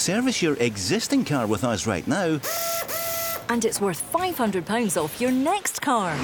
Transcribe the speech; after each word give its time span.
Service 0.00 0.40
your 0.40 0.54
existing 0.60 1.26
car 1.26 1.46
with 1.46 1.62
us 1.62 1.86
right 1.86 2.06
now. 2.08 2.40
And 3.50 3.66
it's 3.66 3.82
worth 3.82 4.02
£500 4.10 4.96
off 4.96 5.20
your 5.20 5.30
next 5.30 5.82
car. 5.82 6.16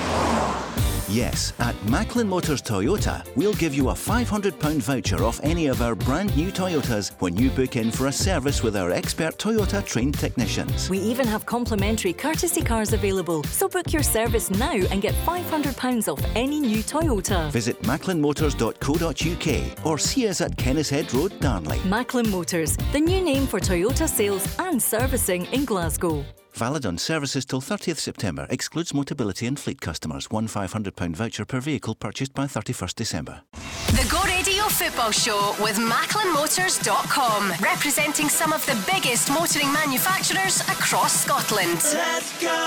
Yes, 1.08 1.52
at 1.60 1.76
Macklin 1.88 2.28
Motors 2.28 2.60
Toyota, 2.60 3.24
we'll 3.36 3.54
give 3.54 3.72
you 3.72 3.90
a 3.90 3.94
£500 3.94 4.78
voucher 4.78 5.22
off 5.22 5.38
any 5.44 5.68
of 5.68 5.80
our 5.80 5.94
brand 5.94 6.36
new 6.36 6.50
Toyotas 6.50 7.12
when 7.20 7.36
you 7.36 7.48
book 7.50 7.76
in 7.76 7.92
for 7.92 8.08
a 8.08 8.12
service 8.12 8.64
with 8.64 8.76
our 8.76 8.90
expert 8.90 9.38
Toyota 9.38 9.86
trained 9.86 10.18
technicians. 10.18 10.90
We 10.90 10.98
even 10.98 11.28
have 11.28 11.46
complimentary 11.46 12.12
courtesy 12.12 12.60
cars 12.60 12.92
available, 12.92 13.44
so 13.44 13.68
book 13.68 13.92
your 13.92 14.02
service 14.02 14.50
now 14.50 14.72
and 14.72 15.00
get 15.00 15.14
£500 15.24 16.12
off 16.12 16.20
any 16.34 16.58
new 16.58 16.82
Toyota. 16.82 17.52
Visit 17.52 17.80
macklinmotors.co.uk 17.82 19.86
or 19.86 19.98
see 19.98 20.26
us 20.26 20.40
at 20.40 20.56
Kennishead 20.56 21.12
Road, 21.12 21.38
Darnley. 21.38 21.78
Macklin 21.84 22.28
Motors, 22.30 22.76
the 22.92 23.00
new 23.00 23.22
name 23.22 23.46
for 23.46 23.60
Toyota 23.60 24.08
sales 24.08 24.44
and 24.58 24.82
servicing 24.82 25.44
in 25.46 25.64
Glasgow. 25.64 26.24
Valid 26.56 26.86
on 26.86 26.96
services 26.96 27.44
till 27.44 27.60
30th 27.60 27.98
September. 27.98 28.46
Excludes 28.48 28.92
Motability 28.92 29.46
and 29.46 29.58
fleet 29.58 29.82
customers. 29.82 30.30
One 30.30 30.48
£500 30.48 31.14
voucher 31.14 31.44
per 31.44 31.60
vehicle 31.60 31.94
purchased 31.94 32.32
by 32.32 32.46
31st 32.46 32.94
December. 32.94 33.42
The 33.88 34.08
Go 34.10 34.22
Radio 34.22 34.64
Football 34.64 35.10
Show 35.10 35.54
with 35.60 35.76
MacklinMotors.com, 35.76 37.52
representing 37.60 38.30
some 38.30 38.54
of 38.54 38.64
the 38.64 38.76
biggest 38.90 39.28
motoring 39.28 39.70
manufacturers 39.70 40.62
across 40.62 41.24
Scotland. 41.24 41.82
Let's 41.92 42.40
go! 42.40 42.65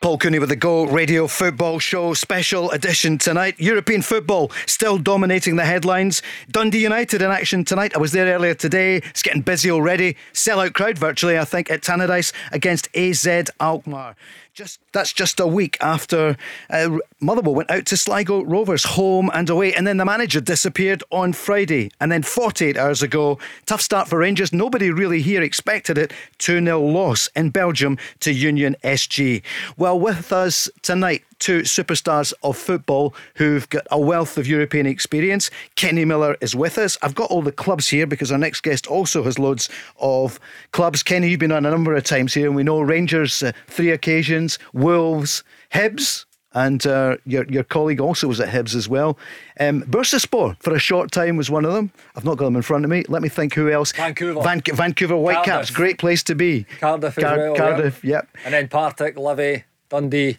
Paul 0.00 0.16
Cooney 0.16 0.38
with 0.38 0.48
the 0.48 0.54
Go 0.54 0.84
Radio 0.84 1.26
Football 1.26 1.80
Show 1.80 2.14
special 2.14 2.70
edition 2.70 3.18
tonight. 3.18 3.56
European 3.58 4.00
football 4.00 4.52
still 4.64 4.96
dominating 4.96 5.56
the 5.56 5.64
headlines. 5.64 6.22
Dundee 6.48 6.84
United 6.84 7.20
in 7.20 7.32
action 7.32 7.64
tonight. 7.64 7.96
I 7.96 7.98
was 7.98 8.12
there 8.12 8.32
earlier 8.32 8.54
today. 8.54 8.98
It's 8.98 9.24
getting 9.24 9.42
busy 9.42 9.72
already. 9.72 10.16
Sellout 10.32 10.72
crowd 10.74 10.98
virtually, 10.98 11.36
I 11.36 11.44
think, 11.44 11.68
at 11.68 11.80
Tannadice 11.80 12.32
against 12.52 12.88
AZ 12.96 13.50
Alkmaar. 13.58 14.14
Just 14.54 14.78
that's 14.92 15.12
just 15.12 15.40
a 15.40 15.48
week 15.48 15.76
after 15.80 16.36
uh, 16.70 16.98
Motherwell 17.20 17.56
went 17.56 17.70
out 17.70 17.84
to 17.86 17.96
Sligo 17.96 18.44
Rovers, 18.44 18.84
home 18.84 19.28
and 19.34 19.50
away, 19.50 19.74
and 19.74 19.84
then 19.84 19.96
the 19.96 20.04
manager 20.04 20.40
disappeared 20.40 21.02
on 21.10 21.32
Friday. 21.32 21.90
And 22.00 22.12
then 22.12 22.22
48 22.22 22.76
hours 22.76 23.02
ago, 23.02 23.40
tough 23.66 23.80
start 23.80 24.06
for 24.06 24.20
Rangers. 24.20 24.52
Nobody 24.52 24.92
really 24.92 25.20
here 25.20 25.42
expected 25.42 25.98
it. 25.98 26.12
2 26.38 26.64
0 26.64 26.80
loss 26.80 27.28
in 27.34 27.50
Belgium 27.50 27.98
to 28.20 28.32
Union 28.32 28.76
SG. 28.84 29.42
Well, 29.76 29.98
with 29.98 30.32
us 30.32 30.70
tonight, 30.82 31.24
two 31.40 31.62
superstars 31.62 32.32
of 32.44 32.56
football 32.56 33.16
who've 33.34 33.68
got 33.68 33.88
a 33.90 33.98
wealth 33.98 34.38
of 34.38 34.46
European 34.46 34.86
experience. 34.86 35.50
Kenny 35.74 36.04
Miller 36.04 36.36
is 36.40 36.54
with 36.54 36.78
us. 36.78 36.96
I've 37.02 37.16
got 37.16 37.32
all 37.32 37.42
the 37.42 37.50
clubs 37.50 37.88
here 37.88 38.06
because 38.06 38.30
our 38.30 38.38
next 38.38 38.60
guest 38.60 38.86
also 38.86 39.24
has 39.24 39.40
loads 39.40 39.68
of 39.98 40.38
clubs. 40.70 41.02
Kenny, 41.02 41.30
you've 41.30 41.40
been 41.40 41.50
on 41.50 41.66
a 41.66 41.70
number 41.70 41.96
of 41.96 42.04
times 42.04 42.34
here, 42.34 42.46
and 42.46 42.54
we 42.54 42.62
know 42.62 42.80
Rangers, 42.80 43.42
uh, 43.42 43.50
three 43.66 43.90
occasions, 43.90 44.56
Wolves, 44.72 45.42
Hibs. 45.72 46.26
And 46.54 46.86
uh, 46.86 47.18
your 47.26 47.44
your 47.44 47.62
colleague 47.62 48.00
also 48.00 48.26
was 48.26 48.40
at 48.40 48.48
Hibs 48.48 48.74
as 48.74 48.88
well. 48.88 49.18
Um, 49.60 49.82
Bursaspor 49.82 50.56
for 50.60 50.74
a 50.74 50.78
short 50.78 51.12
time 51.12 51.36
was 51.36 51.50
one 51.50 51.66
of 51.66 51.74
them. 51.74 51.92
I've 52.16 52.24
not 52.24 52.38
got 52.38 52.46
them 52.46 52.56
in 52.56 52.62
front 52.62 52.84
of 52.84 52.90
me. 52.90 53.04
Let 53.08 53.20
me 53.20 53.28
think 53.28 53.52
who 53.52 53.70
else. 53.70 53.92
Vancouver. 53.92 54.40
Van- 54.42 54.62
Vancouver 54.62 55.16
Whitecaps, 55.16 55.70
great 55.70 55.98
place 55.98 56.22
to 56.24 56.34
be. 56.34 56.64
Cardiff 56.80 57.18
as 57.18 57.24
Car- 57.24 57.36
well. 57.36 57.54
Cardiff, 57.54 58.02
yep. 58.02 58.28
And 58.46 58.54
then 58.54 58.68
Partick, 58.68 59.18
Livy, 59.18 59.64
Dundee 59.90 60.38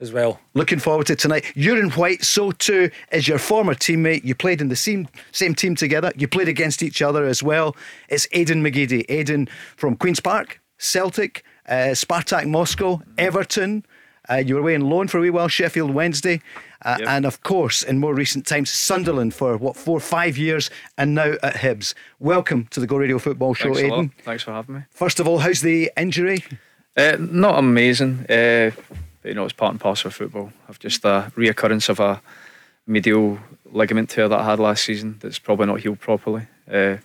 as 0.00 0.12
well. 0.12 0.38
Looking 0.52 0.78
forward 0.78 1.06
to 1.06 1.16
tonight. 1.16 1.44
You're 1.56 1.80
in 1.80 1.90
white, 1.92 2.22
so 2.24 2.52
too 2.52 2.90
is 3.10 3.26
your 3.26 3.38
former 3.38 3.74
teammate. 3.74 4.24
You 4.24 4.34
played 4.34 4.60
in 4.60 4.68
the 4.68 4.76
same 4.76 5.08
same 5.32 5.54
team 5.54 5.74
together. 5.74 6.12
You 6.14 6.28
played 6.28 6.48
against 6.48 6.82
each 6.82 7.00
other 7.00 7.24
as 7.24 7.42
well. 7.42 7.74
It's 8.10 8.26
Aiden 8.28 8.60
McGeady. 8.60 9.06
Aiden 9.06 9.48
from 9.78 9.96
Queen's 9.96 10.20
Park, 10.20 10.60
Celtic, 10.76 11.42
uh, 11.66 11.94
Spartak 11.94 12.46
Moscow, 12.46 13.00
Everton. 13.16 13.86
Uh, 14.30 14.36
you 14.36 14.54
were 14.54 14.60
away 14.60 14.74
on 14.74 14.82
loan 14.82 15.08
for 15.08 15.18
a 15.18 15.20
wee 15.22 15.30
while, 15.30 15.48
Sheffield 15.48 15.90
Wednesday, 15.92 16.40
uh, 16.84 16.96
Yep. 17.00 17.08
and 17.08 17.26
of 17.26 17.42
course, 17.42 17.82
in 17.82 17.98
more 17.98 18.14
recent 18.14 18.46
times, 18.46 18.70
Sunderland 18.70 19.34
for 19.34 19.56
what 19.56 19.76
four, 19.76 20.00
five 20.00 20.36
years, 20.36 20.70
and 20.98 21.14
now 21.14 21.34
at 21.42 21.54
Hibs. 21.56 21.94
Welcome 22.18 22.66
to 22.70 22.80
the 22.80 22.86
Go 22.86 22.96
Radio 22.98 23.18
Football 23.18 23.54
Show, 23.54 23.72
Thanks. 23.74 23.90
Aiden. 23.90 24.10
Thanks 24.22 24.42
for 24.42 24.52
having 24.52 24.74
me. 24.76 24.80
First 24.90 25.18
of 25.18 25.26
all, 25.26 25.38
how's 25.38 25.62
the 25.62 25.90
injury? 25.96 26.44
Uh, 26.96 27.16
not 27.18 27.58
amazing, 27.58 28.26
uh, 28.28 28.70
but 29.22 29.28
you 29.28 29.34
know 29.34 29.44
it's 29.44 29.52
part 29.54 29.72
and 29.72 29.80
parcel 29.80 30.08
of 30.08 30.14
football. 30.14 30.52
I've 30.68 30.78
just 30.78 31.04
a 31.04 31.32
reoccurrence 31.36 31.88
of 31.88 31.98
a 32.00 32.20
medial 32.86 33.38
ligament 33.72 34.10
tear 34.10 34.28
that 34.28 34.40
I 34.40 34.44
had 34.44 34.58
last 34.58 34.84
season. 34.84 35.16
That's 35.20 35.38
probably 35.38 35.66
not 35.66 35.80
healed 35.80 36.00
properly. 36.00 36.42
Uh, 36.70 36.96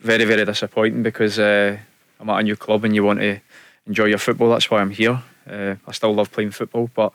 very 0.00 0.24
very 0.24 0.44
disappointing 0.44 1.02
because 1.02 1.38
uh, 1.38 1.76
I'm 2.18 2.28
at 2.30 2.40
a 2.40 2.42
new 2.42 2.56
club 2.56 2.84
and 2.84 2.94
you 2.94 3.04
want 3.04 3.20
to 3.20 3.40
enjoy 3.86 4.06
your 4.06 4.18
football. 4.18 4.50
That's 4.50 4.68
why 4.70 4.80
I'm 4.80 4.90
here. 4.90 5.22
Uh, 5.48 5.76
I 5.86 5.92
still 5.92 6.14
love 6.14 6.30
playing 6.32 6.50
football, 6.52 6.90
but 6.94 7.12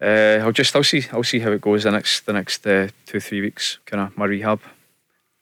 uh, 0.00 0.40
I'll 0.42 0.52
just 0.52 0.74
I'll 0.74 0.82
see 0.84 1.04
I'll 1.12 1.22
see 1.22 1.38
how 1.40 1.52
it 1.52 1.60
goes 1.60 1.84
the 1.84 1.90
next 1.90 2.26
the 2.26 2.32
next 2.32 2.66
uh, 2.66 2.88
two 3.06 3.20
three 3.20 3.40
weeks. 3.40 3.78
Kind 3.86 4.02
of 4.02 4.16
my 4.16 4.24
rehab. 4.26 4.60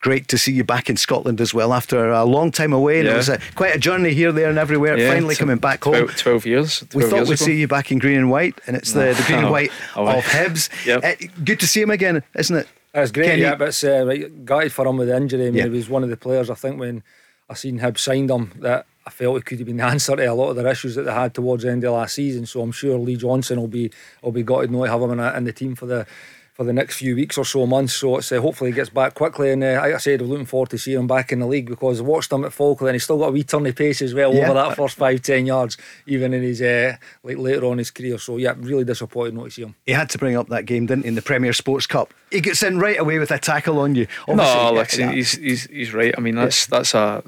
Great 0.02 0.28
to 0.28 0.38
see 0.38 0.52
you 0.52 0.64
back 0.64 0.88
in 0.88 0.96
Scotland 0.96 1.42
as 1.42 1.52
well 1.52 1.74
after 1.74 2.08
a 2.10 2.24
long 2.24 2.50
time 2.50 2.72
away. 2.72 3.00
And 3.00 3.08
it 3.08 3.14
was 3.14 3.28
a, 3.28 3.38
quite 3.54 3.76
a 3.76 3.78
journey 3.78 4.14
here, 4.14 4.32
there, 4.32 4.48
and 4.48 4.58
everywhere. 4.58 4.96
Yeah, 4.96 5.12
Finally 5.12 5.34
t- 5.34 5.38
coming 5.40 5.58
back 5.58 5.84
home. 5.84 5.92
12, 6.06 6.16
12 6.16 6.46
years. 6.46 6.78
12 6.88 6.94
we 6.94 7.02
thought 7.02 7.16
years 7.16 7.28
we'd 7.28 7.34
ago. 7.34 7.44
see 7.44 7.60
you 7.60 7.68
back 7.68 7.92
in 7.92 7.98
green 7.98 8.16
and 8.16 8.30
white, 8.30 8.58
and 8.66 8.76
it's 8.78 8.92
the, 8.92 9.12
the 9.12 9.22
green 9.26 9.40
and 9.40 9.48
Oh, 9.48 9.52
white 9.52 9.70
oh, 9.96 10.06
of 10.08 10.24
Hibs. 10.24 10.70
Yep. 10.86 11.04
Uh, 11.04 11.26
good 11.44 11.60
to 11.60 11.66
see 11.66 11.82
him 11.82 11.90
again, 11.90 12.22
isn't 12.34 12.56
it? 12.56 12.66
That's 12.94 13.10
great, 13.10 13.26
Kenny? 13.26 13.42
yeah, 13.42 13.56
but 13.56 13.68
it's 13.68 13.84
uh, 13.84 14.06
right, 14.06 14.42
gutted 14.46 14.72
for 14.72 14.86
him 14.86 14.96
with 14.96 15.08
the 15.08 15.16
injury. 15.18 15.42
I 15.42 15.50
mean, 15.50 15.54
Yeah. 15.56 15.64
he 15.64 15.68
was 15.68 15.90
one 15.90 16.02
of 16.02 16.08
the 16.08 16.16
players, 16.16 16.48
I 16.48 16.54
think, 16.54 16.80
when 16.80 17.02
I 17.50 17.54
seen 17.54 17.78
Hib 17.80 17.98
signed 17.98 18.30
him, 18.30 18.52
that 18.60 18.86
I 19.06 19.10
felt 19.10 19.36
it 19.38 19.44
could 19.46 19.58
have 19.58 19.66
been 19.66 19.78
the 19.78 19.84
answer 19.84 20.14
to 20.14 20.24
a 20.24 20.34
lot 20.34 20.50
of 20.50 20.56
their 20.56 20.66
issues 20.68 20.94
that 20.94 21.02
they 21.02 21.12
had 21.12 21.34
towards 21.34 21.62
the 21.64 21.70
end 21.70 21.84
of 21.84 21.94
last 21.94 22.14
season. 22.14 22.46
So 22.46 22.60
I'm 22.60 22.72
sure 22.72 22.98
Lee 22.98 23.16
Johnson 23.16 23.58
will 23.60 23.68
be 23.68 23.90
will 24.22 24.32
be 24.32 24.42
gutted 24.42 24.70
not 24.70 24.84
to 24.84 24.90
have 24.90 25.00
him 25.02 25.12
in, 25.12 25.20
a, 25.20 25.32
in 25.36 25.44
the 25.44 25.52
team 25.52 25.74
for 25.74 25.86
the 25.86 26.06
for 26.52 26.64
the 26.64 26.72
next 26.74 26.96
few 26.96 27.14
weeks 27.14 27.38
or 27.38 27.44
so 27.46 27.64
months. 27.66 27.94
So 27.94 28.18
it's 28.18 28.30
uh, 28.30 28.38
hopefully 28.40 28.70
he 28.70 28.74
gets 28.74 28.90
back 28.90 29.14
quickly. 29.14 29.50
And 29.52 29.64
uh, 29.64 29.78
like 29.80 29.94
I 29.94 29.96
said, 29.98 30.20
I'm 30.20 30.28
looking 30.28 30.44
forward 30.44 30.68
to 30.70 30.78
seeing 30.78 30.98
him 30.98 31.06
back 31.06 31.32
in 31.32 31.38
the 31.38 31.46
league 31.46 31.66
because 31.66 32.00
I 32.00 32.02
watched 32.02 32.30
him 32.30 32.44
at 32.44 32.52
Falkirk 32.52 32.88
and 32.88 32.94
he's 32.94 33.04
still 33.04 33.16
got 33.18 33.28
a 33.28 33.32
wee 33.32 33.44
turny 33.44 33.74
pace 33.74 34.02
as 34.02 34.12
well 34.12 34.34
Yeah. 34.34 34.44
over 34.44 34.54
that 34.54 34.76
first 34.76 34.96
five 34.96 35.22
ten 35.22 35.46
yards, 35.46 35.78
even 36.06 36.34
in 36.34 36.42
his 36.42 36.60
uh, 36.60 36.96
like 37.22 37.38
later 37.38 37.64
on 37.64 37.72
in 37.72 37.78
his 37.78 37.90
career. 37.90 38.18
So 38.18 38.36
yeah, 38.36 38.52
really 38.58 38.84
disappointed 38.84 39.32
not 39.34 39.44
to 39.44 39.50
see 39.50 39.62
him. 39.62 39.74
He 39.86 39.92
had 39.92 40.10
to 40.10 40.18
bring 40.18 40.36
up 40.36 40.48
that 40.48 40.66
game, 40.66 40.84
didn't 40.84 41.04
he, 41.04 41.08
in 41.08 41.14
the 41.14 41.22
Premier 41.22 41.54
Sports 41.54 41.86
Cup? 41.86 42.12
He 42.30 42.42
gets 42.42 42.62
in 42.62 42.78
right 42.78 42.98
away 43.00 43.18
with 43.18 43.30
a 43.30 43.38
tackle 43.38 43.78
on 43.78 43.94
you. 43.94 44.06
Obviously, 44.28 44.54
no, 44.54 44.62
yeah, 44.64 44.70
listen, 44.70 45.06
that- 45.06 45.14
he's, 45.14 45.32
he's 45.32 45.64
he's 45.64 45.94
right. 45.94 46.14
I 46.18 46.20
mean, 46.20 46.34
that's 46.34 46.66
that's 46.66 46.92
a 46.94 47.22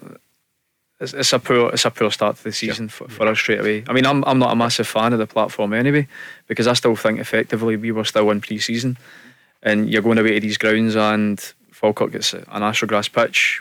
it's, 1.02 1.12
it's 1.12 1.32
a 1.32 1.38
poor 1.38 1.70
it's 1.70 1.84
a 1.84 1.90
poor 1.90 2.10
start 2.10 2.36
to 2.36 2.44
the 2.44 2.52
season 2.52 2.88
for, 2.88 3.08
for 3.08 3.26
us 3.26 3.38
straight 3.38 3.60
away. 3.60 3.84
I 3.88 3.92
mean, 3.92 4.06
I'm 4.06 4.24
I'm 4.24 4.38
not 4.38 4.52
a 4.52 4.56
massive 4.56 4.86
fan 4.86 5.12
of 5.12 5.18
the 5.18 5.26
platform 5.26 5.72
anyway 5.72 6.06
because 6.46 6.66
I 6.66 6.72
still 6.74 6.96
think 6.96 7.18
effectively 7.18 7.76
we 7.76 7.92
were 7.92 8.04
still 8.04 8.30
in 8.30 8.40
pre-season, 8.40 8.96
and 9.62 9.90
you're 9.90 10.02
going 10.02 10.18
away 10.18 10.34
to 10.34 10.40
these 10.40 10.58
grounds 10.58 10.96
and 10.96 11.38
Falkirk 11.72 12.12
gets 12.12 12.32
an 12.32 12.44
astrograss 12.46 13.12
pitch. 13.12 13.60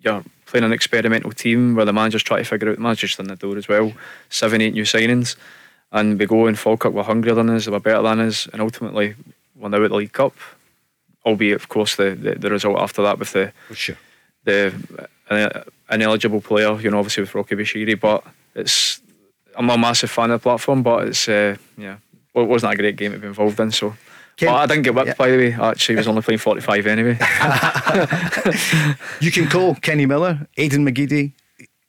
You're 0.00 0.24
playing 0.46 0.64
an 0.64 0.72
experimental 0.72 1.32
team 1.32 1.74
where 1.74 1.84
the 1.84 1.92
manager's 1.92 2.22
trying 2.22 2.44
to 2.44 2.48
figure 2.48 2.70
out 2.70 2.76
the 2.76 2.82
manager's 2.82 3.18
in 3.18 3.26
the 3.26 3.36
door 3.36 3.56
as 3.56 3.68
well. 3.68 3.92
Seven, 4.28 4.60
eight 4.60 4.74
new 4.74 4.84
signings, 4.84 5.36
and 5.90 6.18
we 6.18 6.26
go 6.26 6.46
and 6.46 6.58
Falkirk 6.58 6.92
were 6.92 7.02
hungrier 7.02 7.34
than 7.34 7.50
us, 7.50 7.64
they 7.64 7.72
were 7.72 7.80
better 7.80 8.02
than 8.02 8.20
us, 8.20 8.46
and 8.52 8.62
ultimately 8.62 9.16
won 9.56 9.74
out 9.74 9.80
with 9.80 9.90
the 9.90 9.96
League 9.96 10.12
Cup 10.12 10.34
albeit 11.26 11.56
of 11.56 11.68
course 11.68 11.96
the, 11.96 12.14
the, 12.14 12.36
the 12.36 12.50
result 12.50 12.78
after 12.78 13.02
that 13.02 13.18
with 13.18 13.32
the 13.32 13.52
sure. 13.72 13.96
the 14.44 14.72
uh, 15.28 15.62
ineligible 15.90 16.40
player, 16.40 16.80
you 16.80 16.90
know, 16.90 16.98
obviously 16.98 17.22
with 17.22 17.34
Rocky 17.34 17.54
Bushiri, 17.54 17.98
but 17.98 18.24
it's 18.54 19.00
I'm 19.56 19.66
not 19.66 19.78
a 19.78 19.80
massive 19.80 20.10
fan 20.10 20.30
of 20.30 20.40
the 20.40 20.42
platform, 20.42 20.82
but 20.82 21.08
it's 21.08 21.28
uh, 21.28 21.56
yeah, 21.76 21.96
well, 22.34 22.44
it 22.44 22.48
wasn't 22.48 22.74
a 22.74 22.76
great 22.76 22.96
game 22.96 23.12
to 23.12 23.18
be 23.18 23.26
involved 23.26 23.58
in. 23.60 23.70
So, 23.70 23.94
Ken- 24.36 24.48
but 24.48 24.56
I 24.56 24.66
didn't 24.66 24.82
get 24.82 24.94
whipped 24.94 25.08
yeah. 25.08 25.14
by 25.14 25.30
the 25.30 25.36
way. 25.36 25.54
I 25.54 25.70
actually 25.70 25.96
was 25.96 26.08
only 26.08 26.22
playing 26.22 26.38
45 26.38 26.86
anyway. 26.86 27.18
You 29.20 29.30
can 29.30 29.48
call 29.48 29.74
Kenny 29.76 30.06
Miller, 30.06 30.46
Aiden 30.58 30.86
McGeady, 30.88 31.32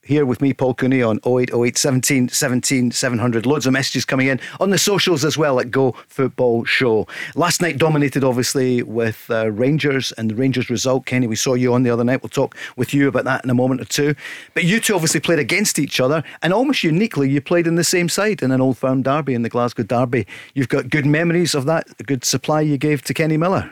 here 0.08 0.24
with 0.24 0.40
me, 0.40 0.54
Paul 0.54 0.72
Cooney, 0.72 1.02
on 1.02 1.18
0808 1.18 1.76
17 1.76 2.28
17 2.30 2.90
700. 2.90 3.44
Loads 3.44 3.66
of 3.66 3.74
messages 3.74 4.06
coming 4.06 4.28
in 4.28 4.40
on 4.58 4.70
the 4.70 4.78
socials 4.78 5.22
as 5.22 5.36
well 5.36 5.60
at 5.60 5.70
Go 5.70 5.92
Football 6.08 6.64
Show. 6.64 7.06
Last 7.34 7.60
night 7.60 7.76
dominated, 7.76 8.24
obviously, 8.24 8.82
with 8.82 9.26
uh, 9.28 9.50
Rangers 9.52 10.12
and 10.12 10.30
the 10.30 10.34
Rangers 10.34 10.70
result. 10.70 11.04
Kenny, 11.04 11.26
we 11.26 11.36
saw 11.36 11.52
you 11.52 11.74
on 11.74 11.82
the 11.82 11.90
other 11.90 12.04
night. 12.04 12.22
We'll 12.22 12.30
talk 12.30 12.56
with 12.76 12.94
you 12.94 13.06
about 13.06 13.24
that 13.24 13.44
in 13.44 13.50
a 13.50 13.54
moment 13.54 13.82
or 13.82 13.84
two. 13.84 14.14
But 14.54 14.64
you 14.64 14.80
two 14.80 14.94
obviously 14.94 15.20
played 15.20 15.38
against 15.38 15.78
each 15.78 16.00
other, 16.00 16.24
and 16.40 16.54
almost 16.54 16.82
uniquely, 16.82 17.28
you 17.28 17.42
played 17.42 17.66
in 17.66 17.74
the 17.74 17.84
same 17.84 18.08
side 18.08 18.42
in 18.42 18.50
an 18.50 18.62
old 18.62 18.78
firm 18.78 19.02
derby 19.02 19.34
in 19.34 19.42
the 19.42 19.50
Glasgow 19.50 19.82
Derby. 19.82 20.26
You've 20.54 20.70
got 20.70 20.88
good 20.88 21.04
memories 21.04 21.54
of 21.54 21.66
that, 21.66 21.86
a 22.00 22.02
good 22.02 22.24
supply 22.24 22.62
you 22.62 22.78
gave 22.78 23.02
to 23.02 23.14
Kenny 23.14 23.36
Miller. 23.36 23.70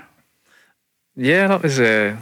yeah, 1.17 1.49
that 1.49 1.63
was. 1.63 1.81
Uh, 1.81 2.19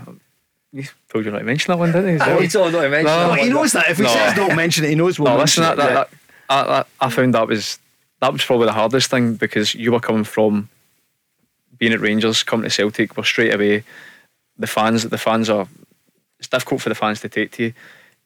you 0.74 0.84
told 1.08 1.24
you 1.24 1.30
not 1.30 1.38
to 1.38 1.44
mention 1.44 1.72
that 1.72 1.78
one, 1.78 1.92
didn't 1.92 2.18
he? 2.20 2.24
Oh, 2.30 2.38
he 2.40 2.48
told 2.48 2.72
not 2.72 2.82
to 2.82 2.88
mention 2.90 3.06
that 3.06 3.28
Well, 3.28 3.34
he 3.34 3.48
knows 3.48 3.72
that. 3.72 3.88
If 3.88 3.96
he 3.98 4.02
No. 4.02 4.10
says 4.10 4.34
don't 4.34 4.56
mention 4.56 4.84
it, 4.84 4.88
he 4.90 4.94
knows 4.96 5.18
we'll 5.18 5.30
No, 5.32 5.38
mention 5.38 5.62
listen, 5.62 5.72
it. 5.72 5.76
that, 5.76 5.94
that, 5.94 6.10
that, 6.48 6.68
I, 6.68 6.78
I, 6.80 7.06
I 7.06 7.10
found 7.10 7.32
that 7.34 7.46
was 7.48 7.78
that 8.20 8.32
was 8.32 8.44
probably 8.44 8.66
the 8.66 8.72
hardest 8.72 9.10
thing 9.10 9.34
because 9.36 9.74
you 9.74 9.92
were 9.92 10.00
coming 10.00 10.24
from 10.24 10.68
being 11.78 11.92
at 11.92 12.00
Rangers, 12.00 12.42
coming 12.42 12.64
to 12.64 12.70
Celtic, 12.70 13.16
were 13.16 13.24
straight 13.24 13.54
away. 13.54 13.84
The 14.58 14.66
fans, 14.66 15.02
the 15.04 15.18
fans 15.18 15.48
are 15.50 15.66
it's 16.38 16.48
difficult 16.48 16.82
for 16.82 16.88
the 16.88 16.94
fans 16.94 17.20
to 17.20 17.28
take 17.28 17.52
to 17.52 17.64
you. 17.64 17.72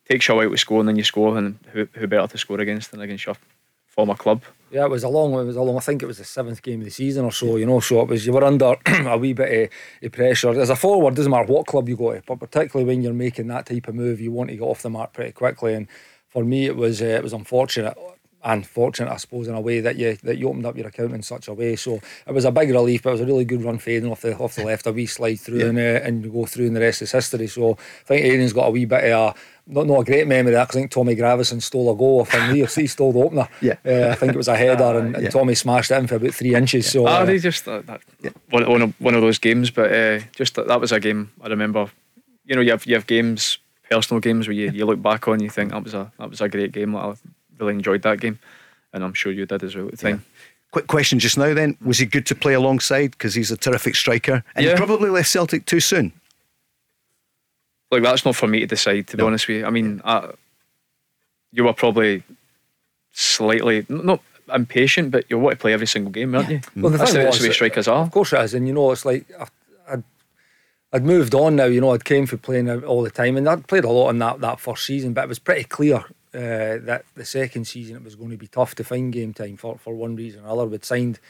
Takes 0.09 0.29
you 0.29 0.35
a 0.35 0.37
while 0.39 0.51
to 0.51 0.57
score, 0.57 0.81
and 0.81 0.89
then 0.89 0.97
you 0.97 1.05
score, 1.05 1.37
and 1.37 1.59
who, 1.73 1.87
who 1.93 2.07
better 2.07 2.27
to 2.27 2.39
score 2.39 2.61
against 2.61 2.91
than 2.91 3.01
against 3.01 3.27
your 3.27 3.37
former 3.87 4.15
club? 4.15 4.43
Yeah, 4.71 4.85
it 4.85 4.91
was 4.91 5.03
a 5.03 5.09
long. 5.09 5.33
It 5.35 5.45
was 5.45 5.57
a 5.57 5.63
long. 5.63 5.77
I 5.77 5.81
think 5.81 6.03
it 6.03 6.07
was 6.07 6.19
the 6.19 6.25
seventh 6.25 6.63
game 6.63 6.81
of 6.81 6.85
the 6.85 6.91
season 6.91 7.25
or 7.25 7.33
so. 7.33 7.57
You 7.57 7.67
know, 7.67 7.81
so 7.81 8.03
it 8.03 8.09
was 8.09 8.27
you 8.27 8.33
were 8.33 8.45
under 8.45 8.77
a 8.87 9.17
wee 9.17 9.33
bit 9.33 9.71
of, 9.71 10.07
of 10.07 10.13
pressure. 10.13 10.61
As 10.61 10.71
a 10.71 10.77
forward, 10.77 11.15
doesn't 11.15 11.31
matter 11.31 11.51
what 11.51 11.67
club 11.67 11.89
you 11.89 11.97
go 11.97 12.13
to, 12.13 12.23
but 12.27 12.39
particularly 12.39 12.87
when 12.87 13.03
you're 13.03 13.15
making 13.15 13.49
that 13.49 13.67
type 13.67 13.89
of 13.89 13.95
move, 13.95 14.21
you 14.21 14.31
want 14.31 14.51
to 14.51 14.57
get 14.57 14.63
off 14.63 14.83
the 14.83 14.91
mark 14.91 15.13
pretty 15.13 15.33
quickly. 15.33 15.75
And 15.75 15.89
for 16.29 16.45
me, 16.45 16.67
it 16.67 16.77
was 16.77 17.01
uh, 17.01 17.07
it 17.07 17.23
was 17.23 17.33
unfortunate 17.33 17.97
unfortunate, 18.45 19.11
I 19.11 19.17
suppose, 19.17 19.49
in 19.49 19.55
a 19.55 19.61
way 19.61 19.81
that 19.81 19.97
you 19.97 20.17
that 20.23 20.39
you 20.39 20.49
opened 20.49 20.67
up 20.67 20.77
your 20.77 20.87
account 20.87 21.13
in 21.13 21.23
such 21.23 21.49
a 21.49 21.55
way. 21.55 21.77
So 21.77 22.01
it 22.27 22.33
was 22.33 22.45
a 22.45 22.53
big 22.53 22.71
relief, 22.71 23.03
but 23.03 23.11
it 23.11 23.13
was 23.13 23.21
a 23.23 23.27
really 23.27 23.45
good 23.45 23.63
run 23.63 23.79
fading 23.79 24.11
off 24.11 24.23
the 24.23 24.37
off 24.37 24.55
the 24.55 24.65
left, 24.65 24.87
a 24.87 24.93
wee 24.93 25.07
slide 25.07 25.41
through, 25.41 25.59
yeah. 25.59 25.67
and 25.67 25.79
uh, 25.79 26.07
and 26.07 26.25
you 26.25 26.31
go 26.31 26.47
through, 26.47 26.67
and 26.67 26.77
the 26.77 26.81
rest 26.81 27.03
is 27.03 27.13
history. 27.13 27.47
So 27.47 27.73
I 27.73 28.05
think 28.05 28.27
Aiden's 28.27 28.53
got 28.53 28.69
a 28.69 28.71
wee 28.71 28.85
bit 28.85 29.05
of 29.05 29.11
a 29.11 29.35
not, 29.69 29.87
not 29.87 30.01
a 30.01 30.05
great 30.05 30.27
memory 30.27 30.53
that 30.53 30.65
because 30.65 30.77
I 30.77 30.81
think 30.81 30.91
Tommy 30.91 31.15
Gravesen 31.15 31.63
stole 31.63 31.93
a 31.93 31.97
goal 31.97 32.25
from 32.25 32.53
me. 32.53 32.65
He 32.65 32.87
stole 32.87 33.13
the 33.13 33.21
opener. 33.21 33.49
Yeah, 33.61 33.77
uh, 33.85 34.11
I 34.13 34.15
think 34.15 34.33
it 34.33 34.37
was 34.37 34.49
a 34.49 34.57
header, 34.57 34.99
and, 34.99 35.15
and 35.15 35.25
yeah. 35.25 35.31
Tommy 35.31 35.55
smashed 35.55 35.91
it 35.91 35.99
in 35.99 36.07
for 36.07 36.17
about 36.17 36.35
three 36.35 36.55
inches. 36.55 36.87
Yeah. 36.87 36.91
So 36.91 37.07
ah, 37.07 37.19
uh, 37.19 37.25
they 37.25 37.39
just 37.39 37.69
uh, 37.69 37.83
that, 37.83 38.01
yeah. 38.21 38.31
one, 38.51 38.69
one, 38.69 38.83
of, 38.83 39.01
one 39.01 39.15
of 39.15 39.21
those 39.21 39.39
games, 39.39 39.71
but 39.71 39.93
uh, 39.93 40.21
just 40.35 40.55
that, 40.55 40.69
that 40.69 40.81
was 40.81 40.93
a 40.93 41.01
game 41.01 41.31
I 41.43 41.49
remember. 41.49 41.91
You 42.45 42.57
know, 42.57 42.63
you 42.63 42.71
have 42.71 42.87
you 42.87 42.95
have 42.95 43.07
games, 43.07 43.59
personal 43.91 44.21
games 44.21 44.49
where 44.49 44.55
you, 44.55 44.71
you 44.71 44.87
look 44.87 45.03
back 45.03 45.29
on, 45.29 45.41
you 45.41 45.51
think 45.51 45.73
that 45.73 45.85
was 45.85 45.95
a 45.95 46.11
that 46.19 46.31
was 46.31 46.41
a 46.41 46.49
great 46.49 46.73
game. 46.73 46.97
I 46.97 47.15
really 47.59 47.75
enjoyed 47.75 48.03
that 48.03 48.21
game 48.21 48.39
and 48.93 49.05
I'm 49.05 49.15
sure 49.15 49.33
you 49.33 49.47
did 49.47 49.63
as 49.63 49.75
well 49.75 49.87
at 49.87 49.93
the 49.93 49.97
time. 49.97 50.25
Yeah. 50.25 50.41
Quick 50.71 50.87
question 50.87 51.19
just 51.19 51.39
now 51.39 51.55
then. 51.55 51.77
Was 51.83 51.99
he 51.99 52.07
good 52.07 52.27
to 52.27 52.35
play 52.35 52.53
alongside? 52.53 53.13
Because 53.13 53.35
he's 53.35 53.51
a 53.51 53.57
terrific 53.57 53.95
striker. 53.95 54.45
And 54.55 54.65
yeah. 54.65 54.73
he 54.73 54.77
probably 54.77 55.11
left 55.11 55.29
Celtic 55.29 55.65
too 55.65 55.81
soon. 55.81 56.13
Like, 57.91 58.03
that's 58.03 58.25
not 58.25 58.37
for 58.37 58.47
me 58.47 58.61
to 58.61 58.67
decide, 58.67 59.07
to 59.09 59.17
no. 59.17 59.25
be 59.25 59.27
honest 59.27 59.49
with 59.49 59.59
you. 59.59 59.67
I 59.67 59.71
mean, 59.71 60.03
I, 60.05 60.31
you 61.53 61.65
were 61.65 61.73
probably 61.73 62.23
slightly, 63.13 63.87
not 63.89 64.21
impatient, 64.53 65.11
but 65.11 65.25
you 65.31 65.39
want 65.39 65.59
to 65.59 65.61
play 65.61 65.73
every 65.73 65.87
single 65.87 66.13
game, 66.13 66.35
aren't 66.35 66.51
you? 66.51 66.61
Well, 66.77 66.91
the 66.91 66.99
that's 66.99 67.13
thing 67.13 67.23
the, 67.23 67.27
was, 67.27 67.41
way 67.41 67.51
strikers 67.51 67.89
are. 67.89 68.03
Of 68.03 68.11
course 68.11 68.33
it 68.33 68.41
is. 68.41 68.55
And, 68.55 68.67
you 68.67 68.75
know, 68.75 68.93
it's 68.93 69.05
like, 69.05 69.27
I'd, 69.89 70.03
I'd 70.93 71.05
moved 71.05 71.35
on 71.35 71.57
now, 71.57 71.65
you 71.65 71.81
know, 71.81 71.93
I'd 71.93 72.05
came 72.05 72.27
for 72.27 72.37
playing 72.37 72.71
all 72.85 73.03
the 73.03 73.11
time. 73.11 73.37
And 73.37 73.49
I'd 73.49 73.67
played 73.67 73.85
a 73.85 73.91
lot 73.91 74.11
in 74.11 74.19
that, 74.19 74.41
that 74.41 74.61
first 74.61 74.85
season, 74.85 75.15
but 75.15 75.25
it 75.25 75.29
was 75.29 75.39
pretty 75.39 75.65
clear 75.65 76.05
uh, 76.35 76.79
that 76.85 77.05
the 77.15 77.25
second 77.25 77.67
season 77.67 77.97
it 77.97 78.05
was 78.05 78.17
going 78.17 78.31
to 78.31 78.37
be 78.37 78.49
tough 78.49 78.75
to 78.75 78.85
find 78.85 79.13
game 79.13 79.33
time 79.33 79.57
for, 79.57 79.79
for 79.79 79.95
one 79.95 80.15
reason 80.15 80.43
or 80.43 80.45
another. 80.45 80.67
We'd 80.67 80.85
signed, 80.85 81.21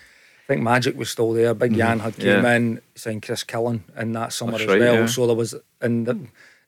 I 0.49 0.55
think 0.55 0.63
Magic 0.63 0.97
was 0.97 1.11
still 1.11 1.33
there. 1.35 1.53
Big 1.53 1.73
mm-hmm. 1.73 1.79
Jan 1.79 1.99
had 1.99 2.17
came 2.17 2.43
yeah. 2.43 2.55
in, 2.55 2.81
signed 2.95 3.23
Chris 3.23 3.45
Killen 3.45 3.83
in 3.99 4.13
that 4.13 4.33
summer 4.33 4.53
That's 4.53 4.63
as 4.63 4.69
right, 4.69 4.81
well. 4.81 4.95
Yeah. 4.95 5.07
So 5.07 5.27
there 5.27 5.37
was 5.37 5.55
in 5.83 6.05
the 6.05 6.19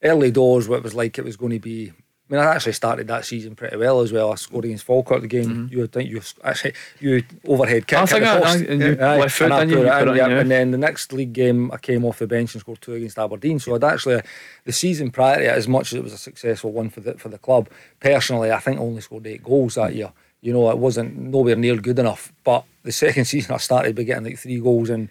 early 0.03 0.31
doors 0.31 0.69
what 0.69 0.77
it 0.77 0.83
was 0.83 0.95
like 0.95 1.19
it 1.19 1.25
was 1.25 1.39
going 1.39 1.53
to 1.53 1.59
be 1.59 1.91
I 2.31 2.35
mean, 2.35 2.43
I 2.43 2.55
actually 2.55 2.75
started 2.75 3.09
that 3.09 3.25
season 3.25 3.57
pretty 3.57 3.77
well 3.77 4.03
as 4.03 4.13
well. 4.13 4.31
I 4.31 4.37
scored 4.37 4.65
against 4.65 4.85
Falkirk 4.85 5.23
the 5.23 5.27
game. 5.27 5.47
Mm-hmm. 5.47 5.77
You 5.77 5.87
think 5.89 6.11
you 6.11 6.21
actually 6.45 6.75
you 7.01 7.25
overhead 7.45 7.89
kick. 7.89 7.99
I 7.99 8.07
think 8.07 8.25
I, 8.25 8.39
I, 8.39 8.57
and 8.57 8.81
you 8.81 8.97
yeah. 8.97 9.15
left 9.15 9.37
foot, 9.37 9.51
and, 9.51 9.69
you, 9.69 9.79
you 9.79 9.91
in, 9.91 10.09
in, 10.09 10.17
yeah. 10.17 10.29
and 10.29 10.49
then 10.51 10.71
the 10.71 10.79
next 10.79 11.13
league 11.13 11.33
game, 11.33 11.73
I 11.73 11.79
came 11.79 12.05
off 12.05 12.21
the 12.21 12.29
bench 12.29 12.55
and 12.55 12.61
scored 12.61 12.83
two 12.83 12.95
against 12.95 13.19
Aberdeen. 13.19 13.59
So 13.59 13.75
I'd 13.75 13.83
actually 13.83 14.21
the 14.65 14.73
season 14.73 15.11
prior 15.11 15.39
to 15.39 15.45
it, 15.45 15.49
as 15.49 15.67
much 15.67 15.93
as 15.93 15.99
it 15.99 16.05
was 16.05 16.13
a 16.13 16.19
successful 16.19 16.71
one 16.71 16.89
for 16.89 17.01
the 17.01 17.15
for 17.15 17.31
the 17.31 17.39
club, 17.39 17.69
personally, 17.99 18.53
I 18.53 18.61
think 18.61 18.79
I 18.79 18.83
only 18.83 19.01
scored 19.01 19.27
eight 19.27 19.43
goals 19.43 19.75
that 19.75 19.97
year. 19.97 20.13
You 20.41 20.53
know, 20.53 20.71
it 20.71 20.79
wasn't 20.79 21.17
nowhere 21.17 21.57
near 21.57 21.77
good 21.77 21.99
enough. 21.99 22.33
But 22.45 22.65
the 22.83 22.93
second 22.93 23.25
season, 23.33 23.55
I 23.55 23.59
started 23.59 23.97
by 23.97 24.05
getting 24.05 24.25
like 24.25 24.39
three 24.39 24.61
goals 24.61 24.91
and 24.91 25.09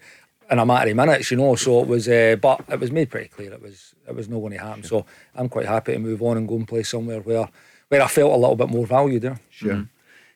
in 0.50 0.58
a 0.58 0.66
matter 0.66 0.90
of 0.90 0.96
minutes, 0.96 1.30
you 1.30 1.36
know. 1.36 1.54
So 1.54 1.80
it 1.80 1.86
was, 1.86 2.08
uh, 2.08 2.36
but 2.40 2.64
it 2.68 2.80
was 2.80 2.90
made 2.90 3.10
pretty 3.10 3.28
clear 3.28 3.52
it 3.52 3.62
was 3.62 3.94
it 4.08 4.14
was 4.14 4.28
not 4.28 4.40
going 4.40 4.52
to 4.52 4.58
happen. 4.58 4.82
So 4.82 5.06
I'm 5.34 5.48
quite 5.48 5.66
happy 5.66 5.92
to 5.92 5.98
move 5.98 6.22
on 6.22 6.36
and 6.36 6.48
go 6.48 6.56
and 6.56 6.66
play 6.66 6.82
somewhere 6.82 7.20
where 7.20 7.48
where 7.88 8.02
I 8.02 8.06
felt 8.08 8.32
a 8.32 8.36
little 8.36 8.56
bit 8.56 8.68
more 8.68 8.86
valued 8.86 9.22
there. 9.22 9.40
Sure. 9.50 9.72
Mm-hmm. 9.74 9.82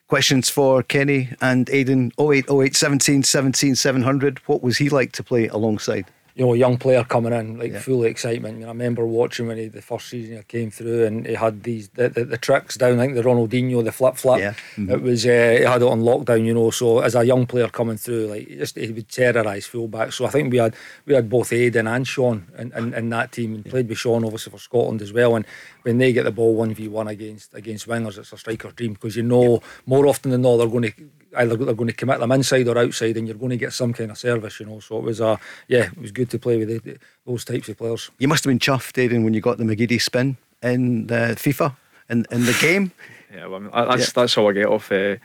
Questions 0.07 0.49
for 0.49 0.83
Kenny 0.83 1.29
and 1.41 1.65
Aiden 1.67 2.11
0808 2.19 2.75
17 2.75 3.23
17 3.23 3.75
700. 3.75 4.39
What 4.45 4.61
was 4.61 4.77
he 4.77 4.89
like 4.89 5.11
to 5.13 5.23
play 5.23 5.47
alongside? 5.47 6.05
You 6.35 6.45
know, 6.45 6.53
a 6.53 6.57
young 6.57 6.77
player 6.77 7.03
coming 7.05 7.31
in, 7.31 7.57
like 7.57 7.71
yeah. 7.71 7.79
full 7.79 8.03
of 8.03 8.09
excitement. 8.09 8.55
You 8.59 8.65
know, 8.65 8.67
I 8.67 8.71
remember 8.71 9.05
watching 9.07 9.47
when 9.47 9.57
he 9.57 9.67
the 9.67 9.81
first 9.81 10.09
season 10.09 10.35
he 10.35 10.43
came 10.43 10.69
through 10.69 11.05
and 11.05 11.25
he 11.25 11.33
had 11.33 11.63
these 11.63 11.87
the, 11.89 12.09
the, 12.09 12.25
the 12.25 12.37
tricks 12.37 12.75
down, 12.75 12.99
I 12.99 13.03
think 13.03 13.15
the 13.15 13.21
Ronaldinho, 13.21 13.83
the 13.83 13.93
flip 13.93 14.17
flop. 14.17 14.39
Yeah. 14.39 14.51
Mm-hmm. 14.75 14.91
It 14.91 15.01
was 15.01 15.25
uh, 15.25 15.29
he 15.29 15.63
had 15.63 15.81
it 15.81 15.87
on 15.87 16.01
lockdown, 16.01 16.45
you 16.45 16.53
know. 16.53 16.71
So 16.71 16.99
as 16.99 17.15
a 17.15 17.23
young 17.23 17.45
player 17.45 17.69
coming 17.69 17.95
through, 17.95 18.27
like 18.27 18.47
he 18.49 18.57
just 18.57 18.77
he 18.77 18.91
would 18.91 19.07
terrorise 19.07 19.65
fullback. 19.65 20.11
So 20.11 20.25
I 20.25 20.29
think 20.29 20.51
we 20.51 20.57
had 20.57 20.75
we 21.05 21.13
had 21.13 21.29
both 21.29 21.51
Aiden 21.51 21.89
and 21.89 22.05
Sean 22.05 22.47
in, 22.57 22.73
in, 22.73 22.93
in 22.93 23.09
that 23.11 23.31
team 23.31 23.55
and 23.55 23.65
yeah. 23.65 23.71
played 23.71 23.87
with 23.87 23.97
Sean 23.97 24.25
obviously 24.25 24.51
for 24.51 24.59
Scotland 24.59 25.01
as 25.01 25.13
well. 25.13 25.37
And 25.37 25.45
when 25.83 25.99
they 25.99 26.11
get 26.11 26.23
the 26.23 26.31
ball 26.31 26.55
one 26.55 26.73
v 26.73 26.89
one 26.89 27.07
against 27.07 27.53
against 27.53 27.87
wingers, 27.87 28.17
it's 28.17 28.33
a 28.33 28.37
striker's 28.37 28.73
dream 28.73 28.93
because 28.93 29.15
you 29.15 29.23
know 29.23 29.53
yeah. 29.53 29.59
more 29.85 30.05
often 30.05 30.31
than 30.31 30.41
not 30.41 30.57
they're 30.57 30.67
going 30.67 30.91
to 30.91 30.93
either 31.37 31.55
they're 31.55 31.73
going 31.73 31.89
to 31.89 31.95
commit 31.95 32.19
them 32.19 32.31
inside 32.31 32.67
or 32.67 32.77
outside, 32.77 33.17
and 33.17 33.27
you're 33.27 33.37
going 33.37 33.51
to 33.51 33.57
get 33.57 33.73
some 33.73 33.93
kind 33.93 34.11
of 34.11 34.17
service, 34.17 34.59
you 34.59 34.65
know. 34.65 34.79
So 34.79 34.97
it 34.97 35.03
was 35.03 35.19
a 35.19 35.27
uh, 35.27 35.37
yeah, 35.67 35.85
it 35.85 36.01
was 36.01 36.11
good 36.11 36.29
to 36.31 36.39
play 36.39 36.57
with 36.57 36.83
the, 36.83 36.97
those 37.25 37.45
types 37.45 37.69
of 37.69 37.77
players. 37.77 38.11
You 38.19 38.27
must 38.27 38.43
have 38.43 38.51
been 38.51 38.59
chuffed, 38.59 38.93
Aiden, 38.93 39.23
when 39.23 39.33
you 39.33 39.41
got 39.41 39.57
the 39.57 39.63
McGeady 39.63 40.01
spin 40.01 40.37
in 40.61 41.07
the 41.07 41.35
FIFA 41.37 41.75
in 42.09 42.25
in 42.31 42.45
the 42.45 42.57
game. 42.59 42.91
yeah, 43.33 43.47
well, 43.47 43.55
I 43.55 43.59
mean, 43.59 43.71
that's 43.89 44.07
yeah. 44.07 44.21
that's 44.21 44.37
all 44.37 44.49
I 44.49 44.53
get 44.53 44.67
off. 44.67 44.91
Uh, 44.91 45.17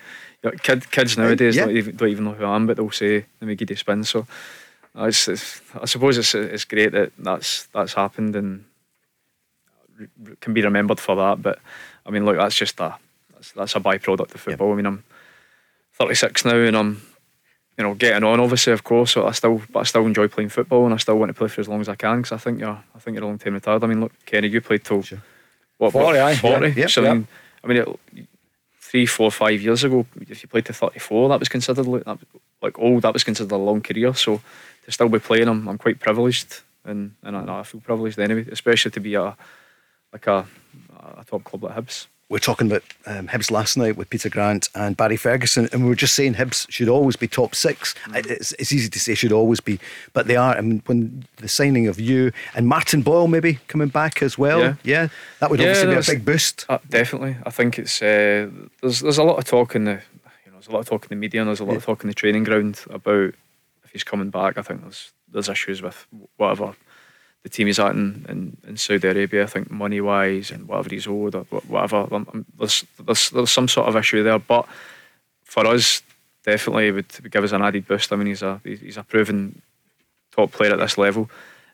kid, 0.63 0.91
kids 0.91 1.19
nowadays 1.19 1.57
yeah. 1.57 1.67
don't, 1.67 1.77
even, 1.77 1.97
don't 1.97 2.09
even 2.09 2.25
know 2.25 2.33
who 2.33 2.45
I 2.45 2.57
am, 2.57 2.67
but 2.67 2.77
they'll 2.77 2.91
say 2.91 3.27
the 3.39 3.47
McGeady 3.47 3.77
spin. 3.77 4.05
So 4.05 4.27
it's, 4.95 5.29
it's, 5.29 5.61
I 5.81 5.87
suppose 5.87 6.19
it's 6.19 6.35
it's 6.35 6.65
great 6.65 6.93
that 6.93 7.13
that's 7.19 7.67
that's 7.67 7.95
happened 7.95 8.37
and 8.37 8.65
can 10.41 10.55
be 10.55 10.63
remembered 10.63 11.01
for 11.01 11.17
that. 11.17 11.43
But 11.43 11.59
I 12.07 12.11
mean, 12.11 12.25
look, 12.25 12.37
that's 12.37 12.57
just 12.57 12.81
a 12.81 12.97
that's, 13.35 13.53
that's 13.53 13.77
a 13.77 13.81
byproduct 13.81 14.35
of 14.35 14.41
football. 14.41 14.73
I 14.73 14.77
mean, 14.77 14.87
I'm 14.87 15.05
36 16.01 16.47
now 16.47 16.57
and 16.57 16.77
I'm 16.79 17.03
you 17.77 17.85
know 17.85 17.93
getting 17.93 18.25
on 18.25 18.41
obviously 18.41 18.73
of 18.73 18.85
course 18.85 19.13
so 19.13 19.27
I 19.27 19.33
still 19.33 19.61
but 19.71 19.81
I 19.81 19.83
still 19.83 20.07
enjoy 20.07 20.29
playing 20.29 20.49
football 20.49 20.87
and 20.87 20.95
I 20.95 20.97
still 20.97 21.19
want 21.19 21.29
to 21.29 21.35
play 21.35 21.49
for 21.49 21.61
as 21.61 21.69
long 21.69 21.83
as 21.83 21.91
I 21.91 21.95
can 21.95 22.23
because 22.23 22.33
I 22.33 22.39
think 22.39 22.59
you're 22.59 22.83
I 22.95 22.99
think 22.99 23.17
you're 23.17 23.25
a 23.25 23.27
long 23.27 23.37
time 23.37 23.53
retired. 23.53 23.85
I 23.85 23.87
mean 23.87 24.01
look 24.01 24.13
Kenny 24.25 24.49
you 24.49 24.63
played 24.63 24.83
till 24.83 25.03
sure. 25.03 25.23
what 25.77 25.93
40 25.93 26.19
what, 26.19 26.37
40 26.39 26.71
yeah, 26.71 26.87
so 26.87 27.05
I 27.07 27.13
mean, 27.13 27.29
I 27.63 27.67
mean 27.67 27.77
it, 27.77 28.27
three 28.81 29.05
four 29.05 29.31
five 29.31 29.61
years 29.61 29.85
ago 29.85 30.07
if 30.23 30.43
you 30.43 30.49
played 30.49 30.65
to 30.65 30.73
34 30.73 31.29
that 31.29 31.39
was 31.39 31.51
considered 31.51 31.87
like, 31.87 32.05
that, 32.05 32.19
like 32.63 32.79
old 32.79 33.03
that 33.03 33.13
was 33.13 33.23
considered 33.23 33.53
a 33.53 33.59
long 33.59 33.83
career. 33.83 34.15
So 34.15 34.41
to 34.87 34.93
still 34.93 35.11
be 35.11 35.19
playing 35.19 35.49
I'm, 35.49 35.69
I'm 35.69 35.77
quite 35.77 36.01
privileged 36.01 36.63
and, 36.87 37.15
and 37.23 37.37
I, 37.37 37.61
I 37.61 37.63
feel 37.63 37.83
privileged 37.83 38.19
anyway 38.19 38.47
especially 38.51 38.91
to 38.93 39.01
be 39.01 39.17
a 39.17 39.37
like 40.15 40.27
a, 40.27 40.47
a 41.19 41.25
top 41.27 41.45
club 41.45 41.65
like 41.65 41.77
Hibs 41.77 42.07
we're 42.31 42.39
talking 42.39 42.69
about 42.69 42.85
um, 43.07 43.27
Hibs 43.27 43.51
last 43.51 43.77
night 43.77 43.97
with 43.97 44.09
Peter 44.09 44.31
Grant 44.31 44.69
and 44.75 44.97
Barry 44.97 45.17
Ferguson, 45.17 45.69
and 45.73 45.83
we 45.83 45.89
were 45.89 45.97
just 45.97 46.15
saying 46.15 46.35
Hibs 46.35 46.71
should 46.71 46.89
always 46.89 47.17
be 47.17 47.27
top 47.27 47.57
six. 47.57 47.95
Mm. 48.05 48.31
It's, 48.31 48.53
it's, 48.53 48.73
easy 48.73 48.89
to 48.89 49.01
say 49.01 49.15
should 49.15 49.33
always 49.33 49.61
be, 49.61 49.81
but 50.13 50.29
they 50.29 50.37
are. 50.37 50.57
I 50.57 50.61
mean, 50.61 50.81
when 50.87 51.25
the 51.37 51.49
signing 51.49 51.89
of 51.89 51.99
you 51.99 52.31
and 52.55 52.69
Martin 52.69 53.03
Boyle 53.03 53.27
maybe 53.27 53.59
coming 53.67 53.89
back 53.89 54.23
as 54.23 54.39
well, 54.39 54.61
yeah, 54.61 54.75
yeah 54.85 55.09
that 55.41 55.51
would 55.51 55.59
yeah, 55.59 55.71
obviously 55.71 55.95
be 55.95 56.15
a 56.15 56.17
big 56.17 56.25
boost. 56.25 56.67
Uh, 56.69 56.79
definitely, 56.89 57.37
I 57.45 57.51
think 57.51 57.81
it's 57.81 58.01
uh, 58.01 58.49
there's 58.81 59.01
there's 59.01 59.19
a 59.19 59.25
lot 59.25 59.39
of 59.39 59.45
talk 59.45 59.75
in 59.75 59.85
the 59.85 60.01
you 60.47 60.53
know 60.53 60.53
there's 60.53 60.69
a 60.69 60.73
lot 60.73 60.81
of 60.81 60.89
talk 60.89 61.03
in 61.03 61.09
the 61.09 61.17
media 61.17 61.41
and 61.41 61.49
there's 61.49 61.61
a 61.61 61.65
lot 61.65 61.73
yeah. 61.73 61.79
of 61.79 61.85
talk 61.85 62.05
in 62.05 62.09
the 62.09 62.15
training 62.15 62.45
ground 62.45 62.81
about 62.91 63.35
if 63.83 63.91
he's 63.93 64.05
coming 64.05 64.31
back. 64.31 64.57
I 64.57 64.63
think 64.63 64.83
there's 64.83 65.13
there's 65.29 65.49
issues 65.49 65.83
with 65.83 66.07
whatever 66.37 66.75
the 67.43 67.49
team 67.49 67.67
he's 67.67 67.79
at 67.79 67.93
in, 67.93 68.27
in, 68.29 68.57
in 68.69 68.77
Saudi 68.77 69.09
Arabia, 69.09 69.45
I 69.45 69.47
think 69.47 69.71
money 69.71 70.01
wise 70.01 70.51
and 70.51 70.69
whatever 70.69 70.91
he's 70.91 71.07
owed 71.07 71.35
or 71.35 71.45
whatever, 71.69 72.07
um, 72.13 72.27
um, 72.33 72.47
there's, 72.59 72.85
there's, 72.99 73.31
there's 73.31 73.51
some 73.51 73.69
sort 73.69 73.89
of 73.89 73.97
issue 73.97 74.23
there. 74.23 74.39
But 74.39 74.67
for 75.45 75.67
us, 75.67 76.03
definitely 76.45 76.89
it 76.89 76.93
would 76.93 77.31
give 77.31 77.45
us 77.45 77.53
an 77.53 77.63
added 77.63 77.87
boost. 77.87 78.13
I 78.13 78.17
mean, 78.17 78.29
he's 78.29 78.43
a 78.43 78.61
he's 78.65 78.97
a 78.97 79.03
proven 79.03 79.63
top 80.33 80.53
player 80.53 80.73
at 80.73 80.79
this 80.79 80.99
level, 80.99 81.31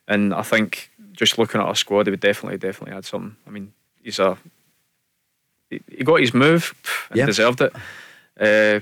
and 0.09 0.35
I 0.35 0.43
think 0.43 0.91
just 1.13 1.39
looking 1.39 1.61
at 1.61 1.67
our 1.67 1.75
squad, 1.75 2.07
he 2.07 2.11
would 2.11 2.21
definitely 2.21 2.59
definitely 2.59 2.97
add 2.97 3.05
something. 3.05 3.37
I 3.47 3.51
mean, 3.51 3.73
he's 4.03 4.19
a 4.19 4.37
he, 5.71 5.81
he 5.91 6.05
got 6.05 6.21
his 6.21 6.35
move 6.35 6.75
and 7.11 7.19
yeah. 7.19 7.27
deserved 7.27 7.61
it. 7.61 7.73
Uh, 8.39 8.81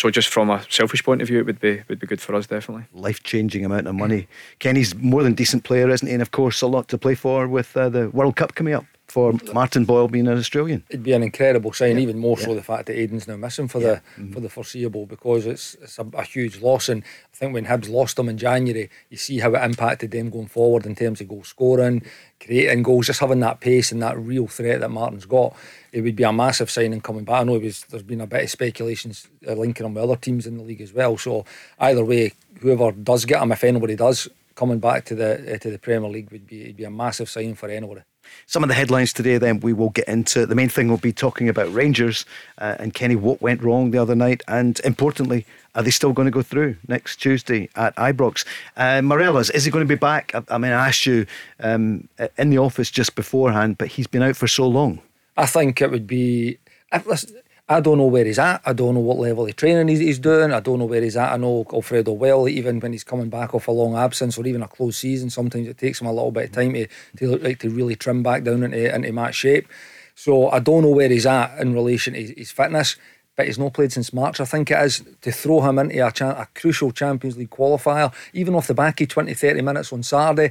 so 0.00 0.08
just 0.08 0.28
from 0.28 0.48
a 0.48 0.64
selfish 0.70 1.04
point 1.04 1.20
of 1.20 1.28
view, 1.28 1.40
it 1.40 1.46
would 1.46 1.60
be 1.60 1.82
would 1.88 1.98
be 1.98 2.06
good 2.06 2.22
for 2.22 2.34
us 2.34 2.46
definitely. 2.46 2.84
Life 2.94 3.22
changing 3.22 3.66
amount 3.66 3.86
of 3.86 3.94
money. 3.94 4.28
Kenny's 4.58 4.94
more 4.94 5.22
than 5.22 5.34
decent 5.34 5.62
player, 5.64 5.90
isn't 5.90 6.08
he? 6.08 6.14
And 6.14 6.22
of 6.22 6.30
course, 6.30 6.62
a 6.62 6.66
lot 6.66 6.88
to 6.88 6.96
play 6.96 7.14
for 7.14 7.46
with 7.46 7.76
uh, 7.76 7.90
the 7.90 8.08
World 8.08 8.34
Cup 8.36 8.54
coming 8.54 8.72
up 8.72 8.86
for 9.10 9.34
Martin 9.52 9.84
Boyle 9.84 10.08
being 10.08 10.28
an 10.28 10.38
Australian. 10.38 10.84
It'd 10.88 11.02
be 11.02 11.12
an 11.12 11.22
incredible 11.22 11.72
sign, 11.72 11.96
yeah. 11.96 12.02
even 12.02 12.18
more 12.18 12.36
yeah. 12.38 12.46
so 12.46 12.54
the 12.54 12.62
fact 12.62 12.86
that 12.86 12.96
Aiden's 12.96 13.26
now 13.26 13.36
missing 13.36 13.66
for 13.66 13.80
yeah. 13.80 13.86
the 13.86 14.22
mm-hmm. 14.22 14.32
for 14.32 14.40
the 14.40 14.48
foreseeable 14.48 15.06
because 15.06 15.46
it's 15.46 15.74
it's 15.74 15.98
a, 15.98 16.06
a, 16.14 16.22
huge 16.22 16.60
loss. 16.60 16.88
And 16.88 17.02
I 17.02 17.36
think 17.36 17.52
when 17.52 17.66
Hibs 17.66 17.90
lost 17.90 18.18
him 18.18 18.28
in 18.28 18.38
January, 18.38 18.88
you 19.08 19.16
see 19.16 19.40
how 19.40 19.52
it 19.54 19.64
impacted 19.64 20.12
them 20.12 20.30
going 20.30 20.46
forward 20.46 20.86
in 20.86 20.94
terms 20.94 21.20
of 21.20 21.28
goal 21.28 21.42
scoring, 21.42 22.02
creating 22.38 22.84
goals, 22.84 23.06
just 23.06 23.20
having 23.20 23.40
that 23.40 23.60
pace 23.60 23.90
and 23.90 24.00
that 24.02 24.18
real 24.18 24.46
threat 24.46 24.80
that 24.80 24.90
Martin's 24.90 25.26
got. 25.26 25.56
It 25.92 26.02
would 26.02 26.14
be 26.14 26.22
a 26.22 26.32
massive 26.32 26.70
signing 26.70 27.00
coming 27.00 27.24
back. 27.24 27.40
I 27.40 27.44
know 27.44 27.58
was, 27.58 27.84
there's 27.90 28.04
been 28.04 28.20
a 28.20 28.26
bit 28.26 28.44
of 28.44 28.50
speculations 28.50 29.26
uh, 29.46 29.54
linking 29.54 29.86
him 29.86 29.94
with 29.94 30.04
other 30.04 30.16
teams 30.16 30.46
in 30.46 30.56
the 30.56 30.62
league 30.62 30.80
as 30.80 30.92
well. 30.92 31.18
So 31.18 31.44
either 31.80 32.04
way, 32.04 32.32
whoever 32.60 32.92
does 32.92 33.24
get 33.24 33.42
him, 33.42 33.50
if 33.50 33.64
anybody 33.64 33.96
does, 33.96 34.28
coming 34.54 34.78
back 34.78 35.04
to 35.06 35.14
the 35.14 35.54
uh, 35.54 35.58
to 35.58 35.70
the 35.70 35.78
Premier 35.78 36.10
League 36.10 36.30
would 36.30 36.46
be 36.46 36.72
be 36.72 36.84
a 36.84 36.90
massive 36.90 37.28
sign 37.28 37.54
for 37.54 37.68
anybody. 37.68 38.02
Some 38.46 38.62
of 38.62 38.68
the 38.68 38.74
headlines 38.74 39.12
today, 39.12 39.38
then 39.38 39.60
we 39.60 39.72
will 39.72 39.90
get 39.90 40.08
into. 40.08 40.46
The 40.46 40.54
main 40.54 40.68
thing 40.68 40.88
will 40.88 40.96
be 40.96 41.12
talking 41.12 41.48
about 41.48 41.72
Rangers 41.72 42.24
uh, 42.58 42.76
and 42.78 42.92
Kenny. 42.94 43.16
What 43.16 43.40
went 43.40 43.62
wrong 43.62 43.90
the 43.90 43.98
other 43.98 44.14
night, 44.14 44.42
and 44.48 44.80
importantly, 44.80 45.46
are 45.74 45.82
they 45.82 45.90
still 45.90 46.12
going 46.12 46.26
to 46.26 46.32
go 46.32 46.42
through 46.42 46.76
next 46.88 47.16
Tuesday 47.16 47.68
at 47.76 47.94
Ibrox? 47.96 48.44
Uh, 48.76 49.02
Morelos, 49.02 49.50
is 49.50 49.64
he 49.64 49.70
going 49.70 49.84
to 49.84 49.88
be 49.88 49.98
back? 49.98 50.34
I, 50.34 50.42
I 50.48 50.58
mean, 50.58 50.72
I 50.72 50.88
asked 50.88 51.06
you 51.06 51.26
um, 51.60 52.08
in 52.36 52.50
the 52.50 52.58
office 52.58 52.90
just 52.90 53.14
beforehand, 53.14 53.78
but 53.78 53.88
he's 53.88 54.06
been 54.06 54.22
out 54.22 54.36
for 54.36 54.48
so 54.48 54.66
long. 54.66 55.00
I 55.36 55.46
think 55.46 55.80
it 55.80 55.90
would 55.90 56.06
be. 56.06 56.58
Listen, 57.06 57.36
I 57.72 57.78
don't 57.78 57.98
know 57.98 58.06
where 58.06 58.24
he's 58.24 58.40
at. 58.40 58.62
I 58.66 58.72
don't 58.72 58.94
know 58.94 59.00
what 59.00 59.18
level 59.18 59.46
of 59.46 59.54
training 59.54 59.86
he's, 59.86 60.00
he's, 60.00 60.18
doing. 60.18 60.52
I 60.52 60.58
don't 60.58 60.80
know 60.80 60.86
where 60.86 61.02
he's 61.02 61.16
at. 61.16 61.32
I 61.32 61.36
know 61.36 61.64
Alfredo 61.72 62.10
well, 62.10 62.48
even 62.48 62.80
when 62.80 62.90
he's 62.90 63.04
coming 63.04 63.30
back 63.30 63.54
off 63.54 63.68
a 63.68 63.70
long 63.70 63.94
absence 63.94 64.36
or 64.36 64.44
even 64.44 64.60
a 64.60 64.66
close 64.66 64.96
season, 64.96 65.30
sometimes 65.30 65.68
it 65.68 65.78
takes 65.78 66.00
him 66.00 66.08
a 66.08 66.12
little 66.12 66.32
bit 66.32 66.46
of 66.46 66.52
time 66.52 66.72
to, 66.72 66.88
to 67.18 67.36
like 67.36 67.60
to 67.60 67.70
really 67.70 67.94
trim 67.94 68.24
back 68.24 68.42
down 68.42 68.64
into, 68.64 68.92
into 68.92 69.12
match 69.12 69.36
shape. 69.36 69.68
So 70.16 70.50
I 70.50 70.58
don't 70.58 70.82
know 70.82 70.90
where 70.90 71.08
he's 71.08 71.26
at 71.26 71.60
in 71.60 71.72
relation 71.72 72.14
to 72.14 72.34
his 72.34 72.50
fitness, 72.50 72.96
but 73.36 73.46
he's 73.46 73.56
not 73.56 73.72
played 73.72 73.92
since 73.92 74.12
March, 74.12 74.40
I 74.40 74.46
think 74.46 74.72
it 74.72 74.78
is. 74.80 75.04
To 75.20 75.30
throw 75.30 75.60
him 75.60 75.78
into 75.78 76.04
a, 76.04 76.10
cha- 76.10 76.42
a 76.42 76.48
crucial 76.56 76.90
Champions 76.90 77.38
League 77.38 77.50
qualifier, 77.50 78.12
even 78.32 78.56
off 78.56 78.66
the 78.66 78.74
back 78.74 79.00
of 79.00 79.06
20, 79.06 79.32
30 79.32 79.62
minutes 79.62 79.92
on 79.92 80.02
Saturday, 80.02 80.50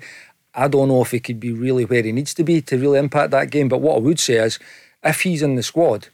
I 0.56 0.70
don't 0.70 0.88
know 0.88 1.02
if 1.02 1.12
he 1.12 1.20
could 1.20 1.42
be 1.42 1.52
really 1.52 1.84
where 1.84 2.02
he 2.02 2.14
needs 2.14 2.34
to 2.36 2.46
be 2.46 2.62
to 2.62 2.78
really 2.78 2.98
impact 2.98 3.32
that 3.32 3.52
game. 3.52 3.68
But 3.68 3.82
what 3.82 3.98
I 3.98 4.00
would 4.00 4.22
say 4.22 4.36
is, 4.36 4.58
if 5.04 5.22
he's 5.22 5.42
in 5.42 5.56
the 5.56 5.64
squad, 5.64 6.08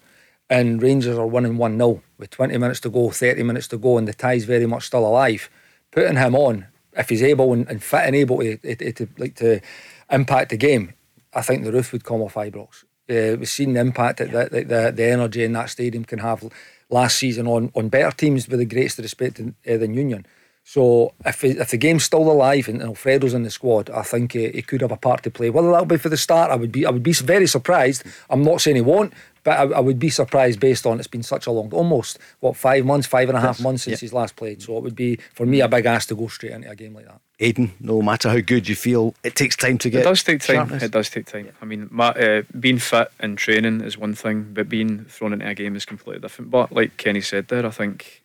and 0.50 0.82
Rangers 0.82 1.18
are 1.18 1.28
winning 1.28 1.58
1 1.58 1.78
0 1.78 2.02
with 2.18 2.30
20 2.30 2.58
minutes 2.58 2.80
to 2.82 2.90
go, 2.90 3.10
30 3.10 3.44
minutes 3.44 3.68
to 3.70 3.78
go, 3.78 3.98
and 3.98 4.08
the 4.08 4.14
tie's 4.14 4.46
very 4.46 4.66
much 4.66 4.86
still 4.86 5.06
alive, 5.06 5.50
putting 5.92 6.18
him 6.18 6.36
on, 6.36 6.68
if 6.94 7.10
he's 7.10 7.24
able 7.24 7.54
and, 7.54 7.68
and 7.68 7.84
fit 7.84 8.04
and 8.06 8.16
able 8.16 8.40
to, 8.40 8.58
to, 8.58 8.92
to, 8.94 9.08
like 9.18 9.36
to 9.36 9.60
impact 10.12 10.50
the 10.50 10.58
game, 10.58 10.94
I 11.34 11.42
think 11.42 11.64
the 11.64 11.72
roof 11.72 11.92
would 11.92 12.04
come 12.04 12.22
off 12.22 12.36
Ibrox. 12.36 12.84
Uh, 13.08 13.38
we've 13.38 13.50
seen 13.50 13.74
the 13.74 13.82
impact 13.82 14.20
that 14.20 14.52
the, 14.52 14.64
the, 14.64 14.92
the 14.96 15.06
energy 15.06 15.44
in 15.44 15.54
that 15.54 15.70
stadium 15.70 16.06
can 16.06 16.20
have 16.20 16.44
last 16.90 17.18
season 17.18 17.48
on, 17.48 17.72
on 17.76 17.90
better 17.90 18.16
teams 18.16 18.48
with 18.48 18.60
the 18.60 18.66
greatest 18.66 19.00
respect 19.00 19.38
than, 19.38 19.56
uh, 19.68 19.78
than 19.78 19.94
Union. 19.94 20.26
So 20.68 21.14
if 21.24 21.44
if 21.44 21.70
the 21.70 21.78
game's 21.78 22.06
still 22.06 22.32
alive 22.32 22.68
and 22.68 22.82
Alfredo's 22.82 23.36
in 23.36 23.44
the 23.44 23.52
squad, 23.52 23.92
I 23.92 24.02
think 24.02 24.32
he, 24.32 24.50
he, 24.50 24.64
could 24.64 24.82
have 24.82 24.92
a 24.92 24.98
part 24.98 25.22
to 25.22 25.30
play. 25.30 25.52
Whether 25.52 25.70
that'll 25.70 25.86
be 25.86 25.98
for 25.98 26.10
the 26.10 26.18
start, 26.18 26.50
I 26.50 26.56
would 26.56 26.72
be 26.72 26.88
I 26.88 26.90
would 26.90 27.04
be 27.04 27.14
very 27.14 27.46
surprised. 27.46 28.04
I'm 28.32 28.42
not 28.42 28.62
saying 28.62 28.76
he 28.76 28.82
won't, 28.82 29.14
but 29.46 29.60
I, 29.60 29.78
I, 29.78 29.80
would 29.80 30.00
be 30.00 30.10
surprised 30.10 30.60
based 30.60 30.88
on 30.88 30.98
it's 30.98 31.08
been 31.08 31.24
such 31.24 31.46
a 31.46 31.52
long, 31.52 31.72
almost 31.72 32.18
what 32.40 32.58
five 32.58 32.84
months, 32.84 33.06
five 33.06 33.30
and 33.30 33.38
a 33.38 33.42
half 33.42 33.62
months 33.62 33.84
since 33.84 33.94
yep. 33.94 34.00
he's 34.00 34.12
last 34.12 34.36
played. 34.36 34.64
So 34.64 34.76
it 34.76 34.84
would 34.84 34.96
be 34.96 35.20
for 35.34 35.46
me 35.46 35.62
a 35.62 35.68
big 35.68 35.86
ask 35.86 36.10
to 36.10 36.16
go 36.16 36.28
straight 36.28 36.52
into 36.52 36.70
a 36.70 36.76
game 36.76 36.96
like 36.96 37.06
that. 37.06 37.22
Aiden, 37.40 37.70
no 37.80 38.02
matter 38.02 38.30
how 38.30 38.40
good 38.40 38.68
you 38.68 38.76
feel, 38.76 39.14
it 39.24 39.36
takes 39.36 39.56
time 39.56 39.78
to 39.78 39.90
get. 39.92 40.02
It 40.02 40.06
does 40.06 40.24
take 40.24 40.42
time. 40.42 40.56
Sharpness. 40.56 40.84
It 40.84 40.92
does 40.92 41.12
take 41.12 41.28
time. 41.28 41.46
Yeah. 41.46 41.52
I 41.62 41.66
mean, 41.66 41.88
my, 41.92 42.10
uh, 42.10 42.42
being 42.60 42.80
fit 42.80 43.12
and 43.20 43.38
training 43.38 43.82
is 43.82 44.00
one 44.00 44.16
thing, 44.16 44.52
but 44.52 44.68
being 44.68 45.06
thrown 45.06 45.32
into 45.32 45.48
a 45.48 45.54
game 45.54 45.76
is 45.76 45.86
completely 45.86 46.22
different. 46.22 46.50
But 46.50 46.72
like 46.72 46.98
Kenny 46.98 47.22
said 47.22 47.48
there, 47.48 47.68
I 47.68 47.70
think, 47.70 48.24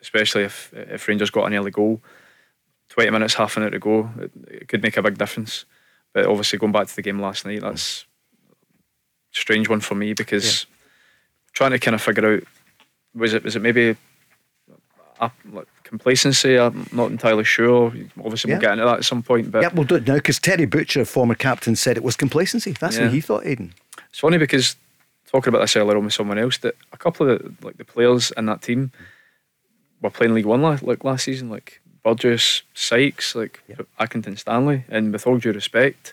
especially 0.00 0.44
if 0.44 0.72
if 0.72 1.08
Rangers 1.08 1.30
got 1.30 1.46
an 1.46 1.54
early 1.54 1.72
goal, 1.72 2.00
twenty 2.90 3.10
minutes, 3.10 3.34
half 3.34 3.56
an 3.56 3.64
hour 3.64 3.70
to 3.70 3.80
go, 3.80 4.08
it, 4.20 4.30
it 4.46 4.68
could 4.68 4.82
make 4.82 4.96
a 4.96 5.02
big 5.02 5.18
difference. 5.18 5.64
But 6.12 6.26
obviously, 6.26 6.60
going 6.60 6.70
back 6.70 6.86
to 6.86 6.94
the 6.94 7.02
game 7.02 7.18
last 7.18 7.44
night, 7.44 7.62
that's 7.62 8.06
strange 9.34 9.68
one 9.68 9.80
for 9.80 9.94
me 9.94 10.14
because 10.14 10.64
yeah. 10.64 10.76
trying 11.52 11.70
to 11.72 11.78
kind 11.78 11.94
of 11.94 12.00
figure 12.00 12.34
out 12.34 12.42
was 13.14 13.34
it 13.34 13.44
was 13.44 13.56
it 13.56 13.62
maybe 13.62 13.96
a, 15.20 15.30
like 15.52 15.66
complacency? 15.82 16.58
I'm 16.58 16.88
not 16.92 17.10
entirely 17.10 17.44
sure. 17.44 17.92
Obviously, 18.18 18.50
yeah. 18.50 18.56
we'll 18.56 18.60
get 18.62 18.72
into 18.72 18.84
that 18.84 18.98
at 18.98 19.04
some 19.04 19.22
point. 19.22 19.50
But 19.50 19.62
yeah, 19.62 19.70
we'll 19.72 19.84
do 19.84 19.96
it 19.96 20.06
now 20.06 20.14
because 20.14 20.38
Terry 20.38 20.66
Butcher, 20.66 21.04
former 21.04 21.34
captain, 21.34 21.76
said 21.76 21.96
it 21.96 22.02
was 22.02 22.16
complacency. 22.16 22.72
That's 22.72 22.96
yeah. 22.96 23.04
what 23.04 23.12
he 23.12 23.20
thought, 23.20 23.44
Aiden. 23.44 23.72
It's 24.08 24.20
funny 24.20 24.38
because 24.38 24.76
talking 25.26 25.50
about 25.50 25.60
this 25.60 25.76
earlier 25.76 25.96
on 25.96 26.04
with 26.04 26.14
someone 26.14 26.38
else 26.38 26.58
that 26.58 26.76
a 26.92 26.96
couple 26.96 27.28
of 27.28 27.38
the, 27.42 27.66
like 27.66 27.76
the 27.76 27.84
players 27.84 28.32
in 28.36 28.46
that 28.46 28.62
team 28.62 28.92
were 30.00 30.10
playing 30.10 30.34
League 30.34 30.46
One 30.46 30.62
last, 30.62 30.82
like 30.82 31.04
last 31.04 31.24
season, 31.24 31.50
like 31.50 31.80
Burgess, 32.02 32.62
Sykes, 32.74 33.34
like 33.34 33.62
yep. 33.68 33.86
Accrington 33.98 34.38
Stanley, 34.38 34.84
and 34.88 35.12
with 35.12 35.26
all 35.26 35.38
due 35.38 35.52
respect 35.52 36.12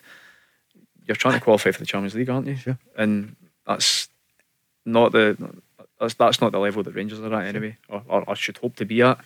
you're 1.12 1.16
trying 1.16 1.38
to 1.38 1.44
qualify 1.44 1.70
for 1.70 1.78
the 1.78 1.86
Champions 1.86 2.14
League, 2.14 2.30
aren't 2.30 2.46
you? 2.46 2.56
Sure. 2.56 2.78
And 2.96 3.36
that's 3.66 4.08
not 4.84 5.12
the 5.12 5.36
that's 6.00 6.14
that's 6.14 6.40
not 6.40 6.52
the 6.52 6.58
level 6.58 6.82
that 6.82 6.94
Rangers 6.94 7.20
are 7.20 7.34
at 7.34 7.46
anyway, 7.46 7.76
or, 7.88 8.02
or, 8.08 8.24
or 8.26 8.36
should 8.36 8.58
hope 8.58 8.76
to 8.76 8.84
be 8.84 9.02
at. 9.02 9.18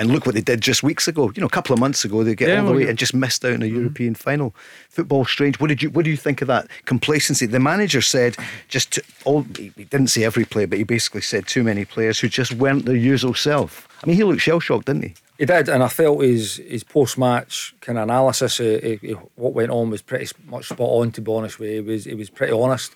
And 0.00 0.10
look 0.10 0.26
what 0.26 0.36
they 0.36 0.40
did 0.40 0.60
just 0.60 0.84
weeks 0.84 1.08
ago. 1.08 1.32
You 1.34 1.40
know, 1.40 1.48
a 1.48 1.50
couple 1.50 1.74
of 1.74 1.80
months 1.80 2.04
ago, 2.04 2.22
they 2.22 2.36
get 2.36 2.48
yeah, 2.48 2.60
all 2.60 2.68
the 2.68 2.72
way 2.72 2.88
and 2.88 2.96
just 2.96 3.14
missed 3.14 3.44
out 3.44 3.54
in 3.54 3.62
a 3.62 3.64
mm-hmm. 3.64 3.78
European 3.78 4.14
final. 4.14 4.54
Football 4.88 5.24
strange. 5.24 5.58
What 5.58 5.66
did 5.66 5.82
you 5.82 5.90
What 5.90 6.04
do 6.04 6.10
you 6.10 6.16
think 6.16 6.40
of 6.40 6.46
that 6.46 6.68
complacency? 6.84 7.46
The 7.46 7.58
manager 7.58 8.00
said 8.00 8.36
just 8.68 8.92
to, 8.92 9.02
all. 9.24 9.42
He 9.56 9.70
didn't 9.70 10.08
say 10.08 10.22
every 10.22 10.44
player, 10.44 10.68
but 10.68 10.78
he 10.78 10.84
basically 10.84 11.22
said 11.22 11.48
too 11.48 11.64
many 11.64 11.84
players 11.84 12.20
who 12.20 12.28
just 12.28 12.52
weren't 12.54 12.84
their 12.84 12.94
usual 12.94 13.34
self. 13.34 13.88
I 14.02 14.06
mean, 14.06 14.16
he 14.16 14.22
looked 14.22 14.42
shell 14.42 14.60
shocked, 14.60 14.86
didn't 14.86 15.02
he? 15.02 15.14
He 15.38 15.46
did, 15.46 15.68
and 15.68 15.84
I 15.84 15.88
felt 15.88 16.24
his 16.24 16.56
his 16.56 16.82
post 16.82 17.16
match 17.16 17.72
kind 17.80 17.96
of 17.96 18.02
analysis 18.02 18.58
of, 18.58 18.82
of, 18.82 19.04
of, 19.04 19.28
what 19.36 19.54
went 19.54 19.70
on 19.70 19.88
was 19.88 20.02
pretty 20.02 20.26
much 20.46 20.68
spot 20.68 20.80
on. 20.80 21.12
To 21.12 21.20
be 21.20 21.32
honest 21.32 21.60
with 21.60 21.70
you, 21.70 21.74
he 21.76 21.80
was 21.80 22.04
he 22.04 22.14
was 22.14 22.28
pretty 22.28 22.52
honest 22.52 22.92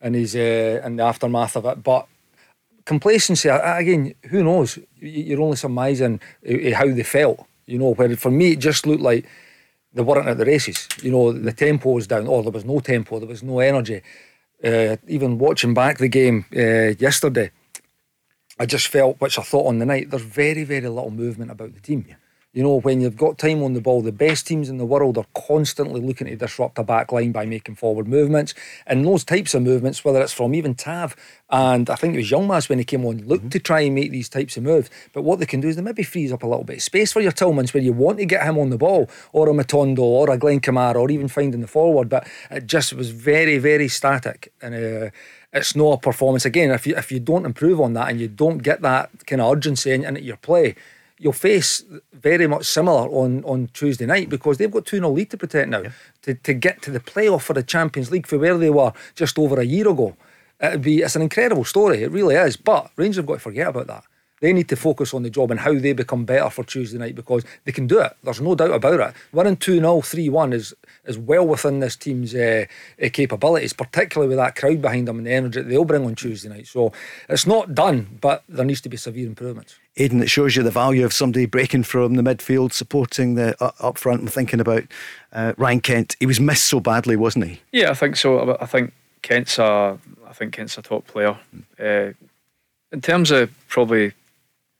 in 0.00 0.14
his 0.14 0.34
uh, 0.34 0.80
in 0.82 0.96
the 0.96 1.02
aftermath 1.02 1.56
of 1.56 1.66
it. 1.66 1.82
But 1.82 2.06
complacency 2.86 3.50
again, 3.50 4.14
who 4.30 4.42
knows? 4.42 4.78
You're 4.98 5.42
only 5.42 5.56
surmising 5.56 6.20
eh, 6.42 6.70
eh, 6.70 6.74
how 6.74 6.86
they 6.86 7.02
felt. 7.02 7.46
You 7.66 7.78
know, 7.78 7.92
where 7.92 8.16
for 8.16 8.30
me 8.30 8.52
it 8.52 8.60
just 8.60 8.86
looked 8.86 9.02
like 9.02 9.28
they 9.92 10.02
weren't 10.02 10.28
at 10.28 10.38
the 10.38 10.46
races. 10.46 10.88
You 11.02 11.10
know, 11.10 11.32
the 11.32 11.52
tempo 11.52 11.90
was 11.90 12.06
down, 12.06 12.28
or 12.28 12.42
there 12.42 12.50
was 12.50 12.64
no 12.64 12.80
tempo, 12.80 13.18
there 13.18 13.28
was 13.28 13.42
no 13.42 13.58
energy. 13.60 14.00
Uh, 14.64 14.96
even 15.06 15.36
watching 15.36 15.74
back 15.74 15.98
the 15.98 16.08
game 16.08 16.46
yesterday 16.50 17.50
I 18.58 18.66
just 18.66 18.88
felt, 18.88 19.20
which 19.20 19.38
I 19.38 19.42
thought 19.42 19.66
on 19.66 19.78
the 19.78 19.86
night, 19.86 20.10
there's 20.10 20.22
very, 20.22 20.64
very 20.64 20.88
little 20.88 21.10
movement 21.10 21.50
about 21.50 21.74
the 21.74 21.80
team. 21.80 22.06
You 22.52 22.62
know, 22.62 22.78
when 22.78 23.00
you've 23.00 23.16
got 23.16 23.36
time 23.36 23.64
on 23.64 23.72
the 23.72 23.80
ball, 23.80 24.00
the 24.00 24.12
best 24.12 24.46
teams 24.46 24.68
in 24.68 24.78
the 24.78 24.86
world 24.86 25.18
are 25.18 25.26
constantly 25.34 26.00
looking 26.00 26.28
to 26.28 26.36
disrupt 26.36 26.78
a 26.78 26.84
back 26.84 27.10
line 27.10 27.32
by 27.32 27.46
making 27.46 27.74
forward 27.74 28.06
movements. 28.06 28.54
And 28.86 29.04
those 29.04 29.24
types 29.24 29.54
of 29.54 29.62
movements, 29.62 30.04
whether 30.04 30.22
it's 30.22 30.32
from 30.32 30.54
even 30.54 30.76
Tav 30.76 31.16
and 31.50 31.90
I 31.90 31.96
think 31.96 32.14
it 32.14 32.18
was 32.18 32.30
Yilmaz 32.30 32.68
when 32.68 32.78
he 32.78 32.84
came 32.84 33.04
on, 33.04 33.26
looked 33.26 33.42
mm-hmm. 33.42 33.48
to 33.50 33.58
try 33.58 33.80
and 33.80 33.94
make 33.94 34.12
these 34.12 34.28
types 34.28 34.56
of 34.56 34.62
moves. 34.62 34.88
But 35.12 35.22
what 35.22 35.40
they 35.40 35.46
can 35.46 35.60
do 35.60 35.68
is 35.68 35.76
they 35.76 35.82
maybe 35.82 36.04
frees 36.04 36.32
up 36.32 36.42
a 36.42 36.46
little 36.46 36.64
bit 36.64 36.76
of 36.76 36.82
space 36.82 37.12
for 37.12 37.20
your 37.20 37.32
Tillmans 37.32 37.74
where 37.74 37.82
you 37.82 37.92
want 37.92 38.18
to 38.18 38.24
get 38.24 38.44
him 38.44 38.58
on 38.58 38.70
the 38.70 38.78
ball, 38.78 39.10
or 39.32 39.48
a 39.48 39.52
Matondo, 39.52 39.98
or 39.98 40.30
a 40.30 40.38
Glenn 40.38 40.60
Kamara, 40.60 40.96
or 40.96 41.10
even 41.10 41.28
finding 41.28 41.60
the 41.60 41.66
forward. 41.66 42.08
But 42.08 42.26
it 42.50 42.66
just 42.66 42.92
was 42.92 43.10
very, 43.10 43.58
very 43.58 43.88
static. 43.88 44.52
And 44.62 44.74
uh, 44.74 45.10
it's 45.54 45.76
not 45.76 45.92
a 45.92 45.98
performance. 45.98 46.44
Again, 46.44 46.70
if 46.72 46.86
you 46.86 46.96
if 46.96 47.10
you 47.12 47.20
don't 47.20 47.46
improve 47.46 47.80
on 47.80 47.94
that 47.94 48.10
and 48.10 48.20
you 48.20 48.28
don't 48.28 48.58
get 48.58 48.82
that 48.82 49.10
kind 49.26 49.40
of 49.40 49.52
urgency 49.52 49.92
in, 49.92 50.04
in 50.04 50.22
your 50.22 50.36
play, 50.36 50.74
you'll 51.18 51.32
face 51.32 51.84
very 52.12 52.46
much 52.46 52.66
similar 52.66 53.08
on, 53.08 53.44
on 53.44 53.68
Tuesday 53.72 54.04
night 54.04 54.28
because 54.28 54.58
they've 54.58 54.70
got 54.70 54.84
2 54.84 54.96
0 54.96 55.10
lead 55.10 55.30
to 55.30 55.36
protect 55.36 55.68
now. 55.68 55.82
Yeah. 55.82 55.90
To, 56.22 56.34
to 56.34 56.54
get 56.54 56.82
to 56.82 56.90
the 56.90 57.00
playoff 57.00 57.42
for 57.42 57.52
the 57.52 57.62
Champions 57.62 58.10
League 58.10 58.26
for 58.26 58.38
where 58.38 58.58
they 58.58 58.70
were 58.70 58.92
just 59.14 59.38
over 59.38 59.60
a 59.60 59.64
year 59.64 59.88
ago. 59.88 60.16
It'd 60.60 60.82
be 60.82 61.02
it's 61.02 61.16
an 61.16 61.22
incredible 61.22 61.64
story, 61.64 62.02
it 62.02 62.10
really 62.10 62.34
is. 62.34 62.56
But 62.56 62.90
Rangers 62.96 63.16
have 63.16 63.26
got 63.26 63.34
to 63.34 63.40
forget 63.40 63.68
about 63.68 63.86
that. 63.86 64.04
They 64.44 64.52
need 64.52 64.68
to 64.68 64.76
focus 64.76 65.14
on 65.14 65.22
the 65.22 65.30
job 65.30 65.50
and 65.50 65.58
how 65.58 65.72
they 65.72 65.94
become 65.94 66.26
better 66.26 66.50
for 66.50 66.64
Tuesday 66.64 66.98
night 66.98 67.14
because 67.14 67.46
they 67.64 67.72
can 67.72 67.86
do 67.86 68.00
it. 68.00 68.14
There's 68.22 68.42
no 68.42 68.54
doubt 68.54 68.72
about 68.72 69.00
it. 69.00 69.14
Winning 69.32 69.56
2 69.56 69.78
0, 69.78 70.02
3 70.02 70.28
1 70.28 70.52
is, 70.52 70.74
is 71.06 71.16
well 71.16 71.46
within 71.46 71.80
this 71.80 71.96
team's 71.96 72.34
uh, 72.34 72.66
uh, 73.02 73.08
capabilities, 73.10 73.72
particularly 73.72 74.28
with 74.28 74.36
that 74.36 74.54
crowd 74.54 74.82
behind 74.82 75.08
them 75.08 75.16
and 75.16 75.26
the 75.26 75.32
energy 75.32 75.62
that 75.62 75.70
they'll 75.70 75.86
bring 75.86 76.04
on 76.04 76.14
Tuesday 76.14 76.50
night. 76.50 76.66
So 76.66 76.92
it's 77.26 77.46
not 77.46 77.74
done, 77.74 78.18
but 78.20 78.44
there 78.46 78.66
needs 78.66 78.82
to 78.82 78.90
be 78.90 78.98
severe 78.98 79.26
improvements. 79.26 79.78
Aiden, 79.96 80.20
it 80.20 80.28
shows 80.28 80.56
you 80.56 80.62
the 80.62 80.70
value 80.70 81.06
of 81.06 81.14
somebody 81.14 81.46
breaking 81.46 81.84
from 81.84 82.16
the 82.16 82.22
midfield, 82.22 82.74
supporting 82.74 83.36
the 83.36 83.56
uh, 83.64 83.70
up 83.80 83.96
front. 83.96 84.20
I'm 84.20 84.26
thinking 84.26 84.60
about 84.60 84.82
uh, 85.32 85.54
Ryan 85.56 85.80
Kent. 85.80 86.16
He 86.20 86.26
was 86.26 86.38
missed 86.38 86.64
so 86.64 86.80
badly, 86.80 87.16
wasn't 87.16 87.46
he? 87.46 87.62
Yeah, 87.72 87.92
I 87.92 87.94
think 87.94 88.16
so. 88.16 88.58
I 88.60 88.66
think 88.66 88.92
Kent's 89.22 89.58
a, 89.58 89.98
I 90.28 90.32
think 90.34 90.52
Kent's 90.52 90.76
a 90.76 90.82
top 90.82 91.06
player. 91.06 91.38
Uh, 91.80 92.12
in 92.92 93.00
terms 93.00 93.30
of 93.30 93.50
probably 93.68 94.12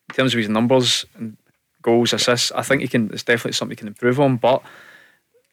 in 0.09 0.15
terms 0.15 0.35
of 0.35 0.39
his 0.39 0.49
numbers 0.49 1.07
and 1.17 1.37
goals, 1.83 2.13
assists, 2.13 2.53
I 2.53 2.63
think 2.63 2.83
he 2.83 2.89
can. 2.89 3.11
It's 3.13 3.23
definitely 3.23 3.53
something 3.53 3.73
he 3.73 3.77
can 3.77 3.89
improve 3.89 4.21
on. 4.21 4.37
But 4.37 4.63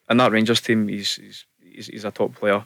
in 0.09 0.17
that 0.17 0.31
Rangers 0.31 0.61
team, 0.61 0.87
he's 0.87 1.15
he's, 1.15 1.45
he's, 1.61 1.87
he's 1.87 2.05
a 2.05 2.11
top 2.11 2.35
player. 2.35 2.63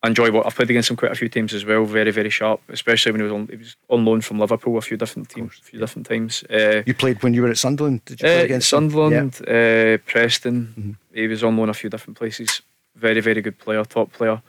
I 0.00 0.06
enjoy 0.06 0.30
what 0.30 0.46
I've 0.46 0.54
played 0.54 0.70
against 0.70 0.90
him 0.90 0.96
quite 0.96 1.10
a 1.10 1.16
few 1.16 1.28
times 1.28 1.52
as 1.52 1.64
well. 1.64 1.84
Very 1.84 2.12
very 2.12 2.30
sharp, 2.30 2.60
especially 2.68 3.12
when 3.12 3.20
he 3.20 3.24
was 3.24 3.32
on 3.32 3.48
he 3.48 3.56
was 3.56 3.76
on 3.88 4.04
loan 4.04 4.20
from 4.20 4.38
Liverpool 4.38 4.78
a 4.78 4.80
few 4.80 4.96
different 4.96 5.28
teams, 5.28 5.58
a 5.60 5.64
few 5.64 5.80
different 5.80 6.06
times. 6.06 6.44
Uh, 6.44 6.82
you 6.86 6.94
played 6.94 7.22
when 7.22 7.34
you 7.34 7.42
were 7.42 7.50
at 7.50 7.58
Sunderland. 7.58 8.04
Did 8.04 8.20
you 8.20 8.26
play 8.26 8.40
uh, 8.40 8.44
against 8.44 8.68
Sunderland, 8.68 9.40
yeah. 9.46 9.94
uh, 9.94 9.98
Preston? 10.06 10.74
Mm-hmm. 10.78 10.92
He 11.14 11.26
was 11.26 11.42
on 11.42 11.56
loan 11.56 11.68
a 11.68 11.74
few 11.74 11.90
different 11.90 12.16
places. 12.16 12.62
Very 12.94 13.20
very 13.20 13.40
good 13.40 13.58
player, 13.58 13.84
top 13.84 14.12
player. 14.12 14.40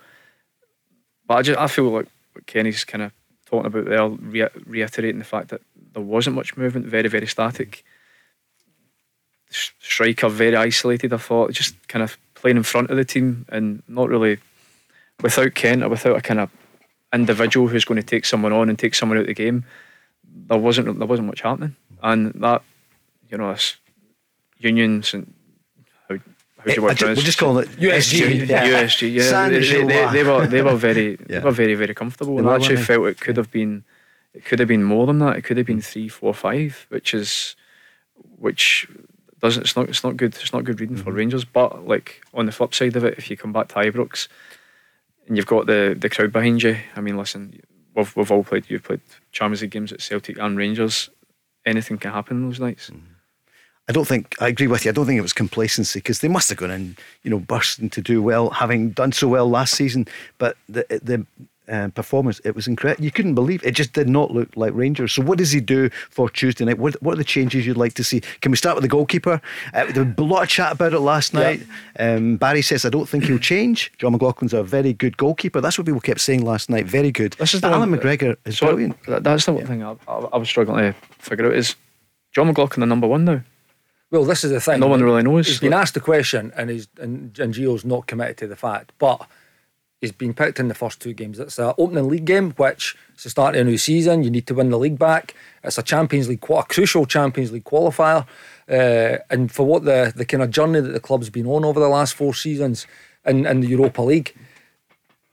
But 1.25 1.35
I 1.37 1.41
just 1.41 1.59
I 1.59 1.67
feel 1.67 1.85
like 1.85 2.07
what 2.33 2.45
Kenny's 2.45 2.83
kind 2.83 3.03
of 3.03 3.11
talking 3.47 3.65
about 3.65 3.85
there, 3.85 4.07
re- 4.07 4.49
reiterating 4.67 5.19
the 5.19 5.25
fact 5.25 5.49
that 5.49 5.61
there 5.93 6.03
wasn't 6.03 6.35
much 6.35 6.57
movement, 6.57 6.85
very, 6.85 7.09
very 7.09 7.27
static. 7.27 7.83
striker 9.49 10.29
very 10.29 10.55
isolated. 10.55 11.13
I 11.13 11.17
thought 11.17 11.51
just 11.51 11.75
kind 11.87 12.03
of 12.03 12.17
playing 12.35 12.57
in 12.57 12.63
front 12.63 12.89
of 12.89 12.97
the 12.97 13.05
team 13.05 13.45
and 13.49 13.83
not 13.87 14.09
really 14.09 14.37
without 15.21 15.55
Kent 15.55 15.83
or 15.83 15.89
without 15.89 16.17
a 16.17 16.21
kind 16.21 16.39
of 16.39 16.49
individual 17.13 17.67
who's 17.67 17.85
going 17.85 18.01
to 18.01 18.05
take 18.05 18.25
someone 18.25 18.53
on 18.53 18.69
and 18.69 18.77
take 18.77 18.95
someone 18.95 19.17
out 19.17 19.21
of 19.21 19.27
the 19.27 19.33
game. 19.33 19.65
There 20.47 20.57
wasn't 20.57 20.99
there 20.99 21.07
wasn't 21.07 21.27
much 21.27 21.41
happening, 21.41 21.75
and 22.03 22.33
that 22.35 22.61
you 23.29 23.37
know, 23.37 23.55
unions 24.57 25.13
and 25.13 25.33
how, 26.07 26.17
how 26.57 26.63
do 26.65 26.73
you 26.73 26.81
want 26.81 27.01
We'll 27.01 27.15
just 27.15 27.37
call 27.37 27.57
it 27.59 27.69
USG. 27.69 28.47
Yeah. 28.47 28.67
USG. 28.67 29.13
Yeah, 29.13 29.49
they, 29.49 29.59
they, 29.59 29.83
they, 29.83 30.11
they, 30.11 30.23
were 30.23 30.47
they 30.47 30.61
were 30.61 30.75
very 30.75 31.11
yeah. 31.29 31.39
they 31.39 31.39
were 31.39 31.51
very 31.51 31.75
very 31.75 31.93
comfortable, 31.93 32.37
and 32.37 32.49
I 32.49 32.55
actually 32.55 32.77
felt 32.77 33.07
it 33.07 33.19
could 33.19 33.37
have 33.37 33.51
been 33.51 33.83
it 34.33 34.45
could 34.45 34.59
have 34.59 34.67
been 34.67 34.83
more 34.83 35.07
than 35.07 35.19
that. 35.19 35.37
It 35.37 35.41
could 35.41 35.57
have 35.57 35.65
been 35.65 35.81
three, 35.81 36.07
four, 36.07 36.33
five, 36.33 36.85
which 36.89 37.13
is 37.13 37.55
which 38.37 38.87
doesn't 39.39 39.63
it's 39.63 39.75
not 39.75 39.89
it's 39.89 40.03
not 40.03 40.17
good 40.17 40.35
it's 40.35 40.53
not 40.53 40.63
good 40.63 40.79
reading 40.79 40.97
mm-hmm. 40.97 41.03
for 41.03 41.13
Rangers. 41.13 41.45
But 41.45 41.87
like 41.87 42.21
on 42.33 42.45
the 42.45 42.51
flip 42.51 42.73
side 42.73 42.95
of 42.95 43.03
it, 43.03 43.17
if 43.17 43.29
you 43.29 43.37
come 43.37 43.53
back 43.53 43.69
to 43.69 43.75
Ibrox 43.75 44.27
and 45.27 45.37
you've 45.37 45.45
got 45.45 45.65
the 45.65 45.95
the 45.99 46.09
crowd 46.09 46.31
behind 46.31 46.63
you, 46.63 46.77
I 46.95 47.01
mean, 47.01 47.17
listen, 47.17 47.59
we've 47.95 48.15
we've 48.15 48.31
all 48.31 48.43
played. 48.43 48.69
You've 48.69 48.83
played 48.83 49.01
Champions 49.31 49.61
League 49.61 49.71
games 49.71 49.91
at 49.91 50.01
Celtic 50.01 50.37
and 50.37 50.57
Rangers. 50.57 51.09
Anything 51.65 51.97
can 51.97 52.11
happen 52.11 52.47
those 52.47 52.59
nights. 52.59 52.89
Mm-hmm. 52.89 53.13
I 53.87 53.91
don't 53.91 54.07
think 54.07 54.35
I 54.39 54.49
agree 54.49 54.67
with 54.67 54.85
you. 54.85 54.89
I 54.89 54.91
don't 54.93 55.07
think 55.07 55.17
it 55.17 55.23
was 55.23 55.33
complacency 55.33 55.99
because 55.99 56.19
they 56.19 56.27
must 56.27 56.49
have 56.49 56.59
gone 56.59 56.69
in, 56.69 56.95
you 57.23 57.31
know, 57.31 57.39
bursting 57.39 57.89
to 57.89 58.01
do 58.01 58.21
well, 58.21 58.51
having 58.51 58.91
done 58.91 59.11
so 59.11 59.27
well 59.27 59.49
last 59.49 59.73
season. 59.73 60.07
But 60.37 60.57
the 60.67 60.85
the 61.01 61.25
uh, 61.69 61.89
performance, 61.89 62.39
it 62.43 62.55
was 62.55 62.67
incredible. 62.67 63.03
You 63.03 63.11
couldn't 63.11 63.35
believe 63.35 63.63
it. 63.63 63.69
it. 63.69 63.71
Just 63.71 63.93
did 63.93 64.09
not 64.09 64.31
look 64.31 64.49
like 64.55 64.73
Rangers. 64.73 65.13
So, 65.13 65.21
what 65.21 65.37
does 65.37 65.51
he 65.51 65.59
do 65.59 65.89
for 66.09 66.29
Tuesday 66.29 66.65
night? 66.65 66.79
What, 66.79 67.01
what 67.01 67.13
are 67.13 67.17
the 67.17 67.23
changes 67.23 67.65
you'd 67.65 67.77
like 67.77 67.93
to 67.95 68.03
see? 68.03 68.21
Can 68.41 68.51
we 68.51 68.57
start 68.57 68.75
with 68.75 68.83
the 68.83 68.89
goalkeeper? 68.89 69.41
Uh, 69.73 69.85
there 69.91 70.03
was 70.03 70.13
a 70.17 70.21
lot 70.21 70.43
of 70.43 70.49
chat 70.49 70.71
about 70.71 70.93
it 70.93 70.99
last 70.99 71.33
night. 71.33 71.61
Um, 71.99 72.37
Barry 72.37 72.61
says, 72.61 72.85
I 72.85 72.89
don't 72.89 73.07
think 73.07 73.25
he'll 73.25 73.39
change. 73.39 73.91
Jon 73.97 74.17
McLaughlin's 74.17 74.53
a 74.53 74.63
very 74.63 74.93
good 74.93 75.17
goalkeeper. 75.17 75.61
That's 75.61 75.77
what 75.77 75.85
people 75.85 76.01
kept 76.01 76.21
saying 76.21 76.43
last 76.43 76.69
night. 76.69 76.85
Very 76.85 77.11
good. 77.11 77.33
This 77.33 77.53
is 77.53 77.61
the 77.61 77.67
Allan 77.67 77.91
one, 77.91 77.99
McGregor 77.99 78.35
is 78.45 78.57
so 78.57 78.67
brilliant. 78.67 78.97
That's 79.07 79.45
the 79.45 79.53
one 79.53 79.65
thing 79.65 79.83
I, 79.83 79.95
I, 80.07 80.13
I 80.33 80.37
was 80.37 80.49
struggling 80.49 80.93
to 80.93 80.95
figure 81.19 81.47
out 81.47 81.53
is 81.53 81.75
Jon 82.31 82.47
McLaughlin 82.47 82.81
the 82.81 82.85
number 82.85 83.07
one 83.07 83.25
now? 83.25 83.41
Well, 84.11 84.25
this 84.25 84.43
is 84.43 84.51
the 84.51 84.59
thing. 84.59 84.79
No 84.79 84.87
one 84.87 85.03
really 85.03 85.21
knows. 85.21 85.47
He's 85.47 85.59
been 85.59 85.73
asked 85.73 85.93
the 85.93 85.99
question, 85.99 86.51
and 86.55 86.69
he's 86.69 86.87
and, 86.99 87.37
and 87.37 87.53
Gio's 87.53 87.85
not 87.85 88.07
committed 88.07 88.37
to 88.37 88.47
the 88.47 88.55
fact. 88.55 88.91
But 88.97 89.27
he's 90.01 90.11
been 90.11 90.33
picked 90.33 90.59
in 90.59 90.67
the 90.67 90.73
first 90.73 91.01
two 91.01 91.13
games. 91.13 91.39
It's 91.39 91.59
an 91.59 91.73
opening 91.77 92.07
league 92.07 92.25
game, 92.25 92.51
which 92.51 92.95
is 93.17 93.23
the 93.23 93.29
start 93.29 93.55
of 93.55 93.61
a 93.61 93.63
new 93.65 93.77
season. 93.77 94.23
You 94.23 94.29
need 94.29 94.47
to 94.47 94.53
win 94.53 94.69
the 94.69 94.79
league 94.79 94.99
back. 94.99 95.35
It's 95.63 95.77
a 95.77 95.83
Champions 95.83 96.29
League, 96.29 96.43
a 96.49 96.63
crucial 96.63 97.05
Champions 97.05 97.51
League 97.51 97.65
qualifier. 97.65 98.25
Uh, 98.69 99.17
and 99.29 99.51
for 99.51 99.65
what 99.65 99.83
the 99.83 100.13
the 100.15 100.25
kind 100.25 100.43
of 100.43 100.51
journey 100.51 100.79
that 100.79 100.91
the 100.91 100.99
club's 100.99 101.29
been 101.29 101.47
on 101.47 101.65
over 101.65 101.79
the 101.79 101.89
last 101.89 102.13
four 102.13 102.33
seasons 102.33 102.87
in, 103.25 103.45
in 103.45 103.61
the 103.61 103.67
Europa 103.67 104.01
League, 104.01 104.35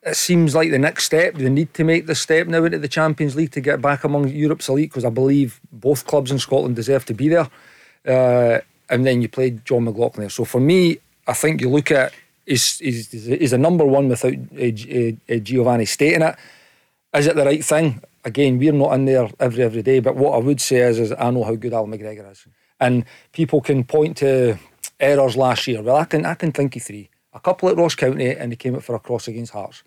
it 0.03 0.17
seems 0.17 0.55
like 0.55 0.71
the 0.71 0.79
next 0.79 1.05
step. 1.05 1.35
They 1.35 1.49
need 1.49 1.75
to 1.75 1.85
make 1.85 2.07
the 2.07 2.15
step 2.15 2.47
now 2.47 2.65
into 2.65 2.79
the 2.79 2.89
Champions 2.89 3.37
League 3.37 3.53
to 3.53 3.61
get 3.61 3.81
back 3.81 4.05
among 4.05 4.29
Europe's 4.29 4.69
elite 4.69 4.91
because 4.91 5.05
I 5.05 5.11
believe 5.11 5.61
both 5.73 6.07
clubs 6.07 6.31
in 6.31 6.39
Scotland 6.39 6.77
deserve 6.77 7.05
to 7.07 7.15
be 7.15 7.29
there. 7.29 7.49
Uh, 8.07 8.61
and 8.89 9.05
then 9.05 9.21
you 9.21 9.29
played 9.29 9.65
Jon 9.65 9.85
McLaughlin 9.85 10.23
there. 10.23 10.31
So 10.31 10.45
for 10.45 10.61
me, 10.61 10.99
I 11.27 11.33
think 11.33 11.61
you 11.61 11.69
look 11.69 11.91
at 11.91 12.13
is 12.47 12.81
is 12.81 13.13
is 13.13 13.53
a 13.53 13.59
number 13.59 13.85
one 13.85 14.09
without 14.09 14.35
uh, 14.35 15.37
Giovanni 15.39 15.85
stating 15.85 16.23
it. 16.23 16.37
Is 17.15 17.27
it 17.27 17.37
the 17.37 17.45
right 17.45 17.65
thing? 17.65 18.03
Again, 18.25 18.59
we're 18.59 18.73
not 18.73 18.95
in 18.95 19.05
there 19.05 19.29
every 19.41 19.65
every 19.65 19.83
day. 19.83 20.01
But 20.01 20.17
what 20.17 20.35
I 20.35 20.39
would 20.39 20.61
say 20.61 20.79
is, 20.79 20.99
is 20.99 21.13
I 21.13 21.31
know 21.31 21.45
how 21.45 21.55
good 21.55 21.75
Allan 21.75 21.91
McGregor 21.91 22.31
is, 22.31 22.47
and 22.81 23.05
people 23.33 23.61
can 23.61 23.85
point 23.85 24.17
to 24.19 24.59
errors 25.01 25.37
last 25.37 25.67
year. 25.67 25.83
Well, 25.83 25.97
I 25.97 26.05
can 26.05 26.25
I 26.25 26.35
can 26.35 26.53
think 26.53 26.77
of 26.77 26.83
three. 26.83 27.11
A 27.33 27.41
couple 27.41 27.69
at 27.69 27.77
Ross 27.77 27.95
County, 27.95 28.31
and 28.31 28.53
he 28.53 28.57
came 28.57 28.75
up 28.75 28.83
for 28.83 28.95
a 28.95 29.01
cross 29.01 29.29
against 29.29 29.53
Hearts. 29.53 29.83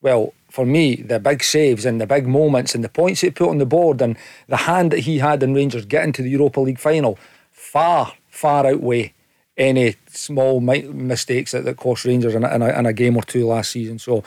Well, 0.00 0.34
for 0.50 0.66
me, 0.66 0.96
the 0.96 1.18
big 1.18 1.42
saves 1.42 1.86
and 1.86 2.00
the 2.00 2.06
big 2.06 2.26
moments 2.26 2.74
and 2.74 2.84
the 2.84 2.88
points 2.88 3.22
he 3.22 3.30
put 3.30 3.48
on 3.48 3.58
the 3.58 3.66
board 3.66 4.02
and 4.02 4.16
the 4.48 4.58
hand 4.58 4.90
that 4.90 5.00
he 5.00 5.18
had 5.18 5.42
in 5.42 5.54
Rangers 5.54 5.86
getting 5.86 6.12
to 6.12 6.22
the 6.22 6.30
Europa 6.30 6.60
League 6.60 6.78
final 6.78 7.18
far 7.52 8.12
far 8.28 8.66
outweigh 8.66 9.14
any 9.56 9.96
small 10.08 10.60
mistakes 10.60 11.52
that, 11.52 11.64
that 11.64 11.76
cost 11.76 12.04
Rangers 12.04 12.34
in 12.34 12.44
a, 12.44 12.54
in, 12.54 12.62
a, 12.62 12.78
in 12.78 12.86
a, 12.86 12.92
game 12.92 13.16
or 13.16 13.22
two 13.22 13.46
last 13.46 13.70
season. 13.70 13.98
So, 13.98 14.24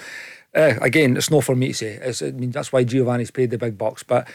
uh, 0.55 0.75
again, 0.81 1.17
it's 1.17 1.29
not 1.29 1.43
for 1.43 1.55
me 1.55 1.69
to 1.69 1.73
say. 1.73 1.99
It's, 2.01 2.21
I 2.21 2.31
mean, 2.31 2.51
that's 2.51 2.71
why 2.71 2.83
Giovanni's 2.83 3.31
paid 3.31 3.51
the 3.51 3.57
big 3.57 3.77
bucks. 3.77 4.03
But 4.03 4.27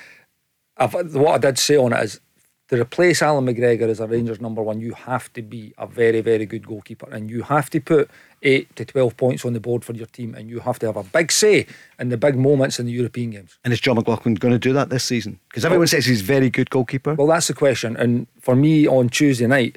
I've, 0.77 0.95
what 1.15 1.35
I 1.35 1.39
did 1.39 1.59
say 1.59 1.77
on 1.77 1.93
it 1.93 2.05
is 2.05 2.21
to 2.69 2.81
replace 2.81 3.23
Allan 3.23 3.47
McGregor 3.47 3.89
as 3.89 4.01
a 4.01 4.07
Rangers 4.07 4.41
number 4.41 4.63
one, 4.63 4.81
you 4.81 4.95
have 4.95 5.33
to 5.35 5.43
be 5.43 5.75
a 5.77 5.87
very, 5.87 6.21
very 6.21 6.47
good 6.47 6.67
goalkeeper. 6.67 7.09
And 7.11 7.31
you 7.31 7.43
have 7.43 7.69
to 7.71 7.81
put 7.81 8.11
8 8.43 8.75
to 8.77 8.85
12 8.85 9.17
points 9.17 9.45
on 9.45 9.53
the 9.53 9.61
board 9.61 9.85
for 9.85 9.93
your 9.93 10.07
team. 10.07 10.35
And 10.35 10.49
you 10.49 10.61
have 10.61 10.79
to 10.79 10.87
have 10.87 10.97
a 10.97 11.05
big 11.05 11.33
say 11.33 11.67
in 11.99 12.11
the 12.11 12.17
big 12.17 12.37
moments 12.37 12.79
in 12.79 12.87
the 12.87 12.93
European 12.93 13.31
games. 13.31 13.59
And 13.65 13.73
is 13.73 13.81
Jon 13.81 13.97
McLaughlin 13.97 14.35
going 14.35 14.53
to 14.53 14.59
do 14.59 14.73
that 14.73 14.91
this 14.91 15.05
season? 15.05 15.39
Because 15.49 15.65
everyone 15.65 15.87
says 15.87 16.07
he's 16.07 16.21
a 16.21 16.25
very 16.25 16.51
good 16.51 16.71
goalkeeper. 16.71 17.15
Well, 17.15 17.27
that's 17.27 17.49
the 17.49 17.55
question. 17.55 17.97
And 17.97 18.27
for 18.41 18.55
me 18.55 18.87
on 18.87 19.09
Tuesday 19.09 19.47
night, 19.47 19.77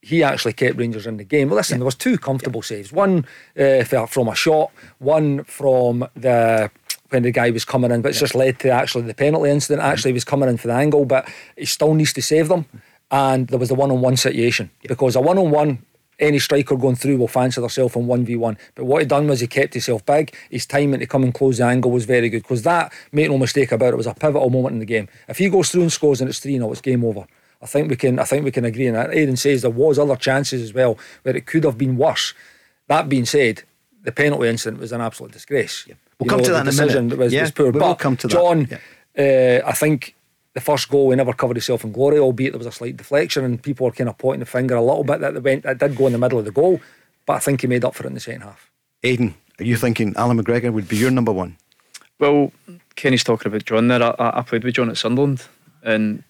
he 0.00 0.22
actually 0.22 0.52
kept 0.52 0.76
Rangers 0.76 1.06
in 1.06 1.16
the 1.16 1.24
game. 1.24 1.48
Well, 1.48 1.56
listen, 1.56 1.74
yeah. 1.74 1.78
there 1.78 1.84
was 1.86 1.94
two 1.94 2.18
comfortable 2.18 2.60
yeah. 2.60 2.68
saves. 2.68 2.92
One 2.92 3.26
uh, 3.58 3.84
from 4.06 4.28
a 4.28 4.34
shot, 4.34 4.70
one 4.98 5.44
from 5.44 6.08
the 6.14 6.70
when 7.10 7.22
the 7.22 7.30
guy 7.30 7.50
was 7.50 7.64
coming 7.64 7.90
in, 7.90 8.02
but 8.02 8.10
it's 8.10 8.18
yeah. 8.18 8.24
just 8.24 8.34
led 8.34 8.58
to 8.60 8.70
actually 8.70 9.04
the 9.04 9.14
penalty 9.14 9.50
incident. 9.50 9.82
Actually, 9.82 10.10
he 10.10 10.14
was 10.14 10.24
coming 10.24 10.48
in 10.48 10.58
for 10.58 10.68
the 10.68 10.74
angle, 10.74 11.06
but 11.06 11.28
he 11.56 11.64
still 11.64 11.94
needs 11.94 12.12
to 12.12 12.22
save 12.22 12.48
them. 12.48 12.66
And 13.10 13.48
there 13.48 13.58
was 13.58 13.70
the 13.70 13.74
one-on-one 13.74 14.18
situation 14.18 14.70
because 14.82 15.16
a 15.16 15.20
one-on-one 15.20 15.82
any 16.18 16.38
striker 16.38 16.76
going 16.76 16.96
through 16.96 17.16
will 17.16 17.28
fancy 17.28 17.60
themselves 17.60 17.94
on 17.96 18.06
1v1. 18.06 18.58
But 18.74 18.84
what 18.84 19.02
he 19.02 19.06
done 19.06 19.28
was 19.28 19.40
he 19.40 19.46
kept 19.46 19.74
himself 19.74 20.04
big. 20.04 20.34
His 20.50 20.66
timing 20.66 21.00
to 21.00 21.06
come 21.06 21.22
and 21.22 21.32
close 21.32 21.58
the 21.58 21.64
angle 21.64 21.90
was 21.90 22.04
very 22.04 22.28
good 22.28 22.42
because 22.42 22.62
that, 22.62 22.92
make 23.12 23.30
no 23.30 23.38
mistake 23.38 23.72
about 23.72 23.94
it, 23.94 23.96
was 23.96 24.06
a 24.06 24.14
pivotal 24.14 24.50
moment 24.50 24.74
in 24.74 24.78
the 24.80 24.84
game. 24.84 25.08
If 25.28 25.38
he 25.38 25.48
goes 25.48 25.70
through 25.70 25.82
and 25.82 25.92
scores 25.92 26.20
and 26.20 26.28
it's 26.28 26.40
3 26.40 26.56
0, 26.56 26.72
it's 26.72 26.80
game 26.80 27.04
over. 27.04 27.26
I 27.60 27.66
think 27.66 27.90
we 27.90 27.96
can. 27.96 28.18
I 28.18 28.24
think 28.24 28.44
we 28.44 28.50
can 28.50 28.64
agree 28.64 28.88
on 28.88 28.94
that. 28.94 29.10
Aaron 29.12 29.36
says 29.36 29.62
there 29.62 29.70
was 29.70 29.98
other 29.98 30.16
chances 30.16 30.62
as 30.62 30.72
well 30.72 30.98
where 31.22 31.36
it 31.36 31.46
could 31.46 31.64
have 31.64 31.76
been 31.76 31.96
worse. 31.96 32.34
That 32.86 33.08
being 33.08 33.24
said, 33.26 33.62
the 34.02 34.12
penalty 34.12 34.48
incident 34.48 34.80
was 34.80 34.92
an 34.92 35.00
absolute 35.00 35.32
disgrace. 35.32 35.84
Yeah. 35.86 35.94
We'll 36.18 36.26
you 36.26 36.30
come 36.30 36.38
know, 36.38 36.44
to 36.44 36.52
that 36.52 36.68
in 36.68 36.98
a 36.98 37.02
minute. 37.02 37.18
Was, 37.18 37.32
yeah, 37.32 37.42
was 37.42 37.50
poor. 37.50 37.72
But 37.72 37.82
we'll 37.82 37.94
come 37.94 38.16
to 38.16 38.28
John, 38.28 38.64
that. 38.64 38.80
Yeah. 39.16 39.62
Uh, 39.64 39.68
I 39.68 39.72
think 39.72 40.14
the 40.54 40.60
first 40.60 40.88
goal 40.88 41.08
we 41.08 41.16
never 41.16 41.32
covered 41.32 41.56
himself 41.56 41.84
in 41.84 41.92
glory, 41.92 42.18
albeit 42.18 42.52
there 42.52 42.58
was 42.58 42.66
a 42.66 42.72
slight 42.72 42.96
deflection 42.96 43.44
and 43.44 43.62
people 43.62 43.86
were 43.86 43.92
kind 43.92 44.08
of 44.08 44.18
pointing 44.18 44.40
the 44.40 44.46
finger 44.46 44.74
a 44.74 44.82
little 44.82 45.04
bit 45.04 45.20
that 45.20 45.34
they 45.34 45.40
went 45.40 45.64
that 45.64 45.78
did 45.78 45.96
go 45.96 46.06
in 46.06 46.12
the 46.12 46.18
middle 46.18 46.38
of 46.38 46.44
the 46.44 46.50
goal. 46.50 46.80
But 47.26 47.34
I 47.34 47.38
think 47.40 47.60
he 47.60 47.66
made 47.66 47.84
up 47.84 47.94
for 47.94 48.04
it 48.04 48.08
in 48.08 48.14
the 48.14 48.20
second 48.20 48.42
half. 48.42 48.70
Aiden, 49.04 49.34
are 49.60 49.64
you 49.64 49.76
thinking 49.76 50.14
Allan 50.16 50.42
McGregor 50.42 50.72
would 50.72 50.88
be 50.88 50.96
your 50.96 51.10
number 51.10 51.32
one? 51.32 51.56
Well, 52.18 52.52
Kenny's 52.96 53.22
talking 53.22 53.50
about 53.50 53.64
Jon 53.64 53.88
there. 53.88 54.02
I, 54.02 54.38
I 54.38 54.42
played 54.42 54.64
with 54.64 54.74
Jon 54.74 54.90
at 54.90 54.96
Sunderland, 54.96 55.46
and 55.84 56.24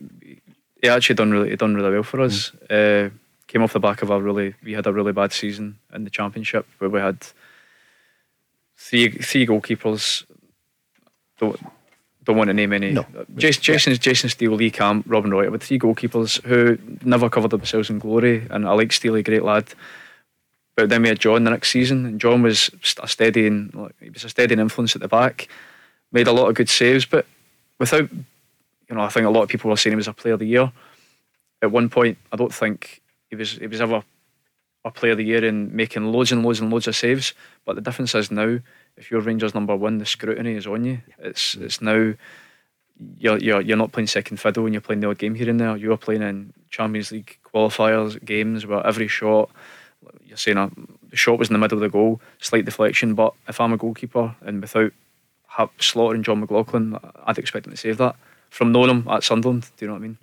he 0.80 0.88
actually 0.88 1.16
done 1.16 1.30
really 1.30 1.50
he 1.50 1.56
done 1.56 1.74
really 1.74 1.90
well 1.90 2.02
for 2.02 2.20
us. 2.20 2.52
Mm. 2.70 3.06
Uh, 3.06 3.10
came 3.46 3.62
off 3.62 3.72
the 3.72 3.80
back 3.80 4.02
of 4.02 4.10
a 4.10 4.20
really 4.20 4.54
we 4.62 4.72
had 4.72 4.86
a 4.86 4.92
really 4.92 5.12
bad 5.12 5.32
season 5.32 5.78
in 5.94 6.04
the 6.04 6.10
championship 6.10 6.66
where 6.78 6.90
we 6.90 7.00
had 7.00 7.18
three 8.76 9.10
three 9.10 9.46
goalkeepers. 9.46 10.24
Don't 11.38 11.58
don't 12.24 12.36
want 12.36 12.48
to 12.48 12.54
name 12.54 12.74
any. 12.74 12.92
No. 12.92 13.06
Jason 13.36 13.62
Jason, 13.62 13.92
yeah. 13.92 13.98
Jason 13.98 14.28
Steele, 14.28 14.52
Lee 14.52 14.70
Camp, 14.70 15.06
Robbin 15.08 15.30
Ruiter 15.30 15.50
with 15.50 15.62
three 15.62 15.78
goalkeepers 15.78 16.42
who 16.44 16.78
never 17.02 17.30
covered 17.30 17.50
themselves 17.50 17.88
in 17.88 17.98
glory. 17.98 18.46
And 18.50 18.68
I 18.68 18.72
like 18.72 18.92
Steely, 18.92 19.22
great 19.22 19.44
lad. 19.44 19.72
But 20.76 20.90
then 20.90 21.02
we 21.02 21.08
had 21.08 21.18
Jon 21.18 21.42
the 21.42 21.50
next 21.50 21.70
season, 21.70 22.06
and 22.06 22.20
Jon 22.20 22.42
was 22.42 22.70
a 23.02 23.08
steady 23.08 23.46
and 23.46 23.72
he 24.00 24.10
was 24.10 24.24
a 24.24 24.28
steady 24.28 24.54
influence 24.54 24.94
at 24.94 25.02
the 25.02 25.08
back. 25.08 25.48
Made 26.12 26.28
a 26.28 26.32
lot 26.32 26.48
of 26.48 26.54
good 26.54 26.68
saves, 26.68 27.04
but 27.04 27.26
without 27.78 28.08
you 28.88 28.96
know, 28.96 29.02
I 29.02 29.08
think 29.08 29.26
a 29.26 29.30
lot 29.30 29.42
of 29.42 29.48
people 29.48 29.70
were 29.70 29.76
saying 29.76 29.92
he 29.92 29.96
was 29.96 30.08
a 30.08 30.12
player 30.12 30.34
of 30.34 30.40
the 30.40 30.46
year. 30.46 30.72
At 31.62 31.72
one 31.72 31.88
point, 31.88 32.18
I 32.32 32.36
don't 32.36 32.54
think 32.54 33.02
he 33.28 33.36
was 33.36 33.52
he 33.52 33.66
was 33.66 33.80
ever 33.80 34.02
a 34.84 34.90
player 34.90 35.12
of 35.12 35.18
the 35.18 35.24
year 35.24 35.44
in 35.44 35.74
making 35.74 36.12
loads 36.12 36.32
and 36.32 36.44
loads 36.44 36.60
and 36.60 36.70
loads 36.70 36.86
of 36.86 36.96
saves. 36.96 37.34
But 37.64 37.74
the 37.74 37.82
difference 37.82 38.14
is 38.14 38.30
now, 38.30 38.60
if 38.96 39.10
you're 39.10 39.20
Rangers 39.20 39.54
number 39.54 39.76
one, 39.76 39.98
the 39.98 40.06
scrutiny 40.06 40.54
is 40.54 40.66
on 40.66 40.84
you. 40.84 41.00
It's 41.18 41.54
it's 41.56 41.82
now 41.82 42.14
you're 43.18 43.38
you're 43.38 43.60
you're 43.60 43.76
not 43.76 43.92
playing 43.92 44.06
second 44.06 44.38
fiddle 44.38 44.64
when 44.64 44.72
you're 44.72 44.80
playing 44.80 45.00
the 45.00 45.08
odd 45.08 45.18
game 45.18 45.34
here 45.34 45.50
and 45.50 45.60
there. 45.60 45.76
You're 45.76 45.96
playing 45.96 46.22
in 46.22 46.52
Champions 46.70 47.12
League 47.12 47.38
qualifiers 47.44 48.22
games 48.24 48.66
where 48.66 48.86
every 48.86 49.08
shot 49.08 49.50
you're 50.24 50.36
saying 50.36 50.56
a, 50.56 50.70
the 51.10 51.16
shot 51.16 51.38
was 51.38 51.48
in 51.48 51.54
the 51.54 51.58
middle 51.58 51.76
of 51.76 51.82
the 51.82 51.88
goal, 51.88 52.20
slight 52.38 52.64
deflection. 52.64 53.14
But 53.14 53.34
if 53.48 53.60
I'm 53.60 53.72
a 53.72 53.76
goalkeeper 53.76 54.36
and 54.40 54.62
without 54.62 54.92
slaughtering 55.78 56.22
Jon 56.22 56.40
McLaughlin, 56.40 56.98
I'd 57.24 57.38
expect 57.38 57.66
him 57.66 57.72
to 57.72 57.76
save 57.76 57.98
that 57.98 58.16
from 58.50 58.72
knowing 58.72 58.90
him 58.90 59.08
at 59.08 59.24
Sunderland. 59.24 59.62
Do 59.76 59.84
you 59.84 59.86
know 59.88 59.94
what 59.94 60.00
I 60.00 60.02
mean? 60.02 60.18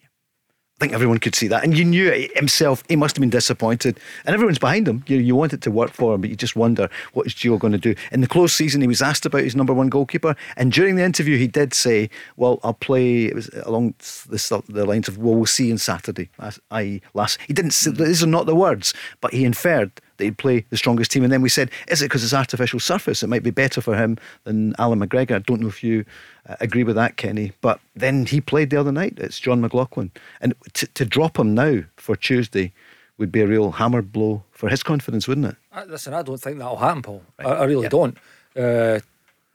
I 0.78 0.84
think 0.84 0.94
everyone 0.94 1.20
could 1.20 1.36
see 1.36 1.48
that. 1.48 1.64
And 1.64 1.78
you 1.78 1.86
knew 1.86 2.12
himself, 2.36 2.84
he 2.90 2.98
must 2.98 3.16
have 3.16 3.22
been 3.22 3.30
disappointed. 3.30 3.98
And 4.26 4.34
everyone's 4.34 4.60
behind 4.60 4.86
him. 4.90 5.06
You, 5.08 5.20
you 5.20 5.34
want 5.34 5.54
it 5.54 5.62
to 5.62 5.72
work 5.72 5.94
for 5.94 6.14
him, 6.14 6.20
but 6.20 6.30
you 6.30 6.36
just 6.36 6.58
wonder 6.58 6.90
what 7.14 7.26
is 7.26 7.34
Gio 7.34 7.58
going 7.58 7.72
to 7.72 7.80
do. 7.80 7.96
In 8.12 8.20
the 8.20 8.28
close 8.28 8.54
season, 8.54 8.82
he 8.82 8.88
was 8.88 9.02
asked 9.02 9.26
about 9.26 9.44
his 9.44 9.56
number 9.56 9.74
one 9.74 9.88
goalkeeper. 9.88 10.36
And 10.58 10.74
during 10.74 10.98
the 10.98 11.04
interview, 11.04 11.38
he 11.38 11.48
did 11.48 11.74
say, 11.74 12.10
Well, 12.36 12.60
I'll 12.62 12.74
play, 12.74 13.24
it 13.24 13.36
was 13.36 13.50
along 13.64 13.94
the, 14.28 14.64
the 14.68 14.86
lines 14.86 15.08
of, 15.08 15.18
Well, 15.18 15.36
we'll 15.36 15.46
see 15.46 15.72
on 15.72 15.78
Saturday, 15.78 16.30
i.e., 16.72 17.02
last. 17.14 17.40
He 17.48 17.54
didn't 17.54 17.72
say, 17.72 17.92
these 17.92 18.22
are 18.22 18.28
not 18.28 18.46
the 18.46 18.56
words, 18.56 18.94
but 19.22 19.34
he 19.34 19.46
inferred 19.46 19.94
that 20.18 20.24
he'd 20.24 20.38
play 20.38 20.66
the 20.70 20.78
strongest 20.78 21.12
team. 21.12 21.24
And 21.24 21.32
then 21.32 21.42
we 21.42 21.50
said, 21.50 21.72
Is 21.88 22.02
it 22.02 22.06
because 22.06 22.24
it's 22.24 22.34
artificial 22.34 22.80
surface? 22.80 23.24
It 23.24 23.28
might 23.28 23.44
be 23.44 23.52
better 23.52 23.82
for 23.82 23.96
him 23.96 24.18
than 24.44 24.76
Allan 24.80 25.00
McGregor. 25.00 25.36
I 25.36 25.40
don't 25.40 25.62
know 25.62 25.68
if 25.68 25.84
you 25.84 26.06
uh, 26.48 26.56
agree 26.60 26.84
with 26.84 26.96
that, 26.96 27.18
Kenny. 27.18 27.54
But 27.62 27.80
then 27.96 28.26
he 28.26 28.42
played 28.42 28.70
the 28.70 28.80
other 28.80 28.92
night. 28.92 29.14
It's 29.18 29.40
Jon 29.40 29.62
McLaughlin. 29.62 30.12
And 30.42 30.54
to, 30.74 30.88
to 30.88 31.06
drop 31.06 31.38
him 31.38 31.54
now 31.54 31.84
for 31.98 32.16
Tuesday 32.16 32.74
would 33.18 33.32
be 33.32 33.42
a 33.42 33.48
real 33.48 33.72
hammer 33.72 34.02
blow 34.02 34.44
for 34.52 34.70
his 34.70 34.84
confidence, 34.84 35.28
wouldn't 35.28 35.48
it? 35.48 35.56
Uh, 35.72 35.86
listen, 35.88 36.14
I 36.14 36.22
don't 36.22 36.38
think 36.38 36.58
that'll 36.58 36.78
happen, 36.78 37.02
Paul. 37.02 37.24
Right. 37.40 37.48
I, 37.48 37.52
I, 37.52 37.64
really 37.66 37.84
yeah. 37.84 37.90
don't. 37.90 38.18
Uh, 38.56 39.00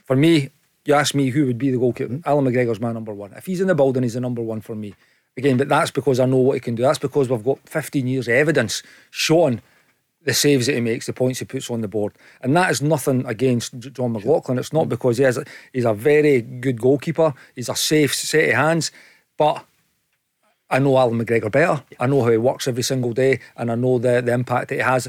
for 0.04 0.16
me, 0.16 0.50
you 0.84 0.94
ask 0.94 1.14
me 1.14 1.30
who 1.30 1.46
would 1.46 1.58
be 1.58 1.70
the 1.70 1.78
goalkeeper. 1.78 2.14
Mm-hmm. 2.14 2.28
Allan 2.28 2.44
McGregor's 2.44 2.80
my 2.80 2.92
number 2.92 3.12
one. 3.12 3.32
If 3.34 3.46
he's 3.46 3.60
in 3.60 3.68
the 3.68 3.74
building, 3.74 4.02
he's 4.02 4.14
the 4.14 4.20
number 4.20 4.42
one 4.42 4.60
for 4.60 4.74
me. 4.74 4.94
Again, 5.36 5.56
but 5.56 5.68
that's 5.68 5.90
because 5.90 6.18
I 6.18 6.26
know 6.26 6.38
what 6.38 6.54
he 6.54 6.60
can 6.60 6.74
do. 6.74 6.82
That's 6.82 6.98
because 6.98 7.28
we've 7.28 7.44
got 7.44 7.60
15 7.68 8.06
years 8.06 8.28
of 8.28 8.34
evidence 8.34 8.82
showing 9.10 9.62
the 10.22 10.34
saves 10.34 10.66
that 10.66 10.74
he 10.74 10.80
makes, 10.80 11.06
the 11.06 11.12
points 11.12 11.38
he 11.38 11.44
puts 11.44 11.70
on 11.70 11.80
the 11.80 11.88
board. 11.88 12.12
And 12.42 12.54
that 12.56 12.70
is 12.70 12.82
nothing 12.82 13.24
against 13.26 13.78
John 13.78 14.12
McLaughlin. 14.12 14.58
It's 14.58 14.72
not 14.72 14.88
because 14.88 15.18
he 15.18 15.24
has, 15.24 15.42
he's 15.72 15.84
a 15.84 15.94
very 15.94 16.42
good 16.42 16.80
goalkeeper, 16.80 17.32
he's 17.54 17.68
a 17.68 17.74
safe 17.74 18.14
set 18.14 18.50
of 18.50 18.54
hands, 18.54 18.92
but 19.38 19.64
I 20.68 20.78
know 20.78 20.98
Allan 20.98 21.18
McGregor 21.18 21.50
better. 21.50 21.82
I 21.98 22.06
know 22.06 22.22
how 22.22 22.30
he 22.30 22.36
works 22.36 22.68
every 22.68 22.82
single 22.82 23.12
day, 23.12 23.40
and 23.56 23.72
I 23.72 23.74
know 23.74 23.98
the, 23.98 24.20
the 24.20 24.32
impact 24.32 24.68
that 24.68 24.76
he 24.76 24.80
has, 24.82 25.08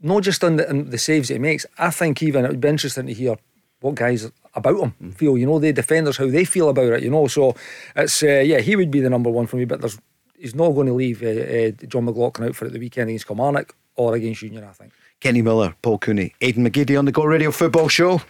not 0.00 0.22
just 0.22 0.42
on 0.42 0.56
the, 0.56 0.68
on 0.68 0.90
the 0.90 0.98
saves 0.98 1.28
that 1.28 1.34
he 1.34 1.40
makes. 1.40 1.66
I 1.76 1.90
think 1.90 2.22
even 2.22 2.44
it 2.44 2.50
would 2.50 2.60
be 2.60 2.68
interesting 2.68 3.06
to 3.06 3.12
hear 3.12 3.36
what 3.80 3.96
guys 3.96 4.30
about 4.54 4.80
him 4.80 4.94
mm. 5.02 5.14
feel. 5.14 5.36
You 5.36 5.46
know, 5.46 5.58
the 5.58 5.72
defenders 5.72 6.16
how 6.16 6.28
they 6.28 6.44
feel 6.46 6.70
about 6.70 6.92
it. 6.92 7.02
You 7.02 7.10
know, 7.10 7.26
so 7.26 7.54
it's 7.94 8.22
uh, 8.22 8.42
yeah, 8.44 8.60
he 8.60 8.76
would 8.76 8.90
be 8.90 9.00
the 9.00 9.10
number 9.10 9.30
one 9.30 9.46
for 9.46 9.56
me. 9.56 9.66
But 9.66 9.80
there's 9.80 9.98
he's 10.38 10.54
not 10.54 10.70
going 10.70 10.86
to 10.86 10.94
leave 10.94 11.22
uh, 11.22 11.26
uh, 11.26 11.86
Jon 11.86 12.06
McLaughlin 12.06 12.48
out 12.48 12.56
for 12.56 12.66
it 12.66 12.72
the 12.72 12.78
weekend 12.78 13.10
against 13.10 13.26
Kilmarnock 13.26 13.74
or 13.96 14.14
against 14.14 14.42
Union. 14.42 14.64
I 14.64 14.72
think. 14.72 14.92
Kenny 15.20 15.42
Miller, 15.42 15.74
Paul 15.82 15.98
Cooney, 15.98 16.34
Aiden 16.40 16.66
McGeady 16.66 16.98
on 16.98 17.04
the 17.06 17.12
Go 17.12 17.24
Radio 17.24 17.50
Football 17.50 17.88
Show. 17.88 18.20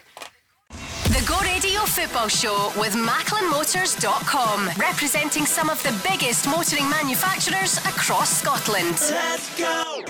The 0.70 1.24
Go 1.26 1.38
Radio 1.40 1.80
Football 1.80 2.28
Show 2.28 2.72
with 2.78 2.92
MacklinMotors.com, 2.92 4.70
representing 4.78 5.44
some 5.44 5.70
of 5.70 5.82
the 5.82 5.92
biggest 6.08 6.46
motoring 6.46 6.88
manufacturers 6.88 7.78
across 7.78 8.40
Scotland. 8.40 8.96
Let's 9.10 9.58
go! 9.58 10.02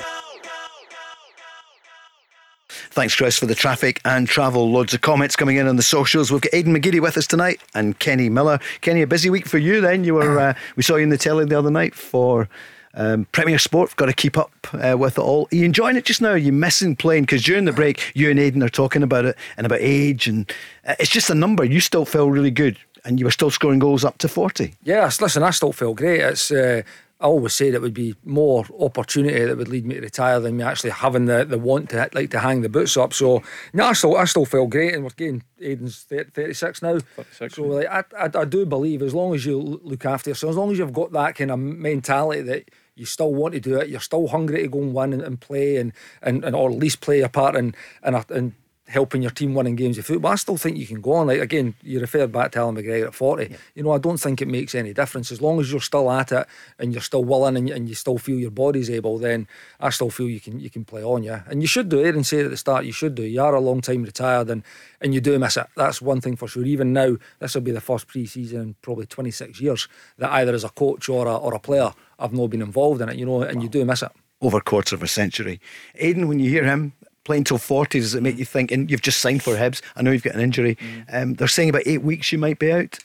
Thanks, 2.90 3.16
Chris, 3.16 3.38
for 3.38 3.46
the 3.46 3.54
traffic 3.54 4.00
and 4.04 4.28
travel. 4.28 4.70
Loads 4.70 4.94
of 4.94 5.00
comments 5.00 5.34
coming 5.34 5.56
in 5.56 5.66
on 5.66 5.76
the 5.76 5.82
socials. 5.82 6.30
We've 6.30 6.40
got 6.40 6.52
Aiden 6.52 6.76
McGeady 6.76 7.00
with 7.00 7.16
us 7.16 7.26
tonight 7.26 7.60
and 7.74 7.98
Kenny 7.98 8.28
Miller. 8.28 8.60
Kenny, 8.82 9.02
a 9.02 9.06
busy 9.06 9.30
week 9.30 9.46
for 9.46 9.58
you 9.58 9.80
then. 9.80 10.04
You 10.04 10.14
were 10.14 10.38
uh, 10.50 10.54
we 10.76 10.82
saw 10.82 10.96
you 10.96 11.02
in 11.02 11.08
the 11.08 11.18
telly 11.18 11.44
the 11.44 11.58
other 11.58 11.70
night 11.70 11.94
for 11.94 12.48
um, 12.94 13.26
Premier 13.32 13.58
Sport. 13.58 13.94
Got 13.96 14.06
to 14.06 14.12
keep 14.12 14.36
up 14.36 14.52
uh, 14.72 14.96
with 14.98 15.18
it 15.18 15.22
all. 15.22 15.48
Are 15.52 15.54
you 15.54 15.64
enjoying 15.64 15.96
it 15.96 16.04
just 16.04 16.20
now? 16.20 16.30
Are 16.30 16.36
you 16.36 16.52
missing 16.52 16.96
playing? 16.96 17.24
Because 17.24 17.42
during 17.42 17.64
the 17.64 17.72
break, 17.72 18.12
you 18.14 18.30
and 18.30 18.38
Aiden 18.38 18.62
are 18.64 18.68
talking 18.68 19.02
about 19.02 19.24
it 19.24 19.36
and 19.56 19.66
about 19.66 19.80
age, 19.80 20.26
and 20.26 20.50
uh, 20.86 20.94
it's 20.98 21.10
just 21.10 21.30
a 21.30 21.34
number. 21.34 21.64
You 21.64 21.80
still 21.80 22.04
feel 22.04 22.30
really 22.30 22.50
good 22.50 22.78
and 23.04 23.20
you 23.20 23.26
were 23.26 23.30
still 23.30 23.50
scoring 23.50 23.78
goals 23.78 24.04
up 24.04 24.16
to 24.18 24.28
40. 24.28 24.74
Yes, 24.82 25.20
listen, 25.20 25.42
I 25.42 25.50
still 25.50 25.72
feel 25.72 25.92
great. 25.92 26.20
It's 26.20 26.50
uh, 26.50 26.82
I 27.20 27.26
always 27.26 27.54
said 27.54 27.74
it 27.74 27.80
would 27.80 27.94
be 27.94 28.14
more 28.24 28.66
opportunity 28.80 29.44
that 29.44 29.56
would 29.56 29.68
lead 29.68 29.86
me 29.86 29.94
to 29.94 30.00
retire 30.00 30.40
than 30.40 30.56
me 30.56 30.64
actually 30.64 30.90
having 30.90 31.26
the, 31.26 31.44
the 31.44 31.58
want 31.58 31.90
to 31.90 32.10
like 32.12 32.30
to 32.30 32.40
hang 32.40 32.62
the 32.62 32.68
boots 32.68 32.96
up. 32.96 33.14
So 33.14 33.42
no, 33.72 33.86
I 33.86 33.92
still 33.92 34.16
I 34.16 34.24
still 34.24 34.44
feel 34.44 34.66
great, 34.66 34.94
and 34.94 35.04
we're 35.04 35.10
getting 35.10 35.42
Aiden's 35.60 36.02
thirty 36.02 36.54
six 36.54 36.82
now. 36.82 36.98
36, 36.98 37.54
so 37.54 37.62
like, 37.62 37.86
I, 37.86 38.04
I, 38.18 38.30
I 38.40 38.44
do 38.44 38.66
believe 38.66 39.00
as 39.00 39.14
long 39.14 39.34
as 39.34 39.46
you 39.46 39.58
look 39.58 40.04
after 40.04 40.30
yourself, 40.30 40.50
as 40.50 40.56
long 40.56 40.72
as 40.72 40.78
you've 40.78 40.92
got 40.92 41.12
that 41.12 41.36
kind 41.36 41.50
of 41.50 41.58
mentality 41.58 42.42
that 42.42 42.70
you 42.96 43.06
still 43.06 43.32
want 43.32 43.54
to 43.54 43.60
do 43.60 43.78
it, 43.78 43.88
you're 43.88 44.00
still 44.00 44.28
hungry 44.28 44.62
to 44.62 44.68
go 44.68 44.80
and 44.80 44.94
win 44.94 45.12
and, 45.12 45.22
and 45.22 45.40
play 45.40 45.76
and, 45.76 45.92
and, 46.22 46.44
and 46.44 46.54
or 46.54 46.70
at 46.70 46.76
least 46.76 47.00
play 47.00 47.20
a 47.20 47.28
part 47.28 47.56
in 47.56 47.74
in, 48.04 48.14
a, 48.14 48.24
in 48.30 48.54
helping 48.86 49.22
your 49.22 49.30
team 49.30 49.54
winning 49.54 49.76
games 49.76 49.96
of 49.96 50.04
football. 50.04 50.32
I 50.32 50.34
still 50.34 50.58
think 50.58 50.76
you 50.76 50.86
can 50.86 51.00
go 51.00 51.12
on. 51.12 51.28
Like 51.28 51.40
again, 51.40 51.74
you 51.82 52.00
referred 52.00 52.32
back 52.32 52.52
to 52.52 52.58
Allan 52.58 52.76
McGregor 52.76 53.06
at 53.06 53.14
40. 53.14 53.48
Yeah. 53.50 53.56
You 53.74 53.82
know, 53.82 53.92
I 53.92 53.98
don't 53.98 54.18
think 54.18 54.42
it 54.42 54.48
makes 54.48 54.74
any 54.74 54.92
difference. 54.92 55.32
As 55.32 55.40
long 55.40 55.58
as 55.58 55.70
you're 55.70 55.80
still 55.80 56.10
at 56.10 56.32
it 56.32 56.46
and 56.78 56.92
you're 56.92 57.00
still 57.00 57.24
willing 57.24 57.56
and, 57.56 57.70
and 57.70 57.88
you 57.88 57.94
still 57.94 58.18
feel 58.18 58.38
your 58.38 58.50
body's 58.50 58.90
able, 58.90 59.18
then 59.18 59.48
I 59.80 59.90
still 59.90 60.10
feel 60.10 60.28
you 60.28 60.40
can 60.40 60.60
you 60.60 60.68
can 60.70 60.84
play 60.84 61.02
on, 61.02 61.22
yeah. 61.22 61.42
And 61.46 61.62
you 61.62 61.66
should 61.66 61.88
do. 61.88 62.00
it. 62.00 62.06
Aaron 62.06 62.24
said 62.24 62.44
at 62.44 62.50
the 62.50 62.56
start, 62.56 62.84
you 62.84 62.92
should 62.92 63.14
do. 63.14 63.22
You 63.22 63.42
are 63.42 63.54
a 63.54 63.60
long 63.60 63.80
time 63.80 64.02
retired 64.02 64.50
and 64.50 64.62
and 65.00 65.14
you 65.14 65.20
do 65.20 65.38
miss 65.38 65.56
it. 65.56 65.66
That's 65.76 66.02
one 66.02 66.20
thing 66.20 66.36
for 66.36 66.48
sure. 66.48 66.64
Even 66.64 66.92
now, 66.92 67.16
this 67.38 67.54
will 67.54 67.62
be 67.62 67.72
the 67.72 67.80
first 67.80 68.06
pre-season 68.06 68.60
in 68.60 68.74
probably 68.82 69.06
26 69.06 69.60
years 69.60 69.88
that 70.18 70.32
either 70.32 70.54
as 70.54 70.64
a 70.64 70.68
coach 70.68 71.08
or 71.08 71.26
a, 71.26 71.36
or 71.36 71.54
a 71.54 71.58
player 71.58 71.92
I've 72.18 72.32
not 72.32 72.48
been 72.48 72.62
involved 72.62 73.00
in 73.00 73.08
it, 73.08 73.16
you 73.16 73.26
know, 73.26 73.42
and 73.42 73.58
wow. 73.58 73.62
you 73.62 73.68
do 73.68 73.84
miss 73.84 74.02
it 74.02 74.12
over 74.40 74.58
a 74.58 74.62
quarter 74.62 74.94
of 74.94 75.02
a 75.02 75.08
century. 75.08 75.60
Aiden, 76.00 76.26
when 76.28 76.38
you 76.38 76.50
hear 76.50 76.64
him 76.64 76.92
playing 77.24 77.44
till 77.44 77.58
40, 77.58 78.00
does 78.00 78.14
it 78.14 78.22
make 78.22 78.38
you 78.38 78.44
think, 78.44 78.70
and 78.70 78.90
you've 78.90 79.02
just 79.02 79.20
signed 79.20 79.42
for 79.42 79.54
Hibs, 79.54 79.80
I 79.96 80.02
know 80.02 80.10
you've 80.10 80.22
got 80.22 80.34
an 80.34 80.40
injury, 80.40 80.76
mm. 80.76 81.04
um, 81.12 81.34
they're 81.34 81.48
saying 81.48 81.70
about 81.70 81.82
eight 81.86 82.02
weeks 82.02 82.32
you 82.32 82.38
might 82.38 82.58
be 82.58 82.70
out? 82.70 82.98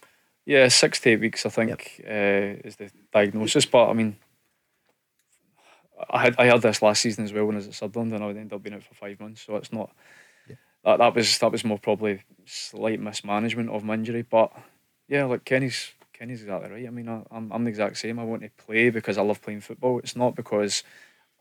Yeah, 0.45 0.67
six 0.67 0.99
to 1.01 1.11
eight 1.11 1.19
weeks, 1.19 1.45
I 1.45 1.49
think, 1.49 1.99
yep. 1.99 2.07
uh, 2.07 2.67
is 2.67 2.75
the 2.75 2.89
diagnosis. 3.13 3.65
But 3.65 3.89
I 3.89 3.93
mean, 3.93 4.17
I 6.09 6.21
had 6.21 6.35
I 6.39 6.45
had 6.45 6.61
this 6.61 6.81
last 6.81 7.01
season 7.01 7.23
as 7.23 7.33
well 7.33 7.45
when 7.45 7.55
I 7.55 7.57
was 7.57 7.67
at 7.67 7.75
Sunderland, 7.75 8.13
and 8.13 8.23
I 8.23 8.27
would 8.27 8.37
end 8.37 8.51
up 8.51 8.63
being 8.63 8.75
out 8.75 8.83
for 8.83 8.95
five 8.95 9.19
months. 9.19 9.41
So 9.41 9.57
it's 9.57 9.71
not 9.71 9.91
yeah. 10.47 10.55
that 10.85 10.97
that 10.97 11.15
was 11.15 11.37
that 11.37 11.51
was 11.51 11.63
more 11.63 11.77
probably 11.77 12.23
slight 12.45 12.99
mismanagement 12.99 13.69
of 13.69 13.83
my 13.83 13.93
injury. 13.93 14.23
But 14.23 14.51
yeah, 15.07 15.25
like 15.25 15.45
Kenny's 15.45 15.91
Kenny's 16.19 16.41
exactly 16.41 16.69
right. 16.69 16.85
I 16.85 16.89
mean, 16.89 17.07
I, 17.07 17.23
am 17.31 17.49
I'm 17.49 17.63
the 17.63 17.69
exact 17.69 17.97
same. 17.97 18.19
I 18.19 18.25
want 18.25 18.41
to 18.41 18.49
play 18.65 18.89
because 18.89 19.17
I 19.17 19.21
love 19.21 19.41
playing 19.41 19.61
football. 19.61 19.99
It's 19.99 20.17
not 20.17 20.35
because 20.35 20.83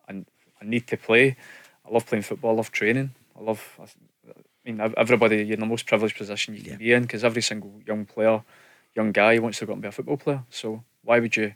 I, 0.08 0.12
I 0.62 0.64
need 0.64 0.86
to 0.86 0.96
play. 0.96 1.36
I 1.84 1.92
love 1.92 2.06
playing 2.06 2.22
football. 2.22 2.52
I 2.52 2.54
love 2.54 2.70
training. 2.70 3.10
I 3.36 3.42
love. 3.42 3.60
I 3.80 4.32
mean, 4.64 4.80
everybody, 4.96 5.38
you're 5.38 5.54
in 5.54 5.60
the 5.60 5.66
most 5.66 5.84
privileged 5.86 6.16
position 6.16 6.54
you 6.54 6.62
can 6.62 6.72
yeah. 6.72 6.76
be 6.76 6.92
in 6.92 7.02
because 7.02 7.24
every 7.24 7.42
single 7.42 7.72
young 7.88 8.04
player, 8.04 8.44
young 8.94 9.10
guy 9.10 9.40
wants 9.40 9.58
to 9.58 9.66
go 9.66 9.72
and 9.72 9.82
be 9.82 9.88
a 9.88 9.92
football 9.92 10.16
player. 10.16 10.44
So 10.48 10.84
why 11.02 11.18
would 11.18 11.36
you, 11.36 11.54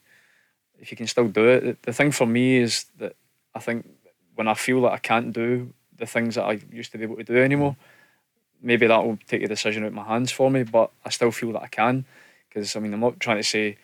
if 0.81 0.91
you 0.91 0.97
can 0.97 1.07
still 1.07 1.29
do 1.29 1.47
it? 1.47 1.83
The 1.83 1.93
thing 1.93 2.11
for 2.11 2.27
me 2.27 2.57
is 2.57 2.87
that 2.99 3.15
I 3.55 3.61
think 3.61 3.89
when 4.35 4.49
I 4.49 4.55
feel 4.55 4.83
that 4.83 4.93
I 4.93 4.99
can't 4.99 5.33
do 5.33 5.73
the 5.97 6.07
things 6.07 6.35
that 6.35 6.45
I 6.45 6.59
used 6.73 6.91
to 6.91 6.99
be 6.99 7.05
able 7.05 7.17
to 7.17 7.25
do 7.25 7.37
anymore, 7.37 7.77
maybe 8.61 8.89
that 8.89 9.05
will 9.05 9.19
take 9.29 9.43
the 9.43 9.49
decision 9.49 9.85
out 9.85 9.89
of 9.89 9.95
my 9.95 10.05
hands 10.05 10.33
for 10.33 10.51
me. 10.51 10.65
But 10.65 10.91
I 11.05 11.11
still 11.11 11.31
feel 11.31 11.53
that 11.53 11.63
I 11.63 11.69
can 11.69 12.05
because 12.53 12.77
I 12.77 12.81
mean 12.81 12.93
I'm 12.93 13.01
not 13.01 13.21
trying 13.21 13.38
to 13.38 13.43
say 13.43 13.77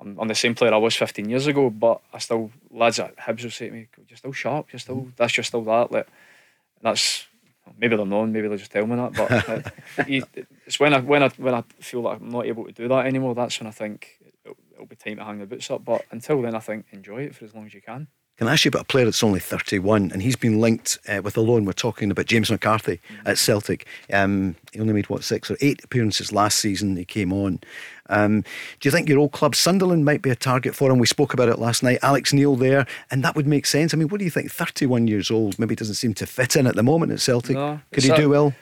I'm, 0.00 0.16
I'm 0.18 0.28
the 0.28 0.34
same 0.34 0.54
player 0.54 0.72
I 0.72 0.78
was 0.78 0.94
15 0.94 1.28
years 1.28 1.46
ago, 1.46 1.70
but 1.70 2.00
I 2.12 2.18
still 2.18 2.50
lads 2.70 2.98
at 2.98 3.16
Hibs 3.16 3.42
will 3.42 3.50
say 3.50 3.68
to 3.68 3.72
me, 3.72 3.88
"You're 4.08 4.16
still 4.16 4.32
sharp. 4.32 4.72
You're 4.72 4.80
still 4.80 5.02
mm. 5.02 5.12
that's 5.16 5.36
you're 5.36 5.44
still 5.44 5.64
that." 5.64 5.92
Like 5.92 6.08
that's 6.82 7.26
maybe 7.76 7.96
they're 7.96 8.06
known, 8.06 8.32
maybe 8.32 8.48
they 8.48 8.56
just 8.56 8.72
tell 8.72 8.86
me 8.86 8.96
that, 8.96 9.12
but 9.12 9.72
it's 10.08 10.80
when 10.80 10.94
I 10.94 11.00
when 11.00 11.22
I 11.22 11.28
when 11.36 11.54
I 11.54 11.62
feel 11.80 12.02
like 12.02 12.20
I'm 12.20 12.30
not 12.30 12.46
able 12.46 12.64
to 12.64 12.72
do 12.72 12.88
that 12.88 13.06
anymore. 13.06 13.34
That's 13.34 13.58
when 13.60 13.66
I 13.66 13.72
think 13.72 14.18
it'll, 14.44 14.56
it'll 14.72 14.86
be 14.86 14.96
time 14.96 15.16
to 15.16 15.24
hang 15.24 15.38
the 15.38 15.46
boots 15.46 15.70
up. 15.70 15.84
But 15.84 16.04
until 16.10 16.40
then, 16.42 16.54
I 16.54 16.60
think 16.60 16.86
enjoy 16.92 17.22
it 17.22 17.34
for 17.34 17.44
as 17.44 17.54
long 17.54 17.66
as 17.66 17.74
you 17.74 17.82
can. 17.82 18.08
Can 18.38 18.46
I 18.46 18.52
ask 18.52 18.64
you 18.64 18.68
about 18.68 18.82
a 18.82 18.84
player 18.84 19.04
that's 19.04 19.24
only 19.24 19.40
31 19.40 20.12
and 20.12 20.22
he's 20.22 20.36
been 20.36 20.60
linked 20.60 20.96
uh, 21.08 21.20
with 21.22 21.36
a 21.36 21.40
loan? 21.40 21.64
We're 21.64 21.72
talking 21.72 22.08
about 22.08 22.26
James 22.26 22.52
McCarthy 22.52 23.00
at 23.26 23.36
Celtic. 23.36 23.84
Um, 24.12 24.54
he 24.72 24.78
only 24.78 24.92
made, 24.92 25.08
what, 25.10 25.24
six 25.24 25.50
or 25.50 25.56
eight 25.60 25.82
appearances 25.82 26.32
last 26.32 26.60
season. 26.60 26.96
He 26.96 27.04
came 27.04 27.32
on. 27.32 27.58
Um, 28.08 28.42
do 28.78 28.86
you 28.86 28.92
think 28.92 29.08
your 29.08 29.18
old 29.18 29.32
club, 29.32 29.56
Sunderland, 29.56 30.04
might 30.04 30.22
be 30.22 30.30
a 30.30 30.36
target 30.36 30.76
for 30.76 30.88
him? 30.88 30.98
We 30.98 31.06
spoke 31.08 31.34
about 31.34 31.48
it 31.48 31.58
last 31.58 31.82
night. 31.82 31.98
Alex 32.00 32.32
Neil 32.32 32.54
there, 32.54 32.86
and 33.10 33.24
that 33.24 33.34
would 33.34 33.48
make 33.48 33.66
sense. 33.66 33.92
I 33.92 33.96
mean, 33.96 34.06
what 34.06 34.20
do 34.20 34.24
you 34.24 34.30
think? 34.30 34.52
31 34.52 35.08
years 35.08 35.32
old, 35.32 35.58
maybe 35.58 35.74
doesn't 35.74 35.96
seem 35.96 36.14
to 36.14 36.26
fit 36.26 36.54
in 36.54 36.68
at 36.68 36.76
the 36.76 36.84
moment 36.84 37.10
at 37.10 37.20
Celtic. 37.20 37.56
No, 37.56 37.80
Could 37.92 38.04
he 38.04 38.12
do 38.12 38.28
well? 38.28 38.54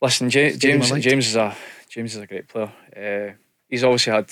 Listen, 0.00 0.30
James, 0.30 0.56
James, 0.56 0.90
James, 0.92 1.26
is 1.26 1.36
a 1.36 1.54
James 1.90 2.14
is 2.14 2.22
a 2.22 2.26
great 2.26 2.48
player. 2.48 2.72
Uh, 2.96 3.34
he's 3.68 3.84
obviously 3.84 4.14
had 4.14 4.28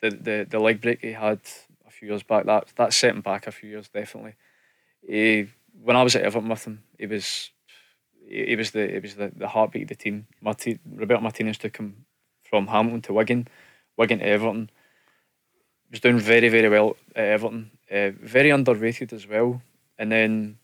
the, 0.00 0.10
the, 0.10 0.46
the 0.48 0.58
leg 0.60 0.80
break 0.80 1.00
he 1.00 1.12
had 1.12 1.40
few 2.02 2.10
years 2.10 2.24
back. 2.24 2.46
That 2.46 2.66
that 2.76 2.92
set 2.92 3.14
him 3.14 3.20
back 3.20 3.46
a 3.46 3.52
few 3.52 3.70
years 3.70 3.88
definitely. 3.88 4.34
He, 5.06 5.46
when 5.82 5.96
I 5.96 6.02
was 6.02 6.16
at 6.16 6.22
Everton 6.22 6.48
with 6.48 6.64
him, 6.64 6.82
he 6.98 7.06
was 7.06 7.50
he, 8.28 8.56
was 8.56 8.72
the 8.72 8.88
he 8.88 8.98
was 8.98 9.14
the, 9.14 9.32
the 9.34 9.48
heartbeat 9.48 9.82
of 9.82 9.88
the 9.88 9.94
team. 9.94 10.26
Marti, 10.40 10.80
Roberto 10.84 11.22
Martinez 11.22 11.58
took 11.58 11.76
him 11.76 12.04
from 12.42 12.66
Hamilton 12.66 13.02
to 13.02 13.12
Wigan, 13.12 13.46
Wigan 13.96 14.18
to 14.18 14.26
Everton. 14.26 14.70
He 15.84 15.90
was 15.92 16.00
doing 16.00 16.18
very 16.18 16.48
very 16.48 16.68
well 16.68 16.96
at 17.14 17.24
Everton. 17.24 17.70
Uh, 17.90 18.10
very 18.20 18.50
underrated 18.50 19.12
as 19.12 19.28
well. 19.28 19.62
And 19.98 20.10
then 20.10 20.58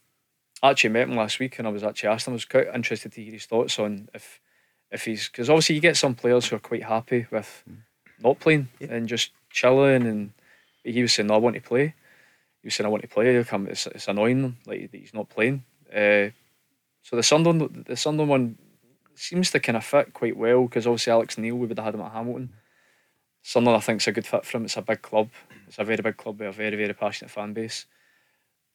I 0.63 0.71
actually 0.71 0.91
met 0.91 1.09
him 1.09 1.17
last 1.17 1.39
week, 1.39 1.59
and 1.59 1.69
I 1.69 1.71
was 1.71 1.85
actually 1.85 2.09
asked 2.09 2.27
him. 2.27 2.33
I 2.33 2.35
was 2.35 2.45
quite 2.47 2.75
interested 2.75 3.13
to 3.13 3.23
hear 3.23 3.33
his 3.33 3.47
thoughts 3.47 3.79
on 3.79 4.09
if 4.13 4.41
if 4.91 5.05
he's 5.05 5.29
because 5.29 5.49
obviously 5.49 5.77
you 5.77 5.81
get 5.81 5.97
some 5.97 6.17
players 6.17 6.49
who 6.49 6.57
are 6.57 6.61
quite 6.61 6.83
happy 6.83 7.27
with 7.31 7.63
not 8.21 8.41
playing 8.41 8.69
yeah. 8.81 8.89
and 8.91 9.09
just 9.09 9.31
chilling 9.51 10.07
and 10.07 10.33
he 10.93 11.03
was 11.03 11.13
saying, 11.13 11.27
no, 11.27 11.35
I 11.35 11.39
want 11.39 11.57
to 11.57 11.63
play. 11.63 11.95
He 12.63 12.67
was 12.67 12.75
saying, 12.75 12.87
I 12.87 12.91
want 12.91 13.03
to 13.03 13.09
play. 13.09 13.35
It's, 13.37 13.87
it's 13.87 14.09
annoying 14.09 14.43
them, 14.43 14.57
like 14.67 14.91
he's 14.93 15.15
not 15.15 15.29
playing. 15.29 15.65
Uh, 15.91 16.31
so 17.03 17.17
the 17.17 17.23
Sunderland, 17.23 17.85
the 17.87 17.97
Sunderland 17.97 18.31
one 18.31 18.59
seems 19.15 19.51
to 19.51 19.61
kind 19.61 19.77
of 19.77 19.85
fit 19.85 20.13
quite 20.13 20.37
well 20.37 20.65
because 20.65 20.87
obviously 20.87 21.13
Alex 21.13 21.39
Neil, 21.39 21.55
we 21.55 21.67
would 21.67 21.79
have 21.79 21.85
had 21.85 21.95
him 21.95 22.01
at 22.01 22.13
Hamilton. 22.13 22.53
Sunderland, 23.43 23.83
I 23.83 23.85
think, 23.85 24.01
is 24.01 24.07
a 24.07 24.13
good 24.13 24.27
fit 24.27 24.45
for 24.45 24.59
him. 24.59 24.65
It's 24.65 24.77
a 24.77 24.83
big 24.83 25.03
club. 25.03 25.31
It's 25.67 25.79
a 25.79 25.85
very 25.85 26.03
big 26.03 26.17
club 26.17 26.39
with 26.39 26.49
a 26.49 26.53
very, 26.53 26.77
very 26.77 26.93
passionate 26.95 27.31
fan 27.31 27.53
base. 27.53 27.87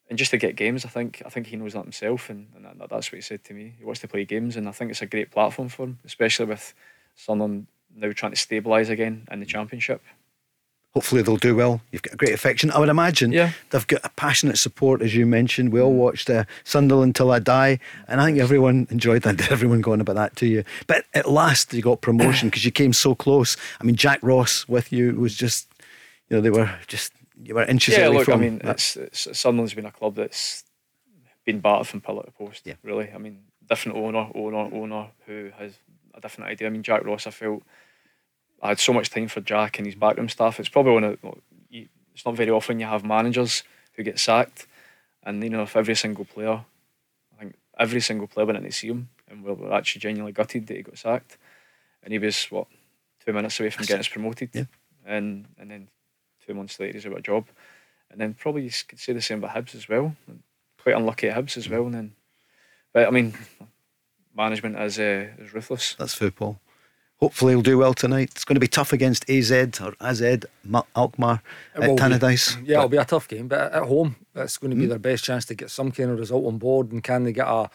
And 0.10 0.18
just 0.18 0.32
to 0.32 0.38
get 0.38 0.56
games, 0.56 0.86
I 0.86 0.90
think 0.90 1.22
I 1.26 1.30
think 1.30 1.48
he 1.48 1.56
knows 1.56 1.74
that 1.74 1.84
himself, 1.84 2.30
and, 2.30 2.48
and 2.56 2.66
that, 2.66 2.90
that's 2.90 3.12
what 3.12 3.18
he 3.18 3.22
said 3.22 3.44
to 3.46 3.54
me. 3.54 3.76
He 3.78 3.86
wants 3.86 4.02
to 4.02 4.08
play 4.08 4.26
games, 4.26 4.58
and 4.58 4.68
I 4.68 4.72
think 4.72 4.92
it's 4.92 5.02
a 5.02 5.06
great 5.06 5.32
platform 5.32 5.70
for 5.70 5.84
him, 5.84 6.00
especially 6.04 6.46
with 6.46 6.74
Sunderland 7.16 7.68
now 7.96 8.12
trying 8.12 8.34
to 8.34 8.38
stabilise 8.38 8.90
again 8.90 9.28
in 9.32 9.40
the 9.40 9.46
Championship. 9.46 10.02
Hopefully 10.94 11.24
they'll 11.24 11.38
do 11.38 11.56
well. 11.56 11.82
You've 11.92 12.04
got 12.04 12.14
a 12.14 12.18
great 12.18 12.34
affection. 12.34 12.70
I 12.70 12.78
would 12.78 12.90
imagine 12.90 13.32
yeah. 13.32 13.54
they've 13.72 13.88
got 13.88 14.02
a 14.04 14.10
passionate 14.10 14.60
support, 14.60 15.02
as 15.02 15.16
you 15.16 15.26
mentioned. 15.26 15.72
We 15.72 15.82
all 15.82 15.92
mm. 15.92 15.98
watched 15.98 16.30
uh, 16.30 16.44
Sunderland 16.64 17.16
Till 17.16 17.32
I 17.32 17.40
Die, 17.40 17.80
and 18.08 18.22
I 18.22 18.26
think 18.26 18.38
everyone 18.38 18.86
enjoyed 18.92 19.24
that. 19.24 19.52
Everyone 19.52 19.82
going 19.82 20.02
about 20.02 20.16
that 20.18 20.36
to 20.38 20.48
you. 20.48 20.64
But 20.86 21.06
at 21.16 21.28
last 21.28 21.74
you 21.74 21.82
got 21.82 22.02
promotion 22.02 22.50
because 22.50 22.64
you 22.64 22.72
came 22.72 22.94
so 22.94 23.16
close. 23.16 23.58
I 23.82 23.86
mean, 23.86 23.96
Jack 23.96 24.20
Ross 24.22 24.68
with 24.68 24.94
you 24.94 25.16
was 25.16 25.36
just, 25.36 25.68
you 26.30 26.38
know, 26.38 26.42
they 26.42 26.52
were 26.52 26.70
just, 26.86 27.12
you 27.42 27.56
were 27.56 27.64
inches 27.64 27.98
yeah, 27.98 28.06
away 28.06 28.18
look, 28.18 28.26
from. 28.26 28.34
I 28.40 28.44
mean, 28.44 28.62
it's, 28.64 28.96
it's, 28.96 29.40
Sunderland's 29.40 29.74
been 29.74 29.88
a 29.88 29.92
club 29.92 30.14
that's 30.14 30.64
been 31.44 31.60
battered 31.60 31.88
from 31.88 32.02
pillar 32.02 32.24
to 32.24 32.32
post, 32.32 32.68
yeah. 32.68 32.76
really. 32.84 33.12
I 33.12 33.18
mean, 33.18 33.40
different 33.68 33.98
owner, 33.98 34.30
owner, 34.36 34.70
owner 34.72 35.08
who 35.26 35.50
has 35.58 35.74
a 36.14 36.22
different 36.22 36.52
idea. 36.52 36.68
I 36.68 36.72
mean, 36.72 36.84
Jack 36.84 37.04
Ross, 37.04 37.26
I 37.26 37.32
felt 37.32 37.64
I 38.64 38.70
had 38.70 38.80
so 38.80 38.94
much 38.94 39.10
time 39.10 39.28
for 39.28 39.42
Jack 39.42 39.78
and 39.78 39.86
his 39.86 39.96
backroom 39.96 40.30
staff. 40.30 40.58
It's 40.58 40.70
probably 40.70 40.94
one 40.94 41.04
of 41.04 41.18
it's 41.70 42.26
not 42.26 42.36
very 42.36 42.50
often 42.50 42.80
you 42.80 42.86
have 42.86 43.04
managers 43.04 43.64
who 43.94 44.04
get 44.04 44.20
sacked, 44.20 44.68
and 45.24 45.44
you 45.44 45.50
know 45.50 45.64
if 45.64 45.76
every 45.76 45.96
single 45.96 46.26
player, 46.26 46.64
I 47.34 47.40
think 47.40 47.56
every 47.78 48.00
single 48.00 48.28
player 48.28 48.46
went 48.46 48.58
in 48.58 48.64
to 48.64 48.72
see 48.72 48.88
him, 48.88 49.10
and 49.30 49.44
we 49.44 49.52
were 49.52 49.74
actually 49.74 50.00
genuinely 50.00 50.32
gutted 50.32 50.68
that 50.68 50.78
he 50.78 50.84
got 50.84 50.98
sacked, 50.98 51.38
and 52.04 52.14
he 52.14 52.20
was 52.20 52.46
what 52.46 52.68
two 53.26 53.34
minutes 53.34 53.60
away 53.60 53.70
from 53.70 53.86
getting 53.86 54.00
us 54.00 54.08
promoted, 54.08 54.50
yeah. 54.54 54.66
and 55.06 55.46
and 55.58 55.70
then 55.70 55.90
two 56.46 56.54
months 56.54 56.80
later 56.80 56.94
he's 56.94 57.06
out 57.06 57.14
of 57.14 57.18
a 57.18 57.22
job, 57.22 57.48
and 58.10 58.22
then 58.22 58.34
probably 58.34 58.64
you 58.64 58.72
could 58.88 59.00
say 59.00 59.12
the 59.12 59.22
same 59.22 59.44
about 59.44 59.56
Hibs 59.56 59.76
as 59.76 59.90
well. 59.90 60.16
Quite 60.82 60.96
unlucky 60.96 61.28
at 61.28 61.38
Hibs 61.38 61.58
as 61.58 61.68
well, 61.68 61.86
and 61.86 61.94
then, 61.94 62.14
but 62.94 63.08
I 63.08 63.10
mean, 63.10 63.34
management 64.36 64.80
is 64.80 65.00
uh, 65.00 65.28
is 65.40 65.54
ruthless. 65.54 65.96
That's 65.98 66.14
football. 66.14 66.62
Hopefully, 67.24 67.54
he'll 67.54 67.62
do 67.62 67.78
well 67.78 67.94
tonight. 67.94 68.32
It's 68.36 68.44
going 68.44 68.58
to 68.58 68.60
be 68.60 68.68
tough 68.68 68.92
against 68.92 69.30
AZ 69.30 69.50
or 69.80 69.94
AZ 70.02 70.22
Alkmaar 70.94 71.42
at 71.74 71.82
Tannadice. 71.82 72.62
Yeah, 72.68 72.80
it'll 72.80 72.90
be 72.90 72.98
a 72.98 73.06
tough 73.06 73.30
game, 73.30 73.48
but 73.48 73.72
at 73.72 73.84
home, 73.84 74.18
it's 74.36 74.58
going 74.58 74.72
to 74.72 74.76
be 74.76 74.88
mm. 74.88 74.90
their 74.90 75.00
best 75.00 75.24
chance 75.24 75.46
to 75.46 75.56
get 75.56 75.70
some 75.70 75.94
kind 75.94 76.12
of 76.12 76.20
result 76.20 76.46
on 76.46 76.58
board. 76.58 76.92
And 76.92 77.02
can 77.02 77.24
they 77.24 77.32
get 77.32 77.48
a, 77.48 77.70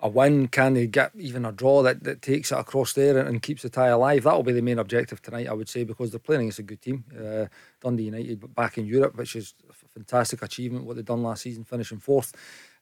a 0.00 0.08
win? 0.08 0.48
Can 0.48 0.74
they 0.74 0.88
get 0.88 1.12
even 1.16 1.44
a 1.44 1.52
draw 1.52 1.80
that, 1.84 2.02
that 2.02 2.22
takes 2.22 2.50
it 2.50 2.58
across 2.58 2.92
there 2.94 3.16
and, 3.16 3.28
and 3.28 3.40
keeps 3.40 3.62
the 3.62 3.68
tie 3.68 3.86
alive? 3.86 4.24
That 4.24 4.34
will 4.34 4.42
be 4.42 4.50
the 4.52 4.62
main 4.62 4.80
objective 4.80 5.22
tonight, 5.22 5.46
I 5.46 5.52
would 5.52 5.68
say, 5.68 5.84
because 5.84 6.10
they're 6.10 6.18
playing 6.18 6.40
against 6.40 6.58
a 6.58 6.64
good 6.64 6.82
team. 6.82 7.04
Uh, 7.16 7.46
Dundee 7.80 8.02
United 8.02 8.52
back 8.52 8.78
in 8.78 8.86
Europe, 8.86 9.16
which 9.16 9.36
is 9.36 9.54
a 9.70 9.74
fantastic 9.94 10.42
achievement, 10.42 10.86
what 10.86 10.96
they've 10.96 11.04
done 11.04 11.22
last 11.22 11.42
season, 11.42 11.62
finishing 11.62 12.00
fourth. 12.00 12.34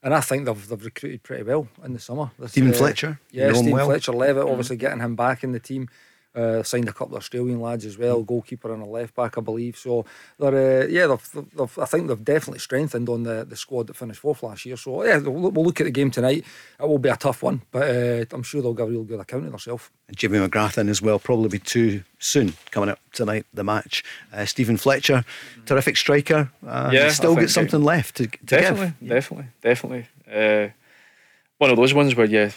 And 0.02 0.14
I 0.14 0.20
think 0.20 0.46
they've, 0.46 0.68
they've 0.68 0.84
recruited 0.84 1.22
pretty 1.22 1.42
well 1.42 1.68
in 1.84 1.92
the 1.92 1.98
summer. 1.98 2.30
Stephen 2.46 2.70
uh, 2.70 2.74
Fletcher, 2.74 3.20
yeah, 3.32 3.52
Stephen 3.52 3.72
well. 3.72 3.86
Fletcher 3.86 4.12
Levitt, 4.12 4.44
mm. 4.44 4.50
obviously 4.50 4.76
getting 4.76 5.00
him 5.00 5.16
back 5.16 5.44
in 5.44 5.52
the 5.52 5.60
team. 5.60 5.88
Uh, 6.36 6.62
signed 6.62 6.86
a 6.86 6.92
couple 6.92 7.16
of 7.16 7.22
Australian 7.22 7.62
lads 7.62 7.86
as 7.86 7.96
well, 7.96 8.22
goalkeeper 8.22 8.70
and 8.74 8.82
a 8.82 8.86
left 8.86 9.14
back, 9.14 9.38
I 9.38 9.40
believe. 9.40 9.78
So 9.78 10.04
they're 10.38 10.82
uh, 10.82 10.86
yeah, 10.86 11.06
they've, 11.06 11.46
they've, 11.56 11.78
I 11.78 11.86
think 11.86 12.08
they've 12.08 12.24
definitely 12.24 12.58
strengthened 12.58 13.08
on 13.08 13.22
the, 13.22 13.46
the 13.48 13.56
squad 13.56 13.86
that 13.86 13.96
finished 13.96 14.20
fourth 14.20 14.42
last 14.42 14.66
year. 14.66 14.76
So 14.76 15.02
yeah, 15.02 15.16
we'll, 15.16 15.50
we'll 15.50 15.64
look 15.64 15.80
at 15.80 15.84
the 15.84 15.90
game 15.90 16.10
tonight. 16.10 16.44
It 16.78 16.86
will 16.86 16.98
be 16.98 17.08
a 17.08 17.16
tough 17.16 17.42
one, 17.42 17.62
but 17.70 17.88
uh, 17.88 18.24
I'm 18.32 18.42
sure 18.42 18.60
they'll 18.60 18.74
give 18.74 18.86
a 18.86 18.90
real 18.90 19.04
good 19.04 19.18
account 19.18 19.46
of 19.46 19.50
themselves. 19.50 19.88
Jimmy 20.14 20.38
McGrath 20.38 20.76
in 20.76 20.90
as 20.90 21.00
well, 21.00 21.18
probably 21.18 21.48
be 21.48 21.58
too 21.58 22.04
soon 22.18 22.52
coming 22.70 22.90
up 22.90 22.98
tonight. 23.14 23.46
The 23.54 23.64
match, 23.64 24.04
uh, 24.30 24.44
Stephen 24.44 24.76
Fletcher, 24.76 25.24
terrific 25.64 25.96
striker. 25.96 26.50
Uh, 26.66 26.90
yeah, 26.92 27.08
still 27.12 27.34
got 27.34 27.48
something 27.48 27.82
left 27.82 28.16
to, 28.16 28.26
to 28.26 28.38
definitely, 28.44 28.92
give. 29.00 29.08
Definitely, 29.08 29.46
definitely, 29.62 30.06
definitely. 30.28 30.68
Uh, 30.68 30.72
one 31.56 31.70
of 31.70 31.78
those 31.78 31.94
ones 31.94 32.14
where 32.14 32.26
yeah, 32.26 32.50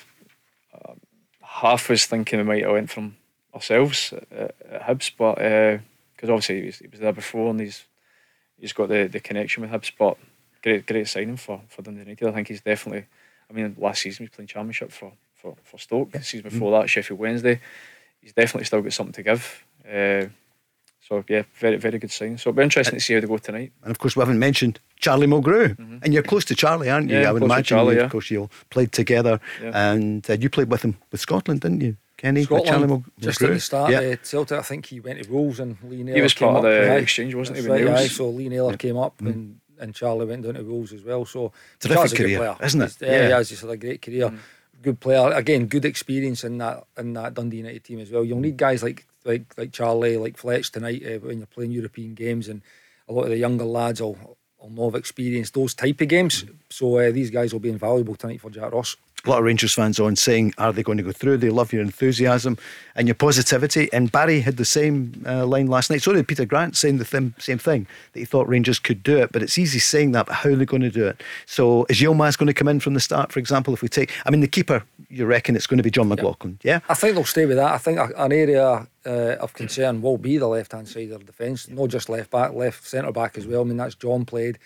uh, 0.74 0.96
half 1.42 1.88
was 1.88 2.06
thinking 2.06 2.40
we 2.40 2.44
might 2.44 2.64
have 2.64 2.74
went 2.74 2.90
from 2.90 3.16
ourselves 3.54 4.14
at, 4.32 4.56
at 4.70 4.82
Hibs, 4.84 5.12
but 5.18 5.36
because 5.36 6.30
uh, 6.30 6.34
obviously 6.34 6.60
he 6.60 6.66
was, 6.68 6.80
he 6.80 6.88
was, 6.88 7.00
there 7.00 7.14
before 7.14 7.50
and 7.50 7.60
he's 7.60 7.86
he's 8.58 8.74
got 8.74 8.90
the, 8.90 9.08
the 9.08 9.20
connection 9.20 9.62
with 9.62 9.72
Hibs. 9.72 9.92
But 9.98 10.18
great 10.64 10.86
great 10.86 11.08
signing 11.08 11.38
for 11.38 11.62
for 11.68 11.82
Dundee 11.82 12.02
United. 12.02 12.28
I 12.28 12.32
think 12.32 12.48
he's 12.48 12.62
definitely. 12.62 13.06
I 13.50 13.54
mean, 13.54 13.76
last 13.80 14.04
season 14.04 14.26
he 14.26 14.30
was 14.30 14.36
playing 14.36 14.48
Championship 14.48 14.92
for 14.92 15.14
for, 15.36 15.56
for 15.64 15.78
Stoke. 15.78 16.12
The 16.12 16.24
season 16.24 16.50
before 16.50 16.72
mm. 16.72 16.82
that, 16.82 16.90
Sheffield 16.90 17.20
Wednesday. 17.20 17.60
He's 18.22 18.34
definitely 18.34 18.66
still 18.66 18.82
got 18.82 18.94
something 18.94 19.14
to 19.14 19.24
give. 19.24 19.66
Uh, 19.88 20.26
so 21.08 21.24
yeah, 21.28 21.44
very 21.56 21.78
very 21.78 21.98
good 21.98 22.12
sign. 22.12 22.38
So 22.38 22.50
it'll 22.50 22.58
be 22.58 22.64
interesting 22.64 23.00
to 23.00 23.04
see 23.04 23.14
how 23.16 23.22
they 23.22 23.28
go 23.28 23.38
tonight. 23.38 23.72
And 23.82 23.90
of 23.90 23.98
course, 23.98 24.16
we 24.16 24.22
haven't 24.22 24.38
mentioned 24.38 24.80
Charlie 24.98 25.26
Mulgrew, 25.26 25.76
mm-hmm. 25.76 25.98
and 26.04 26.14
you're 26.14 26.24
close 26.24 26.46
to 26.46 26.56
Charlie, 26.56 26.90
aren't 26.90 27.10
you? 27.10 27.20
Yeah, 27.20 27.30
I 27.30 27.32
would 27.32 27.42
imagine. 27.42 27.78
Charlie, 27.78 27.96
you, 27.96 28.02
yeah. 28.02 28.06
Of 28.06 28.12
course, 28.12 28.30
you 28.30 28.42
all 28.42 28.52
played 28.70 28.92
together, 28.92 29.40
yeah. 29.62 29.92
and 29.92 30.30
uh, 30.30 30.34
you 30.34 30.50
played 30.50 30.70
with 30.70 30.84
him 30.84 30.98
with 31.12 31.22
Scotland, 31.22 31.62
didn't 31.62 31.82
you? 31.82 31.98
Kenny, 32.20 32.44
Scotland, 32.44 33.06
just 33.18 33.42
at 33.42 33.50
the 33.50 33.60
start, 33.62 33.92
yeah. 33.92 34.00
uh, 34.00 34.16
Celtic, 34.22 34.60
I 34.60 34.62
think 34.62 34.88
he 34.88 35.00
went 35.00 35.24
to 35.24 35.32
Wolves 35.32 35.62
and 35.62 35.78
Lee 35.84 36.04
Naylor 36.04 36.18
He 36.18 36.22
was 36.22 36.34
part 36.34 36.58
of 36.58 36.64
the 36.64 36.90
right. 36.90 37.02
exchange, 37.02 37.34
wasn't 37.34 37.60
That's 37.60 37.80
he? 37.80 37.86
Right, 37.86 38.12
so 38.12 38.28
Lee 38.30 38.50
Naylor 38.50 38.72
yeah. 38.72 38.76
came 38.76 38.98
up 38.98 39.20
mm. 39.20 39.28
and, 39.28 39.60
and 39.80 39.96
Charlie 39.96 40.26
went 40.26 40.44
down 40.44 40.56
to 40.56 40.64
Wolves 40.64 40.92
as 40.92 41.02
well. 41.02 41.24
So 41.24 41.54
terrific 41.80 42.18
career, 42.18 42.40
player. 42.40 42.58
isn't 42.62 42.82
it? 42.82 42.86
He's, 43.00 43.02
yeah, 43.02 43.30
yeah, 43.30 43.38
he's 43.38 43.50
just 43.50 43.62
had 43.62 43.72
a 43.72 43.78
great 43.78 44.02
career. 44.02 44.28
Mm. 44.28 44.38
Good 44.82 45.00
player, 45.00 45.32
again, 45.32 45.68
good 45.68 45.86
experience 45.86 46.44
in 46.44 46.58
that 46.58 46.84
in 46.98 47.14
that 47.14 47.36
Dundee 47.36 47.58
United 47.58 47.86
team 47.86 48.00
as 48.00 48.12
well. 48.12 48.26
You'll 48.26 48.42
need 48.42 48.58
guys 48.58 48.84
like 48.84 49.08
like 49.24 49.58
like 49.58 49.72
Charlie, 49.72 50.18
like 50.18 50.36
Fletch 50.36 50.74
tonight 50.74 51.02
uh, 51.06 51.20
when 51.20 51.38
you're 51.38 51.48
playing 51.48 51.72
European 51.72 52.16
games, 52.16 52.50
and 52.50 52.62
a 53.08 53.14
lot 53.14 53.24
of 53.24 53.30
the 53.30 53.38
younger 53.38 53.66
lads 53.66 54.02
will, 54.02 54.38
will 54.60 54.70
know 54.70 54.90
have 54.90 54.96
experienced 54.96 55.54
those 55.54 55.74
type 55.74 56.02
of 56.02 56.10
games. 56.10 56.44
Mm. 56.44 56.56
So 56.70 56.98
uh, 56.98 57.12
these 57.12 57.30
guys 57.30 57.54
will 57.54 57.62
be 57.62 57.70
invaluable 57.70 58.16
tonight 58.16 58.42
for 58.42 58.50
Jack 58.50 58.74
Ross 58.74 58.98
a 59.26 59.30
lot 59.30 59.40
of 59.40 59.46
Rangers 59.46 59.74
fans 59.74 60.00
on 60.00 60.16
saying, 60.16 60.54
Are 60.58 60.72
they 60.72 60.84
going 60.84 60.98
to 60.98 61.04
go 61.04 61.12
through? 61.12 61.38
They 61.38 61.50
love 61.50 61.74
your 61.74 61.82
enthusiasm 61.82 62.58
and 62.96 63.08
your 63.08 63.16
positivity. 63.16 63.90
And 63.92 64.12
Barry 64.12 64.42
had 64.42 64.58
the 64.58 64.66
same 64.66 65.24
uh, 65.26 65.46
line 65.46 65.68
last 65.68 65.90
night. 65.90 66.02
So 66.02 66.14
did 66.14 66.28
Peter 66.28 66.46
Grant 66.46 66.78
saying 66.78 66.98
the 66.98 67.06
th- 67.06 67.34
same 67.40 67.58
thing 67.58 67.88
that 68.14 68.20
he 68.20 68.26
thought 68.26 68.48
Rangers 68.48 68.80
could 68.80 69.04
do 69.04 69.18
it. 69.18 69.32
But 69.32 69.44
it's 69.44 69.58
easy 69.58 69.80
saying 69.80 70.12
that, 70.14 70.28
but 70.28 70.36
how 70.36 70.50
are 70.50 70.56
they 70.56 70.66
going 70.66 70.82
to 70.82 70.90
do 70.90 71.06
it? 71.06 71.22
So 71.46 71.86
is 71.90 72.00
Yilmaz 72.00 72.38
going 72.38 72.48
to 72.48 72.54
come 72.54 72.68
in 72.68 72.80
from 72.80 72.94
the 72.94 73.00
start, 73.00 73.32
for 73.32 73.40
example? 73.40 73.74
If 73.74 73.82
we 73.82 73.88
take, 73.88 74.12
I 74.26 74.32
mean, 74.32 74.42
the 74.42 74.48
keeper, 74.48 74.84
you 75.10 75.26
reckon 75.26 75.56
it's 75.56 75.68
going 75.68 75.78
to 75.78 75.84
be 75.84 75.92
Jon 75.92 76.08
McLaughlin, 76.08 76.60
yeah? 76.64 76.80
I 76.90 76.94
think 76.94 77.16
they'll 77.16 77.26
stay 77.26 77.46
with 77.46 77.58
that. 77.58 77.74
I 77.74 77.78
think 77.78 78.00
an 78.18 78.32
area 78.32 78.88
uh, 79.06 79.10
of 79.40 79.54
concern 79.54 80.02
will 80.02 80.18
be 80.18 80.38
the 80.38 80.48
left 80.48 80.72
hand 80.72 80.88
side 80.88 81.12
of 81.12 81.20
the 81.20 81.26
defence, 81.26 81.68
not 81.70 81.90
just 81.90 82.10
left 82.10 82.32
back, 82.32 82.54
left 82.54 82.86
centre 82.88 83.12
back 83.12 83.38
as 83.38 83.48
well. 83.48 83.62
I 83.62 83.64
mean, 83.66 83.78
that's 83.78 83.96
John 83.96 84.26
played 84.26 84.60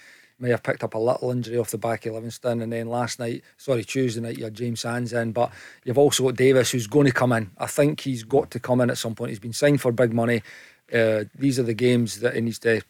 may 0.43 0.49
have 0.49 0.61
picked 0.61 0.83
up 0.83 0.93
a 0.93 0.99
little 0.99 1.31
injury 1.31 1.57
off 1.57 1.71
the 1.71 1.77
back 1.77 2.05
of 2.05 2.13
Livingston. 2.13 2.61
And 2.61 2.71
then 2.71 2.87
last 2.87 3.17
night, 3.17 3.43
sorry, 3.57 3.83
Tuesday 3.85 4.19
night, 4.19 4.37
you 4.37 4.43
had 4.43 4.53
James 4.53 4.81
Sands 4.81 5.13
in. 5.13 5.31
But 5.31 5.51
you've 5.85 5.97
also 5.97 6.25
got 6.25 6.35
Davies 6.35 6.69
who's 6.69 6.85
going 6.85 7.05
to 7.05 7.13
come 7.13 7.31
in. 7.31 7.49
I 7.57 7.65
think 7.65 8.01
he's 8.01 8.23
got 8.25 8.51
to 8.51 8.59
come 8.59 8.81
in 8.81 8.89
at 8.89 8.97
some 8.97 9.15
point. 9.15 9.29
He's 9.29 9.39
been 9.39 9.53
signed 9.53 9.79
for 9.79 9.93
big 9.93 10.13
money. 10.13 10.43
Uh, 10.93 11.23
these 11.33 11.57
are 11.59 11.63
the 11.63 11.73
games 11.73 12.19
that 12.19 12.35
he 12.35 12.41
needs 12.41 12.59
to 12.59 12.81